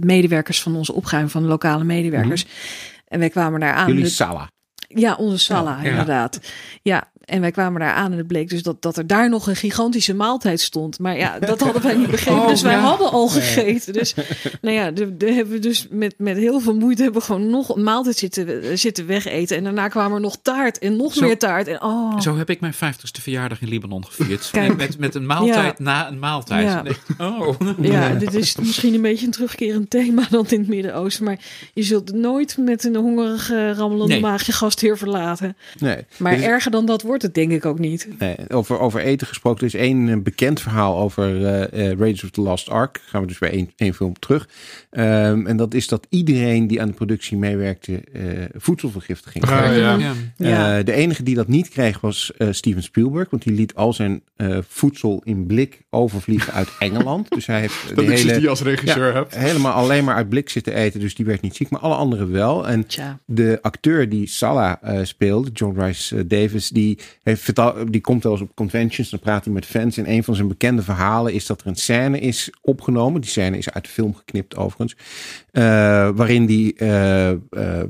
medewerkers 0.01 0.62
van 0.62 0.76
onze 0.76 0.92
opgraving, 0.92 1.30
van 1.30 1.42
de 1.42 1.49
lokale 1.49 1.84
medewerkers. 1.84 2.47
En 3.07 3.18
wij 3.18 3.28
kwamen 3.30 3.61
daar 3.61 3.72
aan. 3.74 3.86
Jullie 3.86 4.02
De- 4.02 4.09
Sala. 4.09 4.50
ja, 4.88 5.14
onze 5.14 5.38
Sala, 5.38 5.78
Ja. 5.82 5.88
inderdaad. 5.90 6.40
Ja, 6.82 7.12
en 7.27 7.41
wij 7.41 7.51
kwamen 7.51 7.81
daar 7.81 7.93
aan 7.93 8.12
en 8.12 8.18
het 8.18 8.27
bleek 8.27 8.49
dus 8.49 8.62
dat, 8.62 8.83
dat 8.83 8.97
er 8.97 9.07
daar 9.07 9.29
nog 9.29 9.47
een 9.47 9.57
gigantische 9.57 10.14
maaltijd 10.14 10.61
stond. 10.61 10.99
Maar 10.99 11.16
ja, 11.16 11.39
dat 11.39 11.61
hadden 11.61 11.83
wij 11.83 11.95
niet 11.95 12.11
begrepen, 12.11 12.41
Oh, 12.43 12.49
dus 12.49 12.62
wij 12.62 12.72
ja. 12.74 12.81
hadden 12.81 13.11
al 13.11 13.29
gegeten. 13.29 13.93
Dus 13.93 14.14
nou 14.61 14.74
ja, 14.77 14.91
de, 14.91 15.16
de 15.16 15.33
hebben 15.33 15.55
we 15.55 15.59
dus 15.61 15.87
met, 15.91 16.14
met 16.18 16.37
heel 16.37 16.61
veel 16.61 16.74
moeite 16.77 17.03
hebben 17.03 17.20
we 17.20 17.27
gewoon 17.27 17.51
nog 17.51 17.77
een 17.77 17.83
maaltijd 17.83 18.16
zitten, 18.16 18.79
zitten 18.79 19.07
wegeten. 19.07 19.57
En 19.57 19.64
daarna 19.64 19.89
kwam 19.89 20.14
er 20.14 20.20
nog 20.20 20.37
taart 20.43 20.79
en 20.79 20.97
nog 20.97 21.12
Zo- 21.14 21.27
meer 21.27 21.39
taart. 21.39 21.66
En, 21.68 21.83
oh, 21.83 22.20
Zo 22.20 22.37
heb 22.37 22.51
ik 22.51 22.61
mijn 22.61 22.74
vijftigste 22.74 23.20
verjaardag 23.22 23.61
in 23.61 23.68
Libanon 23.68 24.05
gevierd. 24.07 24.49
Kijk. 24.53 24.77
Met, 24.77 24.99
met 24.99 25.14
een 25.14 25.27
maaltijd 25.27 25.79
Ja. 25.79 25.85
na 25.85 26.09
een 26.09 26.18
maaltijd. 26.18 26.64
Ja. 26.66 26.83
Oh. 27.18 27.61
Ja, 27.81 28.09
dit 28.14 28.35
is 28.35 28.57
misschien 28.57 28.95
een 28.95 29.03
beetje 29.03 29.27
een 29.27 29.33
terugkerend 29.33 29.91
thema 29.91 30.27
dan 30.31 30.47
in 30.49 30.59
het 30.59 30.68
Midden-Oosten. 30.68 31.24
Maar 31.24 31.39
je 31.74 31.83
zult 31.83 32.12
nooit 32.12 32.57
met 32.59 32.85
een 32.85 32.97
hongerige, 32.97 33.72
rammelende 33.72 34.12
Nee. 34.12 34.20
maag 34.22 34.47
je 34.47 34.53
gastheer 34.53 34.99
verlaten. 34.99 35.57
Nee. 35.79 36.05
Maar 36.16 36.33
is- 36.35 36.43
erger 36.43 36.70
dan 36.70 36.87
dat 36.87 37.03
wordt 37.03 37.14
het 37.22 37.34
denk 37.34 37.52
ik 37.52 37.64
ook 37.66 37.78
niet. 37.78 38.08
Nee, 38.18 38.36
over, 38.48 38.78
over 38.78 39.00
eten 39.00 39.26
gesproken. 39.26 39.60
Er 39.60 39.66
is 39.74 39.80
één 39.80 40.08
eh, 40.08 40.16
bekend 40.18 40.60
verhaal 40.60 40.98
over 40.98 41.44
eh 41.46 41.62
eh, 41.90 41.98
Raiders 41.98 42.24
of 42.24 42.30
the 42.30 42.40
Lost 42.40 42.68
Ark. 42.70 43.00
Gaan 43.06 43.20
we 43.20 43.26
dus 43.26 43.38
bij 43.38 43.50
één, 43.50 43.70
één 43.76 43.94
film 43.94 44.18
terug. 44.18 44.48
Ehm, 44.90 45.46
en 45.46 45.56
dat 45.56 45.74
is 45.74 45.88
dat 45.88 46.06
iedereen 46.08 46.66
die 46.66 46.80
aan 46.80 46.88
de 46.88 46.94
productie 46.94 47.36
meewerkte 47.36 48.00
eh, 48.12 48.22
voedselvergiftiging 48.54 49.44
Ah, 49.44 49.62
kreeg. 49.62 49.78
ja. 49.78 49.96
Ja. 49.96 50.12
Ja. 50.36 50.78
Eh, 50.78 50.84
de 50.84 50.92
enige 50.92 51.22
die 51.22 51.34
dat 51.34 51.48
niet 51.48 51.68
kreeg 51.68 52.00
was 52.00 52.32
eh, 52.36 52.48
Steven 52.50 52.82
Spielberg. 52.82 53.30
Want 53.30 53.42
die 53.42 53.52
liet 53.54 53.74
al 53.74 53.92
zijn 53.92 54.22
eh, 54.36 54.58
voedsel 54.68 55.20
in 55.24 55.46
blik 55.46 55.82
overvliegen 55.97 56.53
uit 56.53 56.68
Engeland. 56.78 57.30
Dus 57.30 57.47
hij 57.47 57.61
heeft 57.61 57.74
Dat 57.94 57.97
de 58.07 58.12
ik 58.12 58.18
hele, 58.18 58.38
die 58.38 58.49
als 58.49 58.62
regisseur 58.62 59.14
hebt. 59.14 59.36
helemaal 59.36 59.72
alleen 59.72 60.05
maar 60.05 60.14
uit 60.14 60.28
blik 60.28 60.49
zitten 60.49 60.74
eten. 60.74 61.01
Dus 61.01 61.14
die 61.14 61.26
werd 61.26 61.40
niet 61.40 61.57
ziek. 61.57 61.70
Maar 61.70 61.80
alle 61.80 61.94
anderen 61.94 62.30
wel. 62.30 62.68
En 62.68 62.86
Tja. 62.86 63.18
de 63.24 63.59
acteur 63.62 64.09
die 64.09 64.26
Salah 64.28 64.76
eh 64.82 65.05
speelde, 65.05 65.51
John 65.53 65.80
Rice 65.80 66.16
eh, 66.16 66.22
Davis, 66.26 66.68
die, 66.68 66.99
heeft 67.22 67.53
die 67.90 68.01
komt 68.01 68.22
wel 68.22 68.32
eens 68.32 68.40
op 68.40 68.55
conventions. 68.55 69.11
Dan 69.11 69.20
praat 69.20 69.44
hij 69.44 69.53
met 69.55 69.66
fans. 69.66 69.97
En 69.97 70.11
een 70.11 70.24
van 70.24 70.34
zijn 70.34 70.49
bekende 70.49 70.82
verhalen 70.82 71.32
is 71.32 71.47
dat 71.47 71.61
er 71.61 71.66
een 71.66 71.76
scène 71.76 72.18
is 72.20 72.51
opgenomen. 72.61 73.20
Die 73.20 73.30
scène 73.30 73.59
is 73.59 73.70
uit 73.70 73.84
de 73.84 73.90
film 73.90 74.14
geknipt 74.14 74.57
overigens. 74.57 74.97
eh, 75.53 75.62
waarin 76.14 76.47
die, 76.47 76.74
eh, 76.74 77.30
eh, 77.30 77.36
eh, 77.51 77.80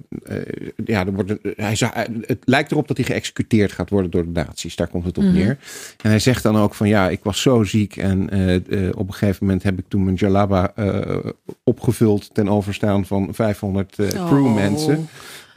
ja, 0.84 1.06
er 1.06 1.12
wordt 1.12 1.30
een, 1.30 1.38
hij, 1.56 1.76
zou- 1.76 1.92
het 2.26 2.38
lijkt 2.44 2.70
erop 2.70 2.88
dat 2.88 2.96
hij 2.96 3.06
geëxecuteerd 3.06 3.72
gaat 3.72 3.90
worden 3.90 4.10
door 4.10 4.24
de 4.24 4.30
nazi's. 4.44 4.76
Daar 4.76 4.88
komt 4.88 5.04
het 5.04 5.18
op 5.18 5.24
Mhm. 5.24 5.32
neer. 5.32 5.58
En 6.02 6.10
hij 6.10 6.18
zegt 6.18 6.42
dan 6.42 6.56
ook 6.56 6.74
van 6.74 6.88
ja, 6.88 7.08
ik 7.08 7.20
was 7.22 7.40
zo 7.40 7.62
ziek. 7.64 7.95
En 7.98 8.30
eh, 8.30 8.54
eh, 8.54 8.96
op 8.96 9.08
een 9.08 9.14
gegeven 9.14 9.46
moment 9.46 9.62
heb 9.62 9.78
ik 9.78 9.84
toen 9.88 10.04
mijn 10.04 10.16
jalaba 10.16 10.72
eh, 10.74 11.16
opgevuld 11.64 12.34
ten 12.34 12.48
overstaan 12.48 13.06
van 13.06 13.28
500 13.34 13.98
eh, 13.98 14.26
crewmensen. 14.26 14.96
Oh. 14.96 15.04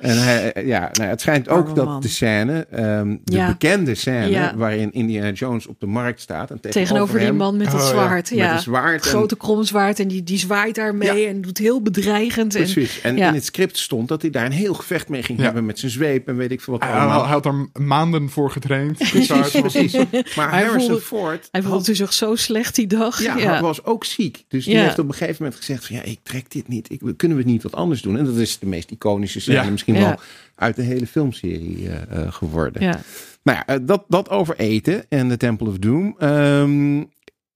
En 0.01 0.23
hij, 0.23 0.53
eh, 0.53 0.67
ja, 0.67 0.89
nou, 0.93 1.09
het 1.09 1.21
schijnt 1.21 1.49
ook 1.49 1.61
Arme 1.63 1.73
dat 1.73 1.85
man. 1.85 2.01
de 2.01 2.07
scène, 2.07 2.67
ehm, 2.71 3.15
de 3.23 3.35
Ja. 3.35 3.47
bekende 3.47 3.95
scène, 3.95 4.29
Ja. 4.29 4.53
waarin 4.55 4.91
Indiana 4.93 5.31
Jones 5.31 5.67
op 5.67 5.79
de 5.79 5.85
markt 5.85 6.21
staat. 6.21 6.51
En 6.51 6.59
Tegenover 6.59 7.17
die 7.17 7.25
hem 7.27 7.35
man 7.35 7.57
met 7.57 7.65
het 7.67 7.75
Oh, 7.75 7.81
ja. 7.81 7.87
zwaard. 7.87 8.29
met 8.29 8.39
Ja, 8.39 8.53
een 8.53 8.59
zwaard. 8.59 8.95
Het 8.95 9.03
en- 9.03 9.09
grote 9.09 9.37
kromzwaard 9.37 9.99
en 9.99 10.07
die, 10.07 10.23
die 10.23 10.37
zwaait 10.37 10.75
daarmee 10.75 11.27
en 11.27 11.41
doet 11.41 11.57
heel 11.57 11.81
bedreigend. 11.81 12.55
En, 12.55 12.61
Precies. 12.61 13.01
En 13.01 13.17
ja. 13.17 13.27
in 13.27 13.33
het 13.33 13.45
script 13.45 13.77
stond 13.77 14.07
dat 14.07 14.21
hij 14.21 14.31
daar 14.31 14.45
een 14.45 14.51
heel 14.51 14.73
gevecht 14.73 15.09
mee 15.09 15.23
ging 15.23 15.37
Ja. 15.37 15.43
hebben 15.43 15.65
met 15.65 15.79
zijn 15.79 15.91
zweep 15.91 16.27
en 16.27 16.35
weet 16.37 16.51
ik 16.51 16.61
veel 16.61 16.73
wat 16.73 16.83
Hij, 16.83 16.91
hij- 16.91 16.99
allemaal. 17.01 17.23
hij 17.23 17.31
had 17.31 17.45
er 17.45 17.69
maanden 17.81 18.29
voor 18.29 18.51
getraind. 18.51 18.97
Precies, 19.11 19.51
precies. 19.51 19.93
Maar 20.35 20.49
Hij 20.51 20.63
Harrison 20.63 20.79
voelde- 20.89 21.01
Ford 21.01 21.47
Hij 21.51 21.61
had- 21.61 21.71
voelde 21.71 21.93
zich 21.95 22.13
zo 22.13 22.35
slecht 22.35 22.75
die 22.75 22.87
dag. 22.87 23.21
Ja, 23.23 23.37
Ja, 23.37 23.51
hij 23.51 23.61
was 23.61 23.83
ook 23.85 24.05
ziek. 24.05 24.43
Dus 24.47 24.65
die 24.65 24.73
Ja. 24.73 24.81
heeft 24.83 24.99
op 24.99 25.07
een 25.07 25.13
gegeven 25.13 25.35
moment 25.39 25.55
gezegd 25.59 25.85
van 25.85 25.95
ja, 25.95 26.01
ik 26.03 26.19
trek 26.23 26.51
dit 26.51 26.67
niet. 26.67 26.91
Ik, 26.91 26.99
kunnen 27.17 27.37
we 27.37 27.43
het 27.43 27.51
niet 27.51 27.63
wat 27.63 27.75
anders 27.75 28.01
doen? 28.01 28.17
En 28.17 28.25
dat 28.25 28.35
is 28.35 28.59
de 28.59 28.65
meest 28.65 28.91
iconische 28.91 29.39
scène 29.39 29.63
Ja. 29.63 29.69
misschien 29.69 29.88
Ja. 29.93 29.99
wel 29.99 30.15
uit 30.55 30.75
de 30.75 30.81
hele 30.81 31.07
filmserie 31.07 31.89
eh, 31.89 32.21
eh, 32.21 32.31
geworden. 32.33 32.81
ja. 32.81 32.99
Nou 33.43 33.57
ja, 33.57 33.65
eh, 33.75 33.79
dat, 33.81 34.03
dat 34.07 34.29
over 34.29 34.55
eten 34.57 35.05
en 35.09 35.29
de 35.29 35.37
Temple 35.37 35.67
of 35.67 35.77
Doom. 35.77 36.15
Ehm, 36.17 37.03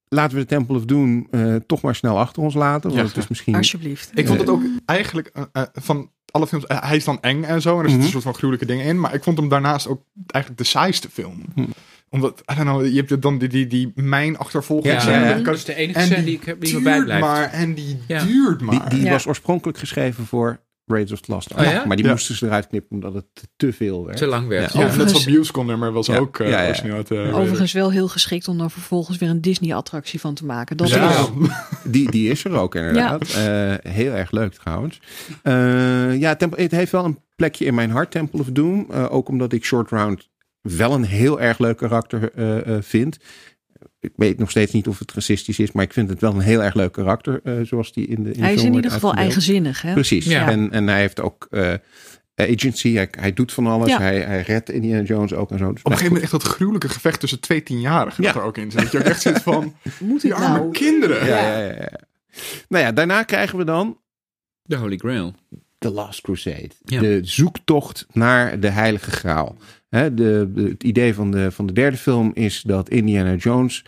laten 0.08 0.36
we 0.36 0.42
de 0.42 0.48
Temple 0.48 0.76
of 0.76 0.84
Doom 0.84 1.26
eh, 1.30 1.54
toch 1.66 1.80
maar 1.82 1.94
snel 1.94 2.18
achter 2.18 2.42
ons 2.42 2.54
laten. 2.54 2.82
Want 2.90 3.02
Ja, 3.02 3.08
het 3.08 3.16
is 3.16 3.28
misschien... 3.28 3.54
alsjeblieft. 3.54 4.10
Ik 4.14 4.26
vond 4.26 4.40
het 4.40 4.48
ook 4.48 4.62
eigenlijk 4.86 5.32
van 5.72 6.10
alle 6.30 6.46
films. 6.46 6.64
hij 6.68 6.96
is 6.96 7.04
dan 7.04 7.18
eng 7.20 7.42
en 7.42 7.62
zo. 7.62 7.78
En 7.78 7.84
er 7.84 7.90
zitten 7.90 7.94
Mhm. 7.96 8.04
een 8.04 8.10
soort 8.12 8.22
van 8.24 8.34
gruwelijke 8.34 8.66
dingen 8.66 8.84
in. 8.86 9.00
Maar 9.00 9.14
ik 9.14 9.22
vond 9.22 9.38
hem 9.38 9.48
daarnaast 9.48 9.88
ook 9.88 10.02
eigenlijk 10.26 10.62
de 10.62 10.68
saaiste 10.68 11.10
film. 11.10 11.42
Hm. 11.54 11.64
omdat, 12.10 12.42
I 12.52 12.54
don't 12.54 12.68
know, 12.68 12.86
je 12.86 13.04
hebt 13.06 13.22
dan 13.22 13.38
die, 13.38 13.48
die, 13.48 13.66
die 13.66 13.92
mijn 13.94 14.38
achtervolging. 14.38 15.02
Ja, 15.02 15.10
ja, 15.10 15.28
ja. 15.28 15.38
Dat 15.38 15.54
is 15.54 15.64
de 15.64 15.74
enige 15.74 15.98
En 15.98 16.06
scène 16.06 16.24
die 16.24 16.40
die, 16.44 16.54
ik, 16.54 16.60
die 16.60 16.74
me 16.74 16.80
duurt 16.80 16.82
bijblijft. 16.84 17.20
maar 17.26 17.50
en 17.52 17.74
die 17.74 17.98
Ja. 18.06 18.24
duurt 18.24 18.58
Die, 18.58 18.68
maar. 18.68 18.88
die 18.88 19.02
Ja. 19.02 19.10
was 19.10 19.26
oorspronkelijk 19.26 19.78
geschreven 19.78 20.26
voor 20.26 20.60
Raiders 20.86 21.12
of 21.12 21.20
the 21.20 21.32
Lost 21.32 21.54
Ark. 21.54 21.66
Oh 21.66 21.72
ja? 21.72 21.84
Maar 21.86 21.96
die 21.96 22.04
Ja. 22.04 22.10
moesten 22.10 22.34
ze 22.34 22.46
eruit 22.46 22.66
knippen 22.66 22.90
omdat 22.96 23.14
het 23.14 23.26
te 23.56 23.72
veel 23.72 24.06
werd. 24.06 24.18
Te 24.18 24.26
lang 24.26 24.48
werd. 24.48 24.72
Ja. 24.72 24.78
ja, 24.80 24.86
Overigens- 24.86 25.12
net 25.12 25.22
zoals 25.22 25.38
musical 25.38 25.64
nummer 25.64 25.92
was 25.92 26.06
Ja. 26.06 26.16
ook 26.16 26.38
uh, 26.38 26.46
origineel 26.66 26.94
uit, 26.96 27.10
eh, 27.10 27.38
Overigens 27.38 27.72
wel 27.72 27.90
heel 27.90 28.08
geschikt 28.08 28.48
om 28.48 28.58
dan 28.58 28.70
vervolgens 28.70 29.18
weer 29.18 29.28
een 29.28 29.40
Disney-attractie 29.40 30.20
van 30.20 30.34
te 30.34 30.44
maken. 30.44 30.76
Dat 30.76 30.88
Ja. 30.90 31.10
is, 31.10 31.26
Die, 31.84 32.10
die 32.10 32.30
is 32.30 32.44
er 32.44 32.52
ook 32.52 32.74
inderdaad. 32.74 33.22
Eh, 33.22 33.74
heel 33.92 34.12
erg 34.12 34.30
leuk 34.30 34.52
trouwens. 34.54 35.00
Eh, 35.42 36.18
ja, 36.20 36.34
Temple, 36.36 36.62
het 36.62 36.70
heeft 36.70 36.92
wel 36.92 37.04
een 37.04 37.18
plekje 37.36 37.64
in 37.64 37.74
mijn 37.74 37.90
hart, 37.90 38.10
Temple 38.10 38.40
of 38.40 38.46
Doom. 38.52 38.86
Eh, 38.90 39.12
ook 39.12 39.28
omdat 39.28 39.52
ik 39.52 39.64
Short 39.64 39.90
Round 39.90 40.28
wel 40.60 40.92
een 40.94 41.04
heel 41.04 41.40
erg 41.40 41.58
leuk 41.58 41.76
karakter 41.76 42.30
eh, 42.34 42.76
eh, 42.76 42.82
vind. 42.82 43.18
Ik 44.04 44.12
weet 44.16 44.38
nog 44.38 44.50
steeds 44.50 44.72
niet 44.72 44.88
of 44.88 44.98
het 44.98 45.12
racistisch 45.12 45.58
is, 45.58 45.72
maar 45.72 45.84
ik 45.84 45.92
vind 45.92 46.08
het 46.08 46.20
wel 46.20 46.34
een 46.34 46.40
heel 46.40 46.62
erg 46.62 46.74
leuk 46.74 46.92
karakter. 46.92 47.40
eh, 47.44 47.54
zoals 47.62 47.92
die 47.92 48.06
in 48.06 48.22
de 48.22 48.28
in 48.30 48.36
de 48.36 48.42
hij 48.42 48.54
is 48.54 48.62
in 48.62 48.74
ieder 48.74 48.90
geval 48.90 49.14
eigenzinnig. 49.14 49.82
Hè? 49.82 49.92
Precies. 49.92 50.24
Ja. 50.24 50.48
En, 50.50 50.70
en 50.72 50.86
hij 50.88 51.00
heeft 51.00 51.20
ook 51.20 51.46
eh, 51.50 51.74
agency. 52.36 52.94
Hij, 52.94 53.08
hij 53.10 53.32
doet 53.32 53.52
van 53.52 53.66
alles. 53.66 53.88
Ja. 53.88 53.98
Hij, 54.00 54.20
hij 54.20 54.40
redt 54.40 54.70
Indiana 54.70 55.02
Jones 55.02 55.32
ook 55.32 55.50
en 55.50 55.58
zo. 55.58 55.72
Dus 55.72 55.82
Op 55.82 55.90
een 55.90 55.96
gegeven 55.96 56.12
moment 56.14 56.32
echt 56.32 56.42
dat 56.44 56.52
gruwelijke 56.52 56.88
gevecht 56.88 57.20
tussen 57.20 57.40
twee 57.40 57.62
tienjarigen 57.62 58.22
Ja. 58.24 58.32
dat 58.32 58.42
er 58.42 58.48
ook 58.48 58.56
in 58.58 58.70
zit. 58.70 58.80
Dat 58.80 58.92
je 58.92 58.98
ook 58.98 59.04
echt 59.04 59.22
zit 59.22 59.42
van, 59.42 59.74
Moet 60.00 60.20
die 60.20 60.34
arme 60.34 60.58
nou? 60.58 60.70
kinderen. 60.72 61.26
ja, 61.26 61.38
ja, 61.48 61.58
ja, 61.58 61.72
ja. 61.72 62.00
Nou 62.68 62.84
ja, 62.84 62.92
daarna 62.92 63.22
krijgen 63.22 63.58
we 63.58 63.64
dan 63.64 63.98
De 64.62 64.76
Holy 64.76 64.96
Grail. 64.96 65.34
The 65.78 65.90
Last 65.90 66.20
Crusade. 66.20 66.70
Ja. 66.84 67.00
De 67.00 67.20
zoektocht 67.22 68.06
naar 68.12 68.60
de 68.60 68.68
Heilige 68.68 69.10
Graal. 69.10 69.56
Hè, 69.94 70.14
de, 70.14 70.50
de- 70.54 70.62
het 70.68 70.82
idee 70.84 71.14
van 71.14 71.30
de, 71.30 71.50
van 71.50 71.66
de 71.66 71.72
derde 71.72 71.96
film 71.96 72.30
is 72.34 72.62
dat 72.66 72.88
Indiana 72.88 73.34
Jones 73.34 73.84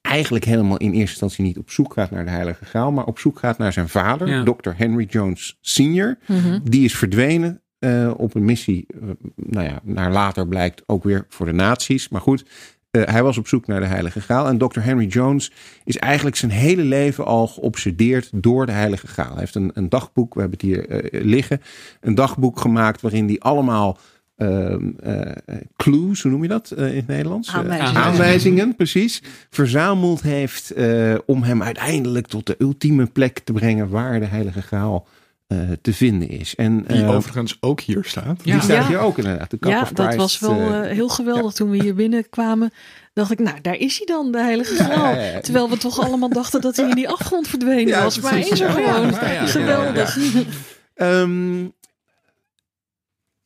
eigenlijk 0.00 0.44
helemaal 0.44 0.76
in 0.76 0.86
eerste 0.92 1.00
instantie 1.10 1.44
niet 1.44 1.58
op 1.58 1.70
zoek 1.70 1.92
gaat 1.92 2.10
naar 2.10 2.24
de 2.24 2.30
Heilige 2.30 2.64
Graal, 2.64 2.92
maar 2.92 3.04
op 3.04 3.18
zoek 3.18 3.38
gaat 3.38 3.58
naar 3.58 3.72
zijn 3.72 3.88
vader, 3.88 4.28
Ja. 4.28 4.42
Dr. 4.42 4.70
Henry 4.76 5.06
Jones 5.08 5.58
Sr. 5.60 6.18
Mhm. 6.26 6.58
Die 6.64 6.84
is 6.84 6.96
verdwenen 6.96 7.60
eh, 7.78 8.12
op 8.16 8.34
een 8.34 8.44
missie, 8.44 8.86
eh, 9.02 9.08
nou 9.36 9.66
ja, 9.66 9.80
naar 9.82 10.12
later 10.12 10.48
blijkt 10.48 10.82
ook 10.86 11.04
weer 11.04 11.24
voor 11.28 11.46
de 11.46 11.52
nazi's. 11.52 12.08
Maar 12.08 12.20
goed, 12.20 12.44
eh, 12.90 13.02
hij 13.04 13.22
was 13.22 13.38
op 13.38 13.48
zoek 13.48 13.66
naar 13.66 13.80
de 13.80 13.86
Heilige 13.86 14.20
Graal. 14.20 14.46
En 14.48 14.58
Dr. 14.58 14.80
Henry 14.80 15.06
Jones 15.06 15.52
is 15.84 15.96
eigenlijk 15.98 16.36
zijn 16.36 16.50
hele 16.50 16.82
leven 16.82 17.24
al 17.24 17.46
geobsedeerd 17.46 18.30
door 18.34 18.66
de 18.66 18.72
Heilige 18.72 19.06
Graal. 19.06 19.30
Hij 19.30 19.38
heeft 19.40 19.54
een, 19.54 19.70
een 19.74 19.88
dagboek, 19.88 20.34
we 20.34 20.40
hebben 20.40 20.58
het 20.60 20.68
hier 20.68 20.88
eh, 20.88 21.24
liggen, 21.24 21.60
een 22.00 22.14
dagboek 22.14 22.60
gemaakt 22.60 23.00
waarin 23.00 23.26
hij 23.26 23.38
allemaal 23.38 23.98
clues, 25.76 26.22
hoe 26.22 26.30
noem 26.30 26.42
je 26.42 26.48
dat 26.48 26.70
eh, 26.70 26.88
in 26.90 26.96
het 26.96 27.06
Nederlands? 27.06 27.48
Eh, 27.48 27.54
Aanwijzingen. 27.54 28.02
aanwijzingen, 28.02 28.76
precies. 28.76 29.22
Verzameld 29.50 30.22
heeft 30.22 30.70
eh, 30.70 31.14
om 31.26 31.42
hem 31.42 31.62
uiteindelijk 31.62 32.26
tot 32.26 32.46
de 32.46 32.54
ultieme 32.58 33.06
plek 33.06 33.38
te 33.38 33.52
brengen 33.52 33.88
waar 33.88 34.20
de 34.20 34.26
Heilige 34.26 34.62
Graal 34.62 35.06
eh, 35.46 35.58
te 35.82 35.92
vinden 35.92 36.28
is. 36.28 36.54
En 36.54 36.84
Die 36.86 37.02
eh, 37.02 37.14
overigens 37.14 37.56
ook 37.60 37.80
hier 37.80 38.04
staat. 38.04 38.44
die 38.44 38.52
staat 38.60 38.66
Ja. 38.66 38.86
hier 38.86 38.98
ook 38.98 39.18
inderdaad. 39.18 39.50
De 39.50 39.56
Ja, 39.60 39.88
dat 39.94 40.14
was 40.14 40.38
wel 40.38 40.58
eh, 40.60 40.78
eh, 40.84 40.90
heel 40.90 41.08
geweldig. 41.08 41.52
Toen 41.52 41.70
we 41.70 41.82
hier 41.82 41.94
binnenkwamen, 42.04 42.72
dacht 43.12 43.30
ik, 43.30 43.38
nou, 43.38 43.56
daar 43.62 43.74
is 43.76 43.96
hij 43.96 44.06
dan, 44.06 44.32
de 44.32 44.38
Heilige 44.42 44.74
Graal. 44.74 45.14
ja, 45.14 45.20
ja. 45.22 45.40
Terwijl 45.40 45.70
we 45.70 45.76
toch 45.76 46.00
allemaal 46.00 46.28
dachten 46.28 46.60
dat 46.60 46.76
hij 46.76 46.88
in 46.88 46.94
die 46.94 47.08
afgrond 47.08 47.48
verdwenen 47.48 47.86
Ja, 47.86 48.02
was. 48.02 48.20
Maar 48.20 48.38
is 48.38 48.50
er 48.50 48.56
Ja, 48.58 48.70
gewoon. 48.70 49.10
ja, 49.10 49.32
ja, 49.32 49.46
geweldig. 49.46 50.18
Ehm, 50.94 51.64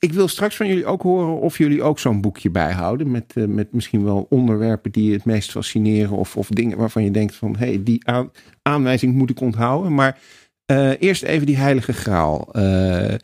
ik 0.01 0.13
wil 0.13 0.29
straks 0.29 0.57
van 0.57 0.67
jullie 0.67 0.87
ook 0.87 1.03
horen 1.03 1.41
of 1.41 1.59
jullie 1.59 1.83
ook 1.83 1.99
zo'n 1.99 2.21
boekje 2.21 2.51
bijhouden. 2.51 3.11
Met, 3.11 3.33
eh, 3.35 3.45
met 3.45 3.73
misschien 3.73 4.05
wel 4.05 4.27
onderwerpen 4.31 4.93
die 4.93 5.05
je 5.05 5.13
het 5.13 5.25
meest 5.25 5.51
fascineren. 5.51 6.11
Of, 6.17 6.37
of 6.37 6.49
dingen 6.49 6.79
waarvan 6.79 7.05
je 7.05 7.11
denkt 7.11 7.35
van, 7.35 7.57
hé, 7.57 7.67
hey, 7.67 7.83
die 7.83 8.07
aan- 8.09 8.31
aanwijzing 8.63 9.15
moet 9.15 9.31
ik 9.31 9.41
onthouden. 9.41 9.95
Maar 9.95 10.19
eh, 10.67 11.01
eerst 11.03 11.23
even 11.23 11.47
die 11.47 11.57
heilige 11.57 11.93
graal. 11.93 12.53
Eh, 12.53 13.15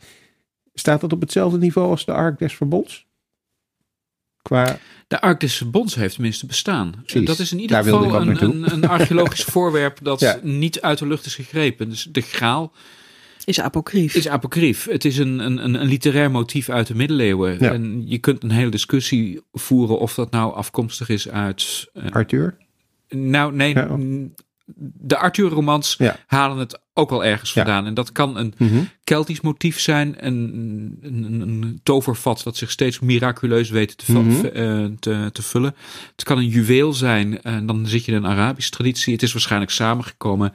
staat 0.73 1.01
dat 1.01 1.13
op 1.13 1.21
hetzelfde 1.21 1.57
niveau 1.57 1.89
als 1.89 2.05
de 2.05 2.11
Ark 2.13 2.39
des 2.39 2.53
Verbonds? 2.55 3.05
Qua, 4.41 4.77
De 5.07 5.21
Ark 5.21 5.39
des 5.39 5.57
Verbonds 5.57 5.95
heeft 5.95 6.13
tenminste 6.13 6.45
bestaan. 6.45 6.91
Precies. 7.05 7.27
Dat 7.27 7.39
is 7.39 7.51
in 7.51 7.59
ieder 7.59 7.83
geval 7.83 8.15
een, 8.21 8.43
een, 8.43 8.71
een 8.73 8.87
archeologisch 8.87 9.43
voorwerp 9.53 9.99
dat 10.01 10.19
Ja. 10.19 10.39
niet 10.41 10.81
uit 10.81 10.97
de 10.97 11.07
lucht 11.07 11.25
is 11.25 11.35
gegrepen. 11.35 11.89
Dus 11.89 12.07
de 12.11 12.21
graal 12.21 12.71
Is 13.45 13.61
apocrief. 13.61 14.15
is 14.15 14.27
apocrief. 14.27 14.85
Het 14.85 15.05
is 15.05 15.17
een, 15.17 15.39
een, 15.39 15.63
een, 15.63 15.87
literair 15.87 16.31
motief 16.31 16.69
uit 16.69 16.87
de 16.87 16.95
middeleeuwen. 16.95 17.57
Ja. 17.59 17.73
En 17.73 18.03
je 18.07 18.17
kunt 18.17 18.43
een 18.43 18.51
hele 18.51 18.71
discussie 18.71 19.41
voeren 19.51 19.99
of 19.99 20.13
dat 20.13 20.31
nou 20.31 20.53
afkomstig 20.53 21.09
is 21.09 21.29
uit... 21.29 21.89
eh, 21.93 22.11
Arthur? 22.11 22.57
nou, 23.09 23.55
nee, 23.55 23.73
Ja. 23.73 23.97
De 24.75 25.17
Arthur-romans 25.17 25.95
Ja. 25.97 26.19
halen 26.25 26.57
het 26.57 26.79
ook 26.93 27.11
al 27.11 27.23
ergens 27.25 27.53
Ja. 27.53 27.63
vandaan. 27.63 27.85
En 27.85 27.93
dat 27.93 28.11
kan 28.11 28.37
een 28.37 28.53
Mhm. 28.57 28.79
Keltisch 29.03 29.41
motief 29.41 29.79
zijn. 29.79 30.25
Een, 30.25 30.97
een, 31.01 31.23
een, 31.41 31.79
tovervat 31.83 32.41
dat 32.43 32.57
zich 32.57 32.71
steeds 32.71 32.99
miraculeus 32.99 33.69
weet 33.69 33.97
te, 34.05 34.11
Mhm. 34.11 34.45
eh, 34.45 34.85
te, 34.99 35.29
te 35.31 35.41
vullen. 35.41 35.75
Het 36.11 36.23
kan 36.23 36.37
een 36.37 36.47
juweel 36.47 36.93
zijn. 36.93 37.41
En 37.41 37.65
dan 37.65 37.87
zit 37.87 38.05
je 38.05 38.11
in 38.11 38.17
een 38.17 38.27
Arabische 38.31 38.71
traditie. 38.71 39.13
Het 39.13 39.23
is 39.23 39.33
waarschijnlijk 39.33 39.71
samengekomen 39.71 40.53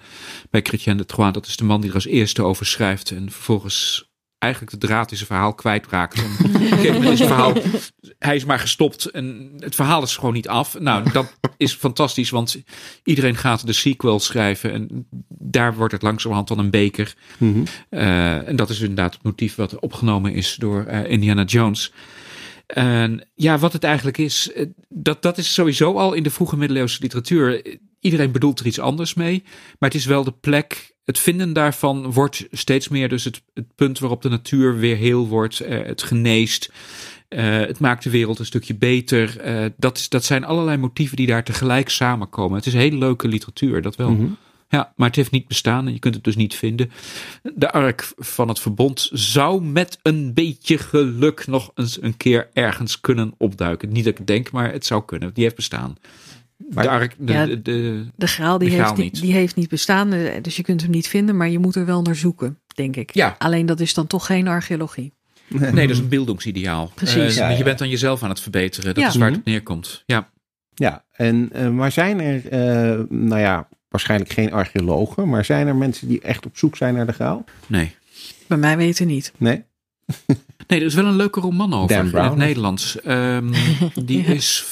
bij 0.51 0.61
Chrétien 0.63 0.97
de 0.97 1.07
Troyes. 1.07 1.33
Dat 1.33 1.47
is 1.47 1.57
de 1.57 1.65
man 1.65 1.81
die 1.81 1.89
er 1.89 1.95
als 1.95 2.07
eerste 2.07 2.43
over 2.43 2.67
schrijft. 2.67 3.11
En 3.11 3.31
vervolgens 3.31 4.11
eigenlijk 4.39 4.73
de 4.81 4.87
draad 4.87 5.11
in 5.11 5.17
zijn 5.17 5.29
verhaal 5.29 5.55
kwijtraakt. 5.55 6.15
En 6.15 6.25
op 6.49 6.55
een 6.55 6.61
gegeven 6.69 6.93
moment 6.95 7.13
is 7.13 7.19
het 7.19 7.29
verhaal... 7.29 7.53
Hij 8.23 8.37
is 8.37 8.45
maar 8.45 8.59
gestopt 8.59 9.05
en 9.05 9.53
het 9.59 9.75
verhaal 9.75 10.03
is 10.03 10.16
gewoon 10.16 10.35
niet 10.35 10.49
af. 10.49 10.81
Nou, 10.81 11.12
dat 11.12 11.33
is 11.57 11.75
fantastisch, 11.75 12.31
want 12.31 12.62
iedereen 13.05 13.37
gaat 13.37 13.66
de 13.66 13.73
sequel 13.73 14.20
schrijven. 14.20 14.73
En 14.73 15.07
daar 15.29 15.75
wordt 15.75 15.93
het 15.93 16.03
langzamerhand 16.03 16.49
dan 16.49 16.59
een 16.59 16.70
beker. 16.70 17.14
Mhm. 17.39 17.62
Eh, 17.89 18.49
en 18.49 18.57
dat 18.57 18.70
is 18.70 18.81
inderdaad 18.81 19.14
het 19.14 19.23
motief 19.23 19.55
wat 19.55 19.79
opgenomen 19.79 20.33
is 20.33 20.57
door 20.59 20.85
eh, 20.85 21.11
Indiana 21.11 21.45
Jones. 21.45 21.93
En 22.66 23.29
ja, 23.35 23.59
wat 23.59 23.73
het 23.73 23.85
eigenlijk 23.85 24.18
is, 24.18 24.53
eh, 24.53 24.66
dat, 24.89 25.23
dat 25.23 25.39
is 25.39 25.55
sowieso 25.55 25.95
al 25.95 26.12
in 26.12 26.23
de 26.23 26.31
vroege 26.31 26.57
middeleeuwse 26.57 26.99
literatuur. 27.01 27.62
Iedereen 28.01 28.33
bedoelt 28.33 28.61
er 28.61 28.66
iets 28.66 28.79
anders 28.79 29.14
mee, 29.14 29.43
maar 29.79 29.89
het 29.89 29.99
is 29.99 30.07
wel 30.07 30.25
de 30.25 30.35
plek. 30.41 30.95
Het 31.05 31.18
vinden 31.18 31.53
daarvan 31.53 32.12
wordt 32.12 32.47
steeds 32.51 32.89
meer 32.89 33.09
dus 33.09 33.25
het, 33.25 33.43
het 33.55 33.75
punt 33.75 33.99
waarop 33.99 34.23
de 34.23 34.29
natuur 34.29 34.79
weer 34.79 34.97
heel 34.97 35.29
wordt, 35.29 35.61
eh, 35.61 35.83
het 35.87 36.03
geneest. 36.03 36.73
Eh, 37.33 37.66
het 37.66 37.78
maakt 37.78 38.03
de 38.03 38.11
wereld 38.11 38.39
een 38.39 38.47
stukje 38.47 38.74
beter. 38.74 39.39
Eh, 39.41 39.64
dat, 39.76 39.99
is, 39.99 40.09
dat 40.09 40.24
zijn 40.24 40.45
allerlei 40.45 40.76
motieven 40.76 41.16
die 41.16 41.26
daar 41.26 41.45
tegelijk 41.45 41.89
samenkomen. 41.89 42.57
Het 42.57 42.66
is 42.66 42.72
hele 42.72 42.97
leuke 42.97 43.28
literatuur, 43.28 43.83
dat 43.83 43.97
wel. 43.97 44.11
Mhm. 44.11 44.26
Ja, 44.68 44.93
maar 44.97 45.07
het 45.07 45.16
heeft 45.16 45.30
niet 45.30 45.49
bestaan 45.49 45.87
en 45.87 45.93
je 45.93 45.99
kunt 45.99 46.14
het 46.14 46.24
dus 46.24 46.37
niet 46.37 46.55
vinden. 46.55 46.91
De 47.55 47.72
ark 47.72 48.12
van 48.16 48.49
het 48.49 48.61
verbond 48.61 49.09
zou 49.12 49.62
met 49.64 49.99
een 50.03 50.35
beetje 50.35 50.78
geluk 50.78 51.47
nog 51.47 51.70
eens 51.74 52.03
een 52.03 52.16
keer 52.16 52.49
ergens 52.53 53.01
kunnen 53.01 53.35
opduiken. 53.39 53.89
Niet 53.89 54.05
dat 54.05 54.12
ik 54.12 54.18
het 54.18 54.26
denk, 54.26 54.51
maar 54.51 54.72
het 54.72 54.87
zou 54.87 55.05
kunnen. 55.05 55.35
Die 55.35 55.43
heeft 55.45 55.57
bestaan. 55.57 55.97
Maar- 56.70 56.85
de 56.85 56.91
ark, 56.91 57.14
de, 57.18 57.33
Ja, 57.33 57.47
de, 57.47 57.62
de- 57.62 58.07
De 58.16 58.26
graal 58.26 58.59
die, 58.59 58.68
De 58.68 58.74
graal 58.74 58.85
heeft, 58.87 58.97
die, 59.01 59.11
niet. 59.11 59.20
die 59.20 59.33
heeft 59.33 59.57
niet 59.57 59.68
bestaan, 59.68 60.12
eh, 60.12 60.43
dus 60.43 60.57
je 60.57 60.62
kunt 60.62 60.83
hem 60.83 60.91
niet 60.91 61.09
vinden, 61.09 61.37
maar 61.37 61.49
je 61.49 61.59
moet 61.59 61.74
er 61.76 61.87
wel 61.87 62.03
naar 62.03 62.16
zoeken, 62.16 62.59
denk 62.74 62.97
ik. 62.97 63.14
Ja. 63.14 63.35
Alleen 63.39 63.66
dat 63.66 63.80
is 63.80 63.95
dan 63.95 64.07
toch 64.07 64.26
geen 64.26 64.49
archeologie. 64.49 65.12
Nee, 65.49 65.72
dat 65.86 65.90
is 65.90 65.99
een 65.99 66.09
beeldingsideaal. 66.09 66.93
Precies. 66.95 67.36
Eh, 67.36 67.36
ja. 67.36 67.49
Je 67.49 67.64
bent 67.64 67.80
aan 67.80 67.88
jezelf 67.88 68.22
aan 68.22 68.28
het 68.28 68.40
verbeteren. 68.40 68.95
Dat 68.95 69.03
Ja. 69.03 69.09
is 69.09 69.14
waar 69.16 69.22
Mhm. 69.28 69.38
het 69.38 69.47
op 69.47 69.53
neerkomt. 69.53 70.03
Ja. 70.07 70.30
Ja, 70.74 71.05
en, 71.12 71.49
eh, 71.53 71.68
maar 71.68 71.93
zijn 71.93 72.20
er, 72.20 72.49
eh, 72.49 73.01
nou 73.09 73.40
ja, 73.40 73.68
waarschijnlijk 73.88 74.32
geen 74.32 74.53
archeologen, 74.53 75.28
maar 75.28 75.45
zijn 75.45 75.66
er 75.66 75.76
mensen 75.76 76.09
die 76.09 76.20
echt 76.20 76.47
op 76.47 76.57
zoek 76.57 76.76
zijn 76.76 76.95
naar 76.95 77.07
de 77.07 77.12
graal? 77.12 77.45
Nee. 77.66 77.95
Bij 78.47 78.59
mij 78.59 78.76
weten 78.76 79.07
niet. 79.07 79.32
Nee? 79.36 79.62
Nee, 80.66 80.80
er 80.80 80.86
is 80.86 80.95
wel 80.95 81.05
een 81.05 81.16
leuke 81.16 81.40
roman 81.40 81.74
over 81.74 81.97
Dan 81.97 82.07
in 82.07 82.16
het 82.28 82.36
Nederlands. 82.36 83.01
Ehm, 83.01 83.53
die 84.05 84.24
is. 84.24 84.64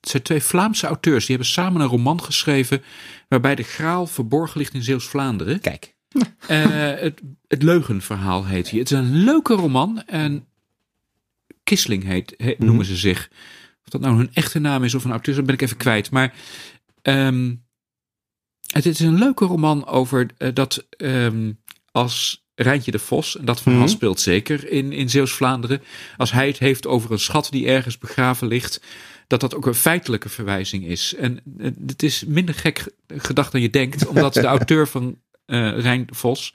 Het 0.00 0.08
zijn 0.10 0.22
twee 0.22 0.42
Vlaamse 0.42 0.86
auteurs. 0.86 1.26
Die 1.26 1.36
hebben 1.36 1.52
samen 1.54 1.80
een 1.80 1.86
roman 1.88 2.22
geschreven. 2.22 2.82
waarbij 3.28 3.54
de 3.54 3.62
graal 3.62 4.06
verborgen 4.06 4.58
ligt 4.58 4.74
in 4.74 4.82
Zeeuws-Vlaanderen. 4.82 5.60
Kijk. 5.60 5.94
Eh, 6.46 6.64
het, 7.00 7.20
het 7.48 7.62
Leugenverhaal 7.62 8.46
heet 8.46 8.70
hij. 8.70 8.78
Het 8.78 8.90
is 8.90 8.98
een 8.98 9.14
leuke 9.24 9.54
roman. 9.54 10.02
En 10.06 10.46
Kisling 11.64 12.04
heet, 12.04 12.34
he- 12.36 12.54
Mhm. 12.58 12.64
noemen 12.64 12.84
ze 12.84 12.96
zich. 12.96 13.28
Of 13.84 13.88
dat 13.88 14.00
nou 14.00 14.16
hun 14.16 14.30
echte 14.32 14.58
naam 14.58 14.84
is 14.84 14.94
of 14.94 15.04
een 15.04 15.10
auteur, 15.10 15.34
dat 15.34 15.44
ben 15.44 15.54
ik 15.54 15.62
even 15.62 15.76
kwijt. 15.76 16.10
Maar 16.10 16.34
ehm, 17.02 17.54
het 18.72 18.86
is 18.86 19.00
een 19.00 19.18
leuke 19.18 19.44
roman 19.44 19.86
over 19.86 20.26
eh, 20.38 20.48
dat 20.54 20.86
ehm, 20.90 21.52
als 21.92 22.44
Rijntje 22.54 22.90
de 22.90 22.98
Vos, 22.98 23.36
en 23.38 23.44
dat 23.44 23.62
verhaal 23.62 23.80
Mhm. 23.80 23.88
speelt 23.90 24.20
zeker 24.20 24.68
in, 24.70 24.92
in 24.92 25.10
Zeeuws-Vlaanderen, 25.10 25.82
als 26.16 26.32
hij 26.32 26.46
het 26.46 26.58
heeft 26.58 26.86
over 26.86 27.12
een 27.12 27.18
schat 27.18 27.48
die 27.50 27.66
ergens 27.66 27.98
begraven 27.98 28.48
ligt, 28.48 28.80
dat 29.26 29.40
dat 29.40 29.54
ook 29.54 29.66
een 29.66 29.74
feitelijke 29.74 30.28
verwijzing 30.28 30.84
is. 30.86 31.14
En 31.14 31.40
eh, 31.58 31.70
het 31.86 32.02
is 32.02 32.24
minder 32.24 32.54
gek 32.54 32.78
ge- 32.78 32.92
gedacht 33.08 33.52
dan 33.52 33.60
je 33.60 33.70
denkt, 33.70 34.06
omdat 34.06 34.34
de 34.34 34.42
auteur 34.56 34.88
van 34.88 35.18
eh 35.46 35.78
Rijn 35.78 36.06
Vos 36.10 36.54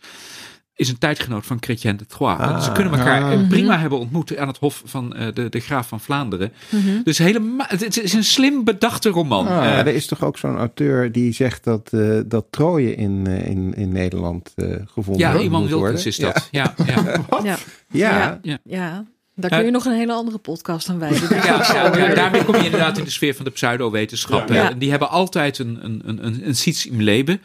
is 0.75 0.89
een 0.89 0.97
tijdgenoot 0.97 1.45
van 1.45 1.57
Chrétien 1.59 1.97
de 1.97 2.05
Troyes. 2.05 2.39
Ah, 2.39 2.63
ze 2.63 2.71
kunnen 2.71 2.93
elkaar 2.93 3.23
ah. 3.23 3.47
prima 3.47 3.79
hebben 3.79 3.99
ontmoet 3.99 4.37
aan 4.37 4.47
het 4.47 4.57
hof 4.57 4.81
van 4.85 5.09
de, 5.33 5.49
de 5.49 5.59
graaf 5.59 5.87
van 5.87 5.99
Vlaanderen. 5.99 6.53
Mhm. 6.69 7.03
Dus 7.03 7.17
helemaal, 7.17 7.65
het 7.69 7.97
is 7.97 8.13
een 8.13 8.23
slim 8.23 8.63
bedachte 8.63 9.09
roman. 9.09 9.47
Ah, 9.47 9.77
er 9.77 9.87
is 9.87 10.05
toch 10.05 10.23
ook 10.23 10.37
zo'n 10.37 10.57
auteur 10.57 11.11
die 11.11 11.33
zegt 11.33 11.63
dat, 11.63 11.89
dat 12.25 12.45
Troje 12.49 12.95
in, 12.95 13.27
in, 13.27 13.73
in 13.75 13.91
Nederland 13.91 14.53
gevonden 14.85 15.17
ja, 15.17 15.39
iemand 15.39 15.69
Wilkens 15.69 16.05
is 16.05 16.17
dat. 16.17 16.47
Ja, 16.51 16.73
ja. 16.85 17.23
ja. 17.43 17.57
ja. 17.91 18.39
ja. 18.41 18.57
ja. 18.63 19.05
Daar 19.35 19.49
kun 19.49 19.65
je 19.65 19.71
nog 19.71 19.85
een 19.85 19.93
hele 19.93 20.13
andere 20.13 20.37
podcast 20.37 20.89
aan 20.89 20.99
wijden. 20.99 21.21
Ja, 21.45 22.13
daarmee 22.13 22.43
kom 22.43 22.55
je 22.55 22.63
inderdaad 22.63 22.97
in 22.97 23.03
de 23.03 23.09
sfeer 23.09 23.35
van 23.35 23.45
de 23.45 23.51
pseudowetenschap. 23.51 24.49
Ja. 24.49 24.71
Die 24.71 24.89
hebben 24.89 25.09
altijd 25.09 25.59
een, 25.59 25.79
een, 25.81 26.01
een, 26.05 26.25
een, 26.25 26.47
een 26.47 26.55
iets 26.65 26.85
in 26.85 27.03
leven. 27.03 27.41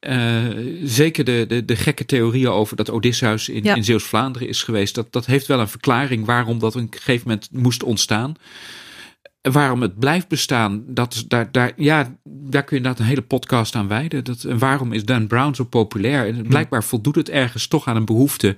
Uh, 0.00 0.46
zeker 0.84 1.24
de, 1.24 1.44
de, 1.48 1.64
de, 1.64 1.76
gekke 1.76 2.04
theorieën 2.04 2.48
over 2.48 2.76
dat 2.76 2.90
Odysseus 2.90 3.48
in, 3.48 3.62
in 3.62 3.84
Zeeuws-Vlaanderen 3.84 4.48
is 4.48 4.62
geweest. 4.62 4.94
Dat, 4.94 5.12
dat 5.12 5.26
heeft 5.26 5.46
wel 5.46 5.60
een 5.60 5.68
verklaring 5.68 6.24
waarom 6.24 6.58
dat 6.58 6.76
op 6.76 6.80
een 6.80 6.88
gegeven 6.90 7.28
moment 7.28 7.48
moest 7.52 7.82
ontstaan. 7.82 8.34
Waarom 9.42 9.82
het 9.82 9.98
blijft 9.98 10.28
bestaan, 10.28 10.84
dat, 10.86 11.24
daar, 11.28 11.52
daar, 11.52 11.72
ja, 11.76 12.16
daar 12.24 12.64
kun 12.64 12.76
je 12.76 12.82
inderdaad 12.82 12.98
een 12.98 13.06
hele 13.06 13.22
podcast 13.22 13.74
aan 13.74 13.88
wijden. 13.88 14.24
Dat, 14.24 14.44
en 14.44 14.58
waarom 14.58 14.92
is 14.92 15.04
Dan 15.04 15.26
Brown 15.26 15.54
zo 15.54 15.64
populair? 15.64 16.26
En 16.26 16.42
blijkbaar 16.42 16.84
voldoet 16.84 17.14
het 17.14 17.28
ergens 17.28 17.66
toch 17.66 17.86
aan 17.86 17.96
een 17.96 18.04
behoefte 18.04 18.56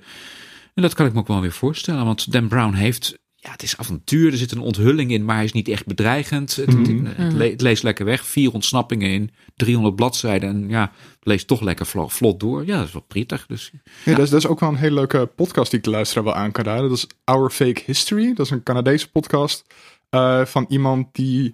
en 0.73 0.81
dat 0.81 0.93
kan 0.93 1.05
ik 1.05 1.13
me 1.13 1.19
ook 1.19 1.27
wel 1.27 1.41
weer 1.41 1.51
voorstellen, 1.51 2.05
want 2.05 2.31
Dan 2.31 2.47
Brown 2.47 2.73
heeft 2.73 3.19
ja, 3.43 3.51
het 3.51 3.63
is 3.63 3.77
avontuur, 3.77 4.31
er 4.31 4.37
zit 4.37 4.51
een 4.51 4.59
onthulling 4.59 5.11
in, 5.11 5.25
maar 5.25 5.35
hij 5.35 5.43
is 5.43 5.51
niet 5.51 5.67
echt 5.67 5.85
bedreigend. 5.85 6.55
Het, 6.55 6.77
mhm. 6.77 7.05
het, 7.05 7.61
leest 7.61 7.83
lekker 7.83 8.05
weg. 8.05 8.25
Vier 8.25 8.51
ontsnappingen 8.51 9.09
in 9.09 9.31
300 9.55 9.95
bladzijden. 9.95 10.49
En 10.49 10.69
ja, 10.69 10.81
het 10.91 11.27
leest 11.27 11.47
toch 11.47 11.61
lekker 11.61 11.85
vlot 12.09 12.39
door. 12.39 12.65
Ja, 12.65 12.77
dat 12.77 12.87
is 12.87 12.93
wel 12.93 13.05
prettig. 13.07 13.45
Dus, 13.47 13.71
ja, 14.05 14.11
Dat, 14.15 14.23
is, 14.23 14.29
dat 14.29 14.39
is 14.39 14.47
ook 14.47 14.59
wel 14.59 14.69
een 14.69 14.75
hele 14.75 14.95
leuke 14.95 15.25
podcast 15.35 15.69
die 15.69 15.79
ik 15.79 15.85
de 15.85 15.91
luisteraar 15.91 16.23
wel 16.23 16.33
aan 16.33 16.51
kan 16.51 16.65
raden. 16.65 16.89
Dat 16.89 16.97
is 16.97 17.07
Our 17.23 17.49
Fake 17.49 17.81
History. 17.85 18.33
Dat 18.33 18.45
is 18.45 18.51
een 18.51 18.63
Canadese 18.63 19.11
podcast 19.11 19.65
uh, 20.09 20.45
van 20.45 20.65
iemand 20.69 21.07
die 21.11 21.51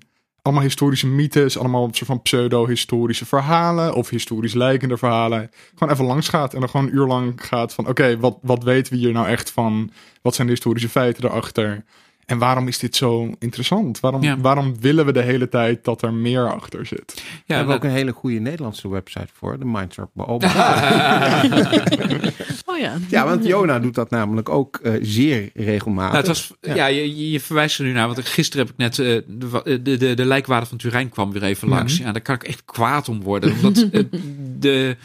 allemaal 0.48 0.66
historische 0.66 1.08
mythes, 1.08 1.58
allemaal 1.58 1.90
soort 1.92 2.10
van 2.10 2.22
pseudo-historische 2.22 3.26
verhalen 3.26 3.94
of 3.94 4.10
historisch 4.10 4.54
lijkende 4.54 4.98
verhalen. 4.98 5.50
Gewoon 5.76 5.94
even 5.94 6.06
langs 6.06 6.30
gaat 6.30 6.54
en 6.54 6.60
dan 6.60 6.70
gewoon 6.70 6.86
een 6.86 6.96
uur 6.96 7.06
lang 7.06 7.34
gaat 7.46 7.74
van 7.74 7.88
oké, 7.88 8.20
wat, 8.20 8.38
wat 8.42 8.64
weten 8.64 8.94
we 8.94 9.00
hier 9.00 9.12
nou 9.12 9.28
echt 9.28 9.52
van? 9.52 9.92
Wat 10.22 10.36
zijn 10.36 10.48
de 10.48 10.54
historische 10.54 10.90
feiten 10.90 11.26
erachter? 11.26 11.84
En 12.28 12.38
waarom 12.38 12.68
is 12.68 12.78
dit 12.78 12.96
zo 12.96 13.34
interessant? 13.40 14.00
Waarom, 14.00 14.42
waarom 14.42 14.80
willen 14.80 15.06
we 15.06 15.12
de 15.12 15.22
hele 15.22 15.50
tijd 15.50 15.84
dat 15.84 16.02
er 16.02 16.14
meer 16.14 16.52
achter 16.54 16.86
zit? 16.86 17.14
Ja, 17.16 17.24
we 17.46 17.54
hebben 17.54 17.76
ook 17.76 17.84
een 17.84 17.90
hele 17.90 18.12
goede 18.12 18.40
Nederlandse 18.40 18.90
website 18.90 19.28
voor, 19.34 19.60
de 19.60 19.66
Mindshark 19.66 20.10
oh 22.66 22.78
ja. 22.78 22.94
Ja, 23.10 23.26
want 23.26 23.46
Jona 23.46 23.80
doet 23.80 23.96
dat 23.96 24.10
namelijk 24.10 24.50
ook 24.50 24.80
uh, 24.84 24.94
zeer 25.02 25.50
regelmatig. 25.54 26.12
Nou, 26.12 26.28
het 26.28 26.28
was, 26.28 26.54
ja, 26.76 26.86
je, 26.86 27.32
je, 27.32 27.40
verwijst 27.40 27.80
er 27.80 27.86
nu 27.86 27.92
naar, 27.92 28.08
want 28.08 28.28
gisteren 28.28 28.66
heb 28.66 28.76
ik 28.76 28.80
net 28.80 28.98
uh, 28.98 29.22
de, 29.28 29.82
de, 29.82 29.98
de, 29.98 30.14
de 30.14 30.26
lijkwaarde 30.26 30.66
van 30.66 30.78
Turijn 30.78 31.10
kwam 31.10 31.32
weer 31.32 31.44
even 31.44 31.68
langs. 31.68 31.98
Ja, 31.98 32.12
daar 32.12 32.22
kan 32.22 32.36
ik 32.36 32.44
echt 32.44 32.66
kwaad 32.66 33.10
om 33.10 33.22
worden. 33.22 33.52
Omdat 33.56 33.88
de 34.60 34.98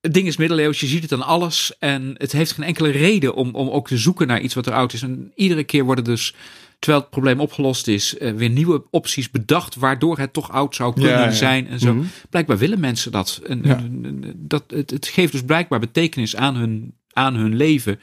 het 0.00 0.14
ding 0.14 0.26
is 0.26 0.36
middeleeuws, 0.36 0.80
je 0.80 0.86
ziet 0.86 1.02
het 1.02 1.12
aan 1.12 1.22
alles. 1.22 1.72
En 1.78 2.14
het 2.16 2.32
heeft 2.32 2.52
geen 2.52 2.66
enkele 2.66 2.90
reden 2.90 3.34
om, 3.34 3.54
om 3.54 3.68
ook 3.68 3.88
te 3.88 3.98
zoeken 3.98 4.26
naar 4.26 4.40
iets 4.40 4.54
wat 4.54 4.66
er 4.66 4.72
oud 4.72 4.92
is. 4.92 5.02
En 5.02 5.32
iedere 5.34 5.64
keer 5.64 5.84
worden 5.84 6.04
dus, 6.04 6.34
terwijl 6.78 7.02
het 7.02 7.10
probleem 7.10 7.40
opgelost 7.40 7.86
is, 7.86 8.14
uh, 8.18 8.32
weer 8.32 8.50
nieuwe 8.50 8.82
opties 8.90 9.30
bedacht. 9.30 9.74
Waardoor 9.74 10.18
het 10.18 10.32
toch 10.32 10.50
oud 10.50 10.74
zou 10.74 10.94
kunnen 10.94 11.32
zijn. 11.32 11.68
En 11.68 11.78
zo. 11.78 11.94
Mhm. 11.94 12.04
Blijkbaar 12.30 12.58
willen 12.58 12.80
mensen 12.80 13.12
dat. 13.12 13.40
En, 13.46 14.34
dat 14.36 14.64
het, 14.66 14.90
het 14.90 15.06
geeft 15.06 15.32
dus 15.32 15.42
blijkbaar 15.42 15.80
betekenis 15.80 16.36
aan 16.36 16.56
hun, 16.56 16.94
aan 17.12 17.34
hun 17.34 17.56
leven 17.56 18.00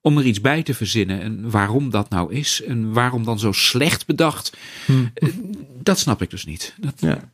om 0.00 0.18
er 0.18 0.24
iets 0.24 0.40
bij 0.40 0.62
te 0.62 0.74
verzinnen. 0.74 1.20
En 1.20 1.50
waarom 1.50 1.90
dat 1.90 2.10
nou 2.10 2.34
is 2.34 2.62
en 2.62 2.92
waarom 2.92 3.24
dan 3.24 3.38
zo 3.38 3.52
slecht 3.52 4.06
bedacht, 4.06 4.56
hmm. 4.86 5.12
dat 5.82 5.98
snap 5.98 6.22
ik 6.22 6.30
dus 6.30 6.44
niet. 6.44 6.74
Dat, 6.80 6.94
ja. 6.96 7.32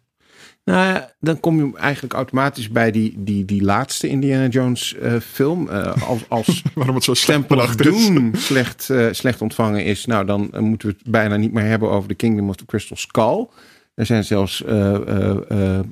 Nou 0.68 0.86
ja, 0.86 1.12
dan 1.20 1.40
kom 1.40 1.56
je 1.56 1.78
eigenlijk 1.78 2.14
automatisch 2.14 2.70
bij 2.70 2.90
die, 2.90 3.14
die, 3.16 3.44
die 3.44 3.62
laatste 3.62 4.08
Indiana 4.08 4.46
Jones 4.46 4.96
uh, 5.02 5.16
film. 5.20 5.68
Uh, 5.68 6.08
als 6.08 6.20
als 6.28 6.62
Waarom 6.74 6.94
het 6.94 7.04
zo 7.04 7.14
slecht 7.14 7.48
Doom 7.78 8.34
slecht, 8.34 8.88
uh, 8.90 9.08
slecht 9.10 9.40
ontvangen 9.40 9.84
is, 9.84 10.06
nou 10.06 10.26
dan 10.26 10.50
moeten 10.58 10.88
we 10.88 10.94
het 10.98 11.10
bijna 11.10 11.36
niet 11.36 11.52
meer 11.52 11.64
hebben 11.64 11.90
over 11.90 12.08
The 12.08 12.14
Kingdom 12.14 12.48
of 12.48 12.56
the 12.56 12.64
Crystal 12.64 12.96
Skull. 12.96 13.46
Er 13.94 14.06
zijn 14.06 14.24
zelfs 14.24 14.64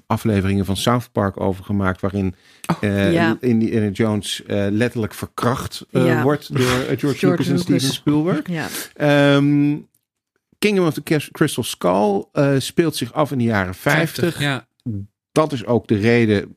afleveringen 0.06 0.64
van 0.64 0.76
South 0.76 1.08
Park 1.12 1.40
over 1.40 1.64
gemaakt 1.64 2.00
waarin 2.00 2.34
oh, 2.66 3.12
ja. 3.12 3.36
Indiana 3.40 3.88
Jones 3.88 4.42
letterlijk 4.70 5.14
verkracht 5.14 5.86
ja. 5.90 6.22
wordt 6.22 6.54
door 6.54 6.66
George, 6.66 6.96
George, 6.96 7.26
Lucas 7.26 7.48
en 7.48 7.58
Steven 7.58 7.92
Spielberg. 7.92 8.42
Ja. 8.48 9.36
Um, 9.36 9.88
Kingdom 10.58 10.86
of 10.86 10.94
the 10.94 11.28
Crystal 11.32 11.64
Skull 11.64 12.24
uh, 12.32 12.54
speelt 12.58 12.96
zich 12.96 13.12
af 13.12 13.32
in 13.32 13.38
de 13.38 13.44
jaren 13.44 13.74
50. 13.74 14.40
ja. 14.40 14.65
Dat 15.32 15.52
is 15.52 15.66
ook 15.66 15.86
de 15.86 15.96
reden 15.96 16.56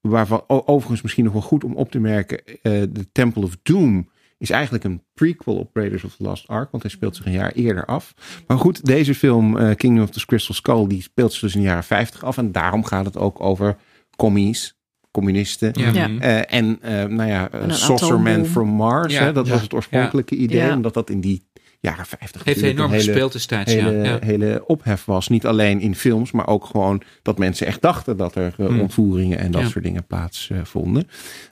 waarvan 0.00 0.44
overigens 0.46 1.02
misschien 1.02 1.24
nog 1.24 1.32
wel 1.32 1.42
goed 1.42 1.64
om 1.64 1.74
op 1.74 1.90
te 1.90 1.98
merken. 1.98 2.40
Uh, 2.46 2.52
de 2.62 3.12
Temple 3.12 3.42
of 3.42 3.56
Doom 3.62 4.08
is 4.38 4.50
eigenlijk 4.50 4.84
een 4.84 5.02
prequel 5.14 5.56
op 5.56 5.76
Raiders 5.76 6.04
of 6.04 6.16
the 6.16 6.22
Lost 6.22 6.48
Ark, 6.48 6.70
want 6.70 6.82
hij 6.82 6.92
speelt 6.92 7.16
zich 7.16 7.26
een 7.26 7.32
jaar 7.32 7.52
eerder 7.52 7.84
af. 7.84 8.14
Maar 8.46 8.58
goed, 8.58 8.84
deze 8.84 9.14
film 9.14 9.56
uh, 9.56 9.74
Kingdom 9.74 10.02
of 10.02 10.10
the 10.10 10.26
Crystal 10.26 10.54
Skull 10.54 10.86
die 10.86 11.02
speelt 11.02 11.32
zich 11.32 11.40
dus 11.40 11.54
in 11.54 11.60
de 11.60 11.66
jaren 11.66 11.84
50 11.84 12.24
af 12.24 12.38
en 12.38 12.52
daarom 12.52 12.84
gaat 12.84 13.04
het 13.04 13.16
ook 13.16 13.40
over 13.40 13.76
commies 14.16 14.78
communisten. 15.10 15.70
Ja. 15.74 16.08
Uh, 16.08 16.52
en 16.52 16.78
uh, 16.84 17.04
nou 17.04 17.28
ja, 17.28 17.50
Saucerman 17.68 18.46
from 18.46 18.68
Mars. 18.68 19.12
Ja. 19.12 19.22
Hè, 19.22 19.32
dat 19.32 19.48
was 19.48 19.62
het 19.62 19.74
oorspronkelijke 19.74 20.34
idee. 20.36 20.72
Omdat 20.72 20.94
dat 20.94 21.10
in 21.10 21.20
die 21.20 21.47
jaren 21.80 22.06
50. 22.06 22.44
Heeft 22.44 22.62
enorm 22.62 22.90
hele, 22.90 23.02
gespeeld 23.02 23.32
destijds. 23.32 23.72
Hele, 23.72 23.92
ja. 23.92 24.18
hele 24.20 24.62
ophef 24.66 25.04
was. 25.04 25.28
Niet 25.28 25.46
alleen 25.46 25.80
in 25.80 25.94
films, 25.94 26.30
maar 26.30 26.46
ook 26.46 26.64
gewoon 26.64 27.02
dat 27.22 27.38
mensen 27.38 27.66
echt 27.66 27.82
dachten 27.82 28.16
dat 28.16 28.34
er 28.34 28.54
uh, 28.58 28.80
ontvoeringen 28.80 29.38
en 29.38 29.50
dat 29.50 29.70
soort 29.70 29.84
dingen 29.84 30.06
plaatsvonden. 30.06 31.08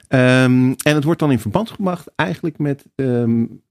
Uh, 0.09 0.43
um, 0.43 0.75
en 0.75 0.95
het 0.95 1.03
wordt 1.03 1.19
dan 1.19 1.31
in 1.31 1.39
verband 1.39 1.69
gebracht 1.69 2.07
eigenlijk 2.15 2.57
met. 2.57 2.85
Um, 2.95 3.61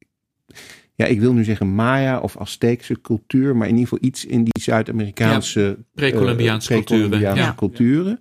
ja, 0.95 1.07
ik 1.07 1.21
wil 1.21 1.33
nu 1.33 1.45
zeggen 1.45 1.75
Maya 1.75 2.19
of 2.19 2.37
Azteekse 2.37 3.01
cultuur, 3.01 3.57
maar 3.57 3.69
in 3.69 3.77
ieder 3.77 3.89
geval 3.89 4.09
iets 4.09 4.25
in 4.25 4.45
die 4.45 4.63
Zuid-Amerikaanse 4.63 5.61
ja, 5.61 5.75
pre-Columbiaanse 5.95 6.75
uh, 6.75 6.83
pre 6.83 6.97
culturen. 6.97 7.55
culturen. 7.55 8.21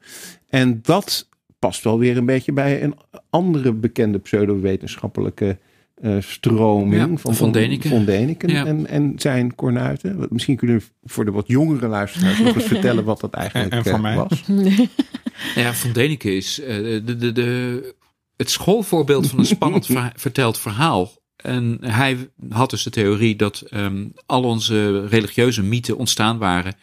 En 0.50 0.80
dat 0.82 1.30
past 1.60 1.84
wel 1.84 2.00
weer 2.00 2.18
een 2.18 2.26
beetje 2.26 2.54
bij 2.54 2.84
een 2.84 2.96
andere 3.30 3.74
bekende 3.74 4.20
pseudo-wetenschappelijke 4.20 5.58
uh, 6.06 6.22
stroming 6.22 7.22
van 7.22 7.36
Von 7.36 7.52
Deniken, 7.52 8.06
Deniken 8.06 8.50
en, 8.50 8.88
en 8.88 9.14
zijn 9.18 9.56
kornuiten. 9.56 10.28
Misschien 10.30 10.56
kunnen 10.56 10.78
we 10.78 10.84
voor 11.04 11.26
de 11.26 11.32
wat 11.32 11.48
jongere 11.48 11.88
luisteraars 11.88 12.40
nog 12.40 12.56
eens 12.56 12.66
vertellen 12.66 13.04
wat 13.04 13.20
dat 13.20 13.34
eigenlijk 13.34 13.72
en, 13.72 13.78
en 13.78 13.84
voor 13.84 13.94
uh, 13.94 14.02
mij. 14.02 14.16
was. 14.16 14.44
ja, 15.64 15.74
Von 15.74 15.92
Deniken 15.92 16.36
is 16.36 16.60
uh, 16.60 16.68
de, 16.68 17.18
de, 17.18 17.32
de, 17.32 17.96
het 18.38 18.50
schoolvoorbeeld 18.50 19.28
van 19.28 19.40
een 19.40 19.46
spannend 19.46 19.88
verteld 20.16 20.60
verhaal. 20.60 21.12
En 21.36 21.78
hij 21.82 22.30
had 22.50 22.70
dus 22.70 22.84
de 22.84 22.90
theorie 22.90 23.36
dat 23.36 23.64
um, 23.74 24.14
al 24.26 24.44
onze 24.44 25.08
religieuze 25.08 25.64
mythen 25.64 25.98
ontstaan 25.98 26.38
waren 26.38 26.74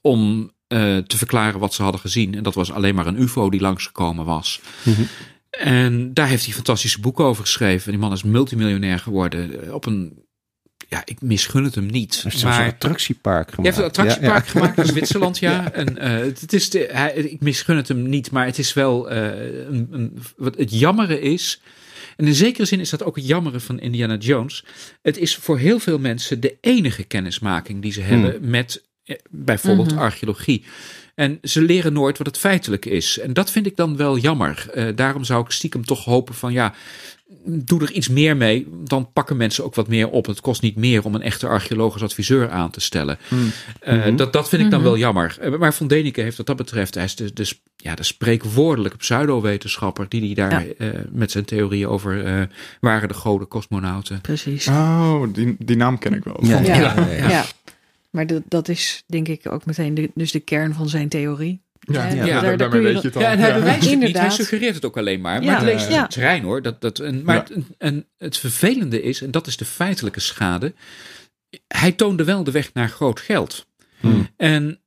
om 0.00 0.50
te 1.06 1.16
verklaren 1.16 1.60
wat 1.60 1.74
ze 1.74 1.82
hadden 1.82 2.00
gezien. 2.00 2.34
En 2.34 2.42
dat 2.42 2.54
was 2.54 2.72
alleen 2.72 2.94
maar 2.94 3.06
een 3.06 3.20
UFO 3.20 3.50
die 3.50 3.60
langsgekomen 3.60 4.24
was. 4.24 4.60
Mm 4.82 4.94
-hmm. 4.94 5.06
En 5.58 6.14
daar 6.14 6.28
heeft 6.28 6.44
hij 6.44 6.54
fantastische 6.54 7.00
boeken 7.00 7.24
over 7.24 7.42
geschreven. 7.42 7.90
Die 7.90 8.00
man 8.00 8.12
is 8.12 8.22
multimiljonair 8.22 8.98
geworden 8.98 9.62
eh, 9.62 9.74
op 9.74 9.86
een 9.86 10.26
ja, 10.88 11.02
ik 11.04 11.20
misgun 11.20 11.64
het 11.64 11.74
hem 11.74 11.86
niet. 11.86 12.22
Hij 12.22 12.30
heeft 12.30 12.44
maar, 12.44 12.60
een 12.60 12.72
attractiepark 12.72 13.50
gemaakt. 13.50 13.76
Hij 13.76 13.84
heeft 13.84 13.96
een 13.96 14.04
attractiepark 14.04 14.46
gemaakt 14.46 14.78
in 14.78 14.86
Zwitserland, 14.86 15.38
ja. 15.48 15.72
En 15.72 15.96
uh, 15.96 16.18
het 16.18 16.52
is 16.52 16.70
de, 16.70 16.88
hij, 16.92 17.12
ik 17.12 17.40
misgun 17.40 17.76
het 17.76 17.88
hem 17.88 18.08
niet, 18.08 18.30
maar 18.30 18.46
het 18.46 18.58
is 18.58 18.72
wel 18.72 19.12
uh, 19.12 19.16
een, 19.66 19.88
een, 19.90 20.18
wat 20.36 20.56
het 20.56 20.78
jammere 20.78 21.20
is. 21.20 21.60
En 22.16 22.26
in 22.26 22.34
zekere 22.34 22.64
zin 22.64 22.80
is 22.80 22.90
dat 22.90 23.02
ook 23.02 23.16
het 23.16 23.26
jammere 23.26 23.60
van 23.60 23.80
Indiana 23.80 24.16
Jones. 24.16 24.64
Het 25.02 25.16
is 25.16 25.36
voor 25.36 25.58
heel 25.58 25.78
veel 25.78 25.98
mensen 25.98 26.40
de 26.40 26.56
enige 26.60 27.04
kennismaking 27.04 27.82
die 27.82 27.92
ze 27.92 28.00
hebben 28.00 28.36
hmm. 28.36 28.50
met 28.50 28.82
bijvoorbeeld 29.30 29.92
mm 29.92 29.98
archeologie. 29.98 30.64
En 31.18 31.38
ze 31.42 31.62
leren 31.62 31.92
nooit 31.92 32.18
wat 32.18 32.26
het 32.26 32.38
feitelijk 32.38 32.84
is. 32.84 33.18
En 33.18 33.32
dat 33.32 33.50
vind 33.50 33.66
ik 33.66 33.76
dan 33.76 33.96
wel 33.96 34.18
jammer. 34.18 34.66
Uh, 34.74 34.88
daarom 34.94 35.24
zou 35.24 35.44
ik 35.44 35.50
stiekem 35.50 35.84
toch 35.84 36.04
hopen 36.04 36.34
van 36.34 36.52
ja, 36.52 36.74
doe 37.44 37.82
er 37.82 37.92
iets 37.92 38.08
meer 38.08 38.36
mee. 38.36 38.66
Dan 38.84 39.12
pakken 39.12 39.36
mensen 39.36 39.64
ook 39.64 39.74
wat 39.74 39.88
meer 39.88 40.08
op. 40.08 40.26
Het 40.26 40.40
kost 40.40 40.62
niet 40.62 40.76
meer 40.76 41.04
om 41.04 41.14
een 41.14 41.22
echte 41.22 41.46
archeologisch 41.46 42.02
adviseur 42.02 42.50
aan 42.50 42.70
te 42.70 42.80
stellen. 42.80 43.18
Mm. 43.28 43.50
Uh, 43.88 44.16
dat, 44.16 44.32
dat 44.32 44.48
vind 44.48 44.62
ik 44.62 44.70
dan 44.70 44.80
mhm. 44.80 44.88
wel 44.88 44.98
jammer. 44.98 45.38
Uh, 45.42 45.58
maar 45.58 45.74
Von 45.74 45.88
Deniken 45.88 46.22
heeft 46.22 46.36
wat 46.36 46.46
dat 46.46 46.56
betreft, 46.56 46.94
hij 46.94 47.04
is 47.04 47.16
de, 47.16 47.32
de, 47.32 47.50
ja, 47.76 47.94
de 47.94 48.02
spreekwoordelijke 48.02 48.96
pseudowetenschapper 48.96 50.06
die, 50.08 50.20
die 50.20 50.34
daar 50.34 50.66
ja. 50.78 50.92
met 51.10 51.30
zijn 51.30 51.44
theorieën 51.44 51.88
over 51.88 52.48
waren 52.80 53.08
de 53.08 53.14
goden 53.14 53.48
cosmonauten. 53.48 54.20
Precies. 54.20 54.68
Oh, 54.68 55.22
die, 55.32 55.56
die 55.58 55.76
naam 55.76 55.98
ken 55.98 56.14
ik 56.14 56.24
wel. 56.24 56.38
ja. 56.44 56.60
ja. 56.60 56.94
ja. 57.28 57.44
Maar 58.18 58.26
dat, 58.26 58.42
dat 58.48 58.68
is 58.68 59.04
denk 59.06 59.28
ik 59.28 59.52
ook 59.52 59.66
meteen 59.66 59.94
de, 59.94 60.10
dus 60.14 60.32
de 60.32 60.40
kern 60.40 60.74
van 60.74 60.88
zijn 60.88 61.08
theorie. 61.08 61.60
Ja, 61.80 62.06
Ja, 62.08 62.14
ja, 62.14 62.24
daar- 62.26 62.42
daar 62.42 62.56
daarmee 62.56 62.80
weet 62.82 63.00
je 63.02 63.06
het 63.06 63.16
al. 63.16 63.22
Ja, 63.22 63.30
en 63.30 63.38
hij 63.38 63.48
Ja. 63.48 63.54
bewijst 63.54 63.80
het 63.80 63.88
niet, 63.90 63.98
hij 63.98 64.06
Inderdaad. 64.08 64.32
suggereert 64.32 64.74
het 64.74 64.84
ook 64.84 64.96
alleen 64.96 65.20
maar. 65.20 65.34
Maar 65.34 65.44
Ja. 65.44 65.54
het 65.54 65.64
leest 65.64 65.88
Ja, 65.88 65.94
ja. 65.94 66.02
het 66.02 66.10
terrein 66.10 66.42
hoor. 66.42 66.62
Dat, 66.62 66.80
dat, 66.80 66.98
en, 66.98 67.22
maar 67.24 67.34
Ja. 67.34 67.54
het, 67.54 67.64
en 67.78 68.06
het 68.16 68.36
vervelende 68.38 69.02
is, 69.02 69.22
en 69.22 69.30
dat 69.30 69.46
is 69.46 69.56
de 69.56 69.64
feitelijke 69.64 70.20
schade, 70.20 70.74
hij 71.66 71.92
toonde 71.92 72.24
wel 72.24 72.44
de 72.44 72.50
weg 72.50 72.74
naar 72.74 72.88
groot 72.88 73.20
geld. 73.20 73.66
Hmm. 74.00 74.28
En 74.36 74.80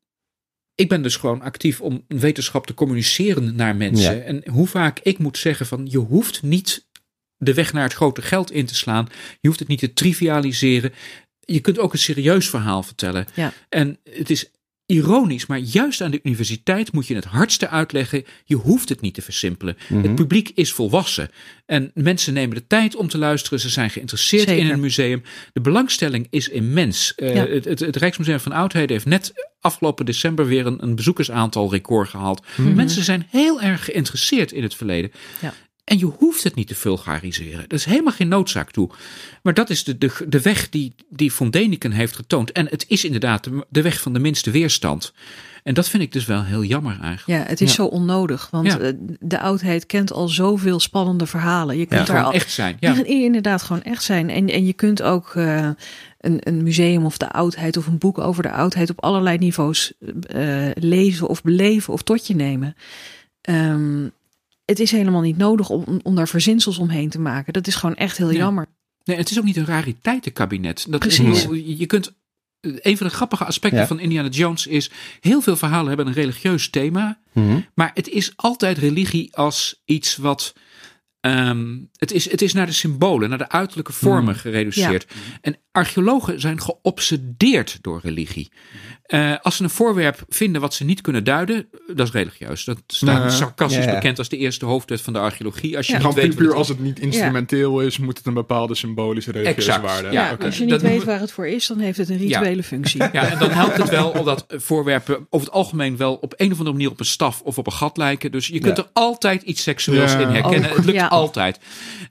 ik 0.75 0.89
ben 0.89 1.01
dus 1.01 1.15
gewoon 1.15 1.41
actief 1.41 1.81
om 1.81 2.03
wetenschap 2.07 2.67
te 2.67 2.73
communiceren 2.73 3.55
naar 3.55 3.75
mensen. 3.75 4.15
Ja. 4.15 4.21
En 4.21 4.49
hoe 4.49 4.67
vaak 4.67 4.99
ik 4.99 5.17
moet 5.17 5.37
zeggen 5.37 5.65
van 5.65 5.87
je 5.89 5.97
hoeft 5.97 6.43
niet 6.43 6.87
de 7.37 7.53
weg 7.53 7.73
naar 7.73 7.83
het 7.83 7.93
grote 7.93 8.21
geld 8.21 8.51
in 8.51 8.65
te 8.65 8.75
slaan. 8.75 9.07
Je 9.39 9.47
hoeft 9.47 9.59
het 9.59 9.67
niet 9.67 9.79
te 9.79 9.93
trivialiseren. 9.93 10.93
Je 11.53 11.59
kunt 11.59 11.79
ook 11.79 11.93
een 11.93 11.99
serieus 11.99 12.49
verhaal 12.49 12.83
vertellen. 12.83 13.25
Ja. 13.33 13.53
En 13.69 13.97
het 14.03 14.29
is 14.29 14.51
ironisch, 14.91 15.45
maar 15.45 15.57
juist 15.57 16.01
aan 16.01 16.11
de 16.11 16.19
universiteit 16.23 16.91
moet 16.91 17.07
je 17.07 17.15
het 17.15 17.25
hardste 17.25 17.69
uitleggen. 17.69 18.25
Je 18.45 18.55
hoeft 18.55 18.89
het 18.89 19.01
niet 19.01 19.13
te 19.13 19.21
versimpelen. 19.21 19.77
Mhm. 19.89 20.01
Het 20.01 20.15
publiek 20.15 20.51
is 20.55 20.71
volwassen. 20.71 21.29
En 21.65 21.91
mensen 21.93 22.33
nemen 22.33 22.55
de 22.55 22.67
tijd 22.67 22.95
om 22.95 23.07
te 23.07 23.17
luisteren. 23.17 23.59
Ze 23.59 23.69
zijn 23.69 23.89
geïnteresseerd 23.89 24.47
Zeker. 24.47 24.65
in 24.65 24.71
een 24.71 24.79
museum. 24.79 25.23
De 25.53 25.61
belangstelling 25.61 26.27
is 26.29 26.47
immens. 26.47 27.15
Eh, 27.15 27.33
het, 27.33 27.65
het, 27.65 27.79
het 27.79 27.95
Rijksmuseum 27.95 28.39
van 28.39 28.51
Oudheden 28.51 28.91
heeft 28.91 29.05
net 29.05 29.33
afgelopen 29.59 30.05
december 30.05 30.45
weer 30.45 30.65
een, 30.65 30.83
een 30.83 30.95
bezoekersaantal 30.95 31.71
record 31.71 32.09
gehaald. 32.09 32.45
Mensen 32.57 33.03
zijn 33.03 33.27
heel 33.29 33.61
erg 33.61 33.85
geïnteresseerd 33.85 34.51
in 34.51 34.63
het 34.63 34.75
verleden. 34.75 35.11
Ja. 35.41 35.53
En 35.83 35.97
je 35.97 36.05
hoeft 36.05 36.43
het 36.43 36.55
niet 36.55 36.67
te 36.67 36.75
vulgariseren. 36.75 37.63
Er 37.67 37.73
is 37.73 37.85
helemaal 37.85 38.13
geen 38.13 38.27
noodzaak 38.27 38.71
toe. 38.71 38.89
Maar 39.43 39.53
dat 39.53 39.69
is 39.69 39.83
de, 39.83 39.97
de, 39.97 40.11
de 40.27 40.41
weg 40.41 40.69
die, 40.69 40.95
die 41.09 41.31
Von 41.33 41.49
Deniken 41.49 41.91
heeft 41.91 42.15
getoond. 42.15 42.51
En 42.51 42.67
het 42.69 42.85
is 42.87 43.05
inderdaad 43.05 43.43
de, 43.43 43.65
de 43.69 43.81
weg 43.81 44.01
van 44.01 44.13
de 44.13 44.19
minste 44.19 44.51
weerstand. 44.51 45.13
En 45.63 45.73
dat 45.73 45.89
vind 45.89 46.03
ik 46.03 46.11
dus 46.11 46.25
wel 46.25 46.43
heel 46.43 46.63
jammer 46.63 46.99
eigenlijk. 47.01 47.43
Ja, 47.43 47.49
het 47.49 47.61
is 47.61 47.67
Ja. 47.69 47.75
zo 47.75 47.85
onnodig. 47.85 48.47
Want 48.51 48.67
Ja. 48.67 48.79
eh, 48.79 48.93
de 49.19 49.39
oudheid 49.39 49.85
kent 49.85 50.11
al 50.13 50.27
zoveel 50.27 50.79
spannende 50.79 51.25
verhalen. 51.25 51.77
Je 51.77 51.85
kunt 51.85 52.07
Ja, 52.07 52.13
daar 52.13 52.23
al 52.23 52.33
echt 52.33 52.51
zijn. 52.51 52.77
Ja. 52.79 53.03
Inderdaad 53.05 53.61
gewoon 53.61 53.81
echt 53.81 54.03
zijn. 54.03 54.29
En, 54.29 54.47
en 54.49 54.65
je 54.65 54.73
kunt 54.73 55.01
ook 55.01 55.35
eh, 55.35 55.69
een, 56.19 56.37
een 56.39 56.63
museum 56.63 57.05
of 57.05 57.17
de 57.17 57.31
oudheid 57.31 57.77
of 57.77 57.87
een 57.87 57.97
boek 57.97 58.17
over 58.17 58.43
de 58.43 58.51
oudheid 58.51 58.89
op 58.89 59.03
allerlei 59.03 59.37
niveaus 59.37 59.93
eh, 60.21 60.67
lezen 60.73 61.27
of 61.27 61.41
beleven 61.41 61.93
of 61.93 62.01
tot 62.01 62.27
je 62.27 62.35
nemen. 62.35 62.75
Ehm, 63.41 64.07
het 64.71 64.79
is 64.79 64.91
helemaal 64.91 65.21
niet 65.21 65.37
nodig 65.37 65.69
om, 65.69 65.99
om 66.03 66.15
daar 66.15 66.27
verzinsels 66.27 66.77
omheen 66.77 67.09
te 67.09 67.19
maken. 67.19 67.53
Dat 67.53 67.67
is 67.67 67.75
gewoon 67.75 67.95
echt 67.95 68.17
heel 68.17 68.27
Nee. 68.27 68.37
jammer. 68.37 68.65
Nee, 69.03 69.17
het 69.17 69.31
is 69.31 69.37
ook 69.39 69.43
niet 69.45 69.57
een 69.57 69.65
rariteitenkabinet. 69.65 70.85
Dat 70.89 71.05
is, 71.05 71.15
Precies. 71.19 71.43
je 71.43 71.77
je 71.77 71.85
kunt. 71.85 72.13
Een 72.61 72.97
van 72.97 73.07
de 73.07 73.13
grappige 73.13 73.45
aspecten 73.45 73.79
Ja. 73.79 73.87
van 73.87 73.99
Indiana 73.99 74.29
Jones 74.29 74.67
is. 74.67 74.91
Heel 75.19 75.41
veel 75.41 75.55
verhalen 75.55 75.87
hebben 75.87 76.07
een 76.07 76.13
religieus 76.13 76.69
thema. 76.69 77.19
Mhm. 77.31 77.59
Maar 77.75 77.91
het 77.93 78.09
is 78.09 78.33
altijd 78.35 78.77
religie 78.77 79.35
als 79.35 79.81
iets 79.85 80.15
wat. 80.17 80.53
ehm, 81.19 81.77
het, 81.95 82.11
is, 82.11 82.31
het 82.31 82.41
is 82.41 82.53
naar 82.53 82.65
de 82.65 82.71
symbolen, 82.71 83.29
naar 83.29 83.37
de 83.37 83.49
uiterlijke 83.49 83.93
vormen 83.93 84.35
gereduceerd. 84.35 85.07
En 85.41 85.57
archeologen 85.71 86.39
zijn 86.39 86.61
geobsedeerd 86.61 87.77
door 87.81 87.99
religie. 88.03 88.51
Eh, 89.11 89.33
als 89.41 89.55
ze 89.55 89.63
een 89.63 89.69
voorwerp 89.69 90.23
vinden 90.29 90.61
wat 90.61 90.73
ze 90.73 90.83
niet 90.83 91.01
kunnen 91.01 91.23
duiden, 91.23 91.67
dat 91.93 92.07
is 92.07 92.13
religieus. 92.13 92.63
Dat 92.63 92.77
staat 92.87 93.23
Ja. 93.23 93.29
sarcastisch 93.29 93.83
Ja, 93.83 93.89
ja. 93.89 93.95
bekend 93.95 94.17
als 94.17 94.29
de 94.29 94.37
eerste 94.37 94.65
hoofdwet 94.65 95.01
van 95.01 95.13
de 95.13 95.19
archeologie. 95.19 95.77
Als 95.77 95.87
je 95.87 95.93
Ja. 95.93 96.05
niet 96.05 96.13
weet 96.13 96.23
puur, 96.23 96.27
wat 96.29 96.37
puur 96.37 96.47
het 96.47 96.57
als 96.57 96.67
het 96.67 96.79
niet 96.79 96.99
instrumenteel 96.99 97.79
is, 97.81 97.97
moet 97.97 98.17
het 98.17 98.27
een 98.27 98.33
bepaalde 98.33 98.75
symbolische 98.75 99.31
religieuze 99.31 99.59
Exact. 99.71 99.85
waarde. 99.85 100.11
Ja, 100.11 100.31
oké. 100.31 100.45
Als 100.45 100.55
je 100.57 100.61
niet 100.61 100.69
Dat 100.69 100.81
weet 100.81 100.99
we- 100.99 101.05
waar 101.05 101.19
het 101.19 101.31
voor 101.31 101.47
is, 101.47 101.67
dan 101.67 101.79
heeft 101.79 101.97
het 101.97 102.09
een 102.09 102.17
rituele 102.17 102.63
functie. 102.63 102.99
Ja, 103.11 103.29
en 103.31 103.39
dan 103.39 103.49
helpt 103.51 103.77
het 103.77 103.89
wel 103.89 104.09
omdat 104.09 104.45
voorwerpen 104.47 105.15
over 105.29 105.47
het 105.47 105.55
algemeen 105.55 105.97
wel 105.97 106.15
op 106.15 106.33
een 106.37 106.51
of 106.51 106.57
andere 106.57 106.71
manier 106.75 106.89
op 106.91 106.99
een 106.99 107.05
staf 107.05 107.41
of 107.41 107.57
op 107.57 107.65
een 107.65 107.73
gat 107.73 107.97
lijken. 107.97 108.31
Dus 108.31 108.47
je 108.47 108.59
kunt 108.59 108.77
Ja. 108.77 108.83
er 108.83 108.89
altijd 108.93 109.41
iets 109.41 109.63
seksueels 109.63 110.11
Ja. 110.11 110.19
in 110.19 110.27
herkennen. 110.27 110.69
Ook, 110.69 110.75
het 110.75 110.85
lukt 110.85 110.97
ja. 110.97 111.07
altijd. 111.07 111.59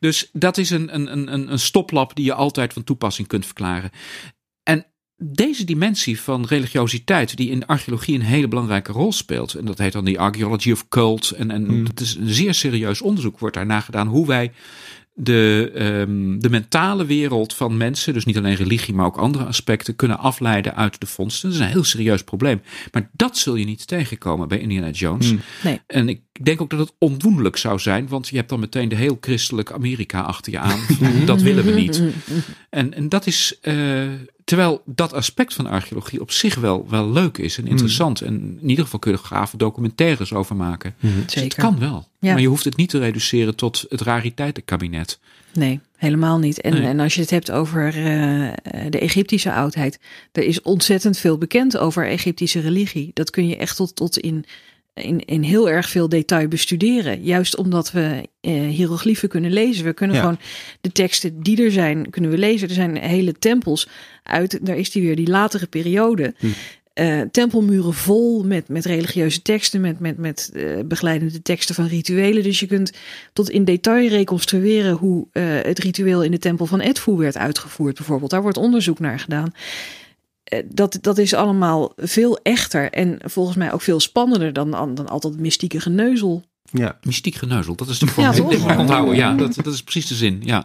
Dus 0.00 0.28
dat 0.32 0.58
is 0.58 0.70
een, 0.70 0.94
een, 0.94 1.12
een, 1.32 1.52
een 1.52 1.58
stoplap 1.58 2.14
die 2.16 2.24
je 2.24 2.34
altijd 2.34 2.72
van 2.72 2.84
toepassing 2.84 3.28
kunt 3.28 3.44
verklaren. 3.46 3.90
Deze 5.22 5.64
dimensie 5.64 6.20
van 6.20 6.46
religiositeit, 6.46 7.36
die 7.36 7.50
in 7.50 7.66
archeologie 7.66 8.14
een 8.14 8.20
hele 8.20 8.48
belangrijke 8.48 8.92
rol 8.92 9.12
speelt. 9.12 9.54
En 9.54 9.64
dat 9.64 9.78
heet 9.78 9.92
dan 9.92 10.04
die 10.04 10.20
Archaeology 10.20 10.72
of 10.72 10.88
Cult. 10.88 11.30
En, 11.30 11.50
en 11.50 11.64
Hmm. 11.64 11.84
dat 11.84 12.00
is 12.00 12.14
een 12.14 12.28
zeer 12.28 12.54
serieus 12.54 13.00
onderzoek 13.00 13.38
wordt 13.38 13.56
daarna 13.56 13.80
gedaan 13.80 14.06
hoe 14.06 14.26
wij 14.26 14.52
de, 15.14 15.70
ehm, 15.74 16.38
de 16.38 16.50
mentale 16.50 17.06
wereld 17.06 17.54
van 17.54 17.76
mensen, 17.76 18.12
dus 18.12 18.24
niet 18.24 18.36
alleen 18.36 18.54
religie, 18.54 18.94
maar 18.94 19.06
ook 19.06 19.16
andere 19.16 19.44
aspecten, 19.44 19.96
kunnen 19.96 20.18
afleiden 20.18 20.76
uit 20.76 21.00
de 21.00 21.06
vondsten. 21.06 21.48
Dat 21.50 21.58
is 21.58 21.64
een 21.64 21.72
heel 21.72 21.84
serieus 21.84 22.24
probleem. 22.24 22.60
Maar 22.92 23.10
dat 23.12 23.38
zul 23.38 23.54
je 23.54 23.64
niet 23.64 23.86
tegenkomen 23.86 24.48
bij 24.48 24.58
Indiana 24.58 24.90
Jones. 24.90 25.28
Hmm. 25.28 25.40
Nee. 25.64 25.80
En 25.86 26.08
ik 26.08 26.20
denk 26.44 26.60
ook 26.60 26.70
dat 26.70 26.78
het 26.78 26.92
ondoenlijk 26.98 27.56
zou 27.56 27.78
zijn, 27.78 28.08
want 28.08 28.28
je 28.28 28.36
hebt 28.36 28.48
dan 28.48 28.60
meteen 28.60 28.88
de 28.88 28.96
heel 28.96 29.18
christelijk 29.20 29.72
Amerika 29.72 30.20
achter 30.20 30.52
je 30.52 30.58
aan. 30.58 30.80
dat 31.26 31.42
willen 31.42 31.64
we 31.64 31.72
niet. 31.72 32.02
En, 32.70 32.94
en 32.94 33.08
dat 33.08 33.26
is, 33.26 33.58
eh, 33.60 34.08
terwijl 34.44 34.82
dat 34.84 35.12
aspect 35.12 35.54
van 35.54 35.66
archeologie 35.66 36.20
op 36.20 36.30
zich 36.30 36.54
wel, 36.54 36.86
wel 36.88 37.10
leuk 37.12 37.38
is 37.38 37.58
en 37.58 37.66
interessant. 37.66 38.20
En 38.20 38.58
in 38.60 38.68
ieder 38.68 38.84
geval 38.84 38.98
kun 38.98 39.10
je 39.12 39.18
er 39.18 39.24
gave 39.24 39.56
documentaires 39.56 40.32
over 40.32 40.56
maken. 40.56 40.94
Dus 41.00 41.34
het 41.34 41.54
kan 41.54 41.78
wel. 41.78 42.08
Ja. 42.18 42.32
Maar 42.32 42.40
je 42.40 42.48
hoeft 42.48 42.64
het 42.64 42.76
niet 42.76 42.90
te 42.90 42.98
reduceren 42.98 43.56
tot 43.56 43.86
het 43.88 44.00
rariteitenkabinet. 44.00 45.18
Nee, 45.52 45.80
helemaal 45.96 46.38
niet. 46.38 46.60
En, 46.60 46.72
Nee. 46.72 46.82
en 46.82 47.00
als 47.00 47.14
je 47.14 47.20
het 47.20 47.30
hebt 47.30 47.50
over 47.50 47.86
eh, 47.86 48.50
de 48.88 48.98
Egyptische 48.98 49.52
oudheid, 49.52 49.98
er 50.32 50.42
is 50.42 50.62
ontzettend 50.62 51.18
veel 51.18 51.38
bekend 51.38 51.78
over 51.78 52.06
Egyptische 52.06 52.60
religie. 52.60 53.10
Dat 53.14 53.30
kun 53.30 53.46
je 53.48 53.56
echt 53.56 53.76
tot, 53.76 53.96
tot 53.96 54.18
in, 54.18 54.44
in, 54.94 55.24
in 55.24 55.42
heel 55.42 55.70
erg 55.70 55.88
veel 55.90 56.08
detail 56.08 56.48
bestuderen. 56.48 57.22
Juist 57.22 57.56
omdat 57.56 57.92
we 57.92 58.28
eh, 58.40 58.52
hieroglyphen 58.68 59.28
kunnen 59.28 59.52
lezen. 59.52 59.84
We 59.84 59.92
kunnen 59.92 60.16
Ja. 60.16 60.22
gewoon 60.22 60.38
de 60.80 60.92
teksten 60.92 61.42
die 61.42 61.64
er 61.64 61.72
zijn, 61.72 62.10
kunnen 62.10 62.30
we 62.30 62.38
lezen. 62.38 62.68
Er 62.68 62.74
zijn 62.74 62.96
hele 62.96 63.32
tempels 63.32 63.88
uit, 64.22 64.58
daar 64.62 64.76
is 64.76 64.90
die 64.90 65.02
weer, 65.02 65.16
die 65.16 65.28
latere 65.28 65.66
periode. 65.66 66.34
eh, 66.94 67.20
tempelmuren 67.30 67.94
vol 67.94 68.44
met, 68.44 68.68
met 68.68 68.84
religieuze 68.84 69.42
teksten, 69.42 69.80
met, 69.80 70.00
met, 70.00 70.16
met 70.18 70.50
eh, 70.54 70.64
begeleidende 70.84 71.42
teksten 71.42 71.74
van 71.74 71.86
rituelen. 71.86 72.42
Dus 72.42 72.60
je 72.60 72.66
kunt 72.66 72.92
tot 73.32 73.50
in 73.50 73.64
detail 73.64 74.08
reconstrueren 74.08 74.92
hoe 74.94 75.26
eh, 75.32 75.44
het 75.62 75.78
ritueel 75.78 76.22
in 76.22 76.30
de 76.30 76.38
tempel 76.38 76.66
van 76.66 76.80
Edfu 76.80 77.12
werd 77.12 77.36
uitgevoerd, 77.36 77.96
bijvoorbeeld. 77.96 78.30
Daar 78.30 78.42
wordt 78.42 78.56
onderzoek 78.56 78.98
naar 78.98 79.18
gedaan. 79.18 79.52
Eh, 80.50 80.62
dat, 80.74 80.98
dat 81.00 81.18
is 81.18 81.34
allemaal 81.34 81.92
veel 81.96 82.38
echter 82.42 82.90
en 82.90 83.18
volgens 83.24 83.56
mij 83.56 83.72
ook 83.72 83.82
veel 83.82 84.00
spannender 84.00 84.52
dan, 84.52 84.70
dan, 84.70 84.94
dan 84.94 85.08
altijd 85.08 85.32
het 85.32 85.42
mystieke 85.42 85.80
geneuzel. 85.80 86.44
Ja. 86.72 86.98
Mystiek 87.02 87.34
geneuzel, 87.34 87.74
dat 87.74 87.88
is 87.88 87.98
de 87.98 88.06
Ja, 88.16 88.32
vorm. 88.32 88.50
toch? 88.50 88.66
Ja, 88.66 88.78
onthouden, 88.78 89.14
ja, 89.14 89.34
dat, 89.34 89.54
dat 89.54 89.72
is 89.74 89.82
precies 89.82 90.06
de 90.06 90.14
zin. 90.14 90.40
Ja. 90.44 90.64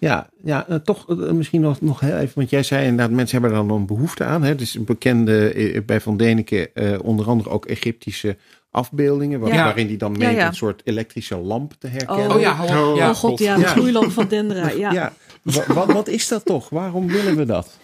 Ja, 0.00 0.28
ja 0.44 0.68
eh, 0.68 0.76
toch 0.76 1.08
eh, 1.08 1.30
misschien 1.30 1.60
nog, 1.60 1.80
nog 1.80 2.00
heel 2.00 2.16
even, 2.16 2.32
want 2.34 2.50
jij 2.50 2.62
zei 2.62 2.86
inderdaad, 2.86 3.16
mensen 3.16 3.40
hebben 3.40 3.58
er 3.58 3.66
dan 3.66 3.76
een 3.76 3.86
behoefte 3.86 4.24
aan. 4.24 4.42
Hè? 4.42 4.48
Het 4.48 4.60
is 4.60 4.74
een 4.74 4.84
bekende 4.84 5.82
bij 5.86 6.00
Van 6.00 6.16
Deneke 6.16 6.70
eh, 6.72 6.98
onder 7.02 7.26
andere 7.26 7.50
ook 7.50 7.66
Egyptische 7.66 8.36
afbeeldingen, 8.74 9.40
waar- 9.40 9.52
Ja. 9.54 9.64
waarin 9.64 9.86
die 9.86 9.96
dan 9.96 10.12
Ja, 10.12 10.18
meent 10.26 10.36
ja. 10.38 10.46
een 10.46 10.54
soort 10.54 10.80
elektrische 10.84 11.36
lamp 11.36 11.72
te 11.78 11.86
herkennen. 11.86 12.28
Oh, 12.28 12.34
Oh 12.34 12.40
ja, 12.40 12.62
op. 12.62 12.96
Ja, 12.96 13.10
oh 13.10 13.14
god, 13.16 13.38
ja, 13.38 13.56
de 13.56 13.64
gloeilamp 13.66 14.10
van 14.12 14.28
Dendra. 14.28 14.68
Ja, 14.70 14.76
ja. 14.78 14.92
Ja, 14.92 15.12
wa- 15.42 15.74
wat, 15.74 15.92
wat 15.92 16.08
is 16.08 16.28
dat 16.28 16.44
toch? 16.44 16.68
Waarom 16.68 17.06
willen 17.08 17.36
we 17.36 17.44
dat? 17.44 17.78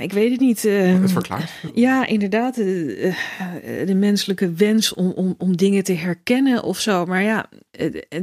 ik 0.00 0.12
weet 0.12 0.30
het 0.30 0.40
niet. 0.40 0.64
eh, 0.64 1.00
Het 1.00 1.12
verklaart. 1.12 1.50
Ja, 1.74 2.06
inderdaad. 2.06 2.56
eh, 2.58 3.06
eh, 3.06 3.14
de 3.86 3.94
menselijke 3.94 4.52
wens 4.52 4.94
om, 4.94 5.10
om, 5.10 5.34
om 5.38 5.56
dingen 5.56 5.84
te 5.84 5.92
herkennen 5.92 6.62
of 6.62 6.78
zo. 6.78 7.04
Maar 7.06 7.22
ja, 7.22 7.46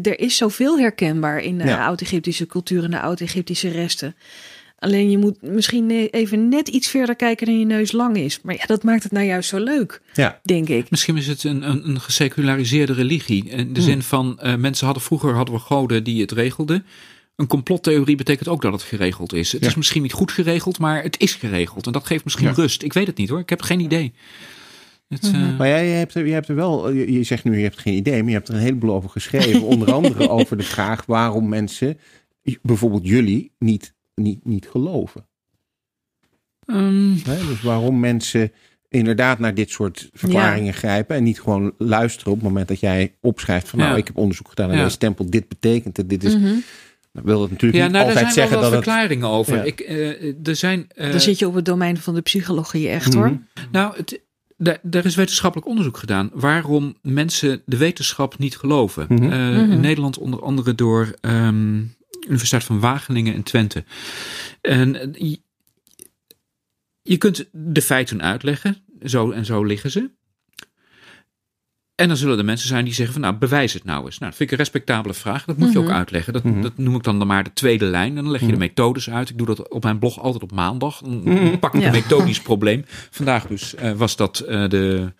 er 0.01 0.19
is 0.19 0.37
zoveel 0.37 0.79
herkenbaar 0.79 1.39
in 1.39 1.57
de 1.57 1.63
Ja. 1.65 1.85
oud-Egyptische 1.85 2.45
cultuur 2.45 2.83
en 2.83 2.91
de 2.91 2.99
oud-Egyptische 2.99 3.69
resten. 3.69 4.15
Alleen 4.79 5.09
je 5.11 5.17
moet 5.17 5.41
misschien 5.41 5.89
even 5.91 6.49
net 6.49 6.67
iets 6.67 6.87
verder 6.87 7.15
kijken 7.15 7.45
dan 7.45 7.59
je 7.59 7.65
neus 7.65 7.91
lang 7.91 8.17
is. 8.17 8.39
Maar 8.41 8.55
ja, 8.55 8.65
dat 8.65 8.83
maakt 8.83 9.03
het 9.03 9.11
nou 9.11 9.25
juist 9.25 9.49
zo 9.49 9.57
leuk, 9.57 10.01
Ja, 10.13 10.39
denk 10.43 10.69
ik. 10.69 10.89
Misschien 10.89 11.17
is 11.17 11.27
het 11.27 11.43
een, 11.43 11.69
een, 11.69 11.89
een 11.89 11.99
geseculariseerde 12.01 12.93
religie. 12.93 13.49
In 13.49 13.73
de 13.73 13.81
zin 13.81 14.01
van, 14.01 14.39
eh, 14.39 14.55
mensen 14.55 14.85
hadden 14.85 15.03
vroeger 15.03 15.33
hadden 15.33 15.55
we 15.55 15.61
goden 15.61 16.03
die 16.03 16.21
het 16.21 16.31
regelden. 16.31 16.85
Een 17.35 17.47
complottheorie 17.47 18.15
betekent 18.15 18.47
ook 18.47 18.61
dat 18.61 18.71
het 18.71 18.81
geregeld 18.81 19.33
is. 19.33 19.51
Het 19.51 19.61
Ja. 19.61 19.67
is 19.67 19.75
misschien 19.75 20.01
niet 20.01 20.13
goed 20.13 20.31
geregeld, 20.31 20.79
maar 20.79 21.03
het 21.03 21.19
is 21.19 21.33
geregeld. 21.33 21.85
En 21.85 21.91
dat 21.91 22.05
geeft 22.05 22.23
misschien 22.23 22.47
Ja. 22.47 22.53
rust. 22.53 22.83
Ik 22.83 22.93
weet 22.93 23.07
het 23.07 23.17
niet 23.17 23.29
hoor. 23.29 23.39
Ik 23.39 23.49
heb 23.49 23.61
geen 23.61 23.79
idee. 23.79 24.13
Het, 25.07 25.23
eh, 25.33 25.57
maar 25.57 25.67
jij 25.67 25.87
hebt, 25.87 26.13
je 26.13 26.19
hebt 26.19 26.47
er 26.47 26.55
wel, 26.55 26.91
je 26.91 27.11
je 27.11 27.23
zegt 27.23 27.43
nu 27.43 27.57
je 27.57 27.63
hebt 27.63 27.79
geen 27.79 27.93
idee, 27.93 28.19
maar 28.19 28.27
je 28.31 28.35
hebt 28.37 28.47
er 28.47 28.53
een 28.55 28.61
heleboel 28.61 28.95
over 28.95 29.09
geschreven. 29.09 29.61
onder 29.75 29.93
andere 29.93 30.29
over 30.29 30.57
de 30.57 30.63
vraag 30.63 31.05
waarom 31.05 31.49
mensen, 31.49 31.97
bijvoorbeeld 32.61 33.07
jullie, 33.07 33.51
niet, 33.59 33.93
niet, 34.15 34.45
niet 34.45 34.67
geloven. 34.69 35.25
ehm, 36.65 37.13
Hè? 37.23 37.45
Dus 37.47 37.61
waarom 37.61 37.99
mensen 37.99 38.51
inderdaad 38.89 39.39
naar 39.39 39.53
dit 39.53 39.69
soort 39.69 40.09
verklaringen 40.13 40.73
grijpen 40.73 41.15
en 41.15 41.23
niet 41.23 41.41
gewoon 41.41 41.73
luisteren 41.77 42.31
op 42.31 42.37
het 42.39 42.47
moment 42.47 42.67
dat 42.67 42.79
jij 42.79 43.15
opschrijft 43.21 43.69
van 43.69 43.79
nou 43.79 43.97
ik 43.97 44.07
heb 44.07 44.17
onderzoek 44.17 44.49
gedaan 44.49 44.67
naar 44.67 44.77
Ja. 44.77 44.83
deze 44.83 44.97
tempel, 44.97 45.29
dit 45.29 45.47
betekent 45.47 45.97
het, 45.97 46.09
dit 46.09 46.23
is, 46.23 46.35
Mhm. 46.35 46.53
dan 47.11 47.23
wil 47.23 47.39
dat 47.39 47.49
natuurlijk 47.49 47.83
ja, 47.83 47.87
nou, 47.89 48.05
daar 48.05 48.15
altijd 48.15 48.17
zijn 48.17 48.25
wel 48.25 48.33
zeggen 48.35 48.59
wel 48.59 48.69
dat 48.69 48.71
het... 48.71 48.83
verklaringen 48.83 49.27
over. 49.27 49.55
Ja. 49.55 49.63
Ik, 49.63 49.79
eh, 49.79 50.47
er 50.47 50.55
zijn, 50.55 50.85
eh, 50.95 51.11
Dan 51.11 51.19
zit 51.19 51.39
je 51.39 51.47
op 51.47 51.53
het 51.53 51.65
domein 51.65 51.97
van 51.97 52.13
de 52.13 52.21
psychologie 52.21 52.87
echt 52.89 53.09
Mhm. 53.13 53.17
hoor. 53.17 53.37
Nou, 53.71 53.95
het, 53.97 54.23
Er 54.91 55.05
is 55.05 55.15
wetenschappelijk 55.15 55.67
onderzoek 55.69 55.97
gedaan 55.97 56.29
waarom 56.33 56.95
mensen 57.01 57.61
de 57.65 57.77
wetenschap 57.77 58.37
niet 58.37 58.57
geloven. 58.57 59.05
Mhm. 59.09 59.23
Eh, 59.23 59.29
Mhm. 59.49 59.71
In 59.71 59.79
Nederland 59.79 60.17
onder 60.17 60.41
andere 60.41 60.75
door 60.75 61.15
ehm 61.21 61.81
Universiteit 62.25 62.63
van 62.63 62.79
Wageningen 62.79 63.33
en 63.33 63.43
Twente. 63.43 63.83
En 64.61 65.15
eh, 65.15 65.35
je, 67.01 67.17
kunt 67.17 67.45
de 67.51 67.81
feiten 67.81 68.21
uitleggen, 68.21 68.77
zo 69.03 69.31
en 69.31 69.45
zo 69.45 69.63
liggen 69.63 69.91
ze. 69.91 70.09
En 71.95 72.07
dan 72.07 72.17
zullen 72.17 72.37
er 72.37 72.45
mensen 72.45 72.67
zijn 72.67 72.85
die 72.85 72.93
zeggen 72.93 73.13
van 73.13 73.21
nou 73.21 73.35
bewijs 73.35 73.73
het 73.73 73.83
nou 73.83 74.05
eens. 74.05 74.17
Nou, 74.17 74.29
dat 74.29 74.35
vind 74.35 74.51
ik 74.51 74.57
een 74.57 74.63
respectabele 74.63 75.13
vraag. 75.13 75.45
Dat 75.45 75.57
moet 75.57 75.71
je 75.71 75.77
ook 75.79 75.85
Mhm. 75.85 75.93
uitleggen. 75.93 76.33
Dat, 76.33 76.43
Mhm. 76.43 76.61
dat 76.61 76.77
noem 76.77 76.95
ik 76.95 77.03
dan 77.03 77.27
maar 77.27 77.43
de 77.43 77.53
tweede 77.53 77.85
lijn. 77.85 78.09
En 78.17 78.23
dan 78.23 78.31
leg 78.31 78.39
je 78.39 78.45
de 78.45 78.51
Mhm. 78.51 78.61
methodes 78.61 79.09
uit. 79.09 79.29
Ik 79.29 79.37
doe 79.37 79.47
dat 79.47 79.69
op 79.69 79.83
mijn 79.83 79.99
blog 79.99 80.19
altijd 80.19 80.43
op 80.43 80.51
maandag. 80.51 81.01
Dan 81.01 81.59
pak 81.59 81.73
ik 81.73 81.79
Ja. 81.81 81.85
een 81.87 81.91
methodisch 81.93 82.41
probleem. 82.41 82.83
Vandaag 83.11 83.47
dus 83.47 83.75
eh, 83.75 83.91
was 83.91 84.15
dat 84.15 84.39
eh, 84.39 84.69
de, 84.69 85.13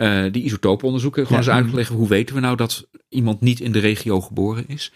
eh 0.00 0.32
die 0.32 0.42
isotopenonderzoeken. 0.42 1.26
Gewoon 1.26 1.42
Ja. 1.42 1.48
eens 1.48 1.64
uitleggen 1.64 1.96
hoe 1.96 2.08
weten 2.08 2.34
we 2.34 2.40
nou 2.40 2.56
dat 2.56 2.88
iemand 3.08 3.40
niet 3.40 3.60
in 3.60 3.72
de 3.72 3.78
regio 3.78 4.20
geboren 4.20 4.64
is. 4.68 4.92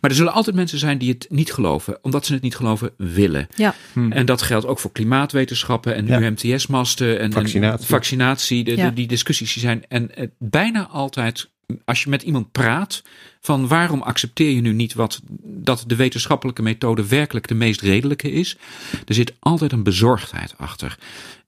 Maar 0.00 0.10
er 0.10 0.16
zullen 0.16 0.32
altijd 0.32 0.56
mensen 0.56 0.78
zijn 0.78 0.98
die 0.98 1.10
het 1.12 1.26
niet 1.30 1.52
geloven. 1.52 1.98
Omdat 2.02 2.26
ze 2.26 2.32
het 2.32 2.42
niet 2.42 2.56
geloven 2.56 2.90
willen. 2.96 3.46
Ja. 3.56 3.74
Hmm. 3.92 4.12
En 4.12 4.26
dat 4.26 4.42
geldt 4.42 4.66
ook 4.66 4.78
voor 4.78 4.92
klimaatwetenschappen 4.92 5.94
en 5.94 6.06
Ja. 6.06 6.20
UMTS-masten 6.20 7.18
en 7.18 7.32
Vaccinatie. 7.32 7.80
en 7.80 7.86
vaccinatie. 7.86 8.64
De, 8.64 8.92
die 8.92 9.06
discussies 9.06 9.52
die 9.52 9.62
zijn. 9.62 9.84
En 9.88 10.16
eh, 10.16 10.26
bijna 10.38 10.86
altijd, 10.86 11.50
als 11.84 12.02
je 12.02 12.10
met 12.10 12.22
iemand 12.22 12.52
praat, 12.52 13.02
van 13.40 13.68
waarom 13.68 14.02
accepteer 14.02 14.50
je 14.50 14.60
nu 14.60 14.72
niet 14.72 14.94
wat, 14.94 15.20
dat 15.42 15.84
de 15.86 15.96
wetenschappelijke 15.96 16.62
methode 16.62 17.06
werkelijk 17.06 17.48
de 17.48 17.54
meest 17.54 17.80
redelijke 17.80 18.30
is? 18.30 18.56
Er 19.06 19.14
zit 19.14 19.32
altijd 19.38 19.72
een 19.72 19.82
bezorgdheid 19.82 20.54
achter. 20.56 20.98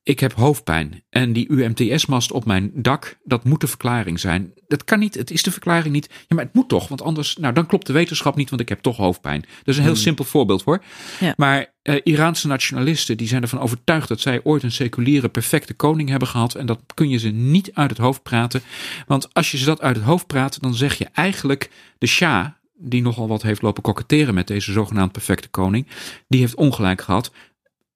Ik 0.08 0.20
heb 0.20 0.32
hoofdpijn 0.32 1.02
en 1.10 1.32
die 1.32 1.48
UMTS-mast 1.48 2.32
op 2.32 2.44
mijn 2.44 2.70
dak, 2.74 3.18
dat 3.24 3.44
moet 3.44 3.60
de 3.60 3.66
verklaring 3.66 4.20
zijn. 4.20 4.52
Dat 4.68 4.84
kan 4.84 4.98
niet, 4.98 5.14
het 5.14 5.30
is 5.30 5.42
de 5.42 5.50
verklaring 5.50 5.94
niet. 5.94 6.08
Ja, 6.10 6.36
maar 6.36 6.44
het 6.44 6.54
moet 6.54 6.68
toch, 6.68 6.88
want 6.88 7.02
anders, 7.02 7.36
nou 7.36 7.54
dan 7.54 7.66
klopt 7.66 7.86
de 7.86 7.92
wetenschap 7.92 8.36
niet, 8.36 8.50
want 8.50 8.62
ik 8.62 8.68
heb 8.68 8.80
toch 8.80 8.96
hoofdpijn. 8.96 9.40
Dat 9.40 9.50
is 9.64 9.76
een 9.76 9.82
heel 9.82 9.96
simpel 9.96 10.24
voorbeeld 10.24 10.62
hoor. 10.62 10.82
Ja. 11.20 11.34
Maar 11.36 11.72
eh, 11.82 12.00
Iraanse 12.02 12.46
nationalisten 12.46 13.16
die 13.16 13.28
zijn 13.28 13.42
ervan 13.42 13.60
overtuigd 13.60 14.08
dat 14.08 14.20
zij 14.20 14.40
ooit 14.42 14.62
een 14.62 14.72
seculiere 14.72 15.28
perfecte 15.28 15.74
koning 15.74 16.08
hebben 16.08 16.28
gehad. 16.28 16.54
En 16.54 16.66
dat 16.66 16.80
kun 16.94 17.08
je 17.08 17.18
ze 17.18 17.28
niet 17.28 17.70
uit 17.74 17.90
het 17.90 17.98
hoofd 17.98 18.22
praten. 18.22 18.62
Want 19.06 19.34
als 19.34 19.50
je 19.50 19.58
ze 19.58 19.64
dat 19.64 19.80
uit 19.80 19.96
het 19.96 20.04
hoofd 20.04 20.26
praat, 20.26 20.60
dan 20.60 20.74
zeg 20.74 20.94
je 20.94 21.08
eigenlijk 21.12 21.70
de 21.98 22.06
Shah, 22.06 22.46
die 22.78 23.02
nogal 23.02 23.28
wat 23.28 23.42
heeft 23.42 23.62
lopen 23.62 23.82
koketteren 23.82 24.34
met 24.34 24.46
deze 24.46 24.72
zogenaamd 24.72 25.12
perfecte 25.12 25.48
koning, 25.48 25.86
die 26.28 26.40
heeft 26.40 26.54
ongelijk 26.54 27.00
gehad. 27.00 27.30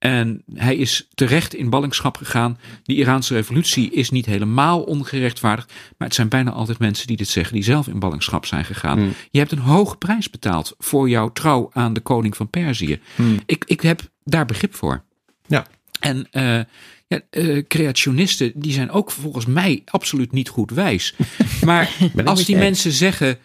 En 0.03 0.43
hij 0.53 0.75
is 0.75 1.07
terecht 1.13 1.53
in 1.53 1.69
ballingschap 1.69 2.17
gegaan. 2.17 2.57
Die 2.83 2.97
Iraanse 2.97 3.33
revolutie 3.33 3.91
is 3.91 4.09
niet 4.09 4.25
helemaal 4.25 4.81
ongerechtvaardigd. 4.81 5.73
Maar 5.97 6.07
het 6.07 6.15
zijn 6.15 6.27
bijna 6.27 6.51
altijd 6.51 6.79
mensen 6.79 7.07
die 7.07 7.17
dit 7.17 7.27
zeggen, 7.27 7.53
die 7.53 7.63
zelf 7.63 7.87
in 7.87 7.99
ballingschap 7.99 8.45
zijn 8.45 8.65
gegaan. 8.65 8.97
Hmm. 8.97 9.13
Je 9.31 9.39
hebt 9.39 9.51
een 9.51 9.57
hoge 9.57 9.97
prijs 9.97 10.29
betaald 10.29 10.75
voor 10.77 11.09
jouw 11.09 11.31
trouw 11.31 11.69
aan 11.73 11.93
de 11.93 11.99
koning 11.99 12.35
van 12.35 12.49
Perzië. 12.49 12.99
Hmm. 13.15 13.39
Ik, 13.45 13.63
ik 13.67 13.81
heb 13.81 14.01
daar 14.23 14.45
begrip 14.45 14.75
voor. 14.75 15.03
Ja. 15.47 15.67
En 15.99 16.27
eh, 16.31 16.59
ja, 17.07 17.21
eh, 17.29 17.63
creationisten, 17.67 18.51
die 18.55 18.71
zijn 18.71 18.91
ook 18.91 19.11
volgens 19.11 19.45
mij 19.45 19.81
absoluut 19.85 20.31
niet 20.31 20.49
goed 20.49 20.71
wijs. 20.71 21.15
Maar 21.65 21.89
als 22.25 22.45
die 22.45 22.57
mensen 22.57 22.91
zeggen. 22.91 23.37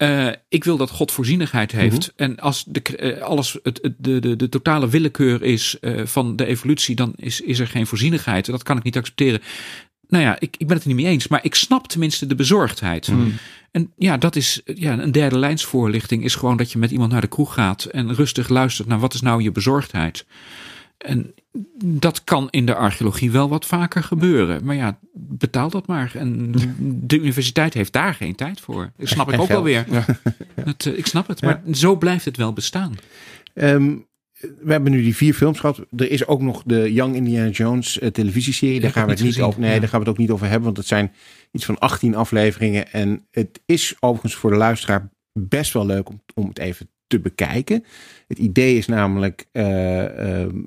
Eh, 0.00 0.28
ik 0.48 0.64
wil 0.64 0.76
dat 0.76 0.90
God 0.90 1.12
voorzienigheid 1.12 1.72
heeft. 1.72 2.12
Mhm. 2.16 2.22
En 2.30 2.38
als 2.38 2.64
de, 2.66 2.82
eh, 2.82 3.22
alles 3.22 3.58
het, 3.62 3.78
het- 3.82 3.94
de, 3.98 4.18
de, 4.18 4.36
de 4.36 4.48
totale 4.48 4.88
willekeur 4.88 5.42
is 5.42 5.76
eh, 5.80 6.06
van 6.06 6.36
de 6.36 6.46
evolutie, 6.46 6.96
dan 6.96 7.12
is, 7.16 7.40
is 7.40 7.58
er 7.58 7.66
geen 7.66 7.86
voorzienigheid. 7.86 8.46
Dat 8.46 8.62
kan 8.62 8.76
ik 8.76 8.82
niet 8.82 8.96
accepteren. 8.96 9.40
Nou 10.08 10.24
ja, 10.24 10.36
ik, 10.38 10.54
ik 10.58 10.66
ben 10.66 10.76
het 10.76 10.82
er 10.86 10.92
niet 10.92 11.02
mee 11.02 11.12
eens. 11.12 11.28
Maar 11.28 11.44
ik 11.44 11.54
snap 11.54 11.88
tenminste 11.88 12.26
de 12.26 12.34
bezorgdheid. 12.34 13.06
Hmm. 13.06 13.34
En 13.70 13.92
ja, 13.96 14.16
dat 14.16 14.36
is 14.36 14.60
ja, 14.64 14.98
een 14.98 15.12
derde 15.12 15.38
lijnsvoorlichting. 15.38 16.24
Is 16.24 16.34
gewoon 16.34 16.56
dat 16.56 16.72
je 16.72 16.78
met 16.78 16.90
iemand 16.90 17.12
naar 17.12 17.20
de 17.20 17.26
kroeg 17.26 17.54
gaat 17.54 17.84
en 17.84 18.14
rustig 18.14 18.48
luistert 18.48 18.88
naar 18.88 18.98
wat 19.00 19.14
is 19.14 19.20
nou 19.20 19.42
je 19.42 19.52
bezorgdheid. 19.52 20.24
En 21.04 21.34
dat 21.84 22.24
kan 22.24 22.48
in 22.50 22.66
de 22.66 22.74
archeologie 22.74 23.30
wel 23.30 23.48
wat 23.48 23.66
vaker 23.66 24.02
gebeuren. 24.02 24.64
Maar 24.64 24.74
ja, 24.74 24.98
betaal 25.12 25.70
dat 25.70 25.86
maar. 25.86 26.12
En 26.14 26.52
de 26.78 27.18
universiteit 27.18 27.74
heeft 27.74 27.92
daar 27.92 28.14
geen 28.14 28.34
tijd 28.34 28.60
voor. 28.60 28.92
Dat 28.96 29.08
snap 29.08 29.28
ik 29.28 29.34
En 29.34 29.40
ook 29.40 29.48
wel 29.48 29.62
weer. 29.62 29.84
Dat, 30.64 30.86
eh, 30.86 30.98
ik 30.98 31.06
snap 31.06 31.28
het. 31.28 31.42
Maar 31.42 31.62
zo 31.72 31.96
blijft 31.96 32.24
het 32.24 32.36
wel 32.36 32.52
bestaan. 32.52 32.94
Ehm, 33.54 33.96
we 34.40 34.72
hebben 34.72 34.92
nu 34.92 35.02
die 35.02 35.16
vier 35.16 35.34
films 35.34 35.60
gehad. 35.60 35.80
Er 35.96 36.10
is 36.10 36.26
ook 36.26 36.40
nog 36.40 36.62
de 36.66 36.92
Young 36.92 37.14
Indiana 37.14 37.50
Jones 37.50 37.98
eh, 37.98 38.10
televisieserie. 38.10 38.80
Daar 38.80 38.90
gaan 38.90 39.04
we 39.04 39.10
het 39.10 39.20
niet 39.20 39.28
gezien, 39.28 39.46
over. 39.46 39.60
Nee, 39.60 39.72
ja. 39.74 39.78
daar 39.78 39.88
gaan 39.88 40.00
we 40.00 40.04
het 40.06 40.14
ook 40.14 40.20
niet 40.20 40.30
over 40.30 40.46
hebben. 40.46 40.64
Want 40.64 40.76
het 40.76 40.86
zijn 40.86 41.12
iets 41.52 41.64
van 41.64 41.78
18 41.78 42.14
afleveringen. 42.14 42.92
En 42.92 43.26
het 43.30 43.60
is 43.66 43.96
overigens 44.00 44.34
voor 44.34 44.50
de 44.50 44.56
luisteraar 44.56 45.10
best 45.32 45.72
wel 45.72 45.86
leuk 45.86 46.08
om, 46.08 46.22
om 46.34 46.48
het 46.48 46.58
even 46.58 46.90
te 47.06 47.20
bekijken. 47.20 47.84
Het 48.26 48.38
idee 48.38 48.76
is 48.76 48.86
namelijk. 48.86 49.46
eh, 49.52 50.42
ehm, 50.42 50.62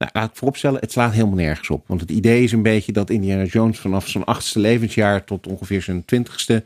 nou, 0.00 0.10
laat 0.12 0.30
ik 0.30 0.36
vooropstellen, 0.36 0.80
het 0.80 0.92
slaat 0.92 1.12
helemaal 1.12 1.34
nergens 1.34 1.70
op. 1.70 1.84
Want 1.86 2.00
het 2.00 2.10
idee 2.10 2.42
is 2.42 2.52
een 2.52 2.62
beetje 2.62 2.92
dat 2.92 3.10
Indiana 3.10 3.44
Jones 3.44 3.78
vanaf 3.78 4.08
zijn 4.08 4.24
achtste 4.24 4.58
levensjaar 4.58 5.24
tot 5.24 5.46
ongeveer 5.46 5.82
zijn 5.82 6.04
twintigste. 6.04 6.64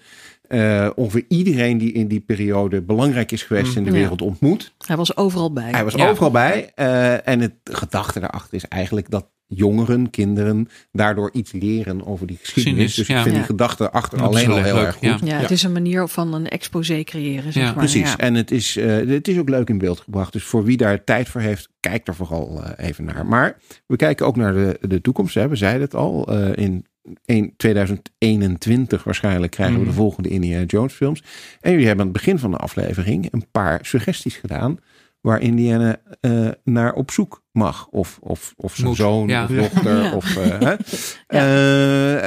eh, 0.49 0.91
ongeveer 0.95 1.25
iedereen 1.29 1.79
die 1.79 1.93
in 1.93 2.09
die 2.09 2.21
periode 2.21 2.83
belangrijk 2.83 3.33
is 3.33 3.43
geweest 3.43 3.77
in 3.77 3.85
de 3.85 3.91
Ja. 3.91 3.97
wereld 3.97 4.23
ontmoet. 4.23 4.75
Hij 4.87 4.97
was 4.97 5.17
overal 5.17 5.53
bij. 5.53 5.71
Hij 5.71 5.85
was 5.85 5.95
Ja. 5.95 6.09
overal 6.11 6.31
bij. 6.31 6.73
eh, 6.75 7.29
en 7.29 7.41
het 7.41 7.55
gedachte 7.65 8.21
daarachter 8.21 8.55
is 8.55 8.69
eigenlijk 8.69 9.11
dat 9.11 9.27
jongeren, 9.47 10.11
kinderen, 10.11 10.69
daardoor 10.93 11.31
iets 11.33 11.53
leren 11.53 12.07
over 12.07 12.27
die 12.27 12.39
geschiedenis. 12.43 12.95
Dus 12.95 13.09
ik 13.09 13.15
vind 13.17 13.27
Ja. 13.27 13.33
die 13.33 13.43
gedachte 13.43 13.91
achter 13.91 14.19
Dat 14.19 14.27
alleen 14.27 14.51
al 14.51 14.63
heel 14.63 14.75
leuk, 14.75 14.85
erg 14.85 14.95
goed. 14.95 15.03
ja. 15.09 15.19
ja, 15.25 15.37
het 15.37 15.51
is 15.51 15.63
een 15.63 15.73
manier 15.73 16.09
van 16.09 16.35
een 16.35 16.49
exposé 16.49 17.03
creëren, 17.03 17.53
zeg 17.53 17.63
Ja, 17.63 17.69
maar. 17.69 17.79
Precies. 17.79 18.11
Ja. 18.11 18.19
En 18.19 18.35
het 18.35 18.51
is, 18.51 18.77
eh, 18.77 18.87
het 19.09 19.29
is 19.29 19.39
ook 19.39 19.49
leuk 19.49 19.69
in 19.69 19.79
beeld 19.79 20.01
gebracht. 20.01 20.33
Dus 20.33 20.45
voor 20.45 20.65
wie 20.65 20.77
daar 20.77 21.05
tijd 21.05 21.29
voor 21.29 21.41
heeft, 21.41 21.69
kijk 21.81 22.07
er 22.09 22.15
vooral 22.15 22.63
eh, 22.63 22.89
even 22.89 23.05
naar. 23.05 23.27
Maar 23.27 23.57
we 23.87 23.97
kijken 23.97 24.27
ook 24.27 24.37
naar 24.37 24.53
de, 24.53 24.79
de 24.81 25.01
toekomst. 25.01 25.35
Hè. 25.35 25.49
We 25.49 25.57
zeiden 25.57 25.83
het 25.83 25.95
al. 25.95 26.27
eh, 26.29 26.65
in 26.65 26.87
1, 27.25 27.53
2021 27.57 29.05
waarschijnlijk 29.05 29.53
krijgen 29.53 29.75
we 29.79 29.81
de 29.85 29.87
Mhm. 29.91 29.97
volgende 29.99 30.29
Indiana 30.29 30.65
Jones 30.65 30.93
films. 30.93 31.23
En 31.61 31.71
jullie 31.71 31.87
hebben 31.87 32.07
aan 32.07 32.13
het 32.13 32.21
begin 32.23 32.39
van 32.39 32.51
de 32.51 32.57
aflevering 32.57 33.29
een 33.31 33.45
paar 33.51 33.79
suggesties 33.83 34.37
gedaan. 34.37 34.79
Waar 35.21 35.41
Indiana 35.41 35.97
eh, 36.21 36.49
naar 36.65 36.93
op 36.93 37.11
zoek 37.11 37.43
mag. 37.55 37.87
Of, 37.91 38.19
of, 38.23 38.55
of 38.57 38.75
zijn 38.75 38.87
Moet, 38.87 38.97
zoon 38.97 39.29
ja. 39.29 39.43
of 39.43 39.49
dochter. 39.51 40.03
Ja. 40.03 40.13
Of, 40.15 40.37
eh, 40.37 40.59
hè. 40.59 40.75
Eh, 41.27 41.41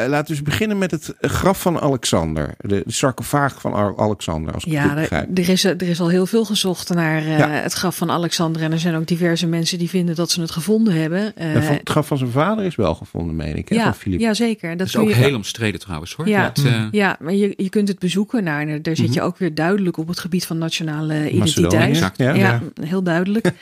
laten 0.09 0.25
we 0.27 0.31
eens 0.31 0.41
beginnen 0.41 0.77
met 0.77 0.91
het 0.91 1.13
graf 1.21 1.61
van 1.61 1.79
Alexander. 1.79 2.53
De, 2.57 2.81
de 2.85 2.91
sarcofaag 2.91 3.61
van 3.61 3.73
Al- 3.73 3.99
Alexander. 3.99 4.53
Als 4.53 4.63
ik 4.65 4.71
Ja, 4.71 4.83
goed 4.89 5.09
er, 5.09 5.27
er 5.33 5.49
is, 5.49 5.63
er 5.63 5.81
is 5.81 5.99
al 5.99 6.07
heel 6.09 6.25
veel 6.25 6.45
gezocht 6.45 6.93
naar 6.93 7.17
eh, 7.17 7.37
Ja. 7.37 7.49
het 7.49 7.73
graf 7.73 7.95
van 7.97 8.11
Alexander. 8.11 8.61
En 8.61 8.71
er 8.71 8.79
zijn 8.79 8.95
ook 8.95 9.07
diverse 9.07 9.47
mensen 9.47 9.77
die 9.77 9.89
vinden 9.89 10.15
dat 10.15 10.31
ze 10.31 10.41
het 10.41 10.51
gevonden 10.51 10.93
hebben. 11.01 11.35
Eh, 11.35 11.53
Ja, 11.53 11.59
het 11.59 11.89
graf 11.89 12.07
van 12.07 12.17
zijn 12.17 12.29
vader 12.31 12.65
is 12.65 12.75
wel 12.75 12.95
gevonden, 12.95 13.35
meen 13.35 13.55
ik. 13.55 13.69
Hè, 13.69 13.75
ja, 13.75 13.83
van 13.83 13.95
Filip. 13.95 14.19
ja, 14.19 14.33
zeker. 14.33 14.69
Dat 14.69 14.77
Dat 14.77 14.87
is 14.87 14.97
ook 14.97 15.07
je, 15.07 15.15
heel 15.15 15.35
omstreden 15.35 15.79
trouwens 15.79 16.13
hoor. 16.13 16.27
Ja. 16.27 16.51
Dat, 16.53 16.65
eh, 16.65 16.83
Ja, 16.91 17.17
maar 17.19 17.33
je, 17.33 17.53
je 17.57 17.69
kunt 17.69 17.87
het 17.87 17.99
bezoeken. 17.99 18.43
Nou, 18.43 18.81
daar 18.81 18.95
zit 18.95 19.05
Mhm. 19.05 19.13
je 19.15 19.21
ook 19.21 19.37
weer 19.37 19.53
duidelijk 19.55 19.97
op 19.97 20.07
het 20.07 20.19
gebied 20.19 20.45
van 20.45 20.57
nationale 20.57 21.29
identiteit. 21.29 21.89
Exact. 21.89 22.17
Ja. 22.17 22.33
Ja, 22.33 22.61
heel 22.81 23.03
duidelijk. 23.03 23.51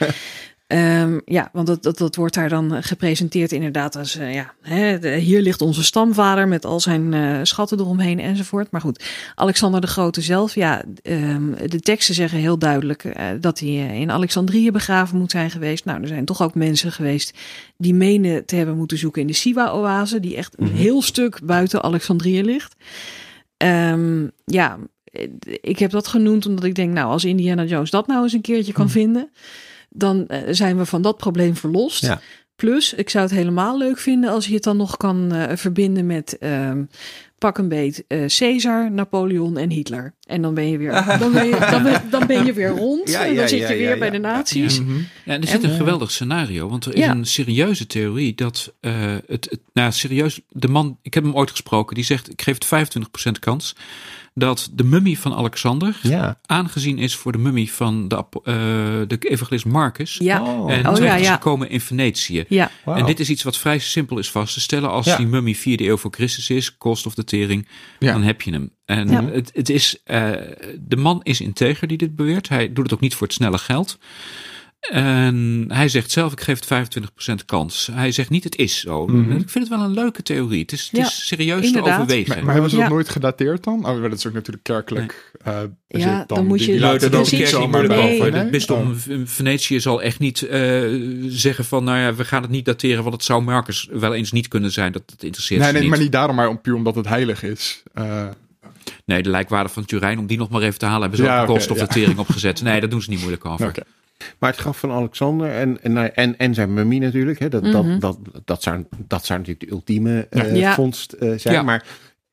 Ehm, 0.68 1.20
ja, 1.26 1.50
want 1.54 1.68
dat, 1.68 1.84
dat, 1.84 1.98
dat 1.98 2.16
wordt 2.16 2.34
daar 2.34 2.50
dan 2.50 2.84
gepresenteerd 2.84 3.52
inderdaad 3.52 3.96
als... 3.96 4.16
eh, 4.18 4.34
ja, 4.34 4.54
hè, 4.62 5.00
de- 5.00 5.10
hier 5.16 5.42
ligt 5.42 5.62
onze 5.62 5.84
stamvader 5.84 6.48
met 6.48 6.66
al 6.66 6.80
zijn 6.80 7.14
eh, 7.14 7.40
schatten 7.44 7.80
eromheen 7.80 8.20
enzovoort. 8.20 8.72
Maar 8.72 8.82
goed, 8.82 9.04
Alexander 9.36 9.82
de 9.82 9.88
Grote 9.88 10.22
zelf, 10.22 10.56
ja, 10.56 10.84
ehm, 11.02 11.52
de 11.68 11.80
teksten 11.80 12.16
zeggen 12.16 12.40
heel 12.40 12.58
duidelijk... 12.60 13.04
eh, 13.04 13.26
dat 13.40 13.60
hij 13.60 13.70
eh, 13.70 14.00
in 14.00 14.12
Alexandrië 14.12 14.72
begraven 14.72 15.18
moet 15.18 15.32
zijn 15.32 15.52
geweest. 15.52 15.86
Nou, 15.86 16.02
er 16.02 16.08
zijn 16.08 16.26
toch 16.26 16.42
ook 16.42 16.56
mensen 16.56 16.92
geweest 16.92 17.38
die 17.78 17.94
menen 17.94 18.46
te 18.46 18.56
hebben 18.56 18.78
moeten 18.78 18.98
zoeken 18.98 19.22
in 19.22 19.28
de 19.28 19.34
Siwa-oase... 19.34 20.20
die 20.20 20.36
echt 20.36 20.54
een 20.60 20.66
Mhm. 20.66 20.76
heel 20.76 21.02
stuk 21.02 21.40
buiten 21.44 21.84
Alexandrië 21.84 22.44
ligt. 22.44 22.76
Ehm, 23.58 24.28
ja, 24.46 24.78
eh, 25.04 25.28
ik 25.62 25.80
heb 25.80 25.92
dat 25.92 26.08
genoemd 26.08 26.46
omdat 26.46 26.64
ik 26.64 26.76
denk, 26.76 26.94
nou, 26.94 27.08
als 27.12 27.26
Indiana 27.26 27.64
Jones 27.64 27.90
dat 27.90 28.08
nou 28.08 28.24
eens 28.24 28.34
een 28.34 28.42
keertje 28.42 28.74
kan 28.74 28.90
vinden, 28.90 29.30
dan 29.95 30.27
eh, 30.27 30.39
zijn 30.49 30.77
we 30.77 30.85
van 30.85 31.01
dat 31.01 31.17
probleem 31.17 31.55
verlost. 31.55 32.01
Ja. 32.01 32.22
Plus, 32.55 32.93
ik 32.93 33.09
zou 33.09 33.23
het 33.26 33.34
helemaal 33.34 33.77
leuk 33.77 33.97
vinden 33.97 34.30
als 34.30 34.47
je 34.47 34.53
het 34.53 34.63
dan 34.63 34.77
nog 34.77 34.97
kan 34.97 35.34
eh, 35.34 35.57
verbinden 35.57 36.05
met 36.05 36.38
ehm, 36.38 36.84
pak 37.38 37.57
een 37.57 37.67
beet 37.67 38.03
uh, 38.07 38.26
Caesar, 38.26 38.91
Napoleon 38.91 39.57
en 39.57 39.69
Hitler. 39.69 40.13
En 40.23 40.41
dan 40.41 40.53
ben 40.53 40.69
je 40.69 40.77
weer, 40.77 40.91
dan 41.19 41.31
ben 41.31 41.45
je, 41.45 41.67
dan 41.69 41.84
ben, 41.84 42.01
dan 42.09 42.27
ben 42.27 42.45
je 42.45 42.53
weer 42.53 42.69
rond. 42.69 43.09
Ja, 43.09 43.19
en 43.19 43.27
dan 43.27 43.35
ja, 43.35 43.47
zit 43.47 43.59
je 43.59 43.65
ja, 43.67 43.80
weer 43.80 43.89
ja. 43.89 43.97
bij 43.97 44.09
de 44.09 44.17
nazi's. 44.17 44.76
Ja. 44.76 44.81
Mhm. 44.81 44.97
Ja, 44.97 45.34
en 45.34 45.41
er 45.41 45.47
zit 45.47 45.63
En, 45.63 45.69
een 45.69 45.76
geweldig 45.76 46.11
scenario. 46.11 46.69
Want 46.69 46.85
er 46.85 46.93
is 46.93 46.99
ja. 46.99 47.11
een 47.11 47.26
serieuze 47.26 47.88
theorie 47.88 48.35
dat 48.35 48.73
eh, 48.80 48.93
het, 49.27 49.47
het. 49.49 49.59
Nou, 49.73 49.91
serieus. 49.91 50.39
De 50.49 50.67
man. 50.67 50.97
Ik 51.01 51.13
heb 51.13 51.23
hem 51.23 51.35
ooit 51.35 51.51
gesproken. 51.51 51.95
Die 51.95 52.05
zegt: 52.05 52.31
Ik 52.31 52.41
geef 52.41 52.57
het 52.69 52.89
25% 52.97 53.39
kans. 53.39 53.76
Dat 54.38 54.70
de 54.74 54.84
mummie 54.84 55.20
van 55.20 55.34
Alexander. 55.34 55.99
Ja. 56.02 56.40
aangezien 56.45 56.98
is 56.98 57.16
voor 57.16 57.32
de 57.32 57.38
mummie 57.38 57.72
van 57.72 58.07
de, 58.07 58.16
eh, 58.16 58.53
de 59.07 59.18
evangelist 59.20 59.66
Marcus. 59.66 60.18
Ja, 60.18 60.41
Oh. 60.41 60.72
En 60.72 60.88
Oh, 60.88 60.94
twee 60.94 61.07
ja, 61.22 61.34
gekomen 61.34 61.70
in 61.70 61.82
Venetië. 61.82 62.45
ja. 62.49 62.72
En 62.86 63.06
dit 63.06 63.20
is 63.20 63.30
iets 63.30 63.44
wat 63.44 63.57
vrij 63.57 63.80
simpel 63.80 64.18
is 64.18 64.32
vast 64.32 64.53
te 64.53 64.60
stellen. 64.62 64.90
Als 64.90 65.06
Ja. 65.06 65.18
die 65.18 65.28
mummie 65.28 65.57
4e 65.57 65.86
eeuw 65.88 65.98
voor 65.98 66.12
Christus 66.14 66.49
is, 66.49 66.78
kost 66.78 67.06
of 67.06 67.14
datering, 67.14 67.68
Ja. 67.99 68.12
dan 68.12 68.24
heb 68.24 68.41
je 68.41 68.52
hem. 68.52 68.72
En 68.86 69.10
Ja. 69.10 69.26
het, 69.26 69.52
het 69.53 69.70
is, 69.70 69.98
eh, 70.03 70.32
de 70.80 70.95
man 70.98 71.20
is 71.24 71.41
integer 71.41 71.88
die 71.88 71.98
dit 71.98 72.16
beweert. 72.16 72.49
Hij 72.49 72.74
doet 72.74 72.84
het 72.84 72.94
ook 72.94 72.99
niet 72.99 73.16
voor 73.16 73.28
het 73.28 73.36
snelle 73.36 73.57
geld. 73.57 73.98
En 74.91 75.66
hij 75.68 75.90
zegt 75.90 76.12
zelf, 76.12 76.32
ik 76.32 76.41
geef 76.41 76.60
het 76.60 76.90
25% 77.41 77.45
kans. 77.45 77.90
Hij 77.91 78.12
zegt 78.12 78.30
niet, 78.30 78.44
het 78.44 78.56
is 78.56 78.80
zo. 78.80 79.07
Mhm. 79.07 79.32
Ik 79.32 79.49
vind 79.49 79.68
het 79.70 79.78
wel 79.78 79.86
een 79.86 79.94
leuke 79.94 80.22
theorie. 80.22 80.62
Het 80.62 80.72
is, 80.72 80.82
het 80.91 80.99
Ja, 81.02 81.06
is 81.06 81.28
serieus 81.28 81.66
inderdaad. 81.66 81.95
te 81.95 82.02
overwegen. 82.02 82.36
Maar, 82.36 82.44
maar 82.44 82.53
hebben 82.53 82.70
ze 82.72 82.76
dat 82.78 82.86
Ja. 82.86 82.91
nooit 82.91 83.10
gedateerd 83.10 83.64
dan? 83.64 83.86
Oh, 83.90 84.02
dat 84.02 84.14
is 84.14 84.28
ook 84.28 84.34
natuurlijk 84.34 84.64
kerkelijk. 84.64 85.32
eh, 85.44 85.57
Ja, 85.88 86.24
dan 86.28 86.45
moet 86.48 86.57
Die- 86.57 86.72
je- 86.74 86.78
die 86.80 86.88
het 86.88 87.14
is 87.14 87.32
niet 87.32 87.48
zomaar 87.48 87.88
nee. 87.88 88.22
Het 88.24 88.34
nee? 88.34 88.49
bisdom 88.49 88.91
Oh. 88.91 89.18
Venetië 89.26 89.80
zal 89.80 90.02
echt 90.02 90.20
niet 90.20 90.41
eh, 90.41 90.84
zeggen 91.28 91.66
van, 91.66 91.84
nou 91.84 91.98
ja, 91.98 92.14
we 92.16 92.26
gaan 92.26 92.41
het 92.41 92.52
niet 92.52 92.66
dateren, 92.66 93.02
want 93.03 93.16
het 93.16 93.24
zou 93.24 93.44
Marcus 93.44 93.88
wel 93.91 94.14
eens 94.14 94.32
niet 94.32 94.48
kunnen 94.48 94.72
zijn. 94.72 94.91
Dat, 94.91 95.03
dat 95.06 95.24
interesseert 95.24 95.62
Nee, 95.62 95.72
nee, 95.72 95.82
niet. 95.82 95.90
maar 95.90 95.99
niet 95.99 96.12
daarom, 96.12 96.36
maar 96.36 96.48
om, 96.49 96.62
puur 96.62 96.76
omdat 96.76 96.95
het 96.95 97.07
heilig 97.07 97.44
is. 97.44 97.84
Eh, 97.94 98.28
Nee, 99.06 99.24
de 99.24 99.30
lijkwaarde 99.30 99.70
van 99.70 99.86
Turijn, 99.86 100.20
om 100.20 100.28
die 100.28 100.38
nog 100.38 100.49
maar 100.49 100.62
even 100.62 100.80
te 100.80 100.86
halen, 100.86 101.02
hebben 101.02 101.18
ze 101.20 101.24
Ja, 101.26 101.32
ook 101.36 101.38
een 101.44 101.49
oké, 101.49 101.53
kost 101.57 101.72
of 101.72 101.78
ja. 101.80 101.86
datering 101.86 102.18
opgezet. 102.18 102.62
Nee, 102.62 102.80
dat 102.82 102.91
doen 102.91 103.02
ze 103.02 103.10
niet 103.10 103.20
moeilijk 103.20 103.45
over. 103.45 103.74
Maar 104.39 104.49
het 104.52 104.60
graf 104.60 104.80
van 104.80 104.91
Alexander 104.91 105.52
en, 105.52 105.81
en, 105.84 105.93
nou, 105.93 106.07
en, 106.14 106.38
en 106.38 106.53
zijn 106.53 106.73
mummie 106.73 106.99
natuurlijk. 106.99 107.39
Hè, 107.39 107.49
dat, 107.49 107.64
Mhm. 107.64 107.72
dat, 107.72 107.99
dat, 108.02 108.19
dat, 108.45 108.64
zou, 108.64 108.85
dat 109.07 109.26
zou 109.26 109.39
natuurlijk 109.39 109.69
de 109.69 109.76
ultieme 109.76 110.27
eh, 110.30 110.56
Ja. 110.56 110.73
vondst 110.73 111.11
eh, 111.14 111.34
zijn. 111.38 111.53
Ja. 111.53 111.61
Maar 111.64 111.85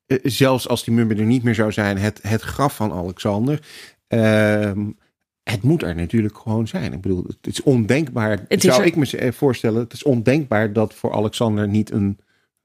eh, 0.07 0.19
zelfs 0.23 0.69
als 0.69 0.85
die 0.85 0.95
mummie 0.95 1.17
er 1.19 1.25
niet 1.25 1.43
meer 1.43 1.55
zou 1.55 1.73
zijn, 1.73 1.99
het, 1.99 2.19
het 2.23 2.41
graf 2.43 2.77
van 2.77 2.93
Alexander. 2.93 3.61
ehm, 4.09 4.87
het 5.43 5.63
moet 5.63 5.83
er 5.83 5.95
natuurlijk 5.95 6.39
gewoon 6.39 6.69
zijn. 6.69 6.93
Ik 6.93 7.01
bedoel, 7.01 7.25
het 7.27 7.47
is 7.47 7.63
ondenkbaar. 7.63 8.31
Het 8.31 8.65
is 8.65 8.71
zou 8.71 8.81
er- 8.81 8.87
ik 8.87 8.97
me 8.97 9.33
voorstellen, 9.33 9.81
het 9.81 9.93
is 9.93 10.03
ondenkbaar 10.03 10.73
dat 10.73 10.95
voor 10.95 11.13
Alexander 11.13 11.69
niet 11.69 11.91
een 11.91 12.19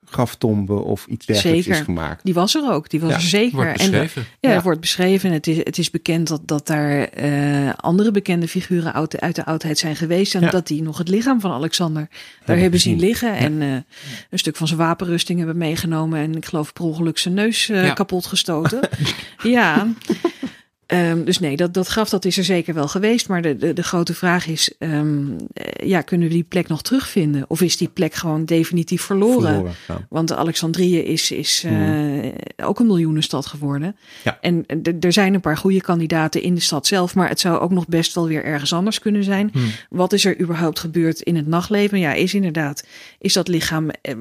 graftombe 0.10 0.74
of 0.74 1.06
iets 1.06 1.26
dergelijks 1.26 1.64
Zeker. 1.66 1.80
is 1.80 1.86
gemaakt. 1.86 2.24
Die 2.26 2.34
was 2.34 2.56
er 2.56 2.72
ook. 2.72 2.90
Die 2.90 3.00
was 3.00 3.10
Ja, 3.10 3.16
er 3.16 3.22
zeker. 3.22 3.56
Wordt 3.56 3.80
En 3.80 3.92
beschreven. 3.92 4.26
Ja, 4.40 4.50
Ja. 4.50 4.56
het 4.56 4.64
wordt 4.64 4.80
beschreven. 4.80 5.32
Het 5.32 5.48
is, 5.48 5.58
het 5.58 5.78
is 5.78 5.90
bekend 5.90 6.28
dat, 6.28 6.42
dat 6.46 6.68
daar 6.68 7.04
eh, 7.04 7.74
andere 7.76 8.12
bekende 8.12 8.48
figuren 8.48 8.94
uit, 8.94 9.20
uit 9.20 9.36
de 9.36 9.46
oudheid 9.46 9.78
zijn 9.78 9.96
geweest. 9.96 10.36
En 10.36 10.42
Ja. 10.42 10.50
dat 10.50 10.68
die 10.68 10.82
nog 10.82 10.98
het 10.98 11.08
lichaam 11.10 11.40
van 11.42 11.52
Alexander 11.52 12.08
daar 12.46 12.58
hebben 12.58 12.80
zien 12.80 13.00
liggen. 13.00 13.34
En 13.36 13.62
eh, 13.62 13.68
een 14.30 14.40
stuk 14.40 14.56
van 14.56 14.68
zijn 14.68 14.80
wapenrusting 14.80 15.38
hebben 15.40 15.58
meegenomen. 15.58 16.20
En 16.20 16.36
ik 16.36 16.46
geloof 16.46 16.74
per 16.74 16.84
ongeluk 16.84 17.18
zijn 17.18 17.34
neus 17.34 17.70
eh, 17.70 17.86
Ja. 17.86 17.94
kapot 17.94 18.26
gestoten. 18.26 18.80
ja. 19.44 19.88
Ehm, 20.88 21.24
dus 21.24 21.40
nee, 21.40 21.56
dat, 21.56 21.74
dat 21.74 21.88
graf 21.88 22.10
dat 22.10 22.26
is 22.26 22.38
er 22.38 22.44
zeker 22.44 22.74
wel 22.74 22.88
geweest. 22.88 23.28
Maar 23.28 23.42
de, 23.42 23.58
de, 23.58 23.74
de 23.74 23.84
grote 23.84 24.14
vraag 24.14 24.48
is, 24.48 24.72
ehm, 24.80 25.26
eh, 25.54 25.88
ja, 25.88 26.02
kunnen 26.02 26.28
we 26.28 26.34
die 26.34 26.44
plek 26.44 26.68
nog 26.68 26.82
terugvinden? 26.82 27.46
Of 27.48 27.62
is 27.62 27.78
die 27.78 27.88
plek 27.88 28.14
gewoon 28.14 28.46
definitief 28.46 29.02
verloren? 29.02 29.66
Want 30.10 30.34
Alexandrië 30.34 30.98
is, 30.98 31.32
is 31.32 31.64
eh, 31.66 32.32
ook 32.64 32.80
een 32.80 32.88
miljoenenstad 32.88 33.46
geworden. 33.46 33.96
Ja. 34.24 34.38
En 34.42 34.66
er 35.00 35.14
zijn 35.14 35.34
een 35.34 35.42
paar 35.42 35.58
goede 35.58 35.82
kandidaten 35.82 36.42
in 36.42 36.56
de 36.56 36.62
stad 36.62 36.88
zelf, 36.88 37.16
maar 37.16 37.30
het 37.30 37.40
zou 37.40 37.60
ook 37.60 37.72
nog 37.72 37.88
best 37.88 38.16
wel 38.16 38.28
weer 38.28 38.44
ergens 38.44 38.74
anders 38.74 39.00
kunnen 39.00 39.24
zijn. 39.24 39.50
Hmm. 39.54 39.72
Wat 39.90 40.14
is 40.14 40.26
er 40.26 40.40
überhaupt 40.40 40.80
gebeurd 40.80 41.22
in 41.22 41.36
het 41.36 41.48
nachtleven? 41.48 42.00
Ja, 42.00 42.14
is 42.14 42.34
inderdaad, 42.34 42.84
is 43.20 43.34
dat 43.34 43.48
lichaam 43.48 43.90
eh, 43.90 44.16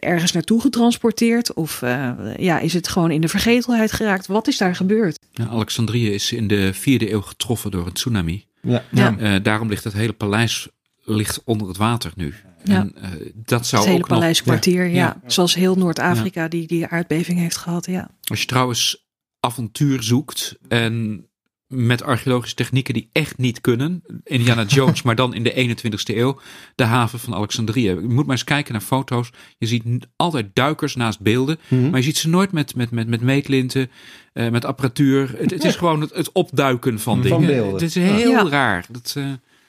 ergens 0.00 0.32
naartoe 0.32 0.60
getransporteerd? 0.60 1.52
Of 1.52 1.82
eh, 1.82 2.10
ja, 2.36 2.58
is 2.58 2.72
het 2.72 2.88
gewoon 2.88 3.10
in 3.10 3.20
de 3.20 3.28
vergetelheid 3.28 3.92
geraakt? 3.92 4.26
Wat 4.26 4.48
is 4.48 4.58
daar 4.58 4.76
gebeurd? 4.76 5.18
Ja, 5.30 5.46
Alexandrië 5.46 6.01
is 6.10 6.32
in 6.32 6.46
de 6.46 6.74
vierde 6.74 7.12
eeuw 7.12 7.20
getroffen 7.20 7.70
door 7.70 7.86
een 7.86 7.92
tsunami. 7.92 8.44
Ja. 8.62 8.84
Ja. 8.90 9.18
Eh, 9.18 9.42
daarom 9.42 9.68
ligt 9.68 9.84
het 9.84 9.92
hele 9.92 10.12
paleis 10.12 10.68
ligt 11.04 11.42
onder 11.44 11.68
het 11.68 11.76
water 11.76 12.12
nu. 12.14 12.34
Ja. 12.64 12.74
En 12.80 12.92
eh, 12.96 13.10
dat 13.34 13.66
zou 13.66 13.82
het 13.82 13.90
hele 13.90 14.02
ook 14.02 14.08
nog... 14.08 14.18
paleiskwartier, 14.18 14.86
ja. 14.86 14.94
Ja. 14.94 15.20
Zoals 15.26 15.54
heel 15.54 15.74
Noord-Afrika 15.76 16.48
die 16.48 16.66
die 16.66 16.86
aardbeving 16.86 17.38
heeft 17.38 17.56
gehad, 17.56 17.86
ja. 17.86 18.10
Als 18.24 18.40
je 18.40 18.46
trouwens 18.46 19.06
avontuur 19.40 20.02
zoekt 20.02 20.56
en 20.68 21.26
met 21.66 22.02
archeologische 22.02 22.54
technieken 22.56 22.94
die 22.94 23.08
echt 23.12 23.38
niet 23.38 23.60
kunnen, 23.60 24.02
Indiana 24.24 24.64
Jones, 24.74 25.02
maar 25.02 25.14
dan 25.16 25.34
in 25.34 25.42
de 25.42 25.76
21ste 25.76 26.16
eeuw, 26.16 26.40
de 26.74 26.84
haven 26.84 27.18
van 27.18 27.34
Alexandrië. 27.34 27.88
Je 27.88 27.94
moet 28.00 28.26
maar 28.26 28.34
eens 28.36 28.44
kijken 28.44 28.72
naar 28.72 28.82
foto's. 28.82 29.30
Je 29.58 29.66
ziet 29.66 29.84
altijd 30.16 30.46
duikers 30.54 30.96
naast 30.96 31.20
beelden, 31.20 31.58
Mhm. 31.68 31.90
maar 31.90 31.98
je 31.98 32.04
ziet 32.04 32.16
ze 32.18 32.28
nooit 32.28 32.52
met, 32.52 32.74
met, 32.74 32.90
met, 32.90 33.08
met 33.08 33.20
meetlinten, 33.20 33.90
eh, 34.32 34.48
met 34.50 34.64
apparatuur. 34.64 35.34
Het, 35.38 35.50
het 35.50 35.64
is 35.64 35.76
gewoon 35.76 36.00
het, 36.00 36.14
het 36.14 36.32
opduiken 36.32 37.00
van 37.00 37.14
Van 37.26 37.40
dingen. 37.40 37.46
beelden. 37.54 37.72
Het 37.72 37.82
is 37.82 37.94
heel 37.94 38.30
Ja. 38.30 38.48
raar. 38.48 38.84
Dat, 38.90 39.16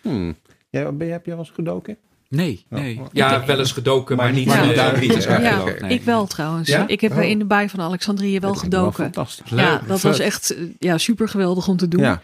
Hmm. 0.01 0.35
Ja, 0.69 0.91
ben 0.91 1.07
je, 1.07 1.13
heb 1.13 1.25
je 1.25 1.31
wel 1.31 1.39
eens 1.39 1.51
gedoken? 1.53 1.97
nee, 2.27 2.65
Oh, 2.69 2.79
nee. 2.79 2.99
oh. 2.99 3.05
Ja, 3.11 3.45
wel 3.45 3.59
eens 3.59 3.71
gedoken, 3.71 4.15
maar, 4.17 4.25
Maar 4.25 4.33
niet, 4.35 4.45
maar 4.47 4.59
als 4.59 4.75
duiken. 4.75 5.41
Ja, 5.43 5.63
nee. 5.79 5.91
ik 5.93 6.01
wel 6.03 6.27
trouwens. 6.27 6.69
Ja? 6.69 6.87
Ik 6.87 7.01
heb 7.01 7.11
Oh. 7.17 7.23
in 7.23 7.39
de 7.39 7.45
baai 7.45 7.69
van 7.69 7.81
Alexandrië 7.81 8.39
wel 8.39 8.51
Dat 8.53 8.59
gedoken. 8.59 8.93
fantastisch. 9.03 9.49
Leuk, 9.49 9.59
ja, 9.65 9.81
dat 9.87 10.01
was 10.01 10.19
echt 10.19 10.55
eh, 10.55 10.63
ja, 10.79 10.97
super 10.97 11.27
geweldig 11.29 11.67
om 11.67 11.77
te 11.77 11.87
doen. 11.87 12.17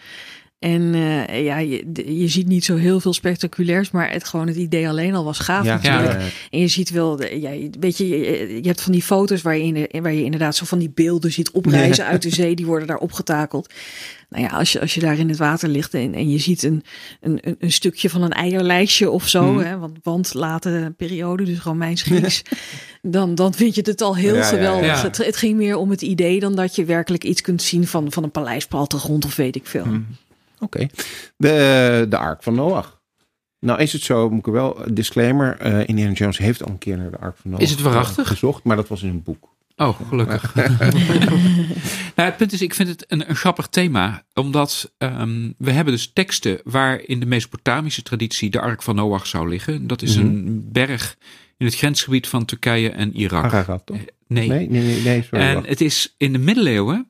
En 0.59 0.93
eh, 0.93 1.43
ja, 1.43 1.57
je, 1.57 1.85
je 2.05 2.27
ziet 2.27 2.47
niet 2.47 2.65
zo 2.65 2.75
heel 2.75 2.99
veel 2.99 3.13
spectaculairs, 3.13 3.91
maar 3.91 4.11
het, 4.11 4.23
gewoon 4.23 4.47
het 4.47 4.55
idee 4.55 4.89
alleen 4.89 5.15
al 5.15 5.23
was 5.23 5.39
gaaf 5.39 5.65
Ja, 5.65 5.73
natuurlijk. 5.83 6.19
Ja. 6.21 6.27
En 6.49 6.59
je 6.59 6.67
ziet 6.67 6.89
wel, 6.89 7.23
ja, 7.23 7.51
weet 7.79 7.97
je, 7.97 8.07
je, 8.61 8.67
hebt 8.67 8.81
van 8.81 8.91
die 8.91 9.01
foto's 9.03 9.41
waar 9.41 9.57
je, 9.57 9.87
in 9.87 10.01
waar 10.03 10.13
je 10.13 10.23
inderdaad 10.23 10.55
zo 10.55 10.65
van 10.65 10.79
die 10.79 10.91
beelden 10.93 11.31
ziet 11.31 11.51
oprijzen 11.51 12.05
uit 12.05 12.21
de 12.21 12.29
zee, 12.29 12.55
die 12.55 12.65
worden 12.65 12.87
daar 12.87 12.97
opgetakeld. 12.97 13.73
Nou 14.29 14.43
ja, 14.43 14.49
als 14.49 14.71
je, 14.71 14.79
als 14.81 14.93
je 14.93 14.99
daar 14.99 15.17
in 15.17 15.29
het 15.29 15.37
water 15.37 15.69
ligt 15.69 15.93
en, 15.93 16.13
en 16.13 16.29
je 16.29 16.37
ziet 16.37 16.63
een, 16.63 16.83
een, 17.21 17.39
een- 17.59 17.71
stukje 17.71 18.09
van 18.09 18.21
een 18.21 18.31
eierlijstje 18.31 19.09
of 19.09 19.27
zo, 19.27 19.43
Mhm. 19.53 19.65
hè, 19.65 19.77
want, 19.77 19.97
want 20.03 20.33
late 20.33 20.93
periode, 20.97 21.43
dus 21.43 21.59
Romeins-Grieks, 21.59 22.41
dan, 23.01 23.35
dan 23.35 23.53
vind 23.53 23.75
je 23.75 23.81
het 23.85 24.01
al 24.01 24.15
heel 24.15 24.43
geweldig. 24.43 25.01
Het, 25.01 25.17
het 25.17 25.35
ging 25.35 25.57
meer 25.57 25.75
om 25.75 25.89
het 25.89 26.01
idee 26.01 26.39
dan 26.39 26.55
dat 26.55 26.75
je 26.75 26.85
werkelijk 26.85 27.23
iets 27.23 27.41
kunt 27.41 27.61
zien 27.61 27.87
van, 27.87 28.11
van 28.11 28.23
een 28.23 28.31
paleisplattegrond 28.31 29.25
of 29.25 29.35
weet 29.35 29.55
ik 29.55 29.67
veel. 29.67 29.83
Hmm. 29.83 30.05
Oké. 30.59 30.87
De, 31.37 32.05
de 32.09 32.17
Ark 32.17 32.43
van 32.43 32.55
Noach. 32.55 32.97
Nou 33.59 33.79
is 33.79 33.93
het 33.93 34.01
zo, 34.01 34.29
moet 34.29 34.47
ik 34.47 34.53
wel, 34.53 34.81
disclaimer. 34.93 35.57
eh 35.57 35.87
Indiana 35.87 36.13
Jones 36.13 36.37
heeft 36.37 36.63
al 36.63 36.69
een 36.69 36.77
keer 36.77 36.97
naar 36.97 37.11
de 37.11 37.17
Ark 37.17 37.37
van 37.37 37.51
Noach 37.51 37.61
Is 37.61 37.71
het 37.71 37.81
waarachtig? 37.81 38.23
eh, 38.25 38.31
gezocht, 38.31 38.63
maar 38.63 38.75
dat 38.75 38.87
was 38.87 39.03
in 39.03 39.09
een 39.09 39.23
boek. 39.23 39.49
Oh, 39.75 39.99
gelukkig. 40.09 40.55
nou, 42.15 42.29
het 42.29 42.37
punt 42.37 42.51
is, 42.53 42.61
ik 42.61 42.73
vind 42.73 42.89
het 42.89 43.05
een, 43.07 43.29
een 43.29 43.35
grappig 43.35 43.67
thema. 43.67 44.23
Omdat 44.33 44.93
ehm, 44.97 45.51
we 45.57 45.71
hebben 45.71 45.93
dus 45.93 46.11
teksten 46.13 46.59
waar 46.63 47.01
in 47.05 47.19
de 47.19 47.25
Mesopotamische 47.25 48.01
traditie 48.03 48.49
de 48.49 48.59
Ark 48.59 48.81
van 48.81 48.95
Noach 48.95 49.27
zou 49.27 49.49
liggen. 49.49 49.87
Dat 49.87 50.01
is 50.01 50.15
Mhm. 50.17 50.25
een 50.25 50.69
berg 50.71 51.17
in 51.57 51.65
het 51.65 51.75
grensgebied 51.75 52.27
van 52.27 52.45
Turkije 52.45 52.89
en 52.89 53.15
Irak. 53.15 53.43
Ararat, 53.43 53.85
toch? 53.85 53.97
Nee. 54.27 54.47
Nee, 54.47 54.69
nee, 54.69 54.81
nee, 54.83 55.01
nee 55.01 55.21
sorry. 55.23 55.45
En 55.45 55.53
wacht. 55.55 55.67
het 55.67 55.81
is 55.81 56.13
in 56.17 56.31
de 56.33 56.39
middeleeuwen 56.39 57.08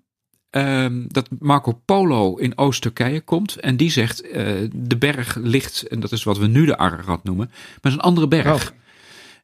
ehm, 0.50 1.04
dat 1.08 1.30
Marco 1.40 1.82
Polo 1.86 2.36
in 2.36 2.58
Oost-Turkije 2.58 3.22
komt. 3.22 3.56
En 3.56 3.78
die 3.78 3.92
zegt, 3.92 4.22
eh, 4.22 4.46
de 4.74 4.98
berg 4.98 5.36
ligt, 5.36 5.82
en 5.88 6.00
dat 6.00 6.12
is 6.12 6.24
wat 6.24 6.38
we 6.38 6.48
nu 6.48 6.66
de 6.66 6.78
Ararat 6.78 7.24
noemen, 7.24 7.48
maar 7.48 7.76
het 7.76 7.86
is 7.86 7.94
een 7.94 8.00
andere 8.00 8.28
berg. 8.28 8.72
Oh. 8.72 8.78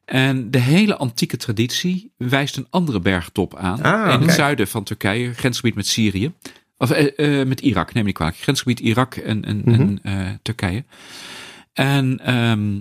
En 0.04 0.50
de 0.50 0.58
hele 0.58 0.96
antieke 0.96 1.36
traditie 1.36 2.12
wijst 2.16 2.56
een 2.56 2.66
andere 2.70 3.00
bergtop 3.00 3.56
aan. 3.56 3.82
Ah, 3.82 4.12
in 4.12 4.20
het 4.20 4.32
zuiden 4.32 4.68
van 4.68 4.84
Turkije, 4.84 5.34
grensgebied 5.34 5.74
met 5.74 5.86
Syrië. 5.86 6.32
Of 6.78 6.90
eh, 6.90 7.40
eh, 7.40 7.46
met 7.46 7.60
Irak, 7.60 7.92
neem 7.92 8.06
ik 8.06 8.14
kwalijk. 8.14 8.36
Grensgebied 8.36 8.80
Irak 8.80 9.14
en, 9.14 9.44
en, 9.44 9.64
en 9.64 9.98
eh, 10.02 10.28
Turkije. 10.42 10.84
En 11.72 12.20
ehm, 12.24 12.80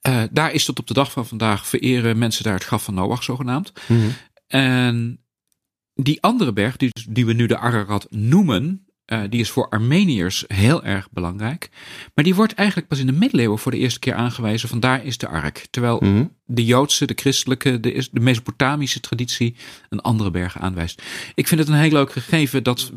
eh, 0.00 0.22
daar 0.30 0.52
is 0.52 0.64
tot 0.64 0.78
op 0.78 0.86
de 0.86 0.94
dag 0.94 1.12
van 1.12 1.26
vandaag 1.26 1.66
vereren 1.66 2.18
mensen 2.18 2.44
daar 2.44 2.54
het 2.54 2.64
graf 2.64 2.84
van 2.84 2.94
Noach 2.94 3.22
zogenaamd. 3.22 3.72
Mhm. 3.86 4.08
En 4.46 5.20
die 5.96 6.22
andere 6.22 6.52
berg, 6.52 6.76
die, 6.76 6.90
die 7.08 7.26
we 7.26 7.32
nu 7.32 7.46
de 7.46 7.58
Ararat 7.58 8.06
noemen, 8.10 8.86
eh, 9.04 9.20
die 9.30 9.40
is 9.40 9.50
voor 9.50 9.68
Armeniërs 9.68 10.44
heel 10.46 10.84
erg 10.84 11.10
belangrijk. 11.10 11.68
Maar 12.14 12.24
die 12.24 12.34
wordt 12.34 12.54
eigenlijk 12.54 12.88
pas 12.88 12.98
in 12.98 13.06
de 13.06 13.12
middeleeuwen 13.12 13.58
voor 13.58 13.72
de 13.72 13.78
eerste 13.78 13.98
keer 13.98 14.14
aangewezen 14.14 14.68
van 14.68 14.80
daar 14.80 15.04
is 15.04 15.18
de 15.18 15.28
ark. 15.28 15.66
Terwijl 15.70 15.98
Mhm. 16.00 16.24
de 16.44 16.64
Joodse, 16.64 17.06
de 17.06 17.14
christelijke, 17.16 17.80
de, 17.80 18.08
de 18.12 18.20
Mesopotamische 18.20 19.00
traditie 19.00 19.54
een 19.88 20.00
andere 20.00 20.30
berg 20.30 20.58
aanwijst. 20.58 21.02
Ik 21.34 21.46
vind 21.46 21.60
het 21.60 21.68
een 21.68 21.74
heel 21.74 21.90
leuk 21.90 22.12
gegeven 22.12 22.62
dat 22.62 22.92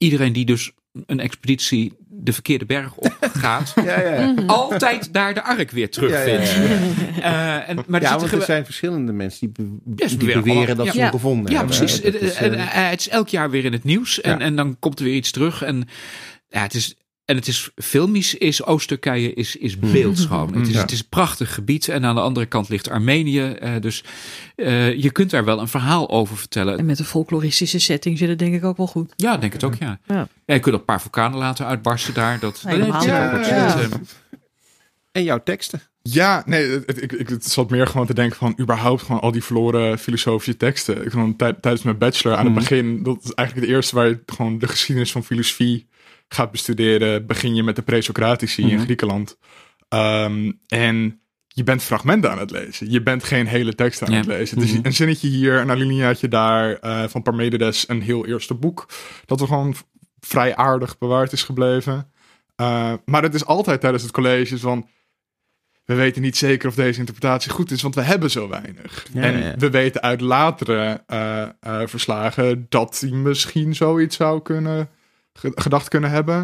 iedereen 0.00 0.32
die 0.32 0.44
dus 0.44 0.72
een 1.06 1.20
expeditie 1.20 1.92
de 2.22 2.32
verkeerde 2.32 2.64
berg 2.66 2.94
op 2.96 3.16
gaat, 3.20 3.72
Ja, 3.84 4.00
ja. 4.00 4.34
altijd 4.46 5.12
daar 5.12 5.34
de 5.34 5.42
ark 5.42 5.70
weer 5.70 5.90
terugvindt. 5.90 6.50
Ja, 6.50 6.62
ja, 6.62 7.60
Eh, 7.62 7.68
en, 7.68 7.76
maar 7.86 8.00
er 8.02 8.06
ja, 8.08 8.18
want 8.18 8.32
er 8.32 8.42
zijn 8.42 8.64
verschillende 8.64 9.12
mensen 9.12 9.38
die, 9.52 9.66
be- 9.66 10.02
Ja, 10.02 10.08
ze 10.08 10.16
die 10.16 10.32
beweren 10.32 10.76
dat 10.76 10.86
ze 10.88 10.96
ja. 10.96 11.02
hem 11.02 11.10
gevonden 11.10 11.52
Ja, 11.52 11.58
hebben. 11.58 11.76
precies. 11.76 12.02
Dat 12.02 12.14
is, 12.14 12.34
En, 12.34 12.54
eh, 12.54 12.76
en, 12.76 12.88
het 12.88 13.00
is 13.00 13.08
elk 13.08 13.28
jaar 13.28 13.50
weer 13.50 13.64
in 13.64 13.72
het 13.72 13.84
nieuws. 13.84 14.20
En, 14.20 14.38
Ja. 14.38 14.44
en 14.44 14.56
dan 14.56 14.76
komt 14.78 14.98
er 14.98 15.04
weer 15.04 15.14
iets 15.14 15.30
terug. 15.30 15.62
En 15.62 15.88
ja, 16.48 16.62
het 16.62 16.74
is. 16.74 16.94
En 17.30 17.36
het 17.36 17.46
is 17.46 17.70
filmisch, 17.76 18.34
is 18.34 18.64
Oost-Turkije 18.64 19.34
is, 19.34 19.56
is 19.56 19.78
beeldschoon. 19.78 20.54
Het 20.54 20.66
is, 20.68 20.74
Ja. 20.74 20.80
het 20.80 20.90
is 20.92 20.98
een 20.98 21.08
prachtig 21.08 21.54
gebied. 21.54 21.88
En 21.88 22.04
aan 22.04 22.14
de 22.14 22.20
andere 22.20 22.46
kant 22.46 22.68
ligt 22.68 22.88
Armenië. 22.88 23.40
eh, 23.50 23.72
dus 23.80 24.04
eh, 24.56 24.94
je 25.02 25.10
kunt 25.10 25.30
daar 25.30 25.44
wel 25.44 25.60
een 25.60 25.68
verhaal 25.68 26.10
over 26.10 26.36
vertellen. 26.36 26.78
En 26.78 26.84
met 26.84 26.98
een 26.98 27.04
folkloristische 27.04 27.78
setting 27.78 28.18
zit 28.18 28.28
het 28.28 28.38
denk 28.38 28.54
ik 28.54 28.64
ook 28.64 28.76
wel 28.76 28.86
goed. 28.86 29.12
Ja, 29.16 29.34
ik 29.34 29.40
denk 29.40 29.52
het 29.52 29.64
ook, 29.64 29.74
ja. 29.74 29.98
Ja. 30.06 30.28
ja. 30.46 30.54
je 30.54 30.60
kunt 30.60 30.74
ook 30.74 30.80
een 30.80 30.86
paar 30.86 31.00
vulkanen 31.00 31.38
laten 31.38 31.66
uitbarsten 31.66 32.14
daar. 32.14 32.38
Dat, 32.38 32.62
dat- 32.64 33.04
eh, 33.06 33.84
en 35.12 35.22
jouw 35.22 35.42
teksten. 35.42 35.82
Ja, 36.02 36.42
nee, 36.46 36.68
het, 36.86 37.02
ik, 37.02 37.12
ik 37.12 37.28
het 37.28 37.44
zat 37.46 37.70
meer 37.70 37.86
gewoon 37.86 38.06
te 38.06 38.14
denken 38.14 38.36
van 38.36 38.54
überhaupt 38.60 39.02
gewoon 39.02 39.20
al 39.20 39.32
die 39.32 39.44
verloren 39.44 39.98
filosofische 39.98 40.56
teksten. 40.56 41.04
Ik 41.04 41.12
tij- 41.36 41.52
tijdens 41.60 41.82
mijn 41.82 41.98
bachelor 41.98 42.36
aan 42.36 42.44
het 42.44 42.54
Mhm. 42.54 42.60
begin, 42.60 43.02
dat 43.02 43.18
is 43.22 43.30
eigenlijk 43.32 43.66
het 43.68 43.76
eerste 43.76 43.94
waar 43.94 44.08
je 44.08 44.20
gewoon 44.26 44.58
de 44.58 44.68
geschiedenis 44.68 45.12
van 45.12 45.24
filosofie 45.24 45.88
gaat 46.34 46.50
bestuderen. 46.50 47.26
Begin 47.26 47.54
je 47.54 47.62
met 47.62 47.76
de 47.76 47.82
presocratici 47.82 48.62
in 48.62 48.74
Mhm. 48.74 48.84
Griekenland. 48.84 49.38
Ehm, 49.88 50.52
en 50.68 51.20
je 51.46 51.64
bent 51.64 51.82
fragmenten 51.82 52.30
aan 52.30 52.38
het 52.38 52.50
lezen. 52.50 52.90
Je 52.90 53.02
bent 53.02 53.24
geen 53.24 53.46
hele 53.46 53.74
tekst 53.74 54.02
aan 54.02 54.10
Ja. 54.10 54.16
het 54.16 54.26
lezen. 54.26 54.58
Het 54.58 54.68
is 54.68 54.74
Mhm. 54.74 54.86
een 54.86 54.92
zinnetje 54.92 55.28
hier, 55.28 55.60
een 55.60 55.70
alineaatje 55.70 56.28
daar, 56.28 56.74
eh, 56.78 57.04
van 57.08 57.22
Parmenides, 57.22 57.88
een 57.88 58.02
heel 58.02 58.26
eerste 58.26 58.54
boek. 58.54 58.88
Dat 59.26 59.40
er 59.40 59.46
gewoon 59.46 59.74
vrij 60.20 60.56
aardig 60.56 60.98
bewaard 60.98 61.32
is 61.32 61.42
gebleven. 61.42 62.10
Uh, 62.60 62.92
maar 63.04 63.22
het 63.22 63.34
is 63.34 63.44
altijd 63.46 63.80
tijdens 63.80 64.02
het 64.02 64.12
college 64.12 64.58
van... 64.58 64.88
We 65.84 65.94
weten 65.94 66.22
niet 66.22 66.36
zeker 66.36 66.68
of 66.68 66.74
deze 66.74 66.98
interpretatie 66.98 67.50
goed 67.50 67.70
is, 67.70 67.82
want 67.82 67.94
we 67.94 68.00
hebben 68.00 68.30
zo 68.30 68.48
weinig. 68.48 69.06
Ja, 69.12 69.22
en 69.22 69.38
ja. 69.42 69.54
we 69.56 69.70
weten 69.70 70.00
uit 70.02 70.20
latere 70.20 71.02
eh, 71.06 71.42
eh, 71.42 71.48
verslagen 71.84 72.66
dat 72.68 73.00
hij 73.00 73.10
misschien 73.10 73.74
zoiets 73.74 74.16
zou 74.16 74.42
kunnen 74.42 74.88
gedacht 75.32 75.88
kunnen 75.88 76.10
hebben. 76.10 76.34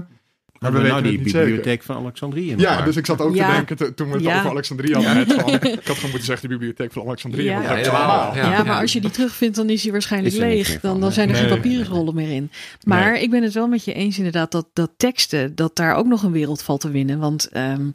Maar 0.60 0.70
we 0.72 0.78
Hebben 0.78 0.96
weten 0.96 1.12
nou 1.12 1.24
die 1.24 1.34
niet 1.34 1.46
bibliotheek 1.46 1.82
van 1.82 1.96
Alexandrië. 1.96 2.54
Ja, 2.56 2.82
dus 2.82 2.96
ik 2.96 3.06
zat 3.06 3.20
ook 3.20 3.34
Ja. 3.34 3.48
te 3.48 3.54
denken 3.54 3.76
te- 3.76 3.94
toen 3.94 4.08
we 4.08 4.14
het 4.14 4.22
Ja. 4.22 4.36
over 4.38 4.50
Alexandrië 4.50 4.92
hadden 4.94 5.14
net. 5.14 5.32
Van, 5.32 5.52
ik 5.52 5.62
had 5.62 5.82
gewoon 5.96 6.00
moeten 6.10 6.22
zeggen 6.24 6.48
de 6.48 6.54
bibliotheek 6.54 6.92
van 6.92 7.06
Alexandrië. 7.06 7.42
Ja. 7.42 7.60
Ja. 7.62 7.76
Ja. 7.76 8.32
Ja, 8.34 8.62
maar 8.64 8.80
als 8.80 8.92
je 8.92 9.00
die 9.00 9.10
terugvindt, 9.10 9.56
dan 9.56 9.70
is 9.70 9.82
die 9.82 9.92
waarschijnlijk 9.92 10.34
Is 10.34 10.40
leeg. 10.40 10.68
van, 10.70 10.78
Dan, 10.90 11.00
dan 11.00 11.12
zijn 11.12 11.28
er 11.28 11.34
Nee. 11.34 11.42
geen 11.44 11.54
papierrollen 11.60 12.14
meer 12.14 12.30
in. 12.30 12.50
Maar 12.84 13.12
Nee. 13.12 13.22
ik 13.22 13.30
ben 13.30 13.42
het 13.42 13.52
wel 13.52 13.68
met 13.68 13.84
je 13.84 13.92
eens 13.92 14.16
inderdaad 14.16 14.50
dat, 14.50 14.66
dat 14.72 14.90
teksten, 14.96 15.54
dat 15.54 15.76
daar 15.76 15.94
ook 15.94 16.06
nog 16.06 16.22
een 16.22 16.32
wereld 16.32 16.62
valt 16.62 16.80
te 16.80 16.90
winnen. 16.90 17.18
Want 17.18 17.48
ehm, 17.48 17.90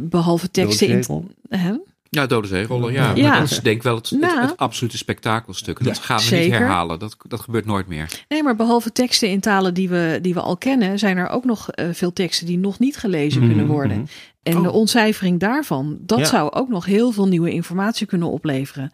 behalve 0.00 0.50
teksten... 0.50 0.88
In. 0.88 1.30
Hè? 1.48 1.72
Ja, 2.10 2.26
Dode 2.26 2.46
Zeerollen, 2.48 2.92
ja. 2.92 3.12
Ja. 3.14 3.28
Maar 3.28 3.40
dat 3.40 3.50
is 3.50 3.60
denk 3.60 3.76
ik 3.76 3.82
wel 3.82 3.94
het, 3.94 4.10
Nou. 4.10 4.40
het 4.40 4.56
absolute 4.56 4.96
spektakelstuk. 4.96 5.84
Dat 5.84 5.96
Ja, 5.96 6.02
gaan 6.02 6.20
we 6.28 6.36
niet 6.36 6.50
herhalen. 6.52 6.98
Dat, 6.98 7.16
dat 7.28 7.40
gebeurt 7.40 7.66
nooit 7.66 7.86
meer. 7.86 8.24
Nee, 8.28 8.42
maar 8.42 8.56
behalve 8.56 8.92
teksten 8.92 9.28
in 9.28 9.40
talen 9.40 9.74
die 9.74 9.88
we, 9.88 10.18
die 10.22 10.34
we 10.34 10.40
al 10.40 10.56
kennen, 10.56 10.98
zijn 10.98 11.16
er 11.16 11.28
ook 11.28 11.44
nog 11.44 11.70
eh, 11.70 11.86
veel 11.92 12.12
teksten 12.12 12.46
die 12.46 12.58
nog 12.58 12.78
niet 12.78 12.96
gelezen 12.96 13.40
kunnen 13.40 13.64
Mhm, 13.64 13.74
worden. 13.74 14.08
En 14.42 14.56
Oh. 14.56 14.62
de 14.62 14.70
ontcijfering 14.72 15.40
daarvan, 15.40 15.98
dat 16.00 16.18
Ja. 16.18 16.24
zou 16.24 16.52
ook 16.52 16.68
nog 16.68 16.84
heel 16.84 17.10
veel 17.10 17.28
nieuwe 17.28 17.52
informatie 17.52 18.06
kunnen 18.06 18.30
opleveren. 18.30 18.90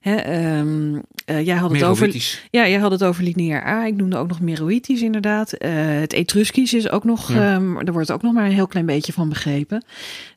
Hè, 0.00 0.14
ehm, 0.14 0.98
eh, 1.24 1.46
jij 1.46 1.56
had 1.56 1.70
het 1.70 1.82
over. 1.82 2.38
Ja, 2.50 2.68
jij 2.68 2.78
had 2.78 2.90
het 2.90 3.04
over 3.04 3.22
lineair 3.24 3.66
A. 3.66 3.86
Ik 3.86 3.96
noemde 3.96 4.16
ook 4.16 4.28
nog 4.28 4.40
Meroïtisch 4.40 5.02
inderdaad. 5.02 5.52
Eh, 5.52 5.70
het 5.74 6.12
Etruskisch 6.12 6.74
is 6.74 6.90
ook 6.90 7.04
nog, 7.04 7.32
Ja. 7.32 7.54
ehm, 7.54 7.76
er 7.76 7.92
wordt 7.92 8.10
ook 8.12 8.22
nog 8.22 8.32
maar 8.32 8.44
een 8.44 8.52
heel 8.52 8.66
klein 8.66 8.86
beetje 8.86 9.12
van 9.12 9.28
begrepen. 9.28 9.84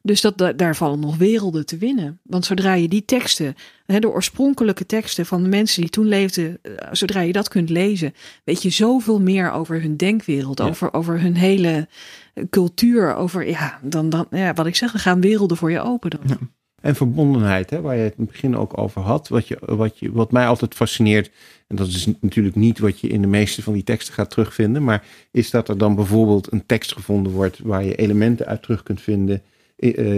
Dus 0.02 0.22
dat, 0.22 0.38
da- 0.38 0.53
daar 0.53 0.76
vallen 0.76 0.99
nog 0.99 1.18
werelden 1.18 1.65
te 1.65 1.77
winnen. 1.77 2.19
Want 2.23 2.45
zodra 2.45 2.73
je 2.73 2.88
die 2.88 3.06
teksten, 3.06 3.56
de 3.85 4.10
oorspronkelijke 4.10 4.85
teksten 4.85 5.26
van 5.26 5.43
de 5.43 5.49
mensen 5.49 5.81
die 5.81 5.89
toen 5.89 6.05
leefden, 6.05 6.60
eh, 6.61 6.72
zodra 6.91 7.22
je 7.22 7.34
dat 7.34 7.47
kunt 7.47 7.69
lezen, 7.69 8.14
weet 8.43 8.61
je 8.61 8.69
zoveel 8.69 9.22
meer 9.22 9.51
over 9.51 9.81
hun 9.81 9.97
denkwereld, 9.97 10.57
Ja. 10.57 10.65
over, 10.65 10.93
over 10.93 11.22
hun 11.22 11.35
hele 11.35 11.88
eh, 12.34 12.43
cultuur, 12.49 13.15
over, 13.15 13.47
ja, 13.47 13.80
dan, 13.81 14.10
dan, 14.10 14.27
ja, 14.31 14.53
wat 14.53 14.65
ik 14.65 14.76
zeg, 14.76 14.93
er 14.93 14.99
gaan 14.99 15.22
werelden 15.22 15.57
voor 15.57 15.72
je 15.72 15.81
open 15.81 16.10
dan. 16.10 16.38
En 16.81 16.95
verbondenheid, 16.95 17.69
hè, 17.69 17.81
waar 17.81 17.95
je 17.95 18.01
het 18.03 18.14
in 18.18 18.23
het 18.23 18.31
begin 18.31 18.57
ook 18.57 18.77
over 18.77 19.01
had. 19.01 19.27
Wat, 19.27 19.47
je, 19.47 19.57
wat, 19.65 19.99
je, 19.99 20.11
wat 20.11 20.31
mij 20.31 20.47
altijd 20.47 20.73
fascineert, 20.73 21.31
en 21.68 21.76
dat 21.76 21.88
is 21.88 22.07
natuurlijk 22.19 22.55
niet 22.55 22.80
wat 22.80 22.99
je 22.99 23.07
in 23.07 23.22
de 23.22 23.27
meeste 23.27 23.61
van 23.61 23.73
die 23.73 23.84
teksten 23.84 24.14
gaat 24.14 24.30
terugvinden, 24.30 24.84
maar 24.84 25.03
is 25.31 25.49
dat 25.49 25.69
er 25.69 25.77
dan 25.77 25.95
bijvoorbeeld 25.95 26.51
een 26.51 26.65
tekst 26.65 26.93
gevonden 26.93 27.31
wordt 27.31 27.60
waar 27.60 27.84
je 27.84 27.95
elementen 27.95 28.45
uit 28.45 28.61
terug 28.61 28.84
kunt 28.84 29.01
vinden, 29.01 29.41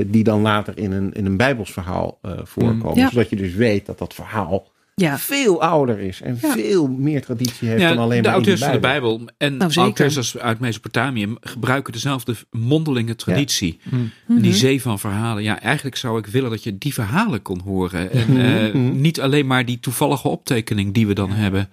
die 0.08 0.24
dan 0.24 0.42
later 0.42 0.78
in 0.78 0.92
een, 0.92 1.14
in 1.14 1.26
een 1.26 1.38
Bijbels 1.38 1.72
verhaal 1.72 2.18
eh, 2.22 2.32
voorkomen. 2.44 2.98
Ja. 2.98 3.10
Zodat 3.10 3.30
je 3.30 3.36
dus 3.36 3.54
weet 3.54 3.86
dat 3.86 3.98
dat 3.98 4.14
verhaal 4.14 4.74
Ja, 4.96 5.18
veel 5.18 5.62
ouder 5.62 6.00
is 6.00 6.22
en 6.22 6.38
Ja. 6.42 6.52
veel 6.54 6.88
meer 6.88 7.22
traditie 7.22 7.68
heeft 7.68 7.82
dan 7.82 7.98
alleen 7.98 8.22
de 8.22 8.28
maar 8.28 8.38
in 8.38 8.44
auteurs 8.46 8.64
van 8.64 8.72
de 8.72 8.80
Bijbel 8.80 9.22
en 9.38 9.58
Nou, 9.58 9.74
auteurs 9.76 10.18
als 10.18 10.38
uit 10.38 10.60
Mesopotamië 10.60 11.36
gebruiken 11.42 11.94
dezelfde 11.94 12.36
mondelinge 12.52 13.16
traditie. 13.16 13.80
Mm. 13.84 14.12
En 14.28 14.36
Die 14.42 14.50
Mhm. 14.52 14.60
zee 14.60 14.82
van 14.82 15.00
verhalen. 15.00 15.44
Ja, 15.44 15.62
eigenlijk 15.62 15.96
zou 15.96 16.20
ik 16.20 16.26
willen 16.26 16.50
dat 16.50 16.64
je 16.64 16.78
die 16.78 16.94
verhalen 16.94 17.42
kon 17.42 17.60
horen. 17.60 18.12
En 18.12 18.32
Mhm, 18.32 18.40
eh, 18.40 18.74
mhm. 18.74 19.02
niet 19.02 19.22
alleen 19.22 19.48
maar 19.48 19.66
die 19.66 19.80
toevallige 19.80 20.28
optekening 20.28 20.94
die 20.94 21.08
we 21.08 21.14
dan 21.14 21.32
hebben. 21.32 21.70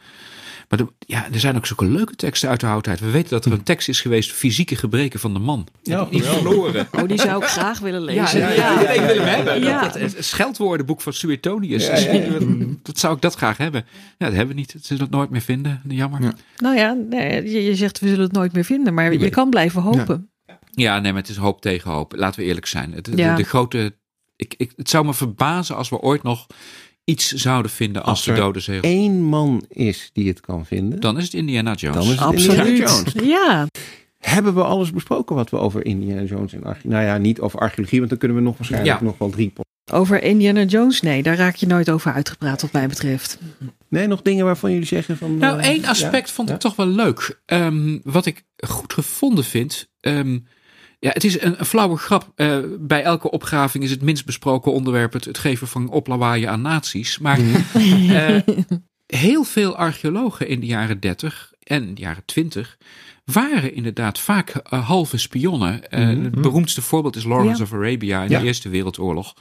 Maar 0.73 0.81
de- 0.81 0.93
ja, 1.07 1.27
er 1.32 1.40
zijn 1.40 1.57
ook 1.57 1.66
zulke 1.66 1.85
leuke 1.85 2.15
teksten 2.15 2.49
uit 2.49 2.61
de 2.61 2.66
oudheid. 2.66 3.01
We 3.01 3.11
weten 3.11 3.31
dat 3.31 3.44
er 3.44 3.53
een 3.53 3.62
tekst 3.62 3.89
is 3.89 4.01
geweest, 4.01 4.32
fysieke 4.32 4.77
gebreken 4.77 5.20
van 5.20 5.32
de 5.32 5.39
man. 5.39 5.66
Ja, 5.82 6.05
die 6.05 6.23
verloren. 6.23 6.89
oh, 6.93 7.09
die 7.09 7.19
zou 7.20 7.43
ik 7.43 7.49
graag 7.49 7.78
willen 7.78 8.03
lezen. 8.03 8.39
Ja, 8.40 8.49
ja, 8.51 8.81
ja, 8.81 8.90
ik 8.90 9.01
wil 9.01 9.16
hem 9.24 9.35
hebben. 9.35 9.61
Ja. 9.62 9.81
Dat, 9.82 9.93
dat, 9.93 10.03
het 10.15 10.24
scheldwoordenboek 10.24 11.01
van 11.01 11.12
Suetonius. 11.12 11.86
Ja, 11.86 11.97
ja, 11.99 12.12
ja. 12.12 12.39
Dat 12.82 12.99
zou 12.99 13.15
ik 13.15 13.20
dat 13.20 13.35
graag 13.35 13.57
hebben. 13.57 13.85
Ja, 14.19 14.27
dat 14.27 14.35
hebben 14.36 14.55
we 14.55 14.61
niet. 14.61 14.73
Dat 14.73 14.85
zullen 14.85 15.03
het 15.03 15.12
nooit 15.12 15.31
meer 15.31 15.40
vinden. 15.40 15.81
Jammer. 15.89 16.23
Ja. 16.23 16.32
Nou 16.57 16.77
ja, 16.77 16.93
nee, 16.93 17.51
je, 17.51 17.62
je 17.65 17.74
zegt 17.74 17.99
we 18.01 18.09
zullen 18.09 18.23
het 18.24 18.32
nooit 18.32 18.53
meer 18.53 18.65
vinden, 18.65 18.94
maar 18.94 19.12
je 19.12 19.28
kan 19.31 19.51
blijven 19.51 19.82
hopen. 19.82 20.31
Ja, 20.70 20.99
nee, 20.99 21.12
maar 21.12 21.20
het 21.20 21.31
is 21.31 21.36
hoop 21.36 21.61
tegen 21.61 21.90
hoop. 21.90 22.12
Laten 22.16 22.40
we 22.40 22.47
eerlijk 22.47 22.66
zijn. 22.66 22.93
Het, 22.93 23.05
de- 23.05 23.16
Ja. 23.16 23.35
de, 23.35 23.43
grote. 23.44 23.97
Ik, 24.36 24.55
ik, 24.57 24.73
het 24.77 24.90
zou 24.90 25.05
me 25.05 25.15
verbazen 25.15 25.77
als 25.77 25.89
we 25.89 25.99
ooit 26.01 26.23
nog 26.23 26.47
iets 27.05 27.29
zouden 27.33 27.70
vinden 27.70 28.03
als, 28.03 28.11
Als 28.11 28.24
de 28.24 28.31
er 28.31 28.37
dode 28.37 28.61
zegel. 28.61 28.91
Eén 28.91 29.23
man 29.23 29.65
is 29.69 30.11
die 30.12 30.29
het 30.29 30.41
kan 30.41 30.66
vinden, 30.66 31.01
Dan 31.01 31.19
is 31.19 31.24
het 31.24 31.35
Indiana 31.35 31.74
Jones. 31.74 31.97
dan 31.97 32.12
is 32.12 32.19
het 32.20 32.33
Indiana 32.49 32.62
Absoluut. 32.62 33.12
Jones. 33.15 33.29
Ja, 33.29 33.66
Hebben 34.19 34.55
we 34.55 34.62
alles 34.65 34.91
besproken 34.93 35.37
wat 35.37 35.51
we 35.51 35.57
over 35.59 35.85
Indiana 35.85 36.23
Jones 36.23 36.53
en 36.53 36.59
archeologie... 36.65 36.91
Nou 36.91 37.05
ja, 37.05 37.19
niet 37.19 37.41
over 37.41 37.59
archeologie, 37.59 37.99
want 37.99 38.11
dan 38.11 38.19
kunnen 38.19 38.37
we 38.37 38.43
nog 38.43 38.57
waarschijnlijk 38.59 38.99
Ja. 39.01 39.05
nog 39.05 39.19
wel 39.19 39.31
drie... 39.31 39.53
over 39.93 40.23
Indiana 40.23 40.62
Jones, 40.62 41.01
nee, 41.01 41.23
daar 41.23 41.37
raak 41.37 41.55
je 41.57 41.66
nooit 41.66 41.91
over 41.91 42.12
uitgepraat 42.12 42.62
wat 42.62 42.73
mij 42.73 42.87
betreft. 42.89 43.39
Nee, 43.89 44.07
nog 44.07 44.23
dingen 44.23 44.45
waarvan 44.45 44.70
jullie 44.73 44.87
zeggen 44.87 45.16
van... 45.16 45.39
Nou, 45.39 45.59
eh, 45.61 45.66
één 45.69 45.85
aspect 45.85 46.29
ja? 46.29 46.35
vond 46.35 46.49
ik 46.49 46.55
Ja? 46.55 46.61
toch 46.61 46.77
wel 46.77 46.87
leuk. 46.89 47.41
Ehm, 47.47 47.99
wat 48.03 48.27
ik 48.27 48.43
goed 48.57 48.93
gevonden 48.93 49.45
vind. 49.45 49.89
ehm, 50.01 50.39
ja, 51.03 51.11
het 51.11 51.24
is 51.24 51.41
een, 51.41 51.59
een 51.59 51.65
flauwe 51.65 51.97
grap. 51.97 52.33
Eh, 52.35 52.59
bij 52.79 53.03
elke 53.03 53.31
opgraving 53.31 53.85
is 53.85 53.91
het 53.91 54.03
minst 54.03 54.24
besproken 54.24 54.73
onderwerp 54.73 55.12
het, 55.12 55.24
het 55.24 55.39
geven 55.39 55.69
van 55.69 55.89
oplawaaien 55.89 56.51
aan 56.51 56.62
naties. 56.62 57.19
Maar 57.19 57.39
eh, 57.39 58.41
heel 59.07 59.45
veel 59.45 59.77
archeologen 59.77 60.49
in 60.49 60.61
de 60.61 60.66
jaren 60.66 61.01
30 61.01 61.53
en 61.62 61.95
de 61.95 62.01
jaren 62.01 62.24
20 62.24 62.79
waren 63.33 63.75
inderdaad 63.75 64.19
vaak 64.19 64.49
eh, 64.51 64.87
halve 64.89 65.17
spionnen. 65.19 65.91
Eh, 65.91 66.01
Mhm. 66.09 66.23
Het 66.25 66.41
beroemdste 66.41 66.83
voorbeeld 66.83 67.17
is 67.17 67.25
Lawrence 67.25 67.57
Ja. 67.59 67.63
of 67.65 67.73
Arabia 67.73 68.23
in 68.23 68.31
Ja. 68.31 68.39
de 68.41 68.47
Eerste 68.47 68.69
Wereldoorlog. 68.69 69.35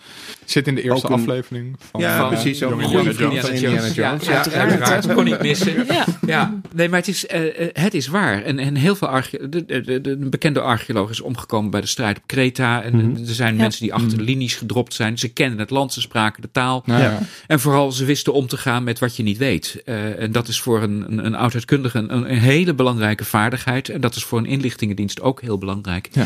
Zit 0.46 0.68
in 0.68 0.76
de 0.76 0.82
eerste 0.82 1.08
een- 1.08 1.14
aflevering 1.14 1.76
van 1.92 2.02
Ja, 2.02 2.18
van, 2.18 2.28
precies, 2.30 2.62
Indiana 2.62 2.82
Jones. 2.92 3.16
vriend 3.16 3.40
van 3.40 3.50
Indiana 3.52 3.76
Jones. 3.76 3.96
Ja, 3.96 4.04
Ja, 4.04 4.10
uiteraard. 4.12 4.54
uiteraard. 4.72 5.14
Kon 5.14 5.24
niet 5.24 5.42
missen. 5.42 5.86
Ja. 5.86 6.06
Ja, 6.26 6.60
nee, 6.74 6.90
maar 6.90 7.00
het 7.00 7.08
is, 7.08 7.26
eh, 7.28 7.62
eh, 7.62 7.70
het 7.74 7.94
is 7.94 8.08
waar. 8.08 8.44
En, 8.44 8.60
en 8.60 8.76
heel 8.76 8.96
veel 8.96 9.08
arche 9.08 9.50
de, 9.50 9.66
de, 9.66 9.82
de, 9.82 10.02
de- 10.02 10.10
een 10.12 10.30
bekende 10.30 10.62
archeoloog 10.62 11.10
is 11.10 11.22
omgekomen 11.22 11.72
bij 11.72 11.82
de 11.82 11.88
strijd 11.88 12.18
op 12.18 12.24
Kreta. 12.26 12.82
En 12.84 12.96
Mhm. 12.96 13.22
er 13.28 13.34
zijn 13.36 13.56
Ja. 13.56 13.62
mensen 13.62 13.82
die 13.82 13.94
achter 13.94 14.18
de 14.18 14.24
linies 14.24 14.56
gedropt 14.56 14.94
zijn. 14.94 15.18
Ze 15.18 15.28
kennen 15.34 15.60
het 15.60 15.70
land, 15.70 15.94
ze 15.94 16.02
spraken 16.02 16.42
de 16.42 16.50
taal. 16.52 16.84
Ja. 16.86 17.00
ja. 17.00 17.20
En 17.48 17.60
vooral, 17.60 17.92
ze 17.92 18.06
wisten 18.06 18.34
om 18.34 18.48
te 18.48 18.58
gaan 18.58 18.84
met 18.84 19.00
wat 19.00 19.16
je 19.16 19.24
niet 19.24 19.38
weet. 19.38 19.82
Eh, 19.86 20.20
en 20.22 20.32
dat 20.32 20.48
is 20.48 20.60
voor 20.62 20.82
een, 20.82 21.06
een, 21.08 21.26
een 21.26 21.36
oudheidkundige 21.36 21.98
een, 21.98 22.14
een 22.14 22.26
hele 22.38 22.74
belangrijke 22.74 23.26
vaardigheid. 23.26 23.81
En 23.90 24.02
dat 24.02 24.16
is 24.16 24.24
voor 24.24 24.40
een 24.40 24.46
inlichtingendienst 24.46 25.22
ook 25.22 25.42
heel 25.42 25.58
belangrijk. 25.58 26.10
Ja. 26.12 26.26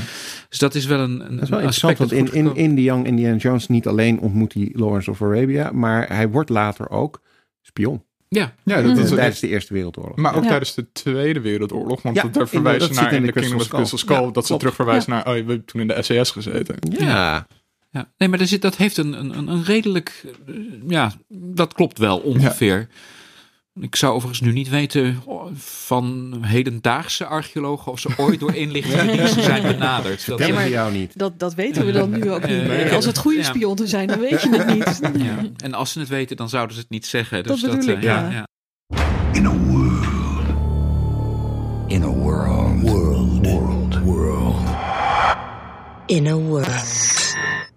Dus 0.49 0.59
dat 0.59 0.75
is 0.75 0.85
wel 0.85 0.99
een, 0.99 1.19
een 1.25 1.33
Dat 1.35 1.43
is 1.43 1.49
wel 1.49 1.59
aspect 1.61 1.99
interessant, 1.99 2.31
want 2.33 2.33
in, 2.33 2.45
in, 2.45 2.55
in 2.69 2.75
The 2.75 2.83
Young 2.83 3.05
Indiana 3.05 3.37
Jones 3.37 3.67
niet 3.67 3.87
alleen 3.87 4.19
ontmoet 4.19 4.53
hij 4.53 4.69
Lawrence 4.73 5.09
of 5.11 5.21
Arabia, 5.21 5.71
maar 5.71 6.07
hij 6.07 6.29
wordt 6.29 6.49
later 6.49 6.89
ook 6.89 7.21
spion 7.61 8.03
Ja, 8.27 8.53
Ja, 8.63 8.81
dat 8.81 8.97
is, 8.97 9.09
tijdens 9.09 9.39
de 9.39 9.47
Eerste 9.47 9.73
Wereldoorlog. 9.73 10.15
maar 10.15 10.35
ook 10.35 10.41
Ja. 10.43 10.47
tijdens 10.49 10.73
de 10.73 10.91
Tweede 10.91 11.39
Wereldoorlog. 11.41 12.01
Want 12.01 12.15
Ja, 12.15 12.21
dat 12.21 12.33
in 12.35 12.39
de- 12.41 12.47
verwijzen 12.47 12.93
naar 12.95 13.13
in 13.13 13.19
de 13.21 13.25
de 13.27 13.31
Kingdom 13.33 13.53
of 13.53 13.57
Crystal 13.67 13.79
Crystal 13.79 13.97
Skull. 13.99 14.15
Ja, 14.25 14.31
dat 14.31 14.41
ze 14.43 14.47
klopt. 14.47 14.59
terug 14.61 14.75
verwijzen 14.75 15.09
naar, 15.11 15.19
oh, 15.25 15.31
we 15.31 15.35
hebben 15.37 15.65
toen 15.65 15.81
in 15.81 15.87
de 15.87 16.01
SAS 16.01 16.31
gezeten. 16.31 16.75
ja, 16.97 17.47
Ja, 17.91 18.11
nee, 18.17 18.29
maar 18.29 18.39
er 18.39 18.47
zit, 18.47 18.61
dat 18.61 18.75
heeft 18.75 18.97
een, 18.97 19.13
een, 19.13 19.47
een 19.47 19.63
redelijk. 19.63 20.23
eh, 20.47 20.53
Ja, 20.87 21.11
dat 21.29 21.73
klopt 21.73 21.97
wel 21.97 22.17
ongeveer. 22.17 22.87
Ik 23.79 23.95
zou 23.95 24.13
overigens 24.13 24.41
nu 24.41 24.51
niet 24.51 24.69
weten 24.69 25.23
van 25.57 26.37
hedendaagse 26.41 27.25
archeologen 27.25 27.91
of 27.91 27.99
ze 27.99 28.09
ooit 28.17 28.39
door 28.39 28.53
inlichtingendiensten 28.55 29.43
zijn 29.43 29.61
benaderd. 29.61 30.27
Dat 30.27 30.39
nee, 30.39 30.69
jou 30.69 30.91
niet. 30.91 31.17
Dat, 31.17 31.39
dat 31.39 31.53
weten 31.53 31.85
we 31.85 31.91
dan 31.91 32.09
nu 32.09 32.31
ook 32.31 32.47
niet. 32.47 32.91
Als 32.91 33.05
het 33.05 33.17
goede 33.17 33.43
spionnen 33.43 33.87
zijn, 33.87 34.07
dan 34.07 34.19
weet 34.19 34.41
je 34.41 34.49
het 34.49 34.67
niet. 34.67 34.99
Ja. 35.23 35.35
En 35.57 35.73
als 35.73 35.91
ze 35.91 35.99
het 35.99 36.07
weten, 36.07 36.37
dan 36.37 36.49
zouden 36.49 36.75
ze 36.75 36.81
het 36.81 36.89
niet 36.89 37.05
zeggen. 37.05 37.43
Dus 37.43 37.61
dat 37.61 37.71
bedoel 37.71 37.95
ik, 37.95 38.01
ja. 38.01 38.29
ja. 38.29 38.47
In 39.33 39.45
a 39.45 39.53
world. 39.53 40.05
In 41.87 42.03
a 42.03 42.07
world. 42.07 42.81
World. 42.81 43.47
World. 43.47 43.99
World. 43.99 44.67
In 46.05 46.27
a 46.27 46.35
world. 46.35 47.24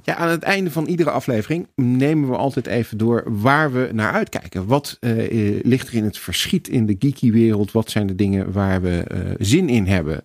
Ja, 0.09 0.15
aan 0.15 0.29
het 0.29 0.43
einde 0.43 0.71
van 0.71 0.87
iedere 0.87 1.11
aflevering 1.11 1.69
nemen 1.75 2.29
we 2.29 2.37
altijd 2.37 2.67
even 2.67 2.99
door 2.99 3.23
waar 3.27 3.73
we 3.73 3.89
naar 3.93 4.13
uitkijken. 4.13 4.67
Wat 4.67 4.97
uh, 5.01 5.61
ligt 5.63 5.89
er 5.89 5.95
in 5.95 6.05
het 6.05 6.19
verschiet 6.19 6.69
in 6.69 6.87
de 6.87 6.97
geeky 6.99 7.33
wereld? 7.33 7.73
Wat 7.73 7.91
zijn 7.91 8.07
de 8.07 8.15
dingen 8.15 8.53
waar 8.53 8.83
we 8.83 9.05
uh, 9.13 9.19
zin 9.39 9.69
in 9.69 9.87
hebben? 9.87 10.25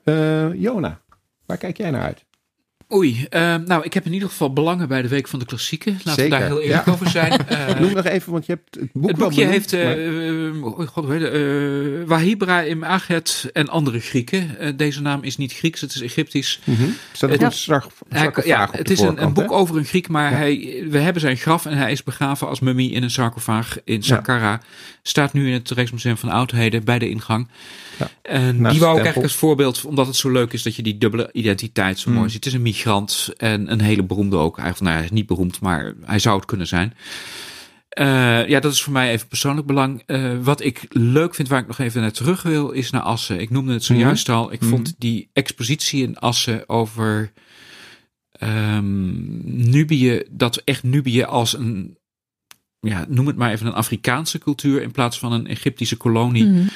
Jona, 0.60 1.02
waar 1.46 1.58
kijk 1.58 1.78
jij 1.78 1.92
naar 1.92 2.02
uit? 2.02 2.26
Oei, 2.94 3.28
uh, 3.30 3.56
nou, 3.66 3.84
ik 3.84 3.94
heb 3.94 4.06
in 4.06 4.14
ieder 4.14 4.30
geval 4.30 4.54
belangen 4.54 4.88
bij 4.88 5.02
de 5.02 5.08
Week 5.08 5.28
van 5.28 5.40
de 5.40 5.46
Klassieken. 5.46 6.00
Laten 6.04 6.24
we 6.24 6.30
daar 6.30 6.46
heel 6.46 6.62
eerlijk 6.62 6.88
over 6.88 7.10
zijn. 7.10 7.40
Uh, 7.52 7.80
Noem 7.80 7.94
nog 7.94 8.06
even, 8.06 8.32
want 8.32 8.46
je 8.46 8.52
hebt 8.52 8.76
het 8.80 8.92
boek 8.94 9.10
Het 9.10 9.18
boekje 9.18 9.46
heeft, 9.46 9.74
uh, 9.74 10.66
oh 10.66 10.88
God, 10.88 11.06
weet 11.06 11.22
het, 11.22 12.08
Wahibra 12.08 12.62
im 12.62 12.84
Achet 12.84 13.50
en 13.54 13.70
andere 13.70 14.00
Grieken. 14.00 14.78
deze 14.78 15.02
naam 15.02 15.24
is 15.24 15.38
niet 15.38 15.54
Grieks, 15.54 15.82
het 15.82 15.94
is 15.94 16.02
Egyptisch. 16.02 16.60
Mm 16.64 16.76
-hmm. 16.76 16.96
Staat 17.12 17.30
het, 17.30 17.42
een 17.42 18.44
ja, 18.46 18.70
het 18.72 18.90
is 18.90 19.00
een, 19.00 19.24
een, 19.24 19.34
boek 19.34 19.52
over 19.52 19.78
een 19.78 19.86
Griek, 19.86 20.08
maar 20.08 20.32
hij, 20.32 20.86
we 20.90 20.98
hebben 20.98 21.22
zijn 21.22 21.38
graf 21.38 21.66
en 21.66 21.78
hij 21.78 21.92
is 21.92 22.04
begraven 22.04 22.48
als 22.48 22.60
mummie 22.60 22.92
in 22.92 23.04
een 23.04 23.12
sarcofaag 23.12 23.78
in 23.84 24.04
Saqqara. 24.04 24.62
Staat 25.02 25.34
nu 25.34 25.48
in 25.48 25.54
het 25.54 25.70
Rijksmuseum 25.70 26.18
van 26.18 26.30
Oudheden 26.30 26.84
bij 26.84 27.00
de 27.00 27.10
ingang. 27.10 27.48
Ja, 28.00 28.10
en 28.22 28.52
die 28.52 28.80
wou 28.80 28.98
ik 28.98 29.04
eigenlijk 29.04 29.24
als 29.24 29.36
voorbeeld, 29.36 29.86
omdat 29.86 30.08
het 30.08 30.16
zo 30.16 30.32
leuk 30.32 30.54
is 30.54 30.64
dat 30.64 30.76
je 30.76 30.84
die 30.84 30.98
dubbele 30.98 31.30
identiteit 31.32 32.00
zo 32.00 32.10
mooi 32.10 32.24
mm. 32.24 32.30
ziet. 32.30 32.44
Het 32.44 32.54
is 32.54 32.54
een 32.54 32.62
en 33.38 33.72
een 33.72 33.82
hele 33.82 34.04
beroemde 34.04 34.36
ook. 34.36 34.58
Eigenlijk, 34.58 34.86
nou, 34.86 34.96
hij 34.96 35.06
is 35.06 35.12
niet 35.12 35.28
beroemd, 35.28 35.62
maar 35.62 35.94
hij 36.02 36.20
zou 36.20 36.36
het 36.36 36.46
kunnen 36.46 36.68
zijn. 36.68 36.94
Uh, 38.00 38.48
ja, 38.48 38.60
dat 38.60 38.74
is 38.74 38.84
voor 38.84 38.94
mij 38.94 39.12
even 39.12 39.28
persoonlijk 39.28 39.68
belang. 39.68 40.04
Uh, 40.08 40.38
wat 40.42 40.62
ik 40.64 40.86
leuk 40.90 41.36
vind, 41.36 41.48
waar 41.48 41.60
ik 41.60 41.68
nog 41.68 41.80
even 41.80 42.02
naar 42.02 42.12
terug 42.12 42.42
wil, 42.42 42.72
is 42.72 42.90
naar 42.90 43.02
Assen. 43.02 43.40
Ik 43.40 43.50
noemde 43.50 43.74
het 43.74 43.84
zojuist 43.84 44.28
mm. 44.28 44.34
al. 44.34 44.54
Ik 44.54 44.62
mm. 44.62 44.70
vond 44.70 44.96
die 44.98 45.30
expositie 45.34 46.04
in 46.04 46.18
Assen 46.18 46.70
over 46.70 47.32
um, 48.40 49.42
Nubië, 49.70 50.24
dat 50.30 50.56
echt 50.58 50.84
Nubië 50.84 51.24
als 51.24 51.58
een 51.58 51.98
ja, 52.84 53.06
noem 53.08 53.28
het 53.28 53.36
maar 53.36 53.52
even 53.52 53.68
een 53.68 53.74
Afrikaanse 53.74 54.38
cultuur 54.38 54.82
in 54.82 54.92
plaats 54.92 55.20
van 55.20 55.32
een 55.32 55.48
Egyptische 55.48 55.96
kolonie. 55.96 56.46
Mhm. 56.46 56.68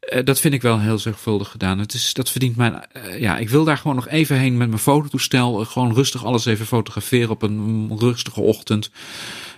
Eh, 0.00 0.24
dat 0.24 0.40
vind 0.40 0.54
ik 0.54 0.62
wel 0.62 0.80
heel 0.80 0.98
zorgvuldig 0.98 1.50
gedaan. 1.50 1.78
Het 1.78 1.94
is, 1.94 2.14
dat 2.14 2.30
verdient 2.30 2.56
mijn. 2.56 2.86
Uh, 2.96 3.20
ja, 3.20 3.38
ik 3.38 3.48
wil 3.48 3.64
daar 3.64 3.76
gewoon 3.76 3.96
nog 3.96 4.08
even 4.08 4.36
heen 4.36 4.56
met 4.56 4.68
mijn 4.68 4.80
fototoestel. 4.80 5.60
Uh, 5.60 5.66
gewoon 5.66 5.94
rustig 5.94 6.24
alles 6.24 6.44
even 6.44 6.66
fotograferen 6.66 7.30
op 7.30 7.42
een 7.42 7.92
rustige 7.98 8.40
ochtend. 8.40 8.90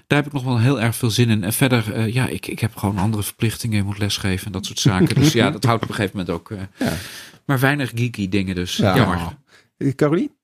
Daar 0.06 0.18
heb 0.18 0.26
ik 0.26 0.32
nog 0.32 0.44
wel 0.44 0.58
heel 0.58 0.80
erg 0.80 0.96
veel 0.96 1.10
zin 1.10 1.28
in. 1.30 1.44
En 1.44 1.52
verder, 1.52 2.08
ja, 2.08 2.26
ik, 2.26 2.46
ik 2.46 2.58
heb 2.58 2.76
gewoon 2.76 2.98
andere 2.98 3.22
verplichtingen. 3.22 3.78
Ik 3.78 3.84
moet 3.84 3.98
lesgeven 3.98 4.46
en 4.46 4.52
dat 4.52 4.66
soort 4.66 4.78
zaken. 4.78 5.14
dus 5.14 5.32
ja, 5.32 5.50
dat 5.50 5.64
houdt 5.64 5.82
op 5.82 5.88
een 5.88 5.94
gegeven 5.94 6.16
moment 6.16 6.36
ook. 6.36 6.52
Ja. 6.78 6.96
Maar 7.44 7.60
weinig 7.60 7.90
geeky 7.94 8.28
dingen, 8.28 8.54
dus 8.54 8.76
ja. 8.76 8.96
jammer. 8.96 9.36
Caroline? 9.94 10.37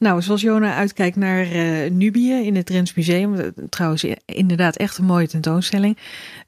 Nou, 0.00 0.22
zoals 0.22 0.40
Jona 0.40 0.74
uitkijkt 0.74 1.16
naar 1.16 1.46
uh, 1.52 1.90
Nubië 1.90 2.32
in 2.32 2.56
het 2.56 2.66
Drents 2.66 2.94
Museum. 2.94 3.34
Eh, 3.34 3.46
trouwens, 3.68 4.04
inderdaad 4.24 4.76
echt 4.76 4.98
een 4.98 5.04
mooie 5.04 5.28
tentoonstelling. 5.28 5.96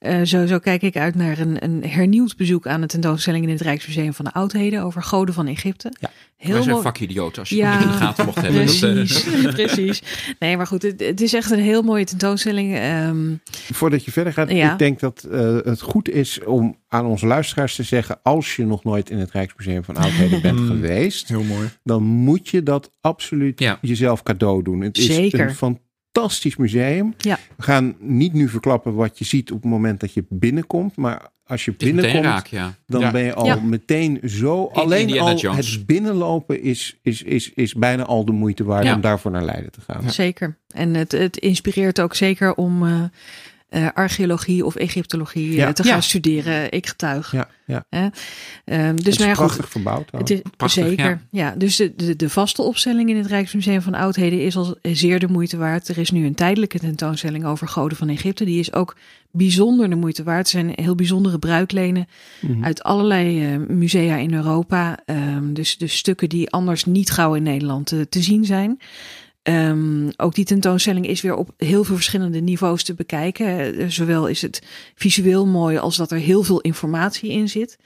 Uh, 0.01 0.59
kijk 0.59 0.83
ik 0.83 0.97
uit 0.97 1.15
naar 1.15 1.39
een, 1.39 1.65
een 1.65 1.85
hernieuwd 1.85 2.37
bezoek 2.37 2.67
aan 2.67 2.81
de 2.81 2.87
tentoonstelling 2.87 3.45
in 3.45 3.51
het 3.51 3.61
Rijksmuseum 3.61 4.15
van 4.15 4.25
de 4.25 4.33
Oudheden 4.33 4.83
over 4.83 5.03
goden 5.03 5.35
van 5.35 5.47
Egypte. 5.47 5.93
Ja. 6.01 6.11
Heel 6.43 6.55
Wij 6.55 6.63
zijn 6.63 6.83
vakidioot 6.83 7.39
als 7.39 7.49
je 7.49 7.57
ja, 7.57 7.73
het 7.73 7.83
in 7.83 7.89
de 7.89 7.93
gaten 7.93 8.25
mocht 8.25 8.41
hebben. 8.41 8.65
Precies, 8.65 9.23
precies. 9.55 10.03
Nee, 10.39 10.57
maar 10.57 10.67
goed, 10.67 10.83
het, 10.83 11.01
het, 11.01 11.21
is 11.21 11.33
echt 11.33 11.51
een 11.51 11.59
heel 11.59 11.83
mooie 11.83 12.05
tentoonstelling. 12.05 12.79
Um, 13.09 13.41
Voordat 13.73 14.05
je 14.05 14.13
verder 14.13 14.33
gaat, 14.33 14.51
ja. 14.51 14.73
ik 14.73 14.79
denk 14.79 15.01
dat 15.01 15.27
uh, 15.31 15.59
het 15.63 15.81
goed 15.81 16.09
is 16.09 16.45
om 16.45 16.77
aan 16.89 17.07
onze 17.07 17.27
luisteraars 17.27 17.75
te 17.75 17.83
zeggen, 17.83 18.19
als 18.23 18.57
je 18.57 18.67
nog 18.67 18.85
nooit 18.85 19.11
in 19.11 19.19
het 19.19 19.31
Rijksmuseum 19.31 19.85
van 19.85 19.97
Oudheden 19.97 20.43
bent 20.43 20.61
geweest, 20.71 21.29
heel 21.29 21.43
mooi. 21.43 21.69
dan 21.83 22.03
moet 22.03 22.49
je 22.49 22.63
dat 22.63 22.91
absoluut 23.01 23.61
ja. 23.61 23.79
jezelf 23.81 24.23
cadeau 24.23 24.63
doen. 24.63 24.81
Het 24.81 24.97
Zeker. 24.97 25.47
is 25.47 25.61
een 25.61 25.77
fantastisch 26.13 26.57
museum. 26.57 27.15
Ja. 27.19 27.39
We 27.57 27.63
gaan 27.63 27.97
niet 27.99 28.33
nu 28.33 28.49
verklappen 28.49 28.95
wat 28.95 29.19
je 29.19 29.25
ziet 29.25 29.53
op 29.53 29.63
het 29.63 29.71
moment 29.71 30.01
dat 30.01 30.15
je 30.15 30.25
binnenkomt, 30.29 30.97
maar 30.97 31.32
als 31.53 31.65
je 31.65 31.73
binnenkomt, 31.73 32.25
raak, 32.25 32.47
ja. 32.47 32.75
dan 32.87 33.01
ja. 33.01 33.11
ben 33.11 33.23
je 33.23 33.35
al 33.35 33.61
meteen 33.61 34.21
zo. 34.25 34.67
In 34.67 34.75
alleen 34.75 35.01
Indiana 35.01 35.31
al 35.31 35.37
Jones. 35.37 35.71
het 35.71 35.87
binnenlopen 35.87 36.63
is, 36.63 36.99
is, 37.03 37.23
is, 37.23 37.53
is 37.55 37.75
bijna 37.75 38.05
al 38.05 38.25
de 38.25 38.33
moeite 38.33 38.65
waard 38.65 38.95
om 38.95 39.01
daarvoor 39.01 39.31
naar 39.31 39.45
Leiden 39.45 39.71
te 39.71 39.81
gaan. 39.81 40.11
Zeker. 40.11 40.59
En 40.69 40.95
het, 40.95 41.13
het 41.13 41.37
inspireert 41.37 42.01
ook 42.01 42.15
zeker 42.15 42.55
om. 42.55 42.83
Uh, 42.83 43.03
uh, 43.75 43.89
archeologie 43.95 44.65
of 44.65 44.75
Egyptologie 44.75 45.53
ja. 45.53 45.73
te 45.73 45.83
gaan 45.83 45.95
ja. 45.95 46.01
studeren. 46.01 46.73
Ik 46.73 46.87
getuig. 46.87 47.33
Ja, 47.33 47.49
ja. 47.67 47.85
Uh, 47.91 48.05
um, 48.89 48.97
dus 49.03 49.17
het 49.17 49.29
is 49.29 49.35
prachtig 49.37 49.69
verbouwd. 49.69 50.11
Het 50.11 50.31
is, 50.31 50.41
prachtig, 50.57 50.85
zeker. 50.85 51.21
Ja. 51.31 51.55
dus 51.57 51.77
de, 51.77 51.95
de, 51.95 52.17
de, 52.17 52.31
vaste 52.31 52.63
opstelling 52.63 53.11
in 53.11 53.17
het 53.17 53.27
Rijksmuseum 53.27 53.83
van 53.83 53.95
Oudheden 53.95 54.41
is 54.41 54.57
al 54.57 54.77
zeer 54.83 55.19
de 55.19 55.29
moeite 55.29 55.57
waard. 55.57 55.89
Er 55.89 55.99
is 55.99 56.11
nu 56.11 56.27
een 56.27 56.35
tijdelijke 56.35 56.79
tentoonstelling 56.79 57.45
over 57.45 57.69
goden 57.69 57.97
van 57.97 58.09
Egypte. 58.09 58.45
Die 58.45 58.59
is 58.59 58.73
ook 58.73 58.97
bijzonder 59.31 59.91
de 59.91 59.97
moeite 59.97 60.23
waard. 60.23 60.45
Er 60.45 60.51
zijn 60.51 60.73
heel 60.75 60.95
bijzondere 60.95 61.39
bruiklenen 61.39 62.07
mm 62.41 62.53
-hmm. 62.53 62.65
uit 62.65 62.83
allerlei 62.83 63.55
uh, 63.55 63.67
musea 63.69 64.17
in 64.17 64.35
Europa. 64.35 64.99
Um, 65.07 65.55
dus, 65.55 65.77
dus 65.77 65.97
stukken 65.97 66.29
die 66.29 66.51
anders 66.51 66.85
niet 66.85 67.11
gauw 67.11 67.35
in 67.35 67.43
Nederland 67.43 67.87
te 67.87 68.23
zien 68.23 68.45
zijn. 68.45 68.79
Um, 69.43 70.11
ook 70.17 70.35
die 70.35 70.45
tentoonstelling 70.45 71.07
is 71.07 71.21
weer 71.21 71.35
op 71.35 71.51
heel 71.57 71.85
veel 71.85 71.95
verschillende 71.95 72.41
niveaus 72.41 72.83
te 72.83 72.95
bekijken. 72.95 73.81
Uh, 73.81 73.89
zowel 73.89 74.27
is 74.27 74.43
het 74.43 74.63
visueel 74.95 75.47
mooi 75.47 75.77
als 75.77 75.97
dat 75.97 76.11
er 76.11 76.19
heel 76.19 76.43
veel 76.43 76.61
informatie 76.61 77.31
in 77.31 77.49
zit. 77.49 77.79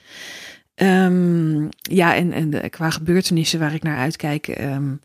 Um, 0.75 1.69
ja, 1.81 2.15
en, 2.15 2.31
en 2.31 2.49
de, 2.49 2.69
qua 2.69 2.89
gebeurtenissen 2.89 3.59
waar 3.59 3.73
ik 3.73 3.83
naar 3.83 3.97
uitkijk. 3.97 4.47
Um, 4.47 5.01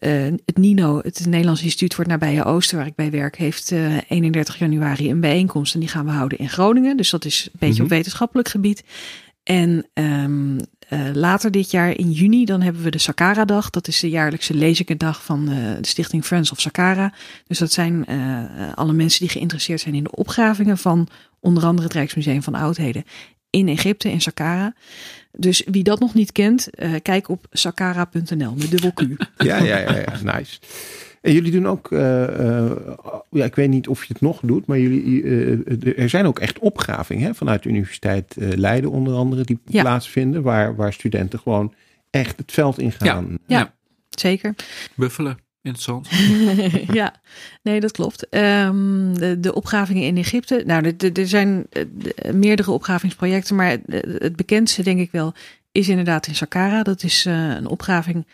uh, 0.00 0.24
het 0.44 0.56
NINO, 0.56 1.00
het 1.02 1.26
Nederlands 1.26 1.62
Instituut 1.62 1.94
voor 1.94 2.04
het 2.04 2.12
Nabije 2.12 2.44
Oosten, 2.44 2.76
waar 2.76 2.86
ik 2.86 2.94
bij 2.94 3.10
werk, 3.10 3.36
heeft 3.36 3.70
uh, 3.70 3.96
31 4.08 4.58
januari 4.58 5.10
een 5.10 5.20
bijeenkomst. 5.20 5.74
En 5.74 5.80
die 5.80 5.88
gaan 5.88 6.04
we 6.04 6.10
houden 6.10 6.38
in 6.38 6.48
Groningen. 6.48 6.96
Dus 6.96 7.10
dat 7.10 7.24
is 7.24 7.44
een 7.44 7.50
beetje 7.52 7.68
mm 7.68 7.74
-hmm. 7.74 7.84
op 7.84 7.90
wetenschappelijk 7.90 8.48
gebied. 8.48 8.84
En 9.42 9.86
um, 9.94 10.58
uh, 10.90 11.00
later 11.12 11.50
dit 11.50 11.70
jaar 11.70 11.96
in 11.96 12.12
juni, 12.12 12.44
dan 12.44 12.62
hebben 12.62 12.82
we 12.82 12.90
de 12.90 12.98
Saqqara-dag. 12.98 13.70
Dat 13.70 13.88
is 13.88 14.00
de 14.00 14.08
jaarlijkse 14.08 14.54
lezingendag 14.54 15.24
van 15.24 15.50
uh, 15.50 15.56
de 15.80 15.86
stichting 15.86 16.24
Friends 16.24 16.52
of 16.52 16.60
Saqqara. 16.60 17.12
Dus 17.46 17.58
dat 17.58 17.72
zijn 17.72 18.04
uh, 18.08 18.72
alle 18.74 18.92
mensen 18.92 19.20
die 19.20 19.28
geïnteresseerd 19.28 19.80
zijn 19.80 19.94
in 19.94 20.02
de 20.02 20.16
opgravingen 20.16 20.78
van 20.78 21.08
onder 21.40 21.64
andere 21.64 21.86
het 21.86 21.96
Rijksmuseum 21.96 22.42
van 22.42 22.54
Oudheden 22.54 23.04
in 23.50 23.68
Egypte, 23.68 24.10
in 24.10 24.20
Saqqara. 24.20 24.74
Dus 25.32 25.62
wie 25.70 25.82
dat 25.82 26.00
nog 26.00 26.14
niet 26.14 26.32
kent, 26.32 26.68
kijk 27.02 27.28
op 27.28 27.46
saqqara.nl 27.50 28.54
met 28.54 28.70
dubbel 28.70 28.92
Q. 28.92 29.00
Ja, 29.36 29.56
ja, 29.56 29.78
ja, 29.78 29.96
ja, 29.96 30.36
nice. 30.36 30.58
En 31.26 31.32
jullie 31.32 31.52
doen 31.52 31.66
ook, 31.66 31.90
uh, 31.90 32.00
uh, 32.40 32.72
ja, 33.30 33.44
ik 33.44 33.54
weet 33.54 33.68
niet 33.68 33.88
of 33.88 34.04
je 34.04 34.12
het 34.12 34.22
nog 34.22 34.40
doet, 34.42 34.66
maar 34.66 34.78
jullie, 34.78 35.22
uh, 35.22 35.98
er 35.98 36.08
zijn 36.08 36.26
ook 36.26 36.38
echt 36.38 36.58
opgravingen 36.58 37.26
hè, 37.26 37.34
vanuit 37.34 37.62
de 37.62 37.68
Universiteit 37.68 38.34
Leiden 38.36 38.90
onder 38.90 39.14
andere 39.14 39.44
die 39.44 39.58
ja. 39.64 39.82
plaatsvinden, 39.82 40.42
waar, 40.42 40.76
waar 40.76 40.92
studenten 40.92 41.38
gewoon 41.38 41.74
echt 42.10 42.38
het 42.38 42.52
veld 42.52 42.78
in 42.78 42.92
gaan. 42.92 43.38
Ja, 43.46 43.58
ja. 43.58 43.74
zeker. 44.10 44.54
Buffelen. 44.94 45.38
Interessant. 45.62 46.08
ja, 47.00 47.14
nee, 47.62 47.80
dat 47.80 47.92
klopt. 47.92 48.26
Um, 48.30 49.18
de, 49.18 49.40
de 49.40 49.54
opgravingen 49.54 50.02
in 50.02 50.16
Egypte. 50.16 50.62
Nou, 50.66 50.94
er 51.12 51.28
zijn 51.28 51.66
meerdere 52.32 52.70
opgravingsprojecten, 52.70 53.56
maar 53.56 53.76
het 54.18 54.36
bekendste, 54.36 54.82
denk 54.82 55.00
ik 55.00 55.10
wel, 55.10 55.34
is 55.72 55.88
inderdaad 55.88 56.26
in 56.26 56.34
Saqqara. 56.34 56.82
Dat 56.82 57.02
is 57.02 57.24
een 57.24 57.66
opgraving 57.66 58.26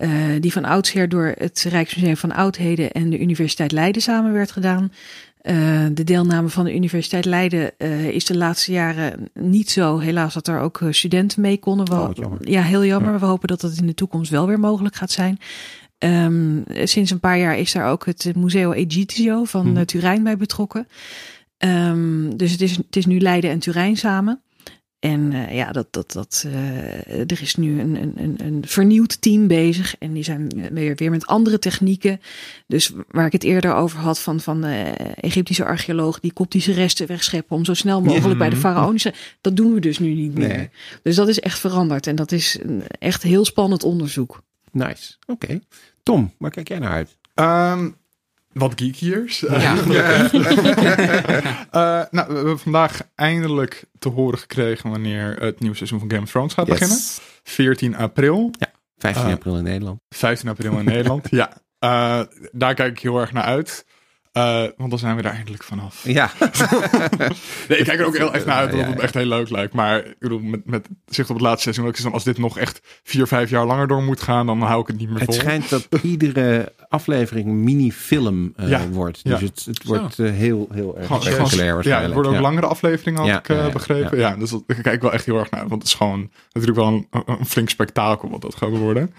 uh, 0.00 0.10
die 0.40 0.52
van 0.52 0.64
oudsher 0.64 1.08
door 1.08 1.34
het 1.38 1.66
Rijksmuseum 1.68 2.16
van 2.16 2.32
Oudheden 2.32 2.92
en 2.92 3.10
de 3.10 3.18
Universiteit 3.18 3.72
Leiden 3.72 4.02
samen 4.02 4.32
werd 4.32 4.50
gedaan. 4.50 4.92
Uh, 5.42 5.86
de 5.92 6.04
deelname 6.04 6.48
van 6.48 6.64
de 6.64 6.74
Universiteit 6.74 7.24
Leiden 7.24 7.70
uh, 7.78 8.08
is 8.08 8.24
de 8.24 8.36
laatste 8.36 8.72
jaren 8.72 9.30
niet 9.34 9.70
zo. 9.70 9.98
Helaas 9.98 10.34
dat 10.34 10.48
er 10.48 10.60
ook 10.60 10.80
studenten 10.90 11.40
mee 11.40 11.58
konden. 11.58 11.86
We, 11.86 12.24
oh, 12.24 12.36
ja, 12.40 12.62
heel 12.62 12.84
jammer. 12.84 13.12
Ja. 13.12 13.18
We 13.18 13.26
hopen 13.26 13.48
dat 13.48 13.60
dat 13.60 13.76
in 13.76 13.86
de 13.86 13.94
toekomst 13.94 14.30
wel 14.30 14.46
weer 14.46 14.60
mogelijk 14.60 14.94
gaat 14.96 15.10
zijn. 15.10 15.38
Um, 15.98 16.64
sinds 16.84 17.10
een 17.10 17.20
paar 17.20 17.38
jaar 17.38 17.58
is 17.58 17.72
daar 17.72 17.90
ook 17.90 18.06
het 18.06 18.32
Museo 18.36 18.72
Egitio 18.72 19.44
van 19.44 19.66
hmm. 19.66 19.84
Turijn 19.84 20.22
bij 20.22 20.36
betrokken. 20.36 20.86
Um, 21.58 22.36
dus 22.36 22.52
het 22.52 22.60
is, 22.60 22.76
het 22.76 22.96
is 22.96 23.06
nu 23.06 23.20
Leiden 23.20 23.50
en 23.50 23.58
Turijn 23.58 23.96
samen. 23.96 24.40
En 24.98 25.32
uh, 25.32 25.54
ja, 25.54 25.72
dat, 25.72 25.86
dat, 25.90 26.12
dat, 26.12 26.44
uh, 26.46 27.20
er 27.20 27.42
is 27.42 27.54
nu 27.54 27.80
een, 27.80 28.12
een, 28.16 28.34
een 28.36 28.62
vernieuwd 28.66 29.20
team 29.20 29.46
bezig. 29.46 29.98
En 29.98 30.12
die 30.12 30.22
zijn 30.22 30.68
weer, 30.72 30.94
weer 30.94 31.10
met 31.10 31.26
andere 31.26 31.58
technieken. 31.58 32.20
Dus 32.66 32.92
waar 33.10 33.26
ik 33.26 33.32
het 33.32 33.44
eerder 33.44 33.74
over 33.74 33.98
had 33.98 34.18
van, 34.18 34.40
van 34.40 34.60
de 34.60 34.82
Egyptische 35.20 35.64
archeoloog 35.64 36.20
die 36.20 36.32
koptische 36.32 36.72
resten 36.72 37.06
wegscheppen 37.06 37.56
om 37.56 37.64
zo 37.64 37.74
snel 37.74 38.00
mogelijk 38.00 38.32
ja. 38.32 38.38
bij 38.38 38.50
de 38.50 38.56
faraonische. 38.56 39.14
Dat 39.40 39.56
doen 39.56 39.74
we 39.74 39.80
dus 39.80 39.98
nu 39.98 40.14
niet 40.14 40.34
meer. 40.34 40.48
Nee. 40.48 40.70
Dus 41.02 41.16
dat 41.16 41.28
is 41.28 41.40
echt 41.40 41.58
veranderd. 41.58 42.06
En 42.06 42.16
dat 42.16 42.32
is 42.32 42.58
een 42.62 42.82
echt 42.98 43.22
heel 43.22 43.44
spannend 43.44 43.84
onderzoek. 43.84 44.42
Nice. 44.72 45.16
Oké. 45.26 45.44
Okay. 45.44 45.60
Tom, 46.02 46.32
waar 46.38 46.50
kijk 46.50 46.68
jij 46.68 46.78
naar 46.78 46.92
uit? 46.92 47.16
Um, 47.34 47.96
wat 48.58 48.72
geekiers. 48.76 49.40
Ja. 49.40 49.74
uh, 51.74 52.04
nou, 52.10 52.28
we 52.28 52.34
hebben 52.34 52.58
vandaag 52.58 53.00
eindelijk 53.14 53.84
te 53.98 54.08
horen 54.08 54.38
gekregen 54.38 54.90
wanneer 54.90 55.36
het 55.40 55.60
nieuwe 55.60 55.76
seizoen 55.76 55.98
van 55.98 56.10
Game 56.10 56.22
of 56.22 56.30
Thrones 56.30 56.54
gaat 56.54 56.66
yes. 56.66 56.78
beginnen. 56.78 57.04
14 57.42 57.96
april. 57.96 58.50
Ja, 58.58 58.70
15 58.96 59.26
uh, 59.26 59.32
april 59.32 59.56
in 59.56 59.64
Nederland. 59.64 60.00
15 60.08 60.48
april 60.48 60.78
in 60.78 60.84
Nederland, 60.84 61.28
ja. 61.40 61.52
Uh, 61.80 62.20
daar 62.52 62.74
kijk 62.74 62.90
ik 62.90 63.00
heel 63.00 63.20
erg 63.20 63.32
naar 63.32 63.44
uit. 63.44 63.85
Uh, 64.36 64.62
want 64.76 64.90
dan 64.90 64.98
zijn 64.98 65.16
we 65.16 65.22
er 65.22 65.30
eindelijk 65.30 65.62
vanaf. 65.62 66.04
Ja. 66.04 66.30
nee, 67.68 67.78
ik 67.78 67.84
kijk 67.84 67.98
er 67.98 68.06
ook 68.06 68.16
heel 68.16 68.34
echt 68.34 68.46
naar 68.46 68.56
uit, 68.56 68.72
omdat 68.72 68.86
het 68.86 68.98
echt 68.98 69.14
heel 69.14 69.26
leuk 69.26 69.50
lijkt. 69.50 69.72
Maar 69.72 70.04
ik 70.06 70.18
bedoel, 70.18 70.40
met, 70.40 70.66
met 70.66 70.88
zicht 71.06 71.30
op 71.30 71.36
het 71.36 71.44
laatste 71.44 71.72
seizoen, 71.72 72.12
als 72.12 72.24
dit 72.24 72.38
nog 72.38 72.58
echt 72.58 72.80
vier, 73.02 73.26
vijf 73.26 73.50
jaar 73.50 73.66
langer 73.66 73.86
door 73.86 74.02
moet 74.02 74.20
gaan, 74.20 74.46
dan 74.46 74.62
hou 74.62 74.80
ik 74.80 74.86
het 74.86 74.98
niet 74.98 75.08
meer 75.08 75.18
vol. 75.18 75.34
Het 75.34 75.42
schijnt 75.42 75.68
dat 75.68 75.88
iedere 76.02 76.72
aflevering 76.88 77.46
mini-film 77.46 78.52
uh, 78.56 78.68
ja. 78.68 78.88
wordt. 78.88 79.24
Dus 79.24 79.40
ja. 79.40 79.46
het, 79.46 79.64
het 79.64 79.84
wordt 79.84 80.18
uh, 80.18 80.30
heel, 80.30 80.68
heel 80.72 80.98
erg 80.98 81.22
spectaculair 81.22 81.88
Ja, 81.88 82.02
het 82.02 82.12
worden 82.12 82.32
ook 82.32 82.40
langere 82.40 82.66
afleveringen, 82.66 83.30
had 83.30 83.48
ik 83.48 83.72
begrepen. 83.72 84.18
Ja, 84.18 84.36
dus 84.36 84.50
dat, 84.50 84.62
ik 84.66 84.82
kijk 84.82 85.02
wel 85.02 85.12
echt 85.12 85.24
heel 85.24 85.38
erg 85.38 85.50
naar 85.50 85.68
Want 85.68 85.82
het 85.82 85.90
is 85.90 85.94
gewoon 85.94 86.30
natuurlijk 86.52 86.78
wel 86.78 86.86
een, 86.86 87.06
een 87.26 87.46
flink 87.46 87.68
spektakel 87.68 88.30
wat 88.30 88.40
dat 88.40 88.54
gaat 88.54 88.70
worden. 88.70 89.14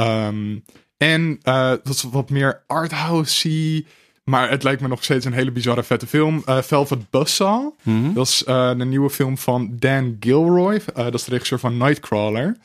Um, 0.00 0.64
en 0.96 1.38
dat 1.82 1.88
is 1.88 2.02
wat 2.02 2.30
meer 2.30 2.62
arthousey. 2.66 3.84
Maar 4.26 4.50
het 4.50 4.62
lijkt 4.62 4.80
me 4.80 4.88
nog 4.88 5.04
steeds 5.04 5.24
een 5.24 5.32
hele 5.32 5.50
bizarre 5.50 5.82
vette 5.82 6.06
film. 6.06 6.42
Uh, 6.48 6.62
Velvet 6.62 7.10
Buzzsaw. 7.10 7.60
Mm 7.82 8.02
-hmm. 8.02 8.14
Dat 8.14 8.26
is 8.26 8.44
uh, 8.48 8.68
de 8.76 8.84
nieuwe 8.84 9.10
film 9.10 9.38
van 9.38 9.76
Dan 9.78 10.16
Gilroy. 10.20 10.74
Uh, 10.74 11.04
dat 11.04 11.14
is 11.14 11.24
de 11.24 11.30
regisseur 11.30 11.58
van 11.58 11.76
Nightcrawler. 11.76 12.56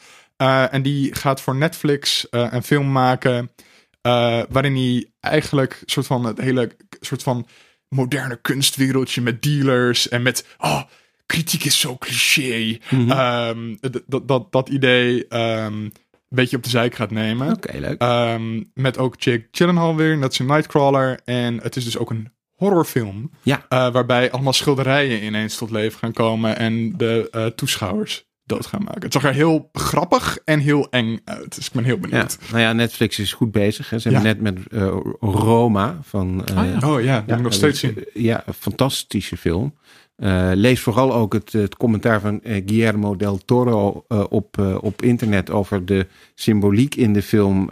en 0.71 0.81
die 0.81 1.15
gaat 1.15 1.41
voor 1.41 1.55
Netflix 1.55 2.27
een 2.29 2.63
film 2.63 2.91
maken. 2.91 3.51
waarin 4.49 4.75
hij 4.75 5.07
eigenlijk 5.19 5.81
soort 5.85 6.07
van 6.07 6.25
het 6.25 6.37
hele 6.37 6.71
soort 6.99 7.23
van 7.23 7.47
moderne 7.89 8.39
kunstwereldje 8.41 9.21
met 9.21 9.41
dealers 9.41 10.09
en 10.09 10.21
met. 10.21 10.45
Oh, 10.57 10.81
kritiek 11.25 11.63
is 11.63 11.79
zo 11.79 11.97
cliché. 11.97 12.77
Mm 12.89 13.09
-hmm. 13.09 13.19
um, 13.57 13.77
dat, 14.07 14.27
dat, 14.27 14.51
dat 14.51 14.69
idee. 14.69 15.25
Um, 15.37 15.91
beetje 16.35 16.57
op 16.57 16.63
de 16.63 16.69
zijk 16.69 16.95
gaat 16.95 17.11
nemen. 17.11 17.51
Oké, 17.51 17.67
okay, 17.67 17.81
leuk. 17.81 18.01
Um, 18.33 18.71
met 18.73 18.97
ook 18.97 19.15
Jake 19.17 19.47
Gyllenhaal 19.51 19.95
weer, 19.95 20.19
dat 20.19 20.31
is 20.31 20.39
een 20.39 20.45
Nightcrawler. 20.45 21.19
En 21.25 21.59
het 21.61 21.75
is 21.75 21.83
dus 21.83 21.97
ook 21.97 22.09
een 22.09 22.31
horrorfilm. 22.55 23.31
Ja. 23.41 23.65
Uh, 23.69 23.91
waarbij 23.91 24.31
allemaal 24.31 24.53
schilderijen 24.53 25.23
ineens 25.23 25.57
tot 25.57 25.71
leven 25.71 25.99
gaan 25.99 26.13
komen 26.13 26.57
en 26.57 26.97
de 26.97 27.27
uh, 27.31 27.45
toeschouwers 27.45 28.29
dood 28.43 28.65
gaan 28.65 28.83
maken. 28.83 29.01
Het 29.01 29.13
zag 29.13 29.23
er 29.23 29.33
heel 29.33 29.69
grappig 29.73 30.37
en 30.45 30.59
heel 30.59 30.89
eng 30.89 31.19
uit. 31.25 31.55
Dus 31.55 31.67
ik 31.67 31.73
ben 31.73 31.83
heel 31.83 31.97
benieuwd. 31.97 32.37
Ja. 32.41 32.47
Nou 32.51 32.61
ja, 32.61 32.73
Netflix 32.73 33.19
is 33.19 33.33
goed 33.33 33.51
bezig. 33.51 33.89
Hè. 33.89 33.99
Ze 33.99 34.09
ja. 34.09 34.21
hebben 34.21 34.43
net 34.43 34.53
met 34.55 34.81
uh, 34.81 34.97
Roma 35.19 35.97
van... 36.01 36.39
oh 36.39 36.65
ja, 36.65 36.89
oh, 36.89 37.03
ja 37.03 37.23
dat 37.27 37.37
ja, 37.37 37.43
nog 37.43 37.53
steeds 37.53 37.79
zien. 37.79 38.05
Ja, 38.13 38.43
een 38.45 38.53
fantastische 38.53 39.37
film. 39.37 39.77
Uh, 40.21 40.51
lees 40.53 40.79
vooral 40.79 41.13
ook 41.13 41.33
het, 41.33 41.51
het 41.51 41.77
commentaar 41.77 42.21
van 42.21 42.39
uh, 42.43 42.61
Guillermo 42.65 43.15
del 43.15 43.37
Toro 43.37 44.05
uh, 44.07 44.23
op, 44.29 44.77
op 44.81 45.01
internet 45.01 45.49
over 45.49 45.85
de 45.85 46.07
symboliek 46.35 46.95
in 46.95 47.13
de 47.13 47.21
film. 47.21 47.69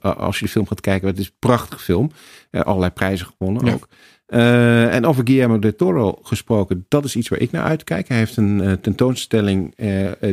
als 0.00 0.38
je 0.38 0.44
de 0.44 0.50
film 0.50 0.66
gaat 0.66 0.80
kijken, 0.80 1.08
het 1.08 1.18
is 1.18 1.26
een 1.26 1.36
prachtige 1.38 1.82
film. 1.82 2.10
allerlei 2.50 2.90
prijzen 2.90 3.26
gewonnen 3.26 3.66
ja. 3.66 3.72
ook. 3.72 3.88
en 4.90 5.06
over 5.06 5.26
Guillermo 5.26 5.58
del 5.58 5.76
Toro 5.76 6.18
gesproken, 6.22 6.86
dat 6.88 7.04
is 7.04 7.16
iets 7.16 7.28
waar 7.28 7.40
ik 7.40 7.50
naar 7.50 7.64
uitkijk. 7.64 8.08
Hij 8.08 8.16
heeft 8.16 8.36
een 8.36 8.78
tentoonstelling 8.80 9.74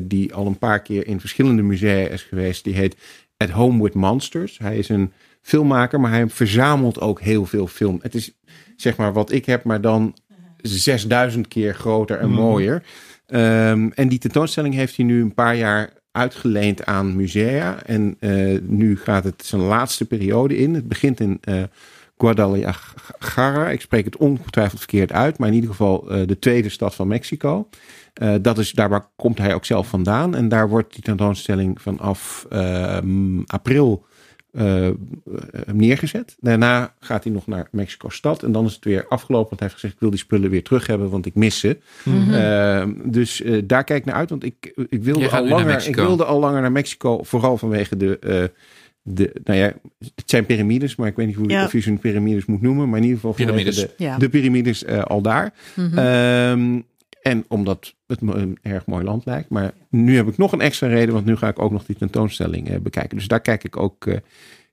die 0.03 0.34
al 0.34 0.45
een 0.45 0.57
paar 0.57 0.81
keer 0.81 1.07
in 1.07 1.19
verschillende 1.19 1.61
musea 1.61 2.07
is 2.07 2.22
geweest. 2.22 2.64
Die 2.64 2.76
heet 2.76 2.95
At 3.38 3.49
Home 3.49 3.84
with 3.84 3.93
Monsters. 3.93 4.57
Hij 4.57 4.77
is 4.77 4.89
een 4.89 5.11
filmmaker, 5.41 5.99
maar 5.99 6.11
hij 6.11 6.30
verzamelt 6.30 6.99
ook 6.99 7.22
heel 7.22 7.45
veel 7.45 7.68
film. 7.68 7.99
Het 8.02 8.15
is 8.15 8.31
zeg 8.76 8.98
maar 8.98 9.14
wat 9.14 9.31
ik 9.31 9.45
heb, 9.45 9.64
maar 9.64 9.81
dan 9.81 10.15
6000 10.61 11.47
keer 11.47 11.75
groter 11.75 12.19
en 12.19 12.29
mooier. 12.29 12.83
Um, 13.27 13.91
en 13.91 14.07
die 14.07 14.19
tentoonstelling 14.19 14.73
heeft 14.73 14.95
hij 14.95 15.05
nu 15.05 15.21
een 15.21 15.33
paar 15.33 15.55
jaar 15.55 15.93
uitgeleend 16.11 16.85
aan 16.85 17.15
musea. 17.15 17.83
En 17.83 18.17
uh, 18.19 18.59
nu 18.63 18.97
gaat 18.97 19.23
het 19.23 19.45
zijn 19.45 19.61
laatste 19.61 20.05
periode 20.05 20.57
in. 20.57 20.73
Het 20.73 20.88
begint 20.88 21.19
in 21.19 21.39
uh, 21.49 21.63
Guadalajara. 22.17 23.69
Ik 23.69 23.81
spreek 23.81 24.05
het 24.05 24.17
ongetwijfeld 24.17 24.79
verkeerd 24.79 25.11
uit, 25.11 25.38
maar 25.38 25.47
in 25.47 25.53
ieder 25.53 25.69
geval 25.69 26.11
uh, 26.11 26.27
de 26.27 26.39
tweede 26.39 26.69
stad 26.69 26.95
van 26.95 27.07
Mexico. 27.07 27.69
dat 28.41 28.57
is, 28.57 28.71
daar 28.71 29.07
komt 29.15 29.38
hij 29.38 29.53
ook 29.53 29.65
zelf 29.65 29.88
vandaan. 29.88 30.35
En 30.35 30.49
daar 30.49 30.69
wordt 30.69 30.93
die 30.93 31.03
tentoonstelling 31.03 31.81
vanaf 31.81 32.45
april 33.45 34.05
uh, 34.51 34.87
neergezet. 35.65 36.37
Daarna 36.39 36.93
gaat 36.99 37.23
hij 37.23 37.33
nog 37.33 37.47
naar 37.47 37.67
Mexico-stad. 37.71 38.43
En 38.43 38.51
dan 38.51 38.65
is 38.65 38.73
het 38.73 38.85
weer 38.85 39.07
afgelopen. 39.07 39.49
Want 39.49 39.59
hij 39.59 39.69
heeft 39.69 39.73
gezegd: 39.73 39.93
Ik 39.93 39.99
wil 39.99 40.09
die 40.09 40.19
spullen 40.19 40.49
weer 40.49 40.63
terug 40.63 40.87
hebben, 40.87 41.09
want 41.09 41.25
ik 41.25 41.35
mis 41.35 41.59
ze. 41.59 41.77
Mm 42.03 42.23
-hmm. 42.23 42.33
uh, 42.33 43.11
dus 43.11 43.41
uh, 43.41 43.61
daar 43.65 43.83
kijk 43.83 43.99
ik 43.99 44.05
naar 44.05 44.15
uit. 44.15 44.29
Want 44.29 44.43
ik, 44.43 44.73
ik, 44.89 45.03
wilde 45.03 45.29
al 45.29 45.47
langer, 45.47 45.87
ik 45.87 45.95
wilde 45.95 46.25
al 46.25 46.39
langer 46.39 46.61
naar 46.61 46.71
Mexico. 46.71 47.23
Vooral 47.23 47.57
vanwege 47.57 47.97
de. 47.97 48.51
de, 49.03 49.33
nou 49.43 49.59
ja, 49.59 49.73
het 49.97 50.29
zijn 50.29 50.45
piramides, 50.45 50.95
maar 50.95 51.07
ik 51.07 51.15
weet 51.15 51.27
niet 51.27 51.35
hoe, 51.35 51.49
ja. 51.49 51.65
of 51.65 51.71
je 51.71 51.79
ze 51.79 51.89
een 51.89 51.99
piramides 51.99 52.45
moet 52.45 52.61
noemen. 52.61 52.89
Maar 52.89 52.97
in 52.97 53.03
ieder 53.03 53.19
geval 53.19 53.33
piramides. 53.33 53.75
de, 53.75 53.89
ja. 53.97 54.17
de 54.17 54.29
piramides 54.29 54.85
al 54.87 55.21
daar. 55.21 55.53
Mm 55.75 55.91
-hmm. 55.91 56.85
En 57.22 57.45
omdat 57.48 57.95
het 58.07 58.22
me 58.22 58.34
een 58.34 58.57
erg 58.61 58.85
mooi 58.85 59.03
land 59.03 59.26
lijkt. 59.26 59.49
Maar 59.49 59.72
nu 59.89 60.15
heb 60.15 60.27
ik 60.27 60.38
nog 60.38 60.52
een 60.52 60.61
extra 60.61 60.88
reden, 60.88 61.14
want 61.14 61.26
nu 61.26 61.35
ga 61.35 61.48
ik 61.48 61.60
ook 61.60 61.72
nog 61.72 61.85
die 61.85 61.95
tentoonstelling 61.95 62.69
uh, 62.69 62.80
bekijken. 62.80 63.18
Dus 63.18 63.27
daar 63.27 63.41
kijk 63.41 63.64
ik 63.64 63.77
ook 63.77 64.06
uh, 64.06 64.18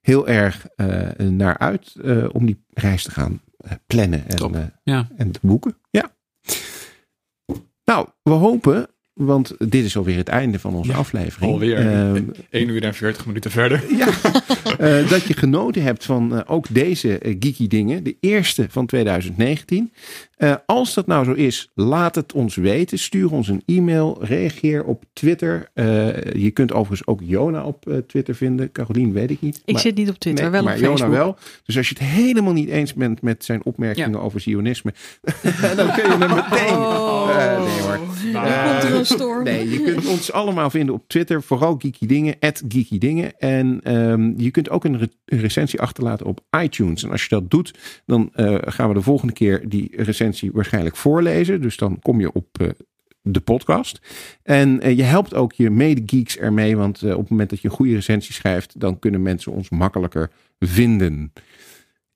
heel 0.00 0.28
erg 0.28 0.66
uh, 0.76 1.08
naar 1.18 1.58
uit 1.58 1.96
om 2.32 2.46
die 2.46 2.64
reis 2.68 3.02
te 3.02 3.10
gaan 3.10 3.40
plannen 3.86 4.28
en, 4.28 4.72
ja. 4.82 5.08
en 5.16 5.30
te 5.30 5.40
boeken. 5.42 5.76
Ja. 5.90 6.16
Nou, 7.84 8.08
we 8.22 8.30
hopen 8.30 8.88
want 9.18 9.54
dit 9.58 9.84
is 9.84 9.96
alweer 9.96 10.16
het 10.16 10.28
einde 10.28 10.58
van 10.58 10.74
onze 10.74 10.90
ja, 10.90 10.96
aflevering. 10.96 11.52
Alweer. 11.52 11.84
Uh, 12.14 12.22
1 12.50 12.68
uur 12.68 12.82
en 12.82 12.94
40 12.94 13.26
minuten 13.26 13.50
verder. 13.50 13.84
Ja. 13.96 14.06
uh, 14.80 15.10
dat 15.10 15.22
je 15.22 15.34
genoten 15.34 15.82
hebt 15.82 16.04
van 16.04 16.34
uh, 16.34 16.40
ook 16.46 16.66
deze 16.70 17.18
geeky 17.22 17.66
dingen. 17.66 18.04
De 18.04 18.16
eerste 18.20 18.66
van 18.70 18.86
2019. 18.86 19.92
Als 20.66 20.94
dat 20.94 21.06
nou 21.06 21.24
zo 21.24 21.32
is, 21.32 21.70
laat 21.74 22.14
het 22.14 22.32
ons 22.32 22.56
weten. 22.56 22.98
Stuur 22.98 23.32
ons 23.32 23.48
een 23.48 23.62
e-mail. 23.66 24.18
Reageer 24.20 24.84
op 24.84 25.04
Twitter. 25.12 25.70
je 26.32 26.50
kunt 26.52 26.72
overigens 26.72 27.08
ook 27.08 27.20
Jona 27.24 27.64
op 27.64 28.02
Twitter 28.06 28.34
vinden. 28.34 28.72
Carolien 28.72 29.12
weet 29.12 29.30
ik 29.30 29.40
niet. 29.40 29.62
Ik 29.64 29.72
maar, 29.72 29.82
zit 29.82 29.94
niet 29.94 30.08
op 30.08 30.18
Twitter, 30.18 30.42
nee, 30.42 30.52
wel 30.52 30.62
maar 30.62 30.74
op 30.74 30.78
Facebook. 30.78 30.98
Jona 30.98 31.10
wel. 31.10 31.36
Dus 31.64 31.76
als 31.76 31.88
je 31.88 31.94
het 31.98 32.08
helemaal 32.08 32.52
niet 32.52 32.68
eens 32.68 32.94
bent 32.94 33.22
met 33.22 33.44
zijn 33.44 33.64
opmerkingen 33.64 34.10
ja. 34.10 34.18
over 34.18 34.40
Zionisme. 34.40 34.92
dan 35.76 35.92
kun 35.92 36.04
je 36.04 36.16
hem 36.18 36.34
meteen... 36.34 36.76
Oh. 36.76 37.26
nee 37.64 37.80
hoor. 37.80 38.00
Nou, 38.32 38.70
komt 38.70 38.82
er 38.82 38.94
een 38.94 39.06
storm. 39.06 39.44
Nee, 39.44 39.70
je 39.70 39.82
kunt 39.82 40.06
ons 40.06 40.32
allemaal 40.32 40.70
vinden 40.70 40.94
op 40.94 41.08
Twitter. 41.08 41.42
Vooral 41.42 41.76
Geeky 41.78 42.06
Dingen, 42.06 42.36
Geeky 42.68 42.98
Dingen. 42.98 43.38
En 43.38 43.94
um, 43.94 44.34
je 44.36 44.50
kunt 44.50 44.70
ook 44.70 44.84
een, 44.84 44.98
re 44.98 45.08
een, 45.24 45.40
recensie 45.40 45.80
achterlaten 45.80 46.26
op 46.26 46.40
iTunes. 46.62 47.02
En 47.02 47.10
als 47.10 47.22
je 47.22 47.28
dat 47.28 47.50
doet, 47.50 47.74
dan 48.06 48.30
gaan 48.60 48.88
we 48.88 48.94
de 48.94 49.02
volgende 49.02 49.32
keer 49.32 49.68
die 49.68 49.90
recensie 49.96 50.27
waarschijnlijk 50.52 50.96
voorlezen. 50.96 51.60
Dus 51.60 51.76
dan 51.76 51.98
kom 52.02 52.20
je 52.20 52.32
op 52.32 52.46
uh, 52.60 52.68
de 53.22 53.40
podcast. 53.40 54.00
En 54.42 54.86
uh, 54.86 54.96
je 54.96 55.02
helpt 55.02 55.34
ook 55.34 55.52
je 55.52 55.70
mede-geeks 55.70 56.36
ermee. 56.38 56.76
Want 56.76 57.02
op 57.02 57.18
het 57.18 57.30
moment 57.30 57.50
dat 57.50 57.60
je 57.60 57.68
een 57.68 57.74
goede 57.74 57.94
recensie 57.94 58.34
schrijft, 58.34 58.80
dan 58.80 58.98
kunnen 58.98 59.22
mensen 59.22 59.52
ons 59.52 59.68
makkelijker 59.68 60.30
vinden. 60.58 61.32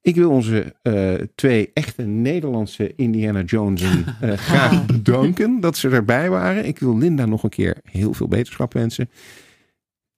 Ik 0.02 0.14
wil 0.14 0.30
onze 0.30 0.74
uh, 0.82 1.14
twee 1.34 1.70
echte 1.74 2.02
Nederlandse 2.02 2.94
Indiana 2.94 3.43
Jonesen 3.43 4.05
uh, 4.22 4.32
graag 4.48 4.86
bedanken 4.86 5.60
dat 5.60 5.76
ze 5.76 5.89
erbij 5.89 6.30
waren. 6.30 6.66
Ik 6.66 6.78
wil 6.78 6.98
Linda 6.98 7.26
nog 7.26 7.43
een 7.43 7.51
keer 7.51 7.76
heel 7.82 8.14
veel 8.14 8.28
beterschap 8.28 8.72
wensen. 8.72 9.10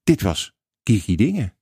Dit 0.05 0.23
was 0.23 0.53
Kiki 0.83 1.17
Dingen. 1.17 1.53